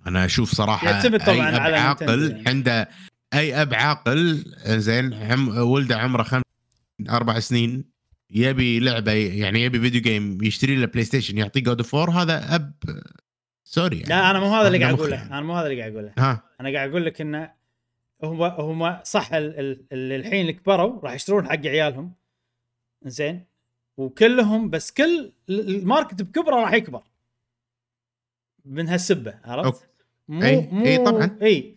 أنا 0.07 0.25
أشوف 0.25 0.51
صراحة 0.51 0.89
يعتمد 0.89 1.25
طبعاً 1.25 1.59
على 1.59 1.77
عاقل 1.77 2.05
نينتندو 2.05 2.35
يعني. 2.35 2.49
عنده 2.49 2.89
أي 3.33 3.61
أب 3.61 3.73
عاقل 3.73 4.43
زين 4.65 5.13
عم 5.13 5.57
ولده 5.57 5.97
عمره 5.97 6.23
خمس 6.23 6.43
أربع 7.09 7.39
سنين 7.39 7.85
يبي 8.29 8.79
لعبة 8.79 9.11
يعني 9.11 9.63
يبي 9.63 9.79
video 9.79 10.01
game 10.01 10.43
يشتري 10.43 10.75
له 10.75 10.85
بلاي 10.85 11.03
ستيشن 11.03 11.37
يعطيه 11.37 11.61
God 11.63 11.77
of 11.79 11.95
هذا 11.95 12.55
أب 12.55 12.73
sorry 13.63 13.97
يعني 13.97 14.09
لا 14.09 14.31
أنا 14.31 14.39
مو 14.39 14.55
هذا 14.55 14.67
اللي 14.67 14.79
قاعد 14.79 14.93
أقوله. 14.93 15.27
أنا 15.27 15.41
مو 15.41 15.55
هذا 15.55 15.67
اللي 15.67 15.79
قاعد 15.79 15.91
أقوله 15.95 16.13
ها 16.17 16.43
أنا 16.61 16.73
قاعد 16.73 16.89
أقول 16.89 17.05
لك 17.05 17.21
إنه 17.21 17.51
هم 18.23 18.41
هم 18.43 18.99
صح 19.03 19.33
ال- 19.33 19.59
ال- 19.59 19.85
اللي 19.91 20.15
الحين 20.15 20.41
اللي 20.41 20.53
كبروا 20.53 20.99
راح 21.03 21.13
يشترون 21.13 21.45
حق 21.49 21.65
عيالهم 21.67 22.13
زين 23.05 23.45
وكلهم 23.97 24.69
بس 24.69 24.91
كل 24.91 25.31
ال- 25.49 25.75
ال 25.75 25.82
market 25.82 26.21
بكبره 26.21 26.55
راح 26.55 26.73
يكبر 26.73 27.03
من 28.65 28.87
هالسبة 28.89 29.33
عرفت؟ 29.43 29.89
مو 30.27 30.43
أي، 30.43 30.69
مو 30.71 30.85
أي 30.85 30.97
طبعاً. 30.97 31.37
إي 31.41 31.75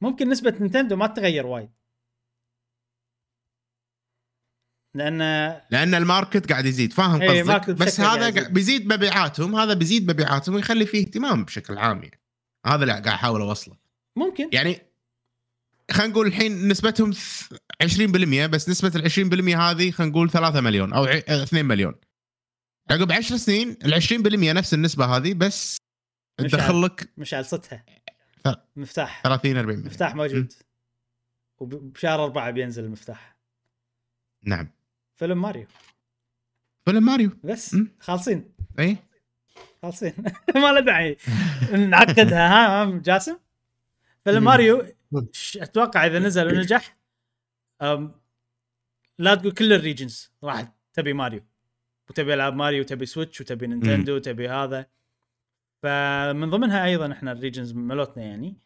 فممكن 0.00 0.28
نسبة 0.28 0.50
نينتندو 0.60 0.96
ما 0.96 1.06
تتغير 1.06 1.46
وايد. 1.46 1.70
لأن 4.96 5.18
لأن 5.70 5.94
ال 5.94 6.02
market 6.02 6.50
قاعد 6.52 6.66
يزيد 6.66 6.92
فاهم 6.92 7.22
إيه، 7.22 7.40
ال 7.40 7.44
market 7.44 7.70
قصدك 7.70 7.86
بس 7.86 8.00
هذا. 8.00 8.30
قاعد 8.30 8.52
بيزيد 8.52 8.92
مبيعاتهم 8.92 9.56
هذا 9.56 9.74
بيزيد 9.74 10.10
مبيعاتهم 10.10 10.54
ويخلي 10.54 10.86
فيه 10.86 11.00
اهتمام 11.00 11.44
بشكل 11.44 11.78
عام 11.78 12.02
يعني. 12.02 12.20
هذا 12.66 12.82
اللي 12.82 12.92
قاعد 12.92 13.06
احاول 13.08 13.40
اوصله 13.40 13.76
ممكن. 14.16 14.50
يعني 14.52 14.80
خلينا 15.90 16.12
نقول 16.12 16.26
الحين 16.26 16.68
نسبتهم 16.68 17.12
ث- 17.12 17.56
20% 17.82 18.46
بس 18.46 18.68
نسبة 18.68 18.92
ال 18.96 19.02
20% 19.10 19.56
هذه 19.56 19.90
خلينا 19.90 20.10
نقول 20.12 20.30
3 20.30 20.60
مليون 20.60 20.92
أو 20.92 21.04
ع- 21.04 21.18
2 21.28 21.64
مليون. 21.64 21.94
عقب 22.90 23.12
10 23.12 23.36
سنين 23.36 23.76
ال 23.84 23.94
20% 23.94 24.52
نفس 24.52 24.74
النسبة 24.74 25.04
هذه 25.16 25.34
بس 25.34 25.76
تدخل 26.40 26.82
لك 26.82 27.12
مش 27.16 27.34
على 27.34 27.44
صدها. 27.44 27.84
ف- 27.86 27.99
مفتاح. 28.76 29.22
30 29.22 29.56
40 29.56 29.76
مليون. 29.76 29.86
مفتاح 29.86 30.14
موجود. 30.14 30.52
وبشهر 31.58 32.24
أربعة 32.24 32.50
بينزل 32.50 32.84
المفتاح. 32.84 33.36
نعم. 34.44 34.70
فيلم 35.16 35.42
ماريو. 35.42 35.66
فيلم 36.84 37.02
ماريو. 37.02 37.30
بس. 37.44 37.74
مم. 37.74 37.88
خالصين. 38.00 38.52
إي. 38.78 38.96
خالصين. 39.82 40.14
ما 40.54 40.72
له 40.72 40.80
داعي. 40.80 41.16
نعقدها. 41.72 42.48
ها 42.48 43.00
جاسم. 43.04 43.38
فيلم. 44.24 44.44
ماريو. 44.44 44.86
أتوقع 45.56 46.06
إذا 46.06 46.18
نزل 46.18 46.46
ونجح 46.46 46.96
أم، 47.82 48.20
لا 49.18 49.34
تقول 49.34 49.52
كل 49.52 49.72
ال 49.72 49.80
regions 49.80 50.32
راح 50.44 50.72
تبي 50.92 51.12
ماريو. 51.12 51.40
وتبي 52.10 52.34
ألعاب 52.34 52.54
ماريو 52.54 52.80
وتبي 52.80 53.06
سويتش 53.06 53.40
وتبي 53.40 53.66
نينتندو 53.66 54.16
وتبي 54.16 54.48
هذا. 54.48 54.86
فمن 55.82 56.50
ضمنها 56.50 56.84
أيضا 56.84 57.12
إحنا 57.12 57.32
ال 57.32 57.37
regions 57.37 57.72
مالوتنا 57.72 58.22
يعني 58.24 58.56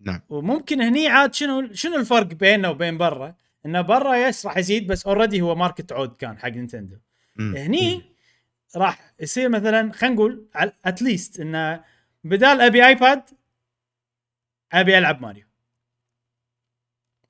نعم 0.00 0.20
وممكن 0.28 0.80
هني 0.80 1.08
عاد 1.08 1.34
شنو 1.34 1.72
شنو 1.72 1.96
الفرق 1.96 2.26
بيننا 2.26 2.68
وبين 2.68 2.98
برا؟ 2.98 3.34
إنه 3.66 3.80
برا 3.80 4.16
yes 4.16 4.46
راح 4.46 4.56
يزيد 4.56 4.86
بس 4.86 5.06
already 5.06 5.40
هو 5.40 5.54
market 5.54 5.92
عود 5.92 6.16
كان 6.16 6.38
حق 6.38 6.48
نينتندو. 6.48 6.96
هني 7.38 8.02
راح 8.76 9.14
يصير 9.20 9.48
مثلا 9.48 9.92
خلينا 9.92 10.14
نقول 10.14 10.46
at 10.84 11.00
least 11.00 11.40
إنه 11.40 11.84
بدال 12.24 12.60
أبي 12.60 12.86
iPad 12.86 13.22
أبي 14.72 14.98
ألعب 14.98 15.22
ماريو 15.22 15.46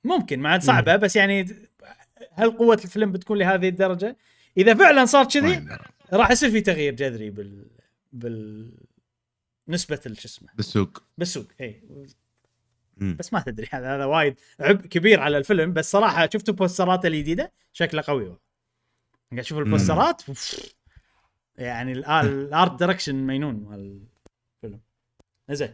ممكن 0.03 0.39
ما 0.39 0.49
عاد 0.49 0.61
صعبة 0.61 0.95
بس 0.95 1.15
يعني 1.15 1.47
هل 2.33 2.51
قوة 2.51 2.81
الفيلم 2.85 3.11
بتكون 3.11 3.37
لهذه 3.37 3.69
الدرجة؟ 3.69 4.17
إذا 4.57 4.73
فعلا 4.73 5.05
صار 5.05 5.25
كذي. 5.25 5.67
راح 6.13 6.31
يصير 6.31 6.49
في 6.51 6.61
تغيير 6.61 6.93
جذري 6.93 7.29
بال 7.29 7.67
بال 8.13 8.71
نسبة 9.69 9.99
شو 10.05 10.09
اسمه؟ 10.09 10.49
بالسوق. 10.55 11.03
بالسوق 11.17 11.47
اي. 11.61 11.83
بس 12.97 13.33
ما 13.33 13.39
تدري 13.39 13.67
هذا 13.71 13.95
هذا 13.95 14.05
وايد 14.05 14.39
عبء 14.59 14.85
كبير 14.85 15.19
على 15.19 15.37
الفيلم. 15.37 15.73
بس 15.73 15.91
صراحة 15.91 16.29
شفتوا 16.33 16.53
posterات 16.53 17.05
الجديدة؟ 17.05 17.51
شكله 17.73 18.03
قوي 18.07 18.23
والله. 18.23 18.39
قاعد 19.31 19.39
أشوف 19.39 19.59
ال 19.59 19.66
posterات. 19.66 20.21
يعني 21.55 21.91
ال- 21.91 22.05
ال 22.05 22.23
art 22.23 22.79
direction 22.79 23.15
مجنون 23.15 23.55
مال 23.55 24.01
الفيلم 24.63 24.79
زين. 25.51 25.73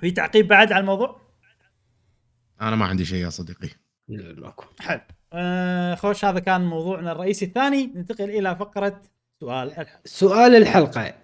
في 0.00 0.10
تعقيب 0.10 0.48
بعد 0.48 0.72
على 0.72 0.80
الموضوع؟ 0.80 1.20
أنا 2.60 2.76
ما 2.76 2.86
عندي 2.86 3.04
شيء 3.04 3.24
يا 3.24 3.30
صديقي. 3.30 3.68
لا، 4.08 4.40
ماكو 4.40 4.64
حلو. 4.80 5.00
آه 5.32 5.94
خوش 5.94 6.24
هذا 6.24 6.38
كان 6.38 6.66
موضوعنا 6.66 7.12
الرئيسي. 7.12 7.44
الثاني 7.44 7.86
ننتقل 7.86 8.30
إلى 8.30 8.56
فقرة 8.56 9.02
سؤال 9.40 9.68
الحلقة. 9.68 10.00
سؤال 10.04 10.54
الحلقة. 10.54 11.14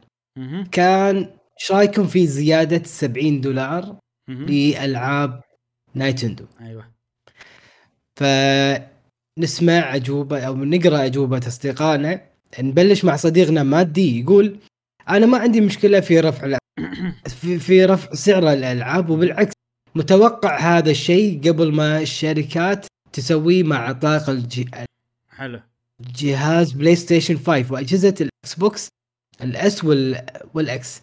كان 0.73 1.40
إيش 1.61 1.73
رأيكم 1.73 2.07
في 2.07 2.27
زيادة 2.27 2.83
70 2.85 3.41
دولار. 3.41 3.97
لألعاب 4.29 5.41
نايتندو؟ 5.95 6.45
أيوه. 6.61 6.91
فنسمع 8.17 9.95
أجوبة 9.95 10.41
أو 10.47 10.57
نقرأ 10.57 11.05
أجوبة 11.07 11.39
أصدقائنا. 11.39 12.21
نبلش 12.61 13.05
مع 13.05 13.17
صديقنا 13.17 13.63
مادي 13.63 14.21
يقول 14.21 14.57
أنا 15.09 15.27
ما 15.27 15.39
عندي 15.39 15.61
مشكلة 15.61 16.01
في 16.01 16.21
رفع 16.21 16.59
في, 17.41 17.59
في 17.59 17.85
رفع 17.85 18.15
سعر 18.15 18.53
الألعاب 18.53 19.11
وبالعكس 19.11 19.53
متوقع 19.95 20.59
هذا 20.59 20.91
الشيء 20.91 21.49
قبل 21.49 21.73
ما 21.73 22.01
الشركات 22.01 22.87
تسويه 23.13 23.63
مع 23.63 23.91
اطلاق 23.91 24.31
الج- 24.31 24.69
حلو. 25.29 25.61
جهاز 26.15 26.73
بلاي 26.73 26.97
ستيشن 26.97 27.37
5 27.39 27.73
وأجهزة 27.73 28.15
الإكس 28.21 28.55
بوكس 28.59 28.89
ال 29.43 29.64
S 29.64 29.85
وال 29.85 30.27
وال 30.55 30.78
X. 30.78 31.01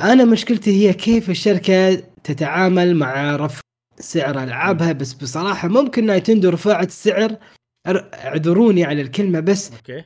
أنا 0.00 0.24
مشكلتي 0.24 0.70
هي 0.70 0.92
كيف 0.92 1.30
الشركة 1.30 1.94
تتعامل 2.24 2.96
مع 2.96 3.36
رفع 3.36 3.60
سعر 3.98 4.42
ألعابها 4.42 4.92
بس 4.92 5.12
بصراحة 5.12 5.68
ممكن 5.68 6.06
نايتندو 6.06 6.48
رفعت 6.48 6.88
السعر 6.88 7.36
اعذروني 7.86 8.84
على 8.84 9.02
الكلمة 9.02 9.40
بس 9.40 9.72
okay. 9.72 10.04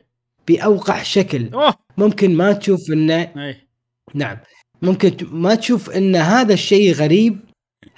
بأوقح 0.48 1.04
شكل. 1.04 1.50
ممكن 1.98 2.34
ما 2.36 2.52
تشوف 2.52 2.90
إنه 2.90 3.32
نعم. 4.14 4.38
ممكن 4.82 5.26
ما 5.32 5.54
تشوف 5.54 5.90
إن 5.90 6.16
هذا 6.16 6.52
الشيء 6.54 6.92
غريب. 6.94 7.40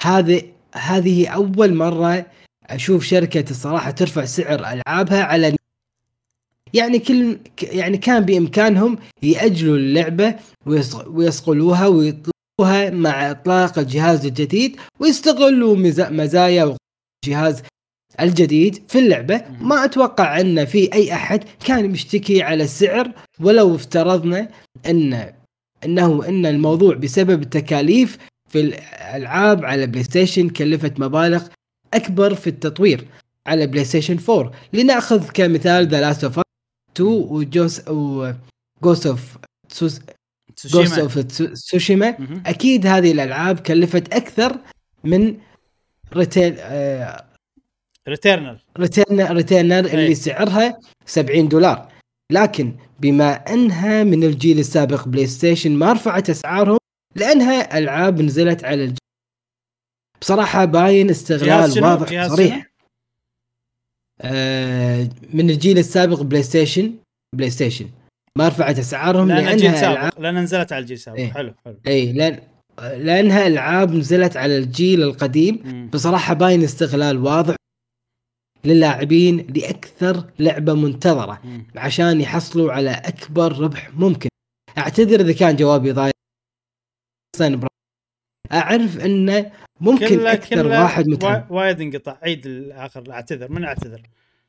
هذه 0.01 0.43
هذه 0.75 1.29
أول 1.29 1.75
مرة 1.75 2.27
أشوف 2.67 3.05
شركة 3.05 3.51
الصراحه 3.51 3.91
ترفع 3.91 4.25
سعر 4.25 4.59
ألعابها 4.59 5.23
على 5.23 5.57
يعني 6.75 6.99
كل 6.99 7.39
يعني 7.63 7.99
كان 7.99 8.25
بإمكانهم 8.25 8.99
يأجلوا 9.23 9.77
اللعبة 9.77 10.35
ويص- 10.67 11.07
ويصقلوها 11.07 11.87
ويطلقوها 11.87 12.91
مع 12.91 13.31
إطلاق 13.31 13.79
الجهاز 13.79 14.27
الجديد 14.27 14.77
ويستغلوا 15.01 15.77
مزا- 15.77 16.11
مزايا 16.11 16.77
الجهاز 17.27 17.63
الجديد 18.21 18.79
في 18.89 18.99
اللعبة. 18.99 19.43
ما 19.61 19.85
أتوقع 19.85 20.41
أن 20.41 20.65
في 20.65 20.93
أي 20.95 21.13
أحد 21.13 21.45
كان 21.67 21.91
مشتكي 21.91 22.43
على 22.43 22.65
السعر 22.65 23.13
ولو 23.41 23.75
افترضنا 23.75 24.49
ان 24.87 25.33
أنه 25.85 26.29
أن 26.29 26.47
الموضوع 26.47 26.95
بسبب 26.95 27.43
التكاليف 27.43 28.19
في 28.49 28.61
الألعاب 28.61 29.65
على 29.65 29.87
بلاي 29.87 30.05
ستيشن 30.05 30.49
كلفت 30.49 31.01
مبالغ 31.01 31.43
أكبر 31.95 32.35
في 32.35 32.47
التطوير 32.47 33.05
على 33.47 33.67
بلاي 33.67 33.85
ستيشن 33.85 34.19
4 34.29 34.53
لنأخذ 34.73 35.29
كمثال 35.35 35.89
The 35.89 36.01
Last 36.01 36.25
of 36.25 36.41
2 36.97 37.09
و 37.09 37.25
Ghos 37.25 37.89
و 37.89 38.09
Ghost 38.09 39.07
of 39.07 39.39
Ghost 40.65 40.99
of 40.99 41.19
Tsushima. 41.19 42.17
أكيد 42.47 42.87
هذه 42.87 43.13
الألعاب 43.13 43.61
كلفت 43.61 44.15
أكثر 44.15 44.59
من 45.05 45.37
retail 46.15 46.57
آه 46.59 47.25
Returnal 48.09 48.59
Returner 48.79 49.37
Returner 49.37 49.87
أي. 49.87 49.95
اللي 49.95 50.15
سعرها 50.15 50.79
70 51.07 51.49
دولار 51.49 51.89
لكن 52.33 52.77
بما 53.01 53.33
أنها 53.33 54.05
من 54.05 54.25
الجيل 54.25 54.59
السابق 54.59 55.09
بلاي 55.09 55.27
ستيشن 55.27 55.73
ما 55.73 55.93
رفعت 55.93 56.31
أسعارهم 56.31 56.79
لأنها 57.17 57.79
ألعاب 57.79 58.23
نزلت 58.23 58.65
على 58.65 58.85
الجيل 58.85 58.99
بصراحة 60.21 60.65
باين 60.65 61.11
استغلال؟ 61.11 61.71
واضح 61.85 62.29
صريح؟ 62.29 62.55
آه 62.57 62.72
من 65.35 65.51
الجيل 65.51 65.79
السابق 65.79 66.21
بلاي 66.21 66.43
ستيشن 66.43 66.95
بلاي 67.37 67.51
ستيشن 67.51 67.87
ما 68.39 68.49
رفعت 68.49 68.79
أسعارهم 68.79 69.29
لأن 69.29 69.57
جيل 69.57 69.73
لانها 69.73 69.93
ألعاب 69.93 70.11
سابق 70.13 70.21
لأن 70.21 70.39
نزلت 70.39 70.73
على 70.73 70.83
الجيل 70.83 70.97
السابق 70.97 71.19
إيه. 71.19 71.33
حلو 71.33 71.55
حلو 71.65 71.77
اي 71.87 72.13
لأن 72.13 72.41
لأنها 72.81 73.47
ألعاب 73.47 73.93
نزلت 73.95 74.37
على 74.37 74.59
الجيل 74.59 75.03
القديم 75.03 75.63
مم. 75.65 75.91
بصراحة 75.93 76.35
باين 76.35 76.63
استغلال 76.63 77.19
واضح 77.19 77.57
للاعبين 78.65 79.47
لأكثر 79.57 80.25
لعبة 80.39 80.75
منتظرة 80.75 81.41
مم. 81.45 81.67
عشان 81.77 82.21
يحصلوا 82.21 82.73
على 82.73 82.91
أكبر 82.91 83.59
ربح 83.59 83.95
ممكن 83.95 84.29
أعتذر 84.79 85.21
إذا 85.21 85.33
كان 85.33 85.57
جوابي 85.57 85.93
ضايع. 85.93 86.13
أعرف 88.53 89.05
انه 89.05 89.51
ممكن 89.81 90.09
كله- 90.09 90.33
أكثر 90.33 90.63
كله 90.63 90.83
واحد 90.83 91.09
متعب 91.09 91.47
وا- 91.51 91.57
وايد 91.63 91.81
انقطع 91.81 92.17
عيد 92.23 92.47
الآخر 92.47 93.05
اعتذر 93.11 93.53
من 93.53 93.65
اعتذر 93.65 94.01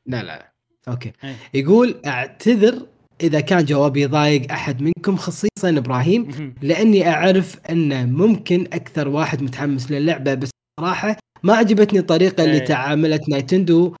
لا 0.06 0.22
لا 0.22 0.52
okay 0.88 1.12
إيه. 1.24 1.36
يقول 1.54 1.94
اعتذر 2.06 2.86
إذا 3.20 3.40
كان 3.40 3.64
جوابي 3.64 4.06
ضايق 4.06 4.52
أحد 4.52 4.82
منكم 4.82 5.16
خصيصا 5.16 5.68
إبراهيم. 5.68 6.54
لأني 6.62 7.08
أعرف 7.08 7.58
انه 7.70 8.04
ممكن 8.06 8.60
أكثر 8.72 9.08
واحد 9.08 9.42
متحمس 9.42 9.90
للعبة 9.90 10.34
بس 10.34 10.50
صراحة 10.80 11.16
ما 11.42 11.54
عجبتني 11.54 11.98
الطريقة 11.98 12.44
اللي 12.44 12.54
إيه. 12.60 12.64
تعاملت 12.64 13.28
نايتندو 13.28 13.94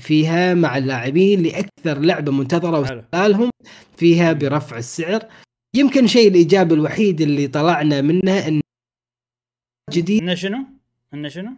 فيها 0.00 0.54
مع 0.54 0.78
اللاعبين 0.78 1.42
لأكثر 1.42 1.98
لعبة 1.98 2.32
منتظرة 2.32 2.84
حلو. 2.86 2.96
واستغلالهم 2.96 3.50
فيها 3.96 4.32
برفع 4.32 4.76
السعر 4.78 5.22
يمكن 5.76 6.06
شيء 6.06 6.28
الايجابي 6.28 6.74
الوحيد 6.74 7.20
اللي 7.20 7.48
طلعنا 7.48 8.00
منه 8.00 8.48
أن 8.48 8.60
جديد 9.92 10.22
انه 10.22 10.34
شنو؟ 10.34 10.58
انه 11.14 11.28
شنو؟ 11.28 11.50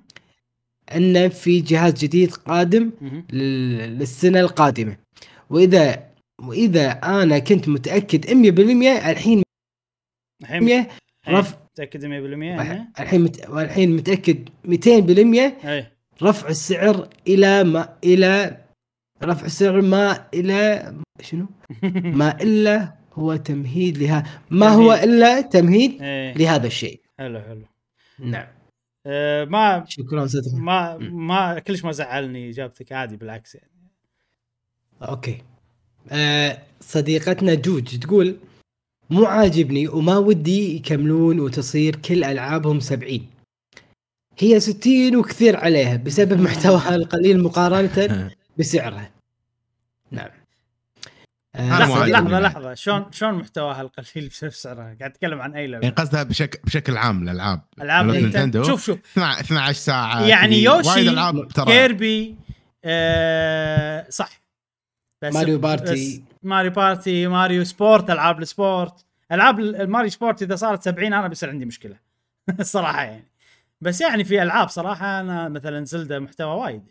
انه 0.97 1.29
في 1.29 1.61
جهاز 1.61 2.05
جديد 2.05 2.33
قادم 2.33 2.91
للسنة 3.33 4.41
القادمة 4.41 4.97
وإذا 5.51 6.15
وإذا 6.43 6.91
أنا 6.91 7.39
كنت 7.39 7.69
متأكد 7.69 8.27
100% 8.27 8.31
الحين 9.09 9.43
الحين 10.43 10.65
100 10.65 10.89
رفع 11.29 11.57
متأكد 11.73 12.03
100% 12.03 12.05
انه 12.05 12.89
الحين 13.01 13.21
مت... 13.21 13.49
والحين 13.49 13.97
متأكد 13.97 14.49
200% 14.67 15.67
اي 15.67 15.87
رفع 16.23 16.49
السعر 16.49 17.09
إلى 17.29 17.65
ما 17.65 17.97
إلى 18.05 18.59
رفع 19.23 19.47
السعر 19.47 19.81
ما 19.81 20.29
إلى 20.35 20.95
شنو؟ 21.21 21.47
ما 22.21 22.43
إلا 22.43 22.95
هو 23.13 23.37
تمهيد 23.37 23.99
لها 23.99 24.43
ما 24.51 24.69
هو. 24.69 24.93
إلا 24.93 25.41
تمهيد 25.41 26.03
إيه 26.03 26.35
لهذا 26.35 26.67
الشيء 26.67 27.01
حلو 27.19 27.41
حلو 27.41 27.65
نعم. 28.19 28.47
آه 29.07 29.45
ما 29.45 29.85
شكرا 29.89 30.25
أستاذ 30.25 30.57
ما 30.57 30.97
ما 30.99 31.59
كلش 31.59 31.85
ما 31.85 31.93
زعلني 31.93 32.51
إجابتك 32.51 32.93
عادي 32.93 33.17
بالعكس 33.17 33.55
يعني. 33.55 33.71
أوكي. 35.03 35.43
آه 36.13 36.59
صديقتنا 36.81 37.55
جوج 37.55 37.99
تقول 37.99 38.37
مو 39.11 39.25
عاجبني 39.25 39.89
وما 39.89 40.19
ودي 40.19 40.77
يكملون 40.77 41.41
وتصير 41.41 41.97
كل 41.97 42.25
ألعابهم 42.25 42.81
70 42.81 43.27
هي 44.39 44.61
60 44.61 45.17
وكثير 45.17 45.57
عليها 45.57 45.97
بسبب 45.97 46.41
محتواها 46.41 46.95
القليل 46.95 47.43
مقارنة 47.43 48.31
بسعرها. 48.59 49.11
نعم. 50.11 50.31
لحظة 51.59 52.01
عاجبني 52.03 52.13
لحظة 52.13 52.31
بعد. 52.31 52.43
لحظة. 52.43 52.75
شلون 52.75 53.13
شلون 53.13 53.35
محتواها 53.35 53.81
القليل 53.83 54.29
بسبب 54.29 54.51
سعرها 54.53 54.83
قاعد 54.85 55.03
اتكلم 55.03 55.41
عن 55.41 55.55
أي 55.55 55.61
يعني 55.61 55.73
لعبه 55.73 55.89
قصدها 55.91 56.23
بشكل 56.23 56.59
بشكل 56.65 56.97
عام 56.97 57.23
الألعاب. 57.23 57.63
العاب 57.81 58.07
ولا 58.09 58.21
نينتندو. 58.21 58.63
شوف 58.65 58.85
شوف. 58.85 58.99
12 59.19 59.73
ساعة 59.81 60.27
يعني. 60.27 60.63
يوشي، 60.63 60.89
وايد 60.89 61.09
ألعاب 61.09 61.49
ترى. 61.49 61.65
كيربي 61.67 62.37
آه 62.85 64.07
صح. 64.11 64.31
بس 65.23 65.35
Mario 65.35 65.59
Party. 65.59 65.93
بس 66.19 66.21
Mario 66.43 66.71
Party 66.71 67.27
Mario 67.27 67.65
Sport 67.65 68.11
ألعاب 68.11 68.43
ال 68.43 68.52
sport. 68.52 69.05
ألعاب 69.33 69.61
ال- 69.61 69.77
ال 69.81 69.86
Mario 69.86 70.11
Sport 70.11 70.43
إذا 70.43 70.57
صارت 70.57 70.83
70 70.83 71.13
أنا 71.13 71.29
بيصير 71.29 71.51
عندي 71.51 71.65
مشكلة. 71.65 71.97
الصراحه 72.61 73.03
يعني. 73.05 73.25
بس 73.81 74.01
يعني 74.01 74.25
في 74.25 74.43
ألعاب 74.43 74.69
صراحة 74.69 75.21
أنا 75.21 75.49
مثلا 75.49 75.85
زلدا 75.85 76.19
محتوى 76.19 76.55
وايد. 76.61 76.83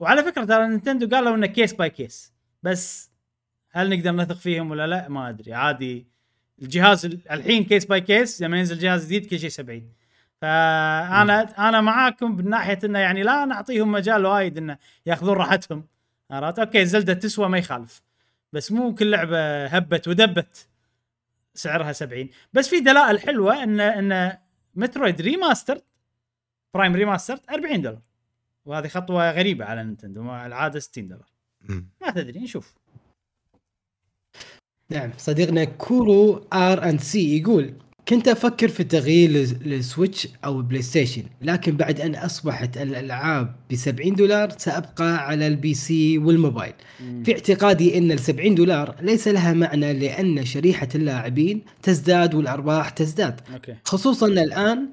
وعلى 0.00 0.22
فكرة 0.22 0.44
ترى 0.44 0.66
نينتندو 0.68 1.16
قالوا 1.16 1.34
إنه 1.36 1.46
case 1.46 1.72
by 1.72 1.90
case 1.90 2.32
بس 2.62 3.10
هل 3.74 3.90
نقدر 3.98 4.12
نثق 4.12 4.36
فيهم 4.36 4.70
ولا 4.70 4.86
لا؟ 4.86 5.08
ما 5.08 5.28
أدري. 5.28 5.52
عادي. 5.54 6.06
الجهاز 6.62 7.04
ال- 7.06 7.30
الحين 7.30 7.64
case 7.64 7.84
by 7.84 8.00
case 8.00 8.42
لما 8.42 8.58
ينزل 8.58 8.78
جهاز 8.78 9.04
جديد 9.06 9.26
كل 9.26 9.38
شيء 9.38 9.48
70 9.48 9.92
فانا 10.40 11.68
أنا 11.68 11.80
معاكم 11.80 12.36
من 12.36 12.48
ناحية 12.50 12.78
إنه 12.84 12.98
يعني 12.98 13.22
لا 13.22 13.44
نعطيهم 13.44 13.92
مجال 13.92 14.26
وايد 14.26 14.58
إنه 14.58 14.78
يأخذون 15.06 15.36
راحتهم. 15.36 15.86
عرفت؟ 16.30 16.58
أوكي 16.58 16.84
زلدة 16.84 17.14
تسوى 17.14 17.48
ما 17.48 17.58
يخالف. 17.58 18.02
بس 18.52 18.72
مو 18.72 18.94
كل 18.94 19.10
لعبة 19.10 19.66
هبت 19.66 20.08
ودبت 20.08 20.68
سعرها 21.54 21.92
70 21.92 22.28
بس 22.52 22.68
في 22.68 22.80
دلائل 22.80 23.20
حلوة 23.20 23.62
ان 23.62 23.80
إن 23.80 24.38
مترويد 24.74 25.20
remaster 25.20 25.80
برايم 26.74 26.94
remaster 26.96 27.38
40 27.50 27.82
دولار. 27.82 28.00
وهذه 28.64 28.88
خطوة 28.88 29.30
غريبة 29.30 29.64
على 29.64 29.84
نينتندو 29.84 30.22
العادة 30.22 30.78
60 30.80 31.08
دولار. 31.08 31.28
ما 32.02 32.10
تدري 32.10 32.40
نشوف. 32.40 32.74
نعم 34.90 35.10
صديقنا 35.18 35.64
كورو 35.64 36.44
آر 36.52 36.88
اند 36.88 37.00
سي 37.00 37.38
يقول 37.38 37.72
كنت 38.08 38.28
أفكر 38.28 38.68
في 38.68 38.84
تغيير 38.84 39.30
لل- 39.30 39.56
للسويتش 39.64 40.28
أو 40.44 40.62
بلاي 40.62 40.82
ستيشن 40.82 41.22
لكن 41.42 41.76
بعد 41.76 42.00
أن 42.00 42.14
أصبحت 42.14 42.76
الألعاب 42.76 43.54
ب 43.70 43.74
70 43.74 44.14
دولار 44.14 44.50
سأبقى 44.58 45.26
على 45.28 45.46
ال 45.46 45.74
PC 45.74 46.18
والموبايل. 46.18 46.72
في 47.24 47.32
اعتقادي 47.32 47.98
إن 47.98 48.12
ال 48.12 48.18
70 48.20 48.54
دولار 48.54 48.94
ليس 49.02 49.28
لها 49.28 49.52
معنى 49.52 49.92
لأن 49.92 50.44
شريحة 50.44 50.88
اللاعبين 50.94 51.62
تزداد 51.82 52.34
والأرباح 52.34 52.88
تزداد. 52.90 53.40
خصوصا 53.84 54.26
الآن 54.26 54.88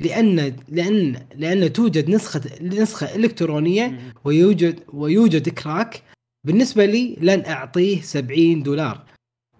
لأن 0.00 0.56
لأن 0.68 1.16
لأن 1.36 1.72
توجد 1.72 2.10
نسخه 2.10 2.42
نسخة 2.62 3.16
إلكترونية. 3.16 3.84
ويوجد 4.24 4.80
ويوجد 4.92 5.48
كراك. 5.48 6.02
بالنسبة 6.46 6.84
لي 6.84 7.16
لن 7.20 7.44
أعطيه 7.46 8.00
70 8.00 8.62
دولار. 8.62 9.04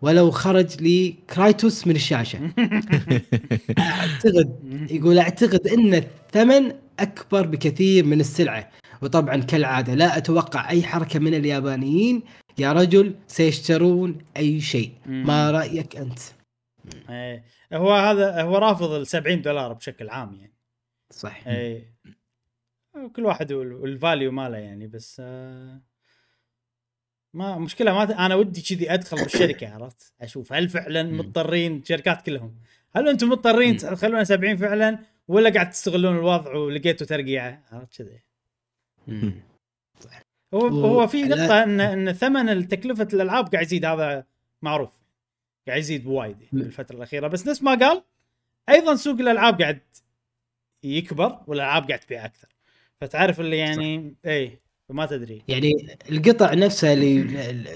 ولو 0.03 0.31
خرج 0.31 0.83
لي 0.83 1.15
كرايتوس 1.35 1.87
من 1.87 1.95
الشاشة. 1.97 2.39
اعتقد 3.79 4.59
يقول 4.91 5.19
أعتقد 5.19 5.67
إن 5.67 5.95
الثمن 5.95 6.73
أكبر 7.01 7.47
بكثير 7.47 8.05
من 8.05 8.21
السلعة. 8.21 8.71
وطبعا 9.03 9.37
كالعادة 9.37 9.95
لا 9.95 10.17
أتوقع 10.17 10.71
أي 10.71 10.83
حركة 10.83 11.19
من 11.19 11.35
اليابانيين 11.35 12.23
يا 12.59 12.73
رجل 12.73 13.15
سيشترون 13.27 14.19
أي 14.37 14.61
شيء. 14.61 14.93
ما 15.07 15.51
رأيك 15.51 15.97
أنت؟ 15.97 16.19
إيه. 17.11 17.45
هو 17.73 17.93
هذا 17.93 18.43
هو 18.43 18.57
رافض 18.59 18.91
ال 18.93 19.07
70 19.07 19.43
دولار 19.43 19.73
بشكل 19.73 20.09
عام 20.09 20.35
يعني. 20.35 20.53
صح 21.11 21.47
اي 21.47 21.93
كل 23.17 23.25
واحد 23.27 23.53
وال- 23.53 23.73
وال 23.73 23.90
value 23.90 24.33
ماله 24.33 24.57
يعني 24.57 24.87
بس 24.87 25.17
آه، 25.25 25.81
ما 27.37 27.59
مشكلة 27.59 27.93
ما 27.95 28.27
أنا 28.27 28.35
ودي 28.35 28.63
كذي 28.63 28.95
أدخل 28.95 29.17
بالشركة 29.23 29.69
عرفت؟ 29.75 30.13
أشوف 30.21 30.53
هل 30.53 30.69
فعلا 30.69 31.03
مضطرين 31.03 31.77
الشركات 31.77 32.23
كلهم؟ 32.27 32.55
هل 32.97 33.09
أنتم 33.09 33.29
مضطرين 33.29 33.77
تخلونها 33.77 34.25
70 34.25 34.57
فعلا 34.57 34.99
ولا 35.29 35.51
قاعد 35.51 35.71
تستغلون 35.71 36.17
الوضع 36.17 36.55
ولقيتوا 36.55 37.07
ترقيعه 37.07 37.63
عرفت 37.73 37.97
كذي. 38.03 38.21
هو 40.55 40.67
و- 40.67 40.87
هو 40.87 41.07
في 41.07 41.23
نقطة 41.23 41.63
إن 41.63 41.81
إن 41.81 42.13
ثمن 42.13 42.69
تكلفه 42.69 43.09
الألعاب 43.13 43.49
قاعد 43.49 43.65
يزيد 43.67 43.85
هذا 43.85 44.25
معروف 44.63 44.93
قاعد 45.69 45.79
يزيد 45.79 46.05
بوايد 46.05 46.37
م. 46.53 46.57
الفترة 46.59 46.97
الأخيرة. 46.97 47.29
بس 47.29 47.47
نفس 47.47 47.63
ما 47.63 47.75
قال 47.75 48.03
أيضا 48.69 48.95
سوق 48.95 49.21
الألعاب 49.21 49.63
قاعد 49.63 49.81
يكبر 50.85 51.41
والألعاب 51.47 51.89
قاعد 51.89 52.01
تبيع 52.01 52.25
أكثر. 52.25 52.49
فتعرف 53.01 53.41
اللي 53.41 53.59
يعني 53.59 54.15
اي 54.27 54.61
فما 54.89 55.07
تدري. 55.07 55.43
يعني 55.49 55.73
القطع 56.11 56.55
نفسها 56.55 56.95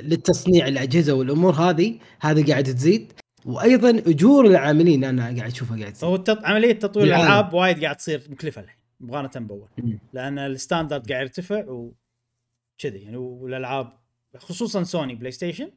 للتصنيع 0.03 0.69
الأجهزة 0.69 1.13
والأمور 1.13 1.53
هذه 1.53 1.99
هذه 2.21 2.51
قاعد 2.51 2.65
تزيد. 2.65 3.13
وأيضا 3.45 3.91
أجور 3.91 4.47
العاملين 4.47 5.05
أنا 5.05 5.23
قاعد 5.23 5.51
أشوفها 5.51 5.79
قاعد 5.79 5.93
تزيد. 5.93 6.05
هو 6.05 6.15
التط... 6.15 6.45
عملية 6.45 6.73
تطوير. 6.73 7.07
الألعاب 7.07 7.55
وايد 7.55 7.85
قاعد 7.85 7.97
تصير 7.97 8.27
مكلفة 8.29 8.63
الحين 8.63 8.79
مقارنه 9.01 9.47
باول. 9.47 9.69
لأن 10.13 10.39
ال 10.39 10.47
standard 10.47 11.13
قاعد 11.13 11.23
يرتفع 11.23 11.65
وكذي 11.65 12.99
يعني 12.99 13.17
والألعاب 13.17 13.93
خصوصا 14.37 14.83
سوني 14.83 15.15
بلاي 15.15 15.31
ستيشن 15.31 15.71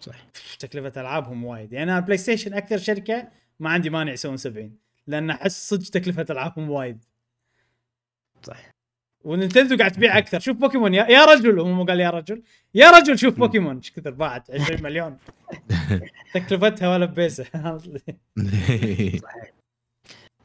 صح. 0.00 0.26
تكلفة 0.58 1.00
ألعابهم 1.00 1.44
وايد. 1.44 1.72
يعني 1.72 1.92
أنا 1.92 2.00
بلاي 2.00 2.16
ستيشن 2.16 2.54
أكثر 2.54 2.78
شركة 2.78 3.28
ما 3.60 3.70
عندي 3.70 3.90
مانع 3.90 4.12
يسوون 4.12 4.36
70 4.36 4.76
لأن 5.06 5.30
أحس 5.30 5.68
صدق 5.68 5.90
تكلفة 5.90 6.26
ألعابهم 6.30 6.70
وايد. 6.70 7.04
صح. 8.42 8.77
ونينتندو 9.28 9.76
قاعد 9.76 9.92
تبيع 9.92 10.18
أكثر. 10.18 10.40
شوف 10.40 10.56
بوكيمون. 10.56 10.94
يا, 10.94 11.06
يا 11.10 11.24
رجل 11.24 11.58
هو 11.58 11.68
مو 11.68 11.84
قال 11.84 12.00
يا 12.00 12.10
رجل. 12.10 12.42
يا 12.74 12.90
رجل 12.90 13.18
شوف 13.18 13.34
بوكيمون. 13.34 13.76
إيش 13.76 13.92
كثر 13.92 14.10
باعت؟ 14.10 14.50
20 14.50 14.82
مليون. 14.82 15.16
تكلفتها 16.34 16.88
ولا 16.88 17.06
ببيسة. 17.06 17.44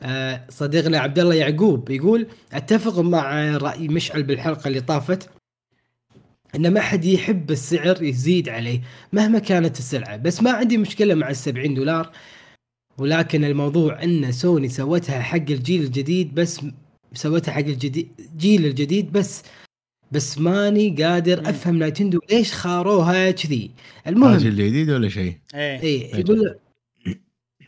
آه، 0.01 0.45
صديقنا 0.49 0.99
عبد 0.99 1.19
الله 1.19 1.35
يعقوب 1.35 1.89
يقول 1.89 2.27
أتفق 2.53 2.99
مع 2.99 3.57
رأي 3.57 3.87
مشعل 3.87 4.23
بالحلقة 4.23 4.67
اللي 4.67 4.81
طافت 4.81 5.29
إن 6.55 6.73
ما 6.73 6.81
حد 6.81 7.05
يحب 7.05 7.51
السعر 7.51 8.03
يزيد 8.03 8.49
عليه 8.49 8.81
مهما 9.13 9.39
كانت 9.39 9.79
السلعة. 9.79 10.17
بس 10.17 10.43
ما 10.43 10.51
عندي 10.51 10.77
مشكلة 10.77 11.15
مع 11.15 11.29
ال 11.29 11.35
70 11.35 11.73
دولار 11.73 12.11
ولكن 12.97 13.43
الموضوع 13.43 14.03
إن 14.03 14.31
سوني 14.31 14.69
سوتها 14.69 15.21
حق 15.21 15.35
الجيل 15.35 15.81
الجديد 15.81 16.35
بس 16.35 16.61
سوتها 17.13 17.51
حق 17.51 17.59
الجديد 17.59 18.07
الجيل 18.19 18.65
الجديد 18.65 19.11
بس 19.11 19.43
بس 20.11 20.37
ماني 20.37 21.03
قادر 21.03 21.41
مم. 21.41 21.47
أفهم 21.47 21.77
نايتندو 21.79 22.19
ليش 22.31 22.53
خاروها 22.53 23.31
كذي 23.31 23.71
هذا 24.03 24.15
المهم 24.15 24.35
الجديد 24.35 24.89
ولا 24.89 25.09
شيء؟ 25.09 25.37
إيه 25.55 25.79
إيه 25.79 26.15
يقول 26.15 26.55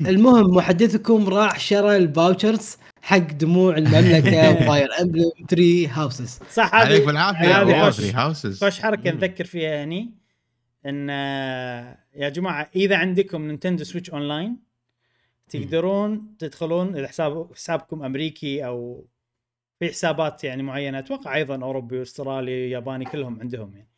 المهم 0.01 0.55
محدثكم 0.55 1.30
راح 1.30 1.59
شرى 1.59 1.97
ال 1.97 2.06
vouchers 2.06 2.77
حق 3.01 3.17
دموع 3.17 3.77
المملكة 3.77 4.51
وفاير 4.51 4.89
امبلم 5.01 5.31
3 5.49 5.88
هاوسز 5.91 6.39
صح 6.51 6.76
عليك 6.76 7.01
هذه 7.01 7.05
بالعافية 7.05 7.61
هذه 7.61 7.65
والله 7.65 7.85
خوش. 7.85 7.95
ثري 7.95 8.11
هاوسز 8.11 8.63
خوش 8.63 8.80
حركة 8.80 9.11
نذكر 9.11 9.45
فيها 9.45 9.84
هني 9.84 10.13
إن 10.85 11.09
آه، 11.09 11.97
يا 12.15 12.30
جماعة 12.30 12.69
إذا 12.76 12.97
عندكم 12.97 13.47
نينتندو 13.47 13.84
سويتش 13.84 14.09
أونلاين 14.09 14.57
تقدرون 15.49 16.35
تدخلون 16.39 16.95
اذا 16.97 17.07
حساب 17.07 17.53
حسابكم 17.55 18.03
أمريكي 18.03 18.65
أو 18.65 19.05
في 19.80 19.89
حسابات 19.89 20.43
يعني 20.43 20.64
معينة 20.64 20.99
أتوقع 20.99 21.35
أيضا 21.35 21.64
أوروبي 21.64 21.99
وأسترالي 21.99 22.69
ياباني 22.69 23.06
كلهم 23.06 23.39
عندهم 23.39 23.73
يعني. 23.76 23.89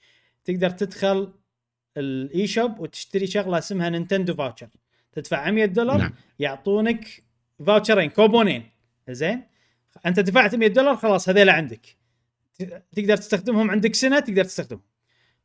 تقدر 0.45 0.70
تدخل 0.70 1.34
ال 1.98 2.48
eShop 2.48 2.80
وتشتري 2.80 3.28
شغلة 3.28 3.58
اسمها 3.58 3.90
نينتندو 3.90 4.34
voucher. 4.34 4.68
تدفع 5.12 5.52
100 5.52 5.66
دولار 5.66 5.98
نعم. 5.98 6.14
يعطونك 6.40 7.24
voucher 7.65 8.00
ين 8.00 8.10
كوبونين. 8.10 8.70
زين؟ 9.10 9.44
أنت 10.06 10.20
دفعت 10.20 10.56
100 10.56 10.68
دولار 10.68 10.95
خلاص 10.95 11.30
هذيلا 11.30 11.54
عندك. 11.54 11.98
تقدر 12.95 13.18
تستخدمهم 13.18 13.72
عندك 13.72 13.95
سنة 13.95 14.20
تقدر 14.20 14.44
تستخدمهم. 14.44 14.84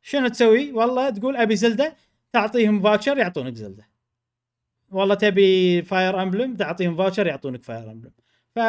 شنو 0.01 0.27
تسوي؟ 0.27 0.71
والله 0.71 1.09
تقول 1.09 1.37
أبي 1.37 1.55
زلدة 1.55 1.95
تعطيهم 2.33 2.81
voucher 2.81 3.17
يعطونك 3.17 3.55
زلدة. 3.55 3.89
والله 4.91 5.15
تبي 5.15 5.81
فاير 5.81 6.21
أمبلم 6.21 6.55
تعطيهم 6.55 6.97
voucher 6.97 7.27
يعطونك 7.27 7.63
فاير 7.63 7.91
أمبلم. 7.91 8.11
ف 8.55 8.59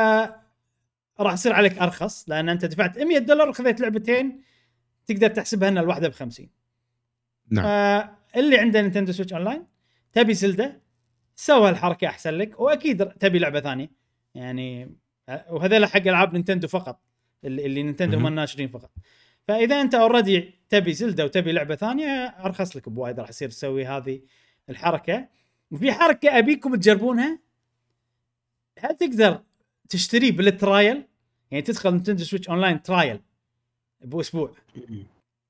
راح 1.20 1.32
يصير 1.32 1.52
عليك 1.52 1.78
أرخص 1.78 2.28
لأن 2.28 2.48
أنت 2.48 2.64
دفعت 2.64 2.98
100 2.98 3.18
دولار 3.18 3.48
وخذيت 3.48 3.80
لعبتين 3.80 4.40
تقدر 5.06 5.28
تحسبها 5.28 5.68
ان 5.68 5.78
الواحدة 5.78 6.08
ب 6.08 6.12
50 6.12 6.48
نعم 7.50 7.64
فاللي 7.64 8.58
عنده 8.58 8.82
نينتندو 8.82 9.12
سويتش 9.12 9.32
أونلاين 9.32 9.66
تبي 10.12 10.34
زلده 10.34 10.84
سوى 11.36 11.70
الحركة 11.70 12.06
أحسن 12.06 12.30
لك 12.30 12.60
وأكيد 12.60 13.06
تبي 13.06 13.38
لعبة 13.38 13.60
ثانية. 13.60 13.90
يعني 14.34 14.96
وهذول 15.50 15.86
حق 15.86 16.00
ألعاب 16.00 16.32
نينتندو 16.32 16.68
فقط 16.68 17.00
اللي, 17.44 17.66
اللي 17.66 17.82
نينتندو 17.82 18.18
هم. 18.18 18.26
الناشرين 18.26 18.68
فقط. 18.68 18.90
فإذا 19.48 19.80
أنت 19.80 19.94
already 19.94 20.54
تبي 20.68 20.92
زلده 20.92 21.24
وتبي 21.24 21.52
لعبة 21.52 21.74
ثانية 21.74 22.26
أرخص 22.26 22.76
لك 22.76 22.88
بوايد 22.88 23.20
راح 23.20 23.28
يصير 23.28 23.48
تسوي 23.48 23.86
هذه 23.86 24.20
الحركة. 24.70 25.28
وفي 25.70 25.92
حركة 25.92 26.38
أبيكم 26.38 26.74
تجربونها؟ 26.74 27.38
هل 28.78 28.96
تقدر 28.96 29.42
تشتريه 29.88 30.32
بال 30.32 30.53
trial 30.53 31.04
يعني 31.50 31.62
تدخل 31.62 31.90
نينتندو 31.90 32.24
سويتش 32.24 32.48
أونلاين 32.48 32.82
trial 32.82 33.20
بأسبوع. 34.04 34.56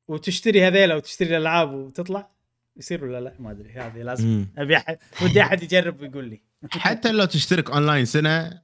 وتشتري 0.09 0.67
هذيلا 0.67 0.95
وتشتري 0.95 1.29
الألعاب 1.29 1.75
وتطلع 1.75 2.31
يصير 2.77 3.05
ولا 3.05 3.21
لا؟ 3.21 3.35
ما 3.39 3.51
أدري 3.51 3.73
هذه 3.73 4.03
لازم. 4.03 4.27
مم. 4.27 4.49
أبي 4.59 4.77
أحد 4.77 4.99
ودي 5.23 5.43
أحد 5.43 5.63
يجرب 5.63 6.01
ويقول 6.01 6.29
لي. 6.29 6.41
حتى 6.71 7.13
لو 7.13 7.25
تشترك 7.25 7.71
أونلاين 7.71 8.05
سنة 8.05 8.63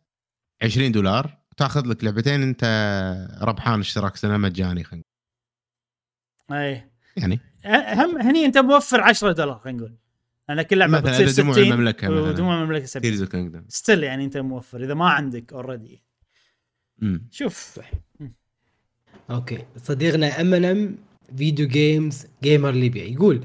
20 0.63 0.93
دولار 0.93 1.39
تاخذ 1.57 1.87
لك 1.87 2.05
لعبتين 2.05 2.43
أنت 2.43 2.65
ربحان 3.43 3.81
اشتراك 3.81 4.17
سنة 4.17 4.37
مجاني 4.37 4.85
خلينا 4.85 5.05
نقول. 6.51 6.61
اي 6.61 6.91
يعني؟ 7.17 7.41
هم 7.95 8.19
هني 8.19 8.45
أنت 8.45 8.59
موفر 8.59 9.01
10 9.01 9.33
دولار 9.33 9.59
خلينا 9.59 9.79
نقول. 9.79 9.97
أنا 10.53 10.63
كل 10.63 10.79
لعبة 10.79 10.93
مثلاً 10.93 11.11
بتصير 11.11 11.27
إذا 11.27 11.43
دموع 11.43 11.55
60 11.55 11.73
المملكة 11.73 12.09
مثلاً. 12.09 12.21
ودموع 12.21 12.63
المملكة 12.63 12.85
70 12.85 13.03
تيرز 13.03 13.21
اوف 13.23 13.31
كينجدم 13.31 13.65
still 13.69 14.03
يعني 14.03 14.25
أنت 14.25 14.37
موفر 14.37 14.85
إذا 14.85 14.95
ما 14.95 15.11
عندك 15.11 15.53
already 15.53 16.03
شوف. 17.31 17.81
أوكي. 19.31 19.59
صديقنا 19.77 20.41
ام 20.41 20.55
ان 20.55 20.65
ام 20.65 20.97
فيديو 21.37 21.69
جيمز 21.69 22.27
جيمر 22.43 22.71
ليبيا 22.71 23.05
يقول 23.05 23.45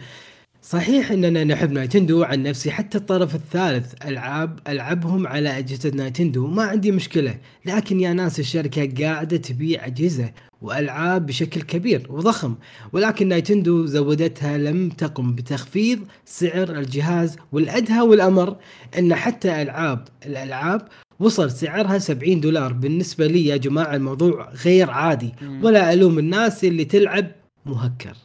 صحيح 0.61 1.11
إننا 1.11 1.44
نحب 1.44 1.72
نايتندو 1.72 2.23
عن 2.23 2.44
نفسي 2.44 2.72
حتى 2.72 2.98
الطرف 2.98 3.36
الثالث 3.36 4.06
ألعاب 4.06 4.60
ألعبهم 4.68 5.27
على 5.27 5.57
أجهزة 5.57 5.90
نايتندو 5.90 6.48
ما 6.48 6.64
عندي 6.64 6.91
مشكلة 6.91 7.40
لكن 7.65 7.99
يا 7.99 8.14
ناس 8.14 8.40
الشركة 8.40 9.06
قاعدة 9.06 9.38
تبيع 9.38 9.86
أجهزة. 9.86 10.34
وألعاب 10.61 11.26
بشكل 11.26 11.61
كبير 11.61 12.07
وضخم. 12.10 12.56
ولكن 12.94 13.27
نايتندو 13.27 13.86
زودتها 13.86 14.57
لم 14.57 14.90
تقم 14.90 15.36
بتخفيض 15.36 16.07
سعر 16.26 16.69
الجهاز 16.69 17.36
والأدهى 17.52 18.02
والأمر 18.02 18.57
أن 18.98 19.15
حتى 19.15 19.61
العاب 19.61 20.07
الألعاب 20.26 20.88
وصل 21.19 21.52
سعرها 21.52 21.98
70 21.98 22.40
دولار. 22.41 22.73
بالنسبة 22.73 23.27
لي 23.27 23.45
يا 23.45 23.57
جماعة 23.57 23.95
الموضوع 23.95 24.49
غير 24.49 24.90
عادي. 24.90 25.34
ولا 25.64 25.94
ألوم 25.94 26.19
الناس 26.19 26.64
اللي 26.64 26.86
تلعب 26.86 27.32
مهكر. 27.65 28.18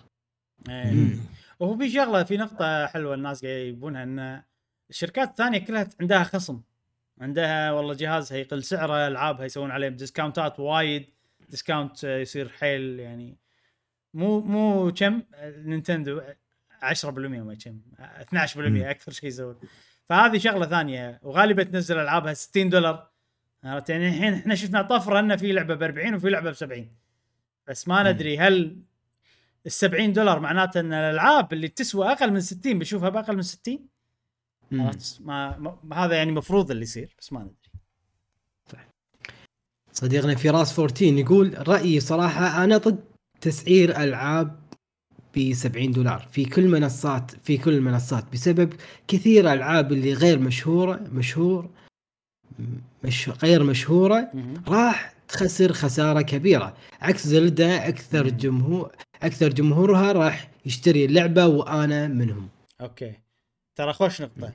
إيه. 0.68 1.16
وهو 1.60 1.78
في 1.78 1.90
شغلة 1.90 2.22
في 2.22 2.36
نقطة 2.36 2.86
حلوة 2.86 3.14
الناس 3.14 3.44
قاعد 3.44 3.66
يبونها 3.66 4.02
إن 4.02 4.42
الشركات 4.90 5.28
الثانية 5.28 5.58
كلها 5.58 5.88
عندها 6.00 6.22
خصم. 6.24 6.60
عندها 7.20 7.72
والله 7.72 7.94
جهازها 7.94 8.38
يقل 8.38 8.62
سعره 8.62 9.08
ألعابها 9.08 9.44
يسوون 9.44 9.70
عليه 9.70 9.88
discount 9.88 10.52
ات 10.52 10.60
وايد. 10.60 11.06
discount 11.50 12.04
آه، 12.04 12.18
يصير 12.18 12.48
حيل 12.48 13.00
يعني. 13.00 13.38
مو 14.14 14.40
مو 14.40 14.92
كم 14.92 15.22
نينتندو 15.42 16.20
10% 16.82 17.08
ما 17.08 17.54
كم 17.54 17.80
12% 17.98 18.90
أكثر 18.90 19.12
شيء 19.12 19.28
يسوون. 19.28 19.56
فهذه 20.08 20.38
شغلة 20.38 20.66
ثانية 20.66 21.20
وغالبا 21.22 21.62
تنزل 21.62 21.98
ألعابها 21.98 22.34
60 22.34 22.68
دولار. 22.68 23.10
عرفت 23.64 23.90
يعني؟ 23.90 24.08
الحين 24.08 24.34
إحنا 24.34 24.54
شفنا 24.54 24.82
طفرة 24.82 25.18
ان 25.18 25.36
في 25.36 25.52
لعبة 25.52 25.74
ب 25.74 25.82
40 25.82 26.14
وفي 26.14 26.30
لعبة 26.30 26.50
ب 26.50 26.54
70 26.54 26.90
بس 27.68 27.88
ما 27.88 28.12
ندري 28.12 28.38
هل 28.38 28.82
ال 29.66 29.72
70 29.72 30.12
دولار 30.12 30.40
معناته 30.40 30.80
إن 30.80 30.92
الألعاب 30.92 31.52
اللي 31.52 31.68
تسوى 31.68 32.12
أقل 32.12 32.32
من 32.32 32.40
60 32.40 32.78
بشوفها 32.78 33.08
بأقل 33.08 33.36
من 33.36 33.42
60 33.42 33.88
مم. 34.70 34.80
عرفت؟ 34.80 35.20
ما, 35.20 35.58
ما 35.84 35.96
هذا 35.96 36.16
يعني 36.16 36.32
مفروض 36.32 36.70
اللي 36.70 36.82
يصير 36.82 37.16
بس 37.18 37.32
ما 37.32 37.40
ندري. 37.40 37.54
صديقنا 39.92 40.34
فراس 40.34 40.78
14 40.78 41.04
يقول 41.04 41.68
رأيي 41.68 42.00
صراحة 42.00 42.64
أنا 42.64 42.76
ضد 42.76 43.00
تسعير 43.40 44.02
ألعاب 44.02 44.60
ب 45.34 45.52
70 45.52 45.92
دولار 45.92 46.28
في 46.32 46.44
كل 46.44 46.68
منصات 46.68 47.30
في 47.30 47.58
كل 47.58 47.72
المنصات 47.72 48.24
بسبب 48.32 48.72
كثير 49.08 49.52
ألعاب 49.52 49.92
اللي 49.92 50.12
غير 50.12 50.38
مشهورة 50.38 51.00
مشهور 51.12 51.68
مش 53.04 53.28
غير 53.28 53.62
مشهورة 53.62 54.32
راح 54.68 55.14
تخسر 55.28 55.72
خسارة 55.72 56.22
كبيرة. 56.22 56.76
عكس 57.00 57.26
Zelda 57.26 57.88
أكثر. 57.88 58.28
جمهور 58.28 58.92
أكثر 59.22 59.48
جمهورها 59.48 60.12
راح 60.12 60.50
يشتري 60.66 61.04
اللعبة 61.04 61.46
وأنا 61.46 62.08
منهم. 62.08 62.48
okay. 62.80 63.14
ترى 63.76 63.92
خوش 63.92 64.22
نقطة. 64.22 64.52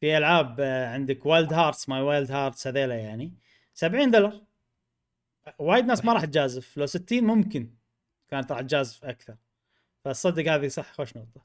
في 0.00 0.16
ألعاب 0.16 0.56
آه، 0.60 0.88
عندك 0.88 1.26
Wild 1.26 1.52
Hearts 1.52 1.88
ماي 1.88 2.00
Wild 2.00 2.32
Hearts 2.32 2.66
هذيلا 2.66 2.94
يعني. 2.94 3.32
70 3.74 4.10
دولار. 4.10 4.45
وايد 5.58 5.84
ناس 5.84 6.04
ما 6.04 6.12
راح 6.12 6.24
تجازف. 6.24 6.76
لو 6.76 6.86
60 6.86 7.24
ممكن 7.24 7.70
كانت 8.28 8.52
راح 8.52 8.60
تجازف 8.60 9.04
أكثر. 9.04 9.36
فصدق 10.04 10.52
هذه 10.52 10.68
صح 10.68 10.92
خوش 10.92 11.16
نقطة. 11.16 11.40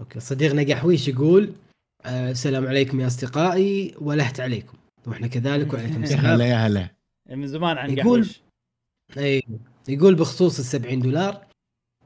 okay. 0.00 0.20
صديقنا 0.20 0.74
قحويش 0.74 1.08
يقول 1.08 1.52
آه، 2.04 2.30
السلام 2.30 2.66
عليكم 2.66 3.00
يا 3.00 3.06
أصدقائي 3.06 3.94
ولهت 3.98 4.40
عليكم. 4.40 4.78
وإحنا 5.06 5.26
كذلك 5.26 5.72
وعليكم 5.74 5.98
يا 5.98 6.04
السلام. 6.04 6.26
هلا 6.26 6.46
يا 6.48 6.56
هلا. 6.56 6.88
من 7.30 7.46
زمان 7.46 7.78
عن 7.78 7.98
يقول- 7.98 8.22
قحوش 8.24 8.40
اي 9.18 9.42
يقول 9.88 10.14
بخصوص 10.14 10.58
ال 10.58 10.64
70 10.64 11.00
دولار 11.00 11.46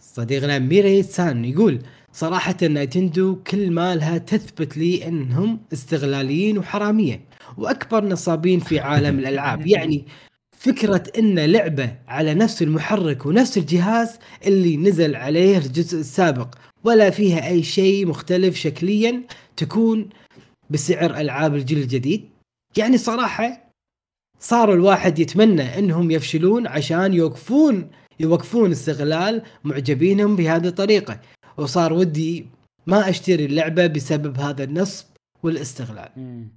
صديقنا 0.00 0.58
ميري 0.58 1.02
سان 1.02 1.44
يقول 1.44 1.82
صراحة 2.12 2.56
نايتندو 2.62 3.36
كل 3.36 3.70
مالها 3.70 4.18
تثبت 4.18 4.76
لي 4.76 5.08
إنهم 5.08 5.60
استغلاليين 5.72 6.58
وحرامية 6.58 7.24
وأكبر 7.58 8.04
نصابين 8.04 8.60
في 8.60 8.80
عالم 8.80 9.18
الألعاب. 9.18 9.66
يعني 9.66 10.04
فكرة 10.58 11.02
إن 11.18 11.38
لعبة 11.38 11.96
على 12.08 12.34
نفس 12.34 12.62
المحرك 12.62 13.26
ونفس 13.26 13.58
الجهاز 13.58 14.18
اللي 14.46 14.76
نزل 14.76 15.16
عليه 15.16 15.58
الجزء 15.58 16.00
السابق 16.00 16.54
ولا 16.84 17.10
فيها 17.10 17.48
أي 17.48 17.62
شيء 17.62 18.06
مختلف 18.06 18.56
شكليا 18.56 19.22
تكون 19.56 20.08
بسعر 20.70 21.16
ألعاب 21.16 21.54
الجيل 21.54 21.78
الجديد. 21.78 22.28
يعني 22.76 22.98
صراحة 22.98 23.71
صار 24.42 24.72
الواحد 24.72 25.18
يتمنى 25.18 25.78
إنهم 25.78 26.10
يفشلون 26.10 26.66
عشان 26.66 27.14
يوقفون 27.14 27.90
يوقفون 28.20 28.70
استغلال 28.70 29.42
معجبينهم 29.64 30.36
بهذه 30.36 30.66
الطريقة. 30.66 31.20
وصار 31.56 31.92
ودي 31.92 32.46
ما 32.86 33.08
أشتري 33.08 33.44
اللعبة 33.44 33.86
بسبب 33.86 34.38
هذا 34.38 34.64
النصب 34.64 35.06
والاستغلال. 35.42 36.08
مم. 36.16 36.48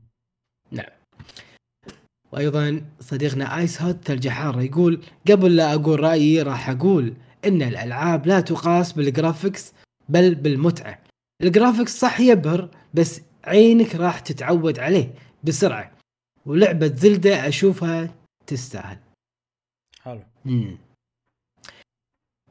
وأيضا 2.31 2.81
صديقنا 2.99 3.57
آيس 3.57 3.81
هوت 3.81 3.97
ثلج 4.03 4.27
حاره 4.27 4.61
يقول 4.61 5.01
قبل 5.31 5.55
لا 5.55 5.73
أقول 5.73 5.99
رأيي 5.99 6.41
راح 6.41 6.69
أقول 6.69 7.13
إن 7.45 7.61
الألعاب 7.61 8.27
لا 8.27 8.39
تقاس 8.39 8.91
بالجرافكس 8.93 9.73
بل 10.09 10.35
بالمتعة. 10.35 10.99
الجرافكس 11.41 11.99
صح 11.99 12.19
يبهر 12.19 12.69
بس 12.93 13.21
عينك 13.43 13.95
راح 13.95 14.19
تتعود 14.19 14.79
عليه 14.79 15.13
بسرعة. 15.43 15.94
ولعبة 16.45 16.87
زلدة 16.87 17.47
أشوفها 17.47 18.13
تستاهل. 18.47 18.97
حلو. 20.01 20.21
مم. 20.45 20.77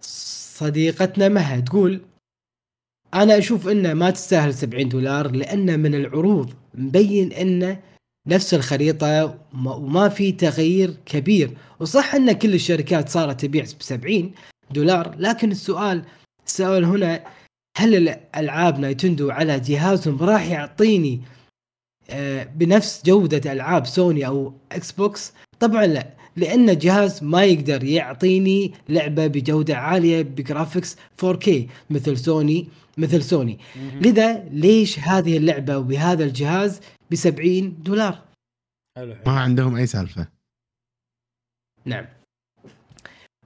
صديقتنا 0.00 1.28
مها 1.28 1.60
تقول 1.60 2.00
أنا 3.14 3.38
أشوف 3.38 3.68
إنه 3.68 3.94
ما 3.94 4.10
تستاهل 4.10 4.54
70 4.54 4.88
دولار 4.88 5.30
لأن 5.30 5.80
من 5.80 5.94
العروض 5.94 6.54
مبين 6.74 7.32
انه 7.32 7.82
نفس 8.28 8.54
الخريطة 8.54 9.38
وما- 9.54 10.08
في 10.08 10.32
تغيير 10.32 10.96
كبير. 11.06 11.56
وصح 11.80 12.14
إن 12.14 12.32
كل 12.32 12.54
الشركات 12.54 13.08
صارت 13.08 13.40
تبيع 13.40 13.64
ب 13.64 13.82
70 13.82 14.34
دولار 14.70 15.14
لكن 15.18 15.50
السؤال 15.50 16.04
السؤال 16.46 16.84
هنا 16.84 17.24
هل 17.76 17.94
الألعاب 18.08 18.78
نينتندو 18.78 19.30
على 19.30 19.60
جهازهم 19.60 20.22
راح 20.22 20.42
يعطيني 20.46 21.20
بنفس 22.54 23.02
جودة 23.06 23.52
ألعاب 23.52 23.86
سوني 23.86 24.26
أو 24.26 24.54
إكس 24.72 24.92
بوكس 24.92 25.32
طبعا 25.60 25.86
لا 25.86 26.14
لأن 26.36 26.70
الجهاز 26.70 27.22
ما 27.22 27.44
يقدر 27.44 27.84
يعطيني 27.84 28.72
لعبة 28.88 29.26
بجودة 29.26 29.76
عالية 29.76 30.22
ب 30.22 30.30
graphics 30.30 30.96
4K 30.96 31.50
مثل 31.90 32.18
سوني 32.18 32.68
مثل 32.98 33.22
سوني. 33.22 33.58
لذا 34.00 34.48
ليش 34.48 34.98
هذه 34.98 35.36
اللعبة 35.36 35.78
وبهذا 35.78 36.24
الجهاز 36.24 36.80
ب 37.10 37.14
70 37.14 37.82
دولار؟ 37.82 38.22
حلو 38.96 39.14
حلو. 39.14 39.22
ما 39.26 39.40
عندهم 39.40 39.76
أي 39.76 39.86
سالفة. 39.86 40.28
نعم. 41.84 42.06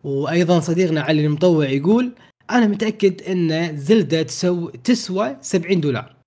وأيضا 0.04 0.60
صديقنا 0.60 1.00
علي 1.00 1.26
المطوع 1.26 1.68
يقول 1.68 2.12
أنا 2.50 2.66
متأكد 2.66 3.22
أن 3.22 3.76
زلدة 3.76 4.22
تسو 4.22 4.68
تسوى 4.70 5.36
70 5.40 5.80
دولار. 5.80 6.17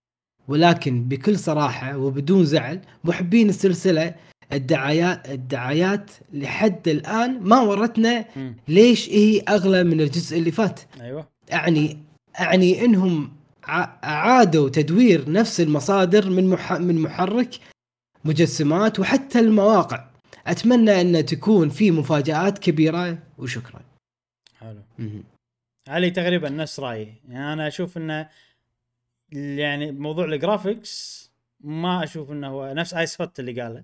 ولكن 0.51 1.03
بكل 1.03 1.39
صراحة 1.39 1.97
وبدون 1.97 2.45
زعل 2.45 2.81
محبين 3.03 3.49
السلسلة 3.49 4.15
الدعايات 4.53 5.29
الدعايات 5.29 6.11
لحد 6.33 6.87
الآن 6.87 7.39
ما 7.41 7.59
ورتنا. 7.59 8.25
ليش 8.67 9.09
هي 9.09 9.39
أغلى 9.39 9.83
من 9.83 10.01
الجزء 10.01 10.37
اللي 10.37 10.51
فات. 10.51 10.79
أيوه. 11.01 11.27
اعني 11.53 11.97
أعني 12.39 12.85
إنهم 12.85 13.33
أعادوا 14.03 14.69
تدوير 14.69 15.31
نفس 15.31 15.61
المصادر 15.61 16.29
من 16.29 16.49
مح 16.49 16.73
من 16.73 17.01
محرك 17.01 17.49
مجسمات 18.25 18.99
وحتى 18.99 19.39
المواقع. 19.39 20.05
أتمنى 20.47 21.01
أن 21.01 21.25
تكون 21.25 21.69
في 21.69 21.91
مفاجآت 21.91 22.59
كبيرة 22.59 23.17
وشكرا. 23.37 23.81
حلو. 24.59 24.81
علي 25.87 26.09
تقريبا 26.09 26.49
نفس 26.49 26.79
رأيي. 26.79 27.13
يعني 27.29 27.53
أنا 27.53 27.67
أشوف 27.67 27.97
إنه 27.97 28.29
يعني 29.31 29.91
موضوع 29.91 30.25
ال 30.25 30.36
graphics 30.36 31.21
ما 31.59 32.03
أشوف 32.03 32.31
إنه 32.31 32.47
هو 32.47 32.73
نفس 32.73 32.93
ايس 32.93 33.21
هوت 33.21 33.39
اللي 33.39 33.61
قاله. 33.61 33.83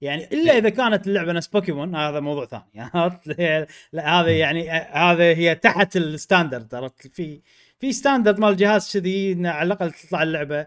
يعني 0.00 0.24
إلا 0.24 0.58
إذا 0.58 0.68
كانت 0.68 1.06
اللعبة 1.06 1.32
نفس 1.32 1.46
بوكيمون 1.46 1.96
هذا 1.96 2.20
موضوع 2.20 2.46
ثاني؟ 2.46 2.90
لا 3.92 4.20
هذا 4.20 4.30
يعني 4.30 4.70
هذا 4.70 5.24
هي 5.24 5.54
تحت 5.54 5.96
ال 5.96 6.04
standard. 6.04 6.74
عرفت؟ 6.74 7.06
في 7.06 7.40
في 7.78 7.92
standard 7.92 8.38
مال 8.38 8.48
الجهاز 8.48 8.92
كذي 8.92 9.32
إنه 9.32 9.50
على 9.50 9.66
الأقل 9.66 9.92
تطلع 9.92 10.22
اللعبة. 10.22 10.66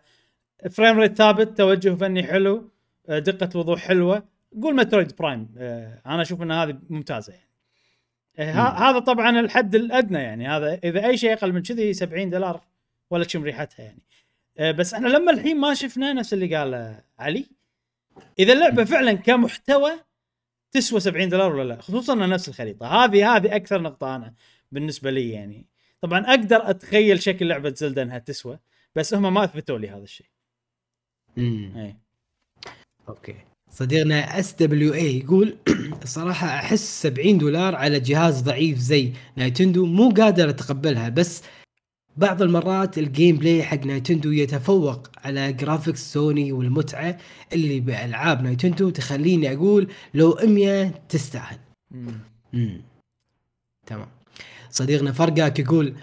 frame 0.72 1.00
rate 1.00 1.18
ثابت 1.18 1.58
توجه 1.58 1.96
فني 1.96 2.24
حلو 2.24 2.70
آه، 3.10 3.20
دقة 3.20 3.60
وضوح 3.60 3.80
حلوة. 3.80 4.24
قول 4.62 4.76
Metroid 4.76 5.16
Prime. 5.20 5.56
آه، 5.58 6.02
أنا 6.06 6.22
أشوف 6.22 6.42
إن 6.42 6.52
هذه 6.52 6.78
ممتازة 6.90 7.34
يعني. 7.34 7.48
آه، 8.52 8.90
هذا 8.90 9.00
طبعا 9.00 9.40
الحد 9.40 9.76
الأدنى 9.76 10.20
يعني. 10.20 10.48
هذا 10.48 10.80
إذا 10.84 11.06
أي 11.06 11.18
شيء 11.18 11.34
أقل 11.34 11.54
من 11.54 11.62
كذي 11.62 11.94
70 11.94 12.30
دولار 12.30 12.62
ولا 13.10 13.24
تشم 13.24 13.44
ريحتها 13.44 13.84
يعني. 13.84 14.02
بس 14.60 14.94
إحنا 14.94 15.08
لما 15.08 15.32
الحين 15.32 15.58
ما 15.58 15.74
شفنا 15.74 16.14
نفس 16.14 16.34
اللي 16.34 16.56
قاله 16.56 17.04
علي 17.20 17.46
إذا 18.40 18.54
اللعبة 18.54 18.84
فعلا 18.84 19.14
كمحتوى 19.14 19.92
تسوى 20.72 21.00
70 21.00 21.30
دولار 21.30 21.56
ولا 21.56 21.64
لا؟ 21.64 21.82
خصوصا 21.82 22.14
انها 22.14 22.28
نفس 22.28 22.50
الخريطة. 22.50 22.88
هذه 22.88 23.36
هذه 23.36 23.56
أكثر 23.56 23.82
نقطة 23.82 24.16
أنا 24.16 24.34
بالنسبة 24.72 25.12
لي 25.12 25.30
يعني. 25.30 25.68
طبعا 26.02 26.26
أقدر 26.26 26.70
أتخيل 26.70 27.22
شكل 27.22 27.48
لعبة 27.48 27.74
Zelda 27.78 28.04
إنها 28.04 28.18
تسوى 28.18 28.60
بس 28.96 29.14
هم 29.14 29.34
ما 29.34 29.44
أثبتوا 29.44 29.78
لي 29.78 29.90
هذا 29.90 30.04
الشيء. 30.04 30.28
امم 31.38 31.98
okay. 33.10 33.36
صديقنا 33.72 34.40
اس 34.40 34.54
دبليو 34.54 34.94
اي 34.94 35.18
يقول 35.18 35.58
الصراحه 36.04 36.48
أحس 36.48 37.02
70 37.02 37.38
دولار 37.38 37.76
على 37.76 38.00
جهاز 38.00 38.42
ضعيف 38.42 38.78
زي 38.78 39.14
نينتندو 39.36 39.86
مو 39.86 40.10
قادر 40.10 40.50
أتقبلها 40.50 41.10
بس 41.10 41.44
بعض 42.18 42.42
المرات 42.42 42.98
ال 42.98 43.38
gameplay 43.38 43.64
حق 43.64 43.78
نينتندو 43.86 44.32
يتفوق 44.32 45.08
على 45.18 45.54
graphics 45.54 46.14
سوني 46.14 46.52
والمتعة 46.52 47.18
اللي 47.54 47.80
بألعاب 47.80 48.44
نينتندو 48.44 48.90
تخليني 48.90 49.54
أقول 49.54 49.92
لو 50.14 50.38
100 50.44 50.90
تستاهل. 51.10 51.60
مم. 52.54 52.82
تمام. 53.86 54.08
صديقنا 54.70 55.12
فرقاك 55.12 55.60
يقول 55.60 55.96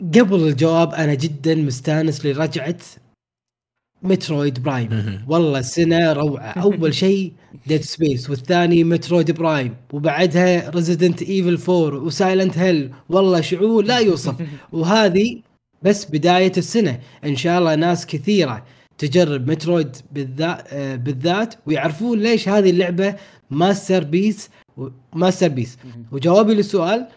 قبل 0.00 0.48
الجواب 0.48 0.94
أنا 0.94 1.14
جدا 1.14 1.54
مستانس 1.54 2.26
لرجعة 2.26 2.78
Metroid 4.02 4.62
Prime. 4.62 5.24
والله 5.28 5.60
سنة 5.60 6.12
روعة. 6.12 6.52
أول 6.52 6.94
شيء 7.04 7.32
Dead 7.66 7.82
Space 7.82 8.30
والثاني 8.30 8.84
Metroid 8.84 9.30
Prime. 9.30 9.74
وبعدها 9.92 10.70
Resident 10.70 11.22
Evil 11.22 11.58
4 11.72 12.04
و 12.04 12.12
Silent 12.12 12.58
Hill 12.58 12.92
والله 13.08 13.40
شعور 13.40 13.84
لا 13.84 13.98
يوصف. 13.98 14.34
وهذه 14.72 15.42
بس 15.82 16.04
بداية 16.04 16.52
السنة. 16.56 17.00
إن 17.24 17.36
شاء 17.36 17.58
الله 17.58 17.74
ناس 17.74 18.06
كثيرة 18.06 18.64
تجرب 18.98 19.50
Metroid 19.50 19.96
بالذات 20.12 20.72
آه، 20.72 20.96
بالذات 20.96 21.54
ويعرفون 21.66 22.18
ليش 22.18 22.48
هذه 22.48 22.70
اللعبة 22.70 23.16
masterpiece 23.50 24.50
masterpiece 25.14 25.76
وجوابي 26.12 26.54
للسؤال 26.54 27.08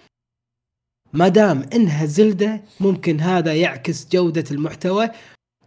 ما 1.13 1.27
دام 1.27 1.65
إنها 1.73 2.05
Zelda 2.05 2.61
ممكن 2.79 3.19
هذا 3.19 3.53
يعكس 3.53 4.07
جودة 4.11 4.43
المحتوى. 4.51 5.09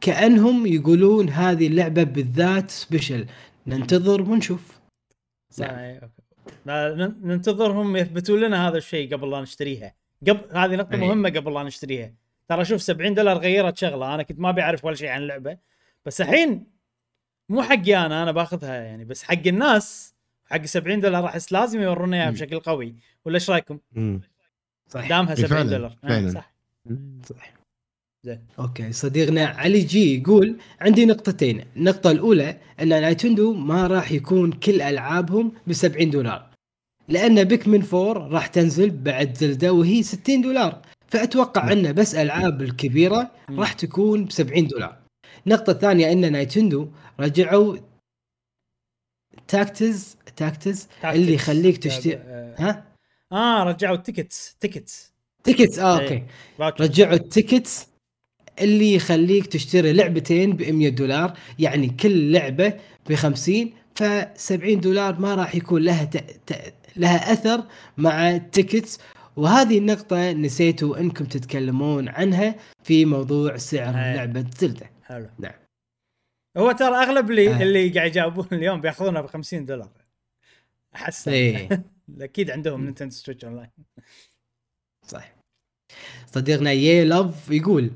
كأنهم 0.05 0.67
يقولون 0.67 1.29
هذه 1.29 1.67
اللعبة 1.67 2.03
بالذات 2.03 2.71
special 2.71 3.27
ننتظر 3.67 4.23
ونشوف. 4.23 4.81
ننتظرهم 6.67 7.97
يثبتوا 7.97 8.37
لنا 8.37 8.69
هذا 8.69 8.77
الشيء 8.77 9.15
قبل 9.15 9.31
لا 9.31 9.41
نشتريها. 9.41 9.95
قبل 10.29 10.57
هذه 10.59 10.77
نقطة 10.77 10.95
أي. 10.95 11.01
مهمة 11.01 11.29
قبل 11.29 11.55
لا 11.55 11.63
نشتريها. 11.63 12.15
ترى 12.49 12.65
شوف 12.65 12.83
70 12.83 13.15
دولار 13.15 13.39
غيرت 13.39 13.77
شغلة. 13.77 14.15
أنا 14.15 14.23
كنت 14.23 14.41
ما 14.41 14.51
بعرف 14.51 14.85
ولا 14.85 14.95
شيء 14.95 15.09
عن 15.09 15.23
اللعبة. 15.23 15.59
بس 16.07 16.21
الحين 16.21 16.67
مو 17.49 17.63
حقي 17.63 17.97
أنا 17.97 18.23
أنا 18.23 18.33
باخذها 18.33 18.75
يعني. 18.75 19.05
بس 19.05 19.23
حق 19.23 19.47
الناس 19.47 20.15
حق 20.47 20.65
70 20.65 21.01
دولار 21.01 21.27
أحس 21.27 21.53
لازم 21.53 21.81
يورونا 21.83 22.17
إياها 22.17 22.27
مم. 22.27 22.33
بشكل 22.33 22.61
قوي. 22.61 22.95
ولا 23.25 23.35
إيش 23.35 23.51
رأيكم؟ 23.51 23.79
مم. 23.93 24.21
صح 24.89 25.09
دامها 25.09 25.31
إي 25.31 25.37
70 25.37 25.49
فعلاً، 25.49 25.71
دولار. 25.71 25.97
آه، 26.05 26.09
فعلاً. 26.09 26.31
صح. 26.31 26.55
صح. 27.25 27.64
زين 28.25 28.41
okay 28.59 28.93
صديقنا 28.93 29.47
علي 29.47 29.81
جي 29.81 30.21
يقول 30.21 30.57
عندي 30.81 31.07
نقطتين 31.07 31.65
النقطة 31.77 32.11
الأولى 32.11 32.57
أن 32.81 32.89
نينتندو 32.89 33.53
ما 33.55 33.87
راح 33.87 34.13
يكون 34.13 34.53
كل 34.53 34.83
ألعابهم 34.83 35.53
ب 35.67 35.73
70 35.73 36.11
دولار 36.11 36.51
لأن 37.09 37.45
Pikmin 37.45 37.85
4 37.95 38.13
راح 38.29 38.47
تنزل 38.47 38.91
بعد 38.91 39.37
Zelda 39.37 39.73
وهي 39.73 40.03
60 40.03 40.41
دولار 40.43 40.83
فأتوقع 41.09 41.73
أن 41.73 41.93
بس 41.93 42.15
ألعاب 42.15 42.63
الكبيرة 42.63 43.31
مم. 43.49 43.61
راح 43.61 43.73
تكون 43.73 44.25
ب 44.25 44.33
70 44.33 44.67
دولار 44.67 44.97
النقطة 45.47 45.71
الثانية 45.71 46.13
أن 46.13 46.33
نينتندو 46.33 46.89
رجعوا 47.21 47.77
tickets 49.49 50.17
tickets 50.37 50.87
tickets. 50.87 50.89
اللي 51.05 51.35
يخليك 51.35 51.79
تشتري 51.79 52.15
آه، 52.17 52.55
ها 52.59 52.85
آه 53.33 53.65
رجعوا 53.65 53.97
ال 53.97 54.04
tickets 54.04 54.57
tickets 54.61 55.13
tickets 55.45 55.79
آه 55.79 56.01
إيه. 56.01 56.27
okay. 56.61 56.83
رجعوا 56.83 57.15
ال 57.15 57.25
tickets 57.25 57.94
اللي 58.61 58.95
يخليك 58.95 59.47
تشتري 59.47 59.93
لعبتين 59.93 60.57
ب 60.57 60.63
100 60.63 60.89
دولار 60.89 61.39
يعني 61.59 61.89
كل 61.89 62.33
لعبة 62.33 62.75
ب 63.09 63.15
50 63.15 63.73
ف 63.95 64.03
70 64.37 64.81
دولار 64.81 65.21
ما 65.21 65.35
راح 65.35 65.55
يكون 65.55 65.83
لها 65.83 66.05
ت... 66.05 66.17
ت... 66.53 66.75
لها 66.97 67.33
أثر 67.33 67.65
مع 67.97 68.31
ال 68.31 68.39
tickets. 68.39 69.01
وهذه 69.37 69.79
النقطة 69.79 70.33
نسيتوا 70.33 70.99
إنكم 70.99 71.25
تتكلمون 71.25 72.09
عنها 72.09 72.55
في 72.85 73.05
موضوع 73.05 73.57
سعر 73.57 73.95
إيه. 73.95 74.15
لعبة 74.17 74.45
Zelda. 74.59 74.91
حلو. 75.03 75.29
نعم. 75.39 75.53
هو 76.57 76.73
ترى 76.73 76.97
أغلب 76.97 77.31
اللي 77.31 77.55
آه. 77.55 77.63
اللي 77.63 77.89
قاعد 77.89 78.11
يجاوبون 78.11 78.47
اليوم 78.53 78.81
بياخذونها 78.81 79.21
ب 79.21 79.27
50 79.27 79.65
دولار. 79.65 79.91
احس 80.95 81.29
إيه. 81.29 81.69
أكيد 82.21 82.51
عندهم 82.51 82.85
Nintendo 82.85 83.15
Switch 83.15 83.45
Online 83.45 83.71
صح 85.07 85.35
صديقنا 86.27 86.73
يي 86.73 87.05
لاف 87.05 87.51
يقول 87.51 87.91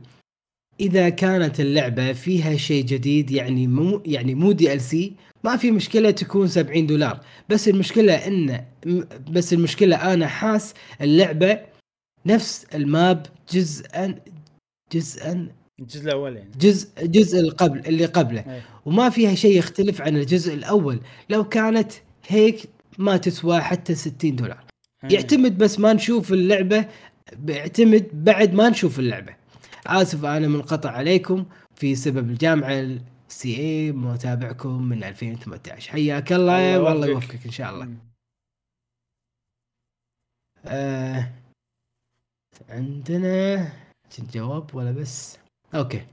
إذا 0.81 1.09
كانت 1.09 1.61
اللعبة 1.61 2.13
فيها 2.13 2.57
شيء 2.57 2.85
جديد 2.85 3.31
يعني 3.31 3.67
مو 3.67 4.03
يعني 4.07 4.35
مو 4.35 4.53
DLC 4.53 5.13
ما 5.45 5.57
في 5.57 5.71
مشكلة 5.71 6.11
تكون 6.11 6.49
70 6.49 6.87
دولار. 6.87 7.21
بس 7.49 7.69
المشكلة 7.69 8.15
إن 8.15 8.65
بس 9.31 9.53
المشكلة 9.53 10.15
أنا 10.15 10.27
حاس 10.27 10.75
اللعبة 11.01 11.61
نفس 12.27 12.67
الماب 12.75 13.27
جزءا 13.53 14.15
جزءا 14.93 15.49
الجزء 15.81 16.05
الأول 16.05 16.37
يعني. 16.37 16.51
جزء 16.61 16.89
جزء 17.03 17.41
القبل 17.41 17.79
اللي 17.87 18.05
قبله. 18.05 18.41
إيه. 18.41 18.63
وما 18.87 19.11
فيها 19.11 19.35
شيء 19.35 19.59
يختلف 19.59 20.03
عن 20.03 20.17
الجزء 20.17 20.55
الأول. 20.55 21.01
لو 21.31 21.45
كانت 21.45 21.93
هيك 22.29 22.63
ما 22.99 23.17
تسوى 23.17 23.61
حتى 23.61 23.95
60 23.95 24.37
دولار. 24.37 24.65
إيه. 25.05 25.15
يعتمد 25.15 25.59
بس 25.59 25.81
ما 25.81 25.93
نشوف 25.93 26.33
اللعبة 26.33 26.85
بيعتمد 27.37 28.09
بعد 28.13 28.55
ما 28.55 28.69
نشوف 28.69 28.99
اللعبة. 28.99 29.35
آسف 29.87 30.25
أنا 30.25 30.49
منقطع 30.49 30.91
عليكم 30.91 31.47
في 31.75 31.95
سبب 31.95 32.31
الجامعة 32.31 32.99
سي 33.29 33.57
اي 33.59 33.93
متابعكم 33.93 34.83
من 34.83 35.05
2018 35.05 35.91
حياك 35.93 36.33
الله 36.33 36.77
الله 36.77 36.83
والله 36.91 37.07
يوفقك. 37.07 37.45
إن 37.47 37.51
شاء 37.51 37.71
الله. 37.71 37.89
آه 40.67 41.29
عندنا 42.69 43.69
الجواب؟ 44.19 44.75
ولا 44.75 44.91
بس؟ 44.93 45.39
okay. 45.75 46.07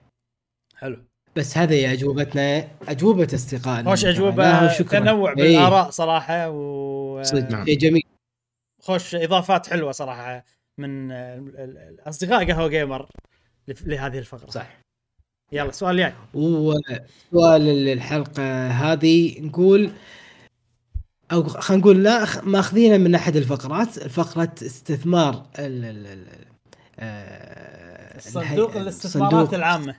حلو. 0.75 0.97
بس 1.35 1.57
هذه 1.57 1.73
هي 1.73 1.93
أجوبتنا 1.93 2.67
أجوبة 2.87 3.27
أصدقائنا. 3.33 3.89
خوش 3.89 4.05
أجوبة. 4.05 4.77
تنوع 4.77 5.29
إيه، 5.29 5.35
بالآراء 5.35 5.89
صراحة 5.89 6.49
و 6.49 7.23
صدق. 7.23 7.51
نعم. 7.51 7.65
شيء 7.65 7.77
جميل. 7.77 8.03
خوش 8.81 9.15
إضافات 9.15 9.67
حلوة 9.69 9.91
صراحة 9.91 10.45
من 10.77 11.11
ال- 11.11 11.57
ال- 11.57 11.99
أصدقاء 12.09 12.51
قهوة 12.51 12.67
جيمر. 12.67 13.09
لهذه 13.85 14.17
الفقرة. 14.19 14.49
صح 14.49 14.79
يلا 15.51 15.71
سؤال 15.71 15.97
جاي 15.97 16.13
وسؤال 16.33 17.87
الحلقة 17.87 18.67
هذه. 18.67 19.41
نقول 19.41 19.91
أو 21.31 21.43
خلينا 21.43 21.81
نقول 21.81 22.03
لا 22.03 22.41
ماخذينه 22.43 22.97
من 22.97 23.15
أحد 23.15 23.35
الفقرات 23.35 23.89
فقرة 23.89 24.53
استثمار 24.61 25.47
ال 25.59 25.85
ال 25.85 26.27
ال 26.99 28.21
صندوق 28.21 28.75
الاستثمارات 28.77 29.31
صندوق- 29.33 29.53
العامة. 29.53 29.95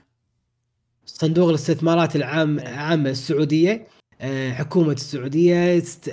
صندوق 1.05 1.49
الاستثمارات 1.49 2.15
العام 2.15 2.59
إيه. 2.59 2.67
عامة 2.67 3.09
السعودية. 3.09 3.87
آه، 4.21 4.51
حكومة 4.51 4.91
السعودية 4.93 5.77
است 5.77 6.11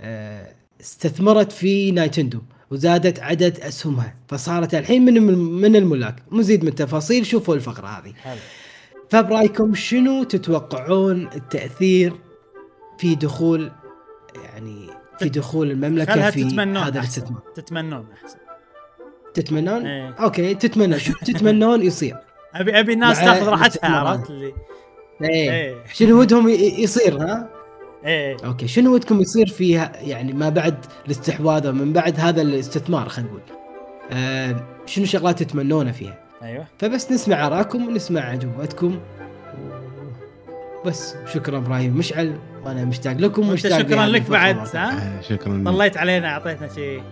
آه، 0.00 0.54
استثمرت 0.80 1.52
في 1.52 1.90
Nintendo. 1.90 2.40
وزادت 2.70 3.20
عدد 3.20 3.60
اسهمها 3.60 4.14
فصارت 4.28 4.74
الحين 4.74 5.04
من 5.04 5.38
من 5.38 5.76
الملاك. 5.76 6.22
مزيد 6.30 6.62
من 6.62 6.68
التفاصيل 6.68 7.26
شوفوا 7.26 7.54
الفقرة 7.54 7.86
هذه. 7.86 8.12
حلو. 8.22 8.40
فبرايكم 9.10 9.74
شنو 9.74 10.24
تتوقعون 10.24 11.28
التأثير 11.34 12.12
في 12.98 13.14
دخول 13.14 13.72
يعني 14.44 14.86
في 15.18 15.28
دخول 15.28 15.70
المملكة 15.70 16.30
في 16.30 16.44
تتمنون 16.44 16.76
هذا. 16.76 17.00
الاستثمار؟ 17.00 17.42
تتمنون 17.54 18.06
أحسن. 18.12 18.38
تتمنون؟ 19.34 19.86
إيه. 19.86 20.14
okay 20.20 20.54
تتمنى 20.54 20.98
شو 20.98 21.12
تتمنون 21.12 21.82
يصير؟ 21.82 22.16
ابي 22.54 22.80
أبي 22.80 22.92
الناس 22.92 23.20
تاخذ 23.20 23.46
راحتها. 23.48 23.90
عرفت 23.90 24.30
اللي؟ 24.30 24.54
إيه. 25.22 25.50
إيه. 25.50 25.84
شنو 25.92 26.20
ودهم 26.20 26.48
يصير 26.48 27.22
ها؟ 27.22 27.55
إيه. 28.06 28.36
أوكي 28.44 28.68
شنو 28.68 28.94
ودكم 28.94 29.20
يصير 29.20 29.46
في 29.46 29.78
ه- 29.78 29.92
يعني 30.00 30.32
ما 30.32 30.48
بعد 30.48 30.74
الاستحواذ 31.06 31.68
ومن 31.68 31.92
بعد 31.92 32.20
هذا 32.20 32.42
الاستثمار 32.42 33.08
خلينا 33.08 33.30
نقول؟ 33.30 33.40
آه 34.12 34.56
شنو 34.86 35.04
شغلات 35.04 35.42
تتمنونه 35.42 35.92
فيها؟ 35.92 36.18
أيوه. 36.42 36.64
فبس 36.78 37.12
نسمع 37.12 37.46
آراءكم 37.46 37.88
ونسمع 37.88 38.32
اجوبتكم 38.32 38.98
بس 40.86 41.14
شكرا 41.34 41.58
إبراهيم 41.58 41.92
مشعل 41.96 42.36
وأنا 42.64 42.84
مشتاق 42.84 43.12
لكم 43.16 43.42
وانت 43.42 43.52
مشتاق 43.52 43.78
شكرا 43.78 43.96
لهذه 43.96 44.08
لك 44.10 44.30
بعد. 44.30 44.56
ها؟ 44.76 45.18
آه، 45.18 45.20
شكرا 45.20 45.62
طليت 45.66 45.96
علينا 45.96 46.28
أعطيتنا 46.28 46.68
شيء 46.74 47.02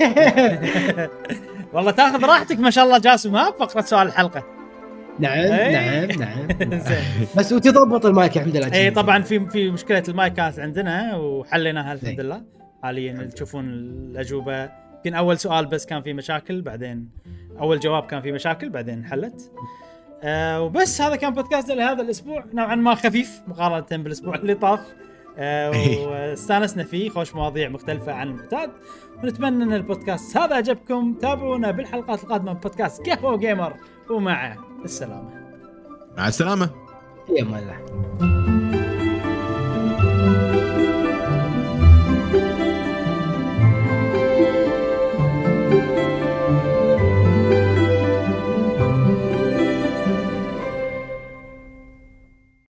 والله 1.72 1.90
تاخذ 1.90 2.24
راحتك 2.24 2.58
ما 2.60 2.70
شاء 2.70 2.84
الله 2.84 2.98
جاسم 2.98 3.36
ها 3.36 3.50
فقرة 3.50 3.80
سؤال 3.80 4.06
الحلقة. 4.06 4.42
نعم 5.18 5.38
إيه. 5.38 6.06
نعم 6.06 6.20
نعم 6.20 6.78
زين. 6.88 7.26
بس 7.36 7.52
وتضبط 7.52 8.06
المايك 8.06 8.36
الحمد 8.36 8.56
لله 8.56 8.74
اي 8.74 8.90
طبعا 8.90 9.22
في 9.22 9.46
في 9.48 9.70
مشكلة 9.70 10.02
المايك 10.08 10.32
كانت 10.32 10.58
عندنا 10.58 11.16
وحليناها 11.16 11.92
الحمد 11.92 12.08
إيه. 12.08 12.20
لله. 12.20 12.42
حاليا 12.82 13.30
تشوفون 13.34 13.64
الأجوبة. 13.68 14.70
يمكن 14.96 15.14
أول 15.14 15.38
سؤال 15.38 15.66
بس 15.66 15.86
كان 15.86 16.02
في 16.02 16.12
مشاكل 16.12 16.62
بعدين 16.62 17.08
أول 17.60 17.80
جواب 17.80 18.02
كان 18.06 18.22
في 18.22 18.32
مشاكل 18.32 18.68
بعدين 18.70 18.94
انحلت 18.98 19.52
آه 20.22 20.62
وبس 20.62 21.00
هذا 21.00 21.16
كان 21.16 21.34
بودكاست 21.34 21.70
لهذا 21.70 22.02
الأسبوع. 22.02 22.44
نوعا 22.54 22.74
ما 22.74 22.94
خفيف 22.94 23.40
مقارنة 23.48 24.02
بالأسبوع 24.02 24.34
اللي 24.34 24.54
طاف. 24.54 24.80
آه 25.38 25.72
إيه. 25.72 26.06
واستانسنا 26.06 26.84
فيه 26.84 27.08
خوش 27.10 27.34
مواضيع 27.34 27.68
مختلفة 27.68 28.12
عن 28.12 28.28
المعتاد. 28.28 28.70
ونتمنى 29.24 29.64
إن 29.64 29.72
البودكاست 29.72 30.36
هذا 30.36 30.54
عجبكم 30.56 31.14
تابعونا 31.14 31.70
بالحلقات 31.70 32.22
القادمة 32.24 32.52
من 32.52 32.58
بودكاست 32.58 33.08
قهوه 33.10 33.36
gamer. 33.36 33.72
ومع 34.10 34.56
السلامة. 34.84 35.30
مع 36.18 36.28
السلامة. 36.28 36.70
في 37.26 37.42
أمان 37.42 37.62
الله 37.62 38.81